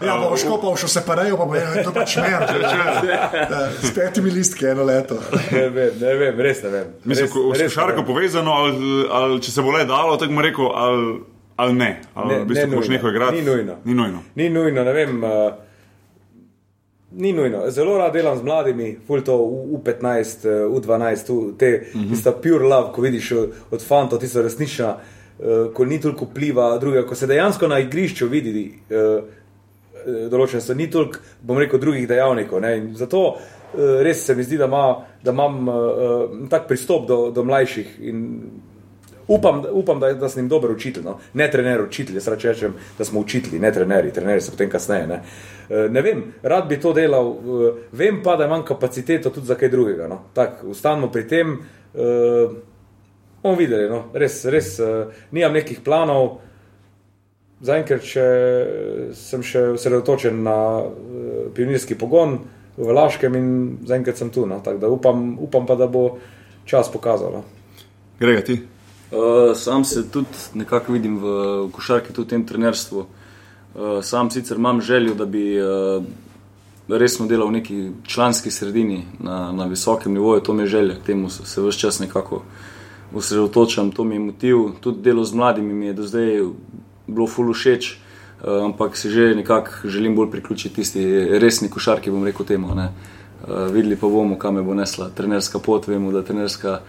Ja, 0.00 0.16
bomo 0.16 0.36
škopal, 0.36 0.76
še 0.80 0.88
se 0.88 1.00
parejo, 1.06 1.36
pa 1.36 1.44
bo 1.44 1.54
je 1.54 1.82
to 1.84 1.92
pač 1.92 2.16
mer. 2.16 2.46
S 3.88 3.90
petimi 3.94 4.30
listki 4.32 4.66
eno 4.66 4.84
leto. 4.84 5.18
ne 5.52 5.68
vem, 5.68 5.90
ne 6.00 6.14
vem, 6.14 6.40
res 6.40 6.62
ne 6.62 6.70
vem. 6.72 6.86
Mislim, 7.04 7.28
ko 7.28 7.50
košarko 7.52 8.00
vem. 8.00 8.06
povezano, 8.06 8.52
ali, 8.52 9.06
ali 9.10 9.40
če 9.44 9.50
se 9.52 9.62
bo 9.62 9.74
le 9.76 9.84
dalo, 9.84 10.16
tako 10.16 10.32
bom 10.32 10.44
rekel, 10.44 10.70
ali, 10.74 11.10
ali 11.56 11.72
ne. 11.76 11.90
Ali 12.14 12.34
Ne, 12.34 12.38
v 12.40 12.46
bistvu 12.48 12.68
ne 12.70 12.76
boš 12.76 12.88
nujno. 12.88 12.96
nekaj 12.96 13.10
igrati. 13.10 13.36
Ni 13.36 13.42
nujno. 13.44 13.76
Ni 13.84 13.94
nujno. 13.94 14.22
Ni 14.34 14.48
nujno, 14.50 14.84
ne 14.84 14.92
vem. 14.92 15.24
Uh, 15.24 15.30
ni 17.12 17.32
nujno. 17.32 17.64
Zelo 17.70 17.98
rad 17.98 18.12
delam 18.12 18.38
z 18.38 18.42
mladimi, 18.46 18.98
ful 19.06 19.20
to 19.26 19.36
U15, 19.36 20.46
uh, 20.48 20.76
U12, 20.80 21.32
u, 21.32 21.52
te, 21.58 21.70
uh 21.94 22.00
-huh. 22.00 22.08
tista 22.10 22.32
pure 22.32 22.64
love, 22.64 22.92
ko 22.92 23.02
vidiš 23.02 23.32
od, 23.32 23.52
od 23.70 23.84
fantov, 23.86 24.18
tista 24.20 24.42
resnična, 24.42 24.96
uh, 24.96 25.74
ko 25.74 25.84
ni 25.84 26.00
toliko 26.00 26.24
vpliva 26.24 26.78
drugega, 26.78 27.06
ko 27.06 27.14
se 27.14 27.26
dejansko 27.26 27.68
na 27.68 27.78
igrišču 27.78 28.26
vidi. 28.28 28.72
Uh, 28.90 29.24
Določene 30.30 30.62
so, 30.64 30.74
ni 30.74 30.88
toliko, 30.90 31.20
bom 31.42 31.58
rekel, 31.60 31.80
drugih 31.82 32.08
dejavnikov. 32.08 32.64
Zato 32.98 33.22
eh, 33.36 34.00
res 34.06 34.24
se 34.26 34.34
mi 34.34 34.46
zdi, 34.46 34.58
da, 34.60 34.68
ima, 34.70 34.84
da 35.22 35.34
imam 35.34 35.68
uh, 35.68 36.42
tak 36.50 36.68
pristop 36.68 37.06
do, 37.08 37.22
do 37.34 37.44
mlajših. 37.46 37.96
In 38.10 38.26
upam, 39.30 39.62
upam 39.72 40.00
da, 40.00 40.12
da 40.12 40.28
sem 40.28 40.42
jim 40.42 40.48
dober 40.48 40.70
učitelj. 40.70 41.04
No? 41.04 41.18
Ne 41.34 41.50
trener, 41.50 41.82
učitelj. 41.82 42.16
Jaz 42.16 42.28
rečem, 42.28 42.74
da 42.98 43.04
smo 43.04 43.20
učitelji, 43.20 43.60
ne 43.60 43.72
trenerji, 43.72 44.12
trenerji 44.12 44.40
so 44.40 44.50
potem 44.56 44.70
kasneje. 44.70 45.06
Ne? 45.06 45.20
E, 45.68 45.86
ne 45.90 46.02
vem, 46.02 46.24
rad 46.42 46.68
bi 46.68 46.80
to 46.80 46.92
delal, 46.92 47.30
e, 47.30 47.72
vem 47.92 48.22
pa, 48.22 48.36
da 48.36 48.48
imam 48.50 48.64
kapaciteto 48.64 49.30
tudi 49.30 49.46
za 49.46 49.54
kaj 49.54 49.68
drugega. 49.68 50.08
No? 50.08 50.22
Tako, 50.34 50.74
ustanemo 50.74 51.12
pri 51.12 51.28
tem. 51.28 51.58
E, 51.94 52.48
bomo 53.42 53.56
videli, 53.56 53.88
no? 53.88 54.08
res, 54.14 54.44
res 54.50 54.78
e, 54.78 54.92
nimam 55.30 55.54
nekih 55.60 55.84
planov. 55.84 56.38
Zaenkrat 57.60 58.04
še, 58.06 58.26
sem 59.12 59.42
še 59.44 59.66
osredotočen 59.74 60.38
na 60.42 60.56
e, 60.80 61.48
pionirski 61.52 61.94
pogon 62.00 62.38
v 62.80 62.94
Laškem 62.96 63.36
in 63.36 63.50
zaenkrat 63.84 64.16
sem 64.16 64.30
tu. 64.32 64.46
No? 64.48 64.62
Tako 64.64 64.80
da 64.80 64.88
upam, 64.88 65.34
upam 65.44 65.66
pa, 65.68 65.76
da 65.76 65.86
bo 65.86 66.18
čas 66.64 66.88
pokazal. 66.92 67.40
No? 67.40 67.42
Grega 68.20 68.44
ti. 68.46 68.60
Uh, 69.10 69.56
sam 69.58 69.84
se 69.84 70.06
tudi 70.10 70.28
nekako 70.54 70.92
vidim 70.92 71.18
v, 71.18 71.36
v 71.66 71.70
košarki, 71.74 72.14
tudi 72.14 72.26
v 72.26 72.30
tem 72.30 72.46
trenerstvu. 72.46 73.00
Uh, 73.00 74.00
sam 74.06 74.30
sicer 74.30 74.56
imam 74.56 74.80
željo, 74.80 75.14
da 75.18 75.26
bi 75.26 75.44
uh, 75.58 76.04
resno 76.88 77.26
delal 77.26 77.48
v 77.48 77.58
neki 77.58 77.78
članski 78.06 78.50
sredini 78.50 79.02
na, 79.18 79.52
na 79.52 79.66
visokem 79.66 80.14
nivoju, 80.14 80.40
to 80.40 80.54
mi 80.54 80.62
je 80.62 80.66
želja, 80.66 80.94
k 80.94 81.06
temu 81.06 81.30
se, 81.30 81.46
se 81.46 81.62
vse 81.62 81.78
čas 81.78 81.98
nekako 81.98 82.42
osredotočam, 83.14 83.90
to 83.90 84.04
mi 84.04 84.14
je 84.14 84.20
motiv. 84.20 84.56
Tudi 84.80 85.02
delo 85.02 85.24
z 85.24 85.34
mladimi 85.34 85.74
mi 85.74 85.86
je 85.86 85.92
do 85.92 86.02
zdaj 86.02 86.40
bilo 87.14 87.26
fulu 87.26 87.52
všeč, 87.52 87.92
uh, 87.92 87.96
ampak 88.64 88.96
se 88.96 89.10
že 89.10 89.34
nekako 89.34 89.70
želim 89.88 90.16
bolj 90.16 90.30
priključiti 90.30 90.74
tisti 90.74 91.04
resni 91.38 91.68
košarki, 91.70 92.10
bom 92.10 92.24
rekel 92.24 92.46
temu. 92.46 92.74
ne. 92.74 92.88
Uh, 93.40 93.72
videli 93.72 93.96
pa 93.96 94.06
bomo, 94.06 94.38
kam 94.38 94.54
me 94.54 94.62
bo 94.62 94.74
nesla 94.74 95.08
trenerska 95.16 95.58
pot, 95.58 95.86
vemo, 95.88 96.12
da 96.12 96.22
trenerska. 96.22 96.80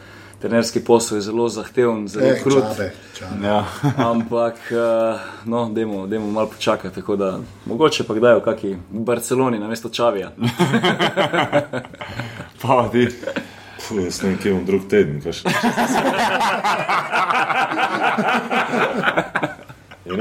Trenerski 0.41 0.79
posel 0.81 1.17
je 1.17 1.21
zelo 1.21 1.45
zahteven, 1.49 2.07
zelo 2.09 2.25
Ej, 2.25 2.39
krut. 2.41 2.63
čabe, 2.73 2.91
čabe. 3.13 3.45
Ja. 3.45 3.65
Ampak, 4.11 4.55
eh, 4.71 4.75
no, 5.45 5.69
dajmo, 5.69 6.07
dajmo 6.07 6.31
malo 6.31 6.47
počakati. 6.47 6.95
Tako 6.95 7.15
da, 7.15 7.39
mogoče 7.69 8.03
pa 8.03 8.13
kdaj 8.17 8.35
v 8.35 8.41
kakšni 8.41 8.77
Barceloni 8.89 9.59
na 9.59 9.67
mesto 9.67 9.89
Čavija. 9.89 10.31
Pa 12.61 12.89
ti. 12.91 13.07
Puh, 13.87 14.01
jaz 14.03 14.21
ne 14.23 14.29
vem, 14.29 14.37
kje 14.41 14.53
bom 14.53 14.65
drug 14.65 14.81
teden. 14.89 15.21
kaj 15.21 15.33
še. 15.33 15.43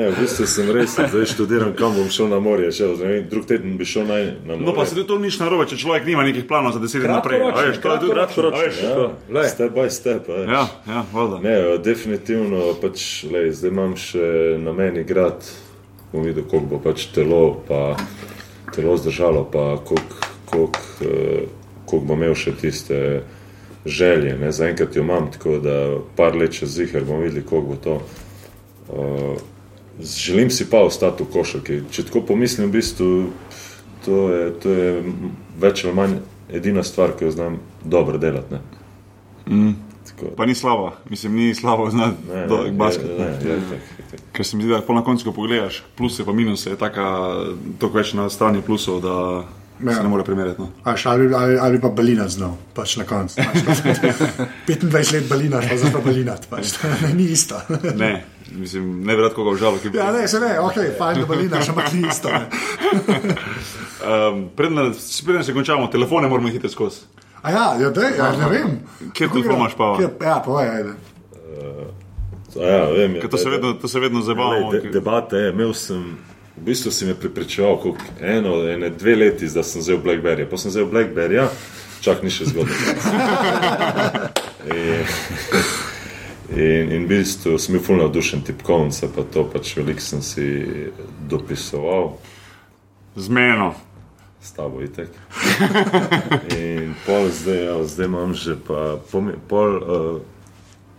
Ne, 0.01 0.09
v 0.09 0.17
bistvu 0.17 0.47
sem 0.49 0.69
res, 0.73 0.95
zdaj 0.97 1.27
študiram, 1.29 1.75
kam 1.77 1.93
bom 1.93 2.07
šel 2.09 2.31
na 2.33 2.39
morje. 2.41 2.71
Ne 2.73 3.09
vem, 3.11 3.25
drug 3.29 3.45
teden 3.45 3.75
bi 3.77 3.85
šel 3.85 4.07
naj, 4.09 4.23
na 4.49 4.55
morje. 4.57 4.65
No, 4.65 4.73
pa 4.73 4.87
se 4.89 4.97
tudi 4.97 5.05
to 5.11 5.19
nič 5.21 5.37
narobe, 5.43 5.67
če 5.69 5.77
človek 5.77 6.07
nima 6.09 6.25
nekih 6.25 6.47
planov 6.49 6.73
za 6.73 6.81
deset 6.81 7.05
let 7.05 7.13
naprej. 7.13 7.43
A 7.45 7.51
Veš, 7.53 7.81
to 7.85 7.93
je 7.93 7.99
tudi 8.01 8.17
veš, 8.57 8.79
ja. 8.81 9.45
Step 9.53 9.77
by 9.77 9.91
step. 9.93 10.31
veš. 10.31 10.49
Ja, 10.49 10.63
ja, 10.89 11.03
voda. 11.13 11.43
Ne, 11.45 11.57
definitivno 11.85 12.73
pač, 12.81 13.27
lej, 13.29 13.53
zdaj 13.61 13.75
imam 13.75 13.93
še 14.01 14.31
na 14.65 14.73
meni 14.73 15.05
grad, 15.05 15.45
bom 16.15 16.25
videl, 16.25 16.49
koliko 16.49 16.73
bo 16.73 16.81
pač 16.89 17.11
telo, 17.13 17.61
pa 17.69 17.93
telo 18.73 18.97
zdržalo, 18.97 19.45
pa 19.53 19.77
koliko, 19.85 20.33
koliko, 20.49 20.89
eh, 21.05 21.45
koliko 21.85 22.07
bom 22.09 22.25
imel 22.25 22.33
še 22.33 22.57
tiste 22.57 23.05
želje. 23.85 24.33
Ne? 24.41 24.49
Zaenkrat 24.49 24.97
jo 24.97 25.05
imam, 25.05 25.29
tako 25.29 25.61
da 25.61 25.79
par 26.17 26.33
let 26.33 26.57
čez 26.57 26.73
zihar 26.73 27.05
bomo 27.05 27.29
videli, 27.29 27.45
koliko 27.45 27.69
bo 27.69 27.81
to. 27.85 28.01
Uh, 28.91 29.60
želim 30.03 30.51
si 30.51 30.71
pa 30.71 30.79
ostati 30.79 31.23
v 31.23 31.33
košarki. 31.33 31.83
Če 31.91 32.03
tako 32.03 32.23
pomislim, 32.23 32.69
v 32.69 32.73
bistvu, 32.73 33.31
to 34.05 34.31
je, 34.31 34.51
to 34.53 34.71
je 34.71 35.05
več 35.59 35.85
ali 35.85 35.95
manj 35.95 36.19
edina 36.51 36.83
stvar, 36.83 37.13
ki 37.13 37.25
jo 37.25 37.31
znam 37.31 37.59
dobro 37.85 38.19
delati. 38.19 38.55
ne. 38.55 38.61
Tako- 40.07 40.35
Pa 40.37 40.47
ni 40.47 40.55
slabo, 40.55 40.93
mislim, 41.09 41.35
ni 41.35 41.55
slabo 41.55 41.91
znati 41.91 42.17
Ne, 42.29 42.47
ne, 42.47 42.71
basket. 42.73 43.11
ne, 43.19 43.25
ne, 43.25 43.61
tak, 43.71 44.21
Ker 44.33 44.47
se 44.47 44.57
mi 44.57 44.63
zdi, 44.63 44.73
da 44.73 44.95
na 44.95 45.05
koncu, 45.05 45.25
ko 45.25 45.33
pogledaš, 45.33 45.83
pluse 45.97 46.25
pa 46.25 46.33
minuse, 46.33 46.71
je 46.71 46.77
taka, 46.77 47.35
toliko 47.79 47.99
več 47.99 48.13
na 48.13 48.29
strani 48.31 48.63
plusov, 48.63 49.01
da 49.01 49.45
Ja. 49.85 49.95
se 49.95 50.03
ne 50.03 50.09
more 50.09 50.25
primerjati. 50.25 50.61
No. 50.61 50.69
Až, 50.85 51.07
ali, 51.07 51.35
ali, 51.35 51.59
ali 51.59 51.81
pa 51.81 51.89
balina 51.89 52.29
znal, 52.29 52.57
pač 52.75 52.97
na 52.97 53.05
koncu. 53.05 53.37
Pač, 53.37 53.59
25 54.67 55.13
let 55.15 55.29
balina, 55.29 55.61
pa 55.61 55.77
zdaj 55.77 55.93
pa 55.93 56.01
balina. 56.05 56.35
Pač, 56.51 56.75
ni 57.19 57.31
isto. 57.33 57.61
Ne, 57.97 58.25
mislim, 58.53 59.01
ne 59.07 59.17
bi 59.17 59.23
rad 59.23 59.35
koga 59.35 59.51
užalil, 59.51 59.79
ki 59.79 59.91
bi. 59.91 59.99
Ja, 59.99 60.13
ne, 60.13 60.29
se 60.29 60.41
ne, 60.41 60.59
ok, 60.61 60.75
fajn, 60.99 61.21
da 61.21 61.27
balina, 61.27 61.63
ampak 61.69 61.93
ni 61.93 62.09
isto. 62.09 62.29
Ne. 62.29 62.49
Um, 64.01 64.47
Preden 64.57 64.95
se 65.45 65.53
končamo, 65.53 65.87
telefone 65.87 66.29
moramo 66.29 66.49
hiteti 66.49 66.73
skozi. 66.73 67.01
A 67.43 67.51
ja, 67.51 67.77
ja, 67.81 67.91
dej, 67.91 68.17
ja 68.19 68.31
ne 68.33 68.49
vem. 68.49 68.71
Kje 69.13 69.29
telefon 69.29 69.57
imaš, 69.57 69.75
Pava? 69.77 69.99
Kje- 69.99 70.25
Ja, 70.25 70.39
povej, 70.45 70.69
ajde. 70.69 70.93
A 72.57 72.65
Ja, 72.65 72.85
vem, 72.91 73.15
Ker 73.21 73.29
to 73.31 73.37
se 73.39 73.51
vedno, 73.51 73.73
to 73.73 73.89
se 73.89 74.01
vedno 74.01 74.21
zabavamo. 74.21 74.73
De, 74.73 74.81
debate 74.91 75.39
imel 75.53 75.75
sem, 75.75 76.17
v 76.61 76.65
bistvu 76.65 76.91
si 76.93 77.07
me 77.07 77.15
pripričeval, 77.15 77.77
koliko 77.81 78.05
eno, 78.21 78.69
ene 78.69 78.91
dve 78.91 79.17
leti, 79.17 79.49
da 79.49 79.63
sem 79.63 79.81
vzel 79.81 79.99
Blackberry. 80.05 80.45
Pa 80.51 80.57
sem 80.57 80.71
vzel 80.71 80.87
Blackberry, 80.87 81.35
ja, 81.41 81.49
čak 82.05 82.23
ni 82.23 82.31
še 82.31 82.51
zgodaj. 82.53 82.77
in, 84.77 85.05
in, 86.61 86.93
in 86.93 87.05
v 87.05 87.09
bistvu 87.09 87.57
sem 87.59 87.77
bil 87.77 87.85
fulno 87.85 88.05
navdušen 88.05 88.45
tipkovnica, 88.45 89.09
pa 89.15 89.25
to 89.25 89.47
pač 89.49 89.73
veliko 89.79 90.05
sem 90.05 90.23
si 90.23 90.49
dopisoval. 91.31 92.19
Z 93.17 93.33
meno. 93.33 93.75
s 94.41 94.53
tabo 94.57 94.81
itek. 94.81 95.09
In 96.57 96.95
pol 97.05 97.29
zdaj, 97.29 97.61
ja, 97.65 97.77
zdaj 97.85 98.07
imam 98.09 98.33
že 98.35 98.57
pa, 98.57 98.97
pol 99.49 99.71
uh, 99.77 100.21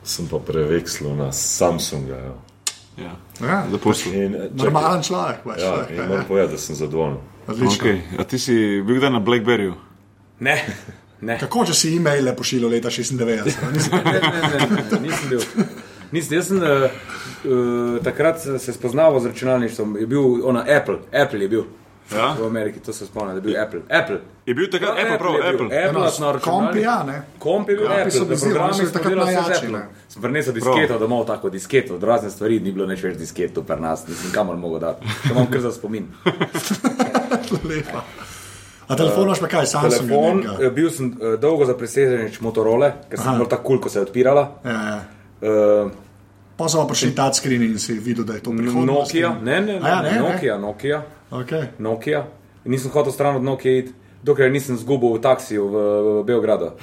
sem 0.04 0.30
pa 0.30 0.38
prevekslil 0.38 1.18
na 1.18 1.32
Samsunga. 1.34 2.18
Ja. 2.18 2.51
Ja. 3.02 3.14
Ja. 3.42 3.66
In, 3.66 4.36
eh, 4.36 4.50
čakaj, 4.50 4.50
normalen 4.54 5.04
človek. 5.04 5.44
Pač, 5.44 5.60
ja, 5.60 5.68
človek, 5.68 5.98
ja, 5.98 6.08
moram 6.08 6.26
povedati, 6.28 6.54
da 6.54 6.58
sem 6.58 6.76
zadovoljen. 6.76 7.18
Odlično. 7.48 7.86
Okay. 7.86 8.02
A 8.20 8.24
ti 8.24 8.40
si 8.40 8.54
bil 8.86 9.00
kdaj 9.02 9.12
na 9.12 9.20
Blackberryju? 9.20 9.74
Ne, 10.40 10.56
ne. 11.22 11.38
Kako, 11.40 11.66
če 11.66 11.74
si 11.74 11.96
e-maile 11.98 12.36
pošiljal 12.36 12.72
leta 12.72 12.90
96? 12.90 13.58
a? 13.62 13.72
Nisem- 13.72 14.06
ne, 14.06 14.20
ne, 14.22 14.42
ne, 14.42 14.82
ne, 14.92 15.00
nisem 15.08 15.30
bil. 15.30 15.42
Nisem, 16.12 16.38
jaz 16.38 16.48
sem 16.48 16.58
uh, 16.58 16.90
uh, 17.48 18.04
takrat 18.04 18.42
se 18.42 18.74
spoznaval 18.74 19.20
z 19.20 19.32
računalništvom, 19.32 19.98
je 20.00 20.08
bil 20.08 20.46
ona 20.48 20.66
Apple, 20.68 20.98
Apple 21.14 21.42
je 21.42 21.48
bil. 21.50 21.64
Ja. 22.12 22.34
v 22.34 22.46
Ameriki, 22.46 22.80
to 22.80 22.94
se 22.94 23.06
spomnim, 23.06 23.30
da 23.30 23.38
je 23.38 23.42
bil 23.42 23.62
Apple. 23.62 23.80
Apple. 23.92 24.20
Je 24.46 24.54
bil 24.54 24.68
takrat 24.68 24.98
Ja, 24.98 25.04
Apple, 25.04 25.18
prav, 25.18 25.34
je 25.34 25.42
bil. 25.42 25.50
Apple. 25.50 25.66
Apple 25.66 26.02
Eno, 26.02 26.10
smo 26.10 26.26
kompi, 26.26 26.38
računali. 26.38 26.82
ja, 26.82 27.04
ne. 27.04 27.22
Komp 27.40 27.70
je 27.70 27.76
bil 27.76 27.86
Kompi 27.86 28.02
Apple, 28.02 28.12
so 28.12 28.26
so 28.26 28.36
smo 28.36 28.90
takrat 28.92 29.18
najjači, 29.18 29.52
Apple. 29.56 29.70
ne. 29.70 29.84
Sem 30.08 30.22
prinesel 30.22 30.54
disketo 30.54 30.98
domov, 30.98 31.26
tako 31.26 31.50
disketo, 31.50 31.96
od 31.96 32.04
razne 32.04 32.30
stvari, 32.30 32.60
ni 32.60 32.72
bilo 32.72 32.86
nič 32.86 33.04
več 33.04 33.18
disketo, 33.18 33.64
per 33.64 33.80
nas, 33.80 34.08
nisem 34.08 34.32
kamor 34.32 34.58
mogel 34.58 34.80
dati. 34.80 35.08
To 35.28 35.34
imam 35.34 35.48
kar 35.48 35.62
za 35.62 35.72
spomin. 35.72 36.08
Lepa. 37.70 38.04
A 38.88 38.96
telefon 38.96 39.24
imaš 39.24 39.40
pa 39.40 39.48
kaj, 39.48 39.66
Samsung? 39.66 39.92
Telefon, 39.94 40.38
nekega? 40.38 40.66
eh, 40.66 40.70
bil 40.70 40.90
sem 40.92 41.14
eh, 41.14 41.38
dolgo 41.38 41.66
za 41.66 41.78
preseženič 41.78 42.42
Motorola, 42.42 42.92
ker 43.10 43.20
sem 43.20 43.38
bil 43.38 43.48
tako 43.48 43.64
kul, 43.64 43.80
ko 43.80 43.90
se 43.90 44.00
je 44.00 44.04
odpirala. 44.04 44.44
Ja, 44.66 44.80
ja. 44.90 45.00
Uh, 45.42 45.92
Pa 46.62 46.70
so 46.70 46.86
prišli 46.86 47.16
touchscreen 47.18 47.66
in 47.66 47.80
si 47.82 47.98
videl, 47.98 48.22
da 48.22 48.38
je 48.38 48.46
to 48.46 48.54
prihodnost. 48.54 48.86
Nokia, 48.86 49.34
ne, 49.42 49.58
ne, 49.62 49.80
ne, 49.82 49.90
ja, 49.90 50.02
ne, 50.06 50.12
ne? 50.12 50.20
Nokia, 50.22 50.58
Nokia, 50.62 51.02
Okay. 51.32 51.72
Nokia. 51.80 52.28
Nisem 52.68 52.92
hotel 52.92 53.12
stran 53.16 53.36
od 53.40 53.44
Nokia 53.44 53.78
iti, 53.80 53.94
dokler 54.24 54.52
nisem 54.52 54.76
zgubil 54.78 55.16
v 55.16 55.22
taksiju 55.24 55.64
v, 55.64 55.76
v 56.04 56.10
Beogradu. 56.28 56.76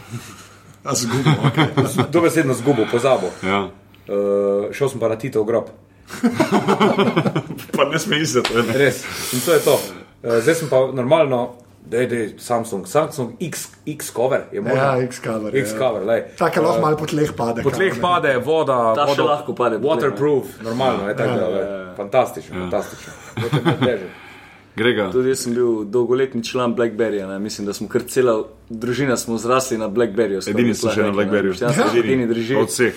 A 0.84 0.96
zgubil, 0.96 1.36
okay. 1.44 1.68
Dobesedno 2.14 2.56
zgubil, 2.56 2.88
pozabil. 2.88 3.28
Ja. 3.44 3.68
Uh, 4.08 4.72
šel 4.72 4.88
sem 4.88 5.00
pa 5.00 5.12
na 5.12 5.20
Tito 5.20 5.44
v 5.44 5.52
grob. 5.52 5.68
Pa 7.76 7.84
ne 7.84 8.00
smej 8.00 8.24
izdati. 8.24 8.56
Res. 8.72 9.04
In 9.36 9.44
to 9.44 9.52
je 9.52 9.60
to. 9.60 9.76
Uh, 9.76 10.40
zdaj 10.40 10.64
sem 10.64 10.68
pa 10.72 10.88
normalno, 10.88 11.60
da 11.90 11.96
je 11.98 12.34
Samsung, 12.38 12.86
Samsung 12.86 13.32
X, 13.40 13.68
X 13.86 14.12
cover. 14.12 14.44
Ja, 14.52 14.96
X-cover. 15.02 15.56
X 15.56 15.72
cover, 15.72 16.04
lej. 16.04 16.22
Čakaj, 16.36 16.62
lahko 16.62 16.80
malo 16.80 16.96
po 16.96 17.06
tleh 17.06 17.32
pade. 17.32 17.62
Po 17.62 17.70
tleh 17.70 17.96
pade 18.00 18.36
voda, 18.38 18.94
Ta 18.94 19.06
še 19.06 19.10
vodo- 19.10 19.28
lahko 19.28 19.54
pade 19.54 19.78
po 19.78 19.82
tleh, 19.82 20.12
Waterproof, 20.12 20.44
normalno, 20.62 21.08
je 21.08 21.16
tako 21.16 21.34
da. 21.34 21.48
lej. 21.48 21.64
Fantastično, 21.96 22.54
fantastično. 22.60 23.12
To 23.34 23.70
je 23.70 23.76
teže. 23.80 24.08
Grega. 24.78 25.10
Tudi 25.10 25.28
jaz 25.28 25.40
sem 25.42 25.54
bil 25.54 25.84
dolgoletni 25.84 26.44
član 26.44 26.76
Blackberryja. 26.76 27.26
Ne? 27.26 27.38
Mislim, 27.38 27.66
da 27.66 27.72
smo 27.72 27.88
kar 27.88 28.02
cela 28.02 28.36
družina 28.70 29.16
smo 29.16 29.34
zrasli 29.36 29.78
na 29.78 29.88
Blackberryju. 29.88 30.38
Edini 30.46 30.70
lahko 30.70 30.94
še 30.94 31.02
na. 31.02 31.10
Blackberryju. 31.10 31.54
Ja, 31.60 31.72
smo 31.72 31.88
edini 31.98 32.26
drži. 32.26 32.54
Od 32.54 32.68
vseh. 32.68 32.94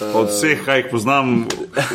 Od 0.00 0.28
vseh, 0.28 0.60
kaj 0.62 0.78
jih 0.78 0.86
poznam, 0.90 1.46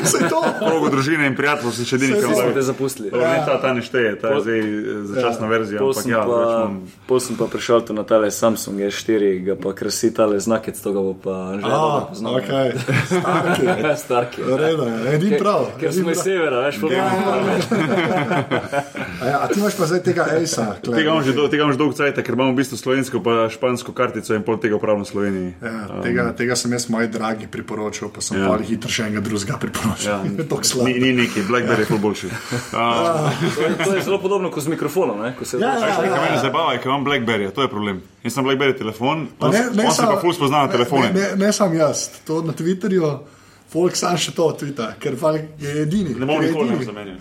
Saj 0.03 0.29
to. 0.29 0.41
krogu 0.59 0.89
družine 0.89 1.27
in 1.27 1.35
prijateljev, 1.35 1.71
si 1.71 1.85
še 1.85 1.95
edini, 1.95 2.15
te 2.15 2.27
vam 2.27 2.61
zapustili. 2.61 3.07
Ne, 3.09 3.43
ta, 3.45 3.55
ta 3.57 3.71
ne 3.71 3.79
šteje, 3.79 4.19
ta 4.19 4.27
je 4.29 4.41
zdaj 4.41 4.59
eh, 4.59 4.67
začasna 5.07 5.47
verzija. 5.47 5.79
Pol 5.79 5.89
Ampak 5.89 6.03
sem, 6.03 6.11
ja, 6.11 6.19
pa, 6.19 6.39
imam- 6.43 6.79
pol 7.07 7.19
sem 7.19 7.35
pa 7.35 7.45
prišel 7.47 7.79
tu 7.81 7.93
na 7.93 8.03
tale 8.03 8.27
Samsung 8.27 8.79
S4, 8.81 9.21
ga 9.41 9.55
pa 9.55 9.71
krasi 9.71 10.11
tale 10.11 10.35
znakec, 10.37 10.75
to 10.75 10.89
ga 10.89 11.01
bo 11.01 11.13
pa 11.13 11.35
že 11.55 11.71
poznal. 12.09 12.31
okay. 12.35 12.67
Starki. 13.07 13.65
Starki. 14.03 14.39
Redo 14.43 14.83
je, 14.83 14.97
edin 15.13 15.33
prav. 15.37 15.71
Ker 15.79 15.93
smo 15.93 16.11
iz 16.11 16.19
severa, 16.19 16.67
veš, 16.67 16.81
pa 16.81 16.87
Ja, 16.89 17.05
bomo. 17.07 17.31
A, 19.21 19.25
ja, 19.25 19.37
a 19.39 19.47
ti 19.47 19.59
imaš 19.59 19.77
pa 19.77 19.85
zdaj 19.85 20.03
tega 20.03 20.25
Aisa. 20.27 20.75
Tega 20.81 21.01
imam 21.05 21.23
že, 21.23 21.31
do, 21.31 21.47
tega 21.47 21.63
imam 21.63 21.71
že 21.71 21.79
dolgo 21.79 21.93
cajt, 21.93 22.19
ker 22.19 22.33
imam 22.33 22.51
v 22.51 22.59
bistvu 22.59 22.75
slovensko 22.75 23.21
pa 23.23 23.47
špansko 23.47 23.93
kartico 23.93 24.35
in 24.35 24.43
pol 24.43 24.57
tega 24.57 24.75
upravljam 24.75 25.05
v 25.05 25.07
Sloveniji. 25.07 25.51
Ja, 25.61 26.01
tega, 26.03 26.23
tega 26.35 26.55
sem 26.55 26.73
jaz 26.73 26.89
moji 26.89 27.07
dragi 27.07 27.45
priporočil, 27.47 27.92
pa 28.09 28.21
sem 28.21 28.37
Ja. 28.37 28.43
ja. 28.43 28.49
pa 28.49 28.63
hitro 28.63 28.89
še 28.89 29.03
enega 29.03 29.21
drugega 29.21 29.57
priporočil. 29.57 30.09
Ja, 30.09 30.17
Ja. 30.23 30.83
Ni, 30.83 30.93
ni 30.95 31.11
neki, 31.13 31.41
Blackberry 31.41 31.79
je 31.79 31.85
ful 31.85 31.97
boljši. 31.97 32.27
Uh, 32.27 32.33
To 33.55 33.61
je- 33.61 33.75
To 33.77 33.95
je 33.95 34.01
zelo 34.01 34.17
podobno 34.17 34.49
kot 34.49 34.63
z 34.63 34.67
mikrofonom. 34.67 35.21
Ne? 35.21 35.35
Ko 35.35 35.45
se 35.45 35.57
Ja, 35.57 35.67
ja, 35.69 35.95
Kaj 35.95 36.07
ja. 36.07 36.21
meni 36.21 36.41
zabava 36.41 36.73
je, 36.73 36.79
ker 36.79 36.87
imam 36.87 37.05
Blackberry, 37.05 37.51
to 37.51 37.61
je 37.61 37.67
problem. 37.67 38.01
Jaz 38.23 38.33
sem 38.33 38.43
Blackberry 38.43 38.73
telefon, 38.73 39.27
Pa 39.39 39.47
on, 39.47 39.55
on 39.77 39.91
se 39.91 40.01
pa 40.01 40.17
ful 40.17 40.33
spozna 40.33 40.57
na 40.57 40.67
telefone. 40.67 41.11
Ne, 41.11 41.21
ne, 41.21 41.35
ne 41.37 41.53
sam 41.53 41.73
jaz, 41.73 42.09
to 42.25 42.41
na 42.41 42.53
Twitterju, 42.53 43.19
folk 43.67 43.95
sam 43.95 44.17
še 44.17 44.31
to 44.31 44.51
tvita, 44.53 44.93
ker 44.97 45.13
je 45.59 45.81
edini. 45.81 46.13
Ne 46.15 46.25
bom 46.25 46.41
je 46.41 46.49
nikoli 46.49 46.85
zamenjal. 46.85 47.17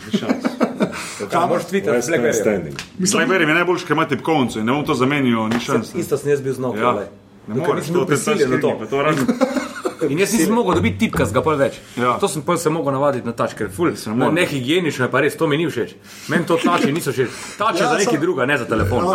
Kaj 1.22 1.46
moraš 1.48 1.64
Twitter, 1.64 1.94
Last 1.94 2.10
man 2.10 2.20
Blackberry? 2.20 2.40
standing. 2.40 2.74
Blackberry 2.98 3.44
mi 3.44 3.52
je 3.52 3.54
najboljši, 3.54 3.86
ker 3.86 3.92
ima 3.92 4.04
tipkovnico 4.04 4.58
in 4.58 4.66
ne 4.66 4.72
bom 4.72 4.84
to 4.84 4.94
zamenjal, 4.94 5.48
ni 5.48 5.60
šans. 5.60 5.94
Isto 5.94 6.16
sem 6.16 6.30
jaz 6.30 6.40
bil 6.40 6.52
z 6.52 6.58
Nokia. 6.58 6.82
Ja. 6.82 7.08
Ne 7.46 7.54
moreš, 7.56 7.86
to 7.88 8.00
je 8.00 8.06
prisiljen 8.06 8.50
na 8.50 8.60
to. 8.60 8.70
to. 10.02 10.10
In 10.12 10.18
jaz 10.22 10.32
nisem 10.34 10.54
mogel 10.54 10.78
dobiti 10.78 10.98
tipka, 11.06 11.24
ga 11.32 11.42
pa 11.44 11.54
več. 11.58 11.78
Ja. 11.96 12.16
To 12.20 12.28
sem 12.28 12.42
pa 12.46 12.56
se 12.60 12.70
mogel 12.70 12.92
navaditi 12.94 13.26
na 13.26 13.34
tač, 13.36 13.54
ker 13.58 13.70
ful, 13.72 13.94
Se 13.96 14.10
ne 14.10 14.30
ne 14.32 14.46
higienično 14.46 15.06
je 15.06 15.10
pa 15.12 15.22
res, 15.24 15.36
to 15.38 15.46
mi 15.46 15.56
ni 15.56 15.66
všeč. 15.70 15.94
Meni 16.28 16.46
to 16.46 16.58
tači 16.58 16.92
niso 16.92 17.12
všeč. 17.14 17.30
Tač 17.58 17.80
je 17.80 17.86
Ja, 17.86 17.92
za 17.94 17.98
nekaj 17.98 18.14
sam- 18.14 18.22
druga, 18.22 18.46
ne 18.46 18.58
za 18.58 18.66
telefon. 18.66 19.06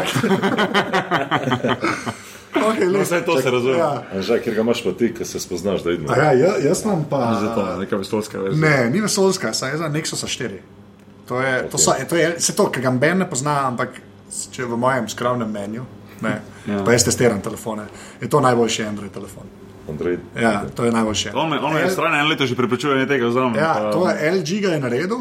Okay, 2.58 2.90
No, 2.90 3.00
vsaj 3.04 3.26
to 3.26 3.42
se 3.42 3.52
razume. 3.52 3.78
Ja. 3.78 4.04
Anžaj, 4.16 4.40
ker 4.42 4.56
ga 4.56 4.62
imaš 4.62 4.82
pa 4.84 4.92
ti, 4.92 5.12
ki 5.14 5.26
se 5.26 5.40
spoznaš, 5.40 5.84
da 5.84 5.92
idemo. 5.92 6.10
A 6.12 6.18
ja, 6.18 6.32
ja, 6.34 6.54
jaz 6.64 6.82
imam 6.86 7.06
pa. 7.10 7.38
Zato 7.42 7.62
je 7.62 7.78
neka 7.78 7.96
vesoljska 7.98 8.40
verzija. 8.40 8.70
Ne, 8.70 8.90
ni 8.90 9.02
vesoljska, 9.02 9.54
saj 9.54 9.72
jaz 9.72 9.80
za 9.80 9.90
Nexusa 9.90 10.28
4. 10.28 10.58
To 11.28 11.42
je, 11.42 11.70
to 11.70 11.78
so, 11.78 11.94
to 12.10 12.16
je, 12.16 12.40
se 12.40 12.56
to, 12.56 12.70
ki 12.72 12.82
ga 12.82 12.92
Ben 12.92 13.18
ne 13.18 13.30
pozna, 13.30 13.68
ampak 13.68 14.00
če 14.52 14.66
v 14.66 14.78
mojem 14.80 15.10
skromnem 15.12 15.50
mnenju, 15.50 15.84
ne, 16.24 16.42
ja. 16.68 16.84
pa 16.86 16.96
jaz 16.96 17.04
testiram 17.08 17.42
telefone, 17.44 17.88
je 18.22 18.30
to 18.32 18.40
najboljši 18.42 18.84
Android 18.84 19.12
telefon. 19.12 19.44
Andrej. 19.90 20.18
Ja, 20.36 20.66
to 20.68 20.84
je 20.84 20.92
najboljši. 20.92 21.30
On 21.34 21.50
me, 21.50 21.60
on 21.60 21.74
me 21.74 21.80
je 21.80 21.90
stran 21.90 22.14
en 22.14 22.28
leto 22.28 22.46
že 22.46 22.56
prepričuje, 22.56 22.98
da 22.98 23.08
tega 23.08 23.28
vzamem. 23.28 23.56
Ja, 23.56 23.74
pa- 23.74 23.92
to 23.92 24.10
je 24.10 24.32
LG 24.32 24.62
ga 24.62 24.70
je 24.70 24.80
naredil, 24.80 25.18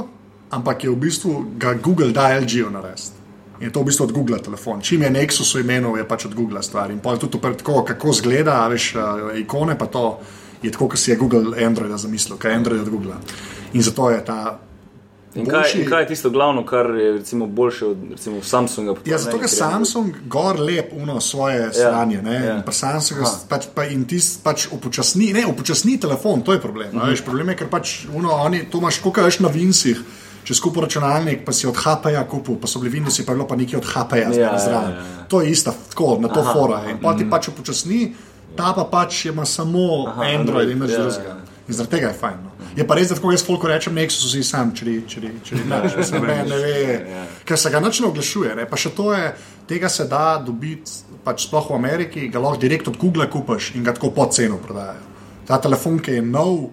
ampak 0.51 0.85
je 0.85 0.91
v 0.91 0.97
bistvu 0.97 1.31
ga 1.57 1.75
Google 1.75 2.11
da 2.11 2.35
LG-ju 2.35 2.71
narediti. 2.71 3.15
In 3.57 3.63
je 3.63 3.73
to 3.73 3.81
v 3.81 3.85
bistvu 3.85 4.05
od 4.05 4.13
Google 4.13 4.39
telefon. 4.39 4.81
Čim 4.81 5.03
je 5.03 5.11
Nexus 5.11 5.55
v 5.55 5.61
imenu, 5.61 5.97
je 5.97 6.05
pač 6.05 6.27
od 6.27 6.35
Google 6.35 6.63
stvar. 6.63 6.91
In 6.91 6.99
pol 6.99 7.17
tudi 7.17 7.37
opet 7.37 7.57
tako, 7.57 7.85
kako 7.85 8.13
zgleda, 8.13 8.59
a 8.59 8.69
veš, 8.69 8.95
ikone 9.37 9.79
pa 9.79 9.87
to 9.87 10.19
je 10.63 10.71
tako, 10.71 10.89
kot 10.89 10.99
si 10.99 11.11
je 11.11 11.17
Google 11.17 11.57
Androida 11.57 11.97
zamislil, 11.97 12.37
kaj 12.37 12.51
je 12.51 12.57
Android 12.57 12.81
od 12.81 12.89
Google. 12.89 13.15
In 13.73 13.83
zato 13.83 14.11
je 14.11 14.21
ta. 14.21 14.59
In 15.37 15.47
kaj, 15.47 15.73
in 15.75 15.89
kaj 15.89 16.03
je 16.03 16.09
tisto 16.09 16.31
glavno, 16.31 16.65
kar 16.67 16.91
je 16.97 17.13
recimo, 17.13 17.47
boljše 17.47 17.87
od 17.87 17.97
recimo, 18.11 18.43
Samsunga? 18.43 18.95
pa 18.95 19.01
Ja, 19.05 19.19
zato 19.19 19.39
ker 19.39 19.49
Samsung 19.49 20.15
gor 20.27 20.61
lep 20.61 20.93
uno 20.97 21.21
svoje 21.21 21.71
ja, 21.77 22.07
ja. 22.25 22.33
ja. 22.33 22.63
pa 22.67 22.73
Samsung 22.73 23.21
pač, 23.49 23.67
pa 23.75 23.85
in 23.85 24.05
ti 24.09 24.21
pač 24.43 24.69
upočasni, 24.73 25.33
ne, 25.33 25.47
upočasni 25.47 26.01
telefon, 26.01 26.43
to 26.43 26.53
je 26.53 26.61
problem. 26.61 26.89
Mm 26.93 26.99
-hmm. 26.99 27.11
veš, 27.11 27.25
problem 27.25 27.49
je, 27.49 27.57
ker 27.57 27.69
pač 27.69 28.07
uno, 28.15 28.31
oni, 28.33 28.65
to 28.71 28.79
imaš, 28.79 28.99
koliko 28.99 29.23
veš 29.23 29.41
na 29.41 29.49
Vincih, 29.49 30.01
če 30.45 30.55
skupo 30.55 30.81
računalnik, 30.81 31.45
pa 31.45 31.53
si 31.53 31.67
od 31.67 31.77
HP-ja 31.77 32.25
kupil, 32.29 32.57
pa 32.61 32.67
so 32.67 32.79
bili 32.79 33.01
Windowsi, 33.01 33.27
pa 33.27 33.33
je 33.33 33.37
bilo 33.37 33.47
pa 33.47 33.57
nekaj 33.57 33.79
od 33.79 33.87
HP-ja 33.87 34.31
Ja, 34.33 34.53
ja, 34.53 34.59
zraven. 34.59 34.91
ja, 34.91 34.97
ja. 34.97 35.25
To 35.29 35.41
je 35.43 35.51
ista, 35.51 35.75
tako, 35.89 36.19
na 36.21 36.29
to 36.29 36.41
Aha, 36.41 36.53
fora. 36.53 36.83
In 36.91 36.99
pa 37.03 37.17
ti 37.19 37.27
pač 37.31 37.49
upočasni, 37.49 38.15
ta 38.57 38.73
pa 38.73 38.85
pač 38.85 39.25
ima 39.25 39.45
samo 39.45 40.07
Aha, 40.07 40.23
Android, 40.23 40.41
Android, 40.41 40.71
in 40.71 40.79
nič 40.79 40.91
ja, 40.91 40.99
drugega. 41.03 41.29
ja. 41.29 41.37
In 41.69 41.75
zaradi 41.75 41.97
tega 41.97 42.09
je 42.09 42.15
fajn. 42.15 42.46
Je 42.77 42.85
pa 42.87 42.95
res, 42.95 43.09
da 43.09 43.17
tako 43.17 43.33
jaz 43.33 43.43
folko 43.45 43.69
rečem, 43.69 43.95
Nexus 43.97 44.29
si 44.31 44.43
sam, 44.45 44.75
če 44.77 44.85
če 45.09 45.21
če 45.43 45.57
če 45.57 46.21
ne, 46.21 46.37
ne 46.45 46.59
ve, 46.61 46.81
ker 47.49 47.57
se 47.59 47.71
ga 47.73 47.81
nič 47.81 48.01
ne 48.01 48.11
oglašuje. 48.11 48.55
Ne. 48.59 48.67
Pa 48.69 48.77
še 48.77 48.91
to 48.93 49.13
je, 49.15 49.31
tega 49.67 49.89
se 49.89 50.05
da 50.05 50.37
dobiti, 50.45 50.93
pač 51.25 51.47
sploh 51.49 51.71
v 51.73 51.75
Ameriki, 51.75 52.29
ga 52.29 52.39
lahko 52.39 52.61
direkt 52.61 52.89
od 52.89 52.99
Google 53.01 53.31
kupaš 53.33 53.73
in 53.75 53.85
ga 53.87 53.97
tako 53.97 54.13
po 54.13 54.29
ceno 54.29 54.61
prodajajo. 54.61 55.01
Ta 55.49 55.57
telefon, 55.59 55.99
ki 55.99 56.19
je 56.19 56.23
nov, 56.23 56.69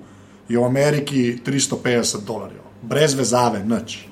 je 0.50 0.60
v 0.60 0.66
Ameriki 0.66 1.40
350 1.40 2.26
dolarjev, 2.28 2.62
brez 2.84 3.16
vezave, 3.16 3.64
nič. 3.64 4.04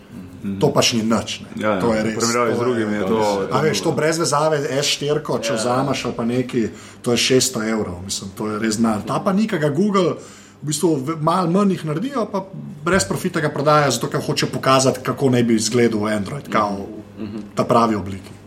To 0.58 0.72
pač 0.74 0.94
ni 0.98 1.04
nič. 1.06 1.42
Ne. 1.44 1.50
Ja, 1.62 1.76
ja, 1.76 1.82
to 1.84 1.92
je 1.94 2.02
res. 2.02 2.16
primerjavi 2.18 2.54
z 2.54 2.58
to 2.58 2.64
drugimi 2.64 2.94
je 2.98 3.02
to- 3.06 3.48
A 3.52 3.58
veš, 3.62 3.82
to 3.84 3.92
brez 3.94 4.18
vezave, 4.18 4.58
S4, 4.82 5.22
če 5.44 5.54
vzameš 5.54 6.06
ali 6.06 6.16
pa 6.18 6.24
neki, 6.26 6.62
to 7.04 7.12
je 7.14 7.18
600 7.18 7.68
evrov, 7.70 8.00
mislim, 8.02 8.32
to 8.34 8.48
je 8.50 8.60
res 8.60 8.80
znar. 8.80 9.04
Ta 9.06 9.20
pa 9.20 9.34
nikega 9.34 9.70
Google, 9.70 10.18
v 10.62 10.70
bistvu 10.70 11.18
malo 11.22 11.50
manj 11.52 11.76
jih 11.76 11.86
naredijo, 11.86 12.26
pa 12.32 12.44
brez 12.86 13.06
profita 13.08 13.42
ga 13.42 13.50
prodaja, 13.50 13.92
zato 13.92 14.10
ker 14.12 14.22
hoče 14.22 14.52
pokazati, 14.54 15.02
kako 15.04 15.30
naj 15.34 15.44
bi 15.44 15.56
izgledal 15.56 16.08
Android, 16.08 16.50
kao 16.50 16.86
v 17.18 17.42
ta 17.56 17.64
pravi 17.64 17.96
obliki. 17.96 18.41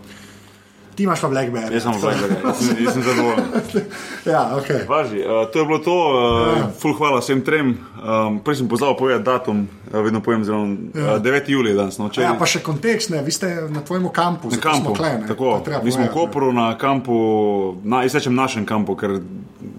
Ti 0.95 1.03
imaš 1.03 1.21
pa 1.21 1.29
Blackberry. 1.29 1.71
Jaz 1.71 1.83
sem 1.83 1.93
Blackberry, 1.95 2.37
jaz 2.79 2.93
sem- 2.93 3.03
zadovoljen. 3.03 3.45
Ja, 4.25 4.57
ok. 4.57 4.89
Važi, 4.89 5.19
uh, 5.19 5.47
to 5.47 5.59
je 5.59 5.65
bilo 5.65 5.79
to, 5.79 5.93
uh, 5.93 6.73
ful 6.73 6.93
hvala 6.93 7.19
vsem 7.19 7.41
trem. 7.41 7.79
Um, 7.99 8.39
prej 8.39 8.57
sem 8.57 8.67
pozval 8.67 8.95
povedati 8.95 9.23
datum, 9.23 9.69
uh, 9.85 9.99
vedno 9.99 10.21
povem 10.21 10.45
zelo. 10.45 10.63
Uh, 10.63 11.19
9. 11.19 11.43
julij 11.47 11.71
je 11.71 11.77
danes, 11.77 11.99
no, 11.99 12.09
če 12.09 12.23
Ja, 12.23 12.33
pa 12.33 12.45
še 12.45 12.61
kontekst, 12.61 13.11
ne, 13.11 13.21
vi 13.21 13.31
ste 13.31 13.67
na 13.67 13.81
tvojem 13.81 14.09
kampu, 14.09 14.49
na 14.49 14.57
kampu. 14.57 14.81
smo 14.81 14.95
kle, 14.95 15.19
ne, 15.19 15.27
tako, 15.27 15.61
mi 15.83 15.91
smo 15.91 16.05
v. 16.05 16.09
Kopru 16.09 16.53
na 16.53 16.75
kampu, 16.75 17.75
na, 17.83 18.03
jaz 18.03 18.15
rečem 18.15 18.35
našem 18.35 18.65
kampu, 18.65 18.95
ker 18.95 19.21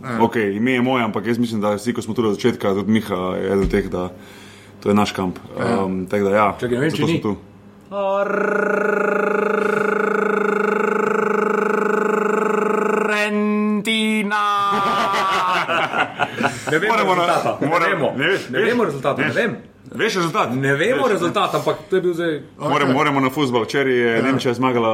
Ja. 0.03 0.20
okay, 0.20 0.51
ime 0.51 0.72
je 0.72 0.82
moje, 0.82 1.01
ampak 1.01 1.26
jaz 1.26 1.38
mislim, 1.38 1.61
da 1.61 1.74
vsi, 1.74 1.89
ko 1.89 2.01
smo 2.01 2.13
tu 2.13 2.22
od 2.22 2.34
začetka, 2.34 2.76
tudi 2.76 2.91
Miha 2.91 3.36
je 3.36 3.47
eden 3.47 3.68
teh, 3.68 3.88
da 3.88 4.09
to 4.80 4.89
je 4.89 4.93
naš 4.93 5.11
kamp. 5.11 5.39
Um, 5.55 6.05
tako 6.05 6.24
da, 6.24 6.32
ja, 6.32 6.55
Čakaj, 6.59 6.72
ne 6.72 6.80
vem, 6.80 6.91
če 6.91 7.03
ni. 7.03 7.22
tu. 7.22 7.36
Argentina! 7.88 10.05
Ne 16.66 16.80
vemo 16.80 16.93
Moramo 16.93 17.16
na- 17.16 17.26
rezultata. 17.26 17.57
Ne 17.61 17.89
vemo, 17.89 18.13
ne 18.18 18.28
veš, 18.28 18.49
ne 18.49 18.59
veš, 18.59 18.68
vemo 18.68 18.84
rezultata, 18.84 19.22
ne 19.22 19.28
veš. 19.28 19.36
vem. 19.36 19.55
Veš 19.88 20.16
rezultat? 20.16 20.49
Ne 20.51 20.74
vemo 20.74 21.07
rezultata, 21.07 21.57
ampak 21.57 21.78
to 21.89 21.95
je 21.95 22.01
bil 22.01 22.13
zdaj. 22.13 22.41
Moramo, 22.59 22.93
moramo 22.93 23.20
na 23.20 23.30
futbol. 23.30 23.63
Včeraj 23.63 23.93
je 23.93 24.11
ja. 24.11 24.22
Nemčija 24.24 24.53
zmagala 24.53 24.91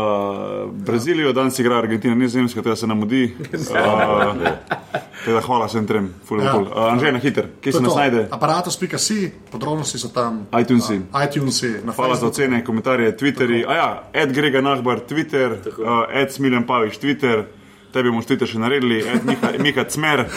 Brazilijo, 0.67 1.31
danes 1.33 1.59
igra 1.59 1.77
Argentina, 1.77 2.15
Nizozemska, 2.15 2.61
tega 2.61 2.75
se 2.75 2.87
nam 2.87 2.99
mudi. 2.99 3.31
Uh, 3.41 4.35
teda 5.25 5.39
hvala 5.39 5.65
vsem 5.65 5.87
trem, 5.87 6.13
full 6.25 6.39
Ja. 6.39 6.45
ja. 6.45 6.55
uh, 6.57 6.91
Anžej, 6.91 7.11
na 7.11 7.19
hiter, 7.19 7.47
kje 7.61 7.71
To 7.71 7.77
se 7.77 7.83
nas 7.83 7.95
najde? 7.95 8.27
Aparatus.si, 8.31 9.31
podrobnosti 9.51 9.97
so 9.97 10.09
tam. 10.09 10.45
iTunesi. 10.53 11.01
A, 11.11 11.23
iTunesi, 11.23 11.71
na 11.83 11.93
Hvala 11.93 12.15
za 12.15 12.21
Facebooku. 12.21 12.27
ocene, 12.27 12.65
komentarje, 12.65 13.11
Twitterji. 13.13 13.65
A 13.65 13.73
ja, 13.73 14.03
Ed 14.13 14.31
Grega 14.31 14.61
Nahbar, 14.61 14.99
Twitter, 15.01 15.51
uh, 15.51 15.87
Ed 16.11 16.31
Smiljan 16.31 16.63
Paviš, 16.63 16.97
Twitter, 16.97 17.43
tebi 17.93 18.09
bomo 18.09 18.23
Twitter 18.23 18.47
še 18.47 18.59
naredili, 18.61 19.01
Ed 19.03 19.25
Miha, 19.27 19.51
Miha 19.59 19.83
Cmer, 19.83 20.25
uh, 20.25 20.29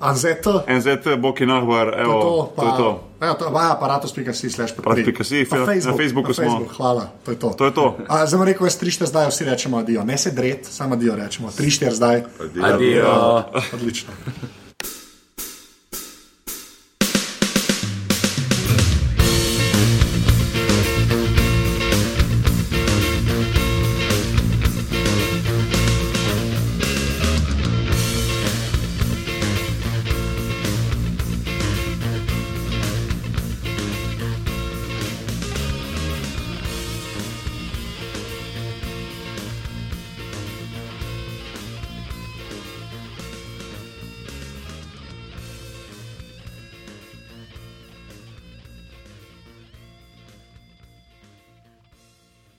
Anzeta. 0.00 0.64
NZT, 0.68 1.16
Boki 1.18 1.46
To 1.46 1.98
je 1.98 2.02
evo, 2.02 2.20
to, 2.20 2.52
to 2.56 2.66
je 2.66 2.72
to. 2.76 3.04
Ja, 3.20 3.34
to 3.34 3.44
je 3.44 3.50
aparatus.si, 3.70 4.50
slash 4.50 4.72
Aparatus.si, 4.78 5.44
Pa 5.48 5.58
na 5.58 5.66
Facebook, 5.66 5.96
Facebooku 5.96 6.28
na 6.28 6.34
smo. 6.34 6.44
Facebook, 6.44 6.72
hvala, 6.76 7.10
to 7.24 7.30
je 7.30 7.38
to. 7.38 7.50
To 7.50 7.64
je 7.64 7.72
to. 7.72 7.96
A, 8.08 8.26
zdaj 8.26 8.38
bomo 8.38 8.50
rekel, 8.50 8.66
jaz 8.66 8.76
tri 8.80 8.90
štiri 8.90 9.10
zdaj 9.10 9.30
vsi 9.30 9.44
rečemo 9.44 9.78
adijo, 9.78 10.04
ne 10.04 10.18
se 10.18 10.30
dret, 10.30 10.66
samo 10.66 10.94
adijo 10.94 11.16
rečemo, 11.16 11.50
tri 11.50 11.70
štiri 11.70 11.94
zdaj. 11.94 12.22
Adijo. 12.62 13.44
Odlično. 13.72 14.12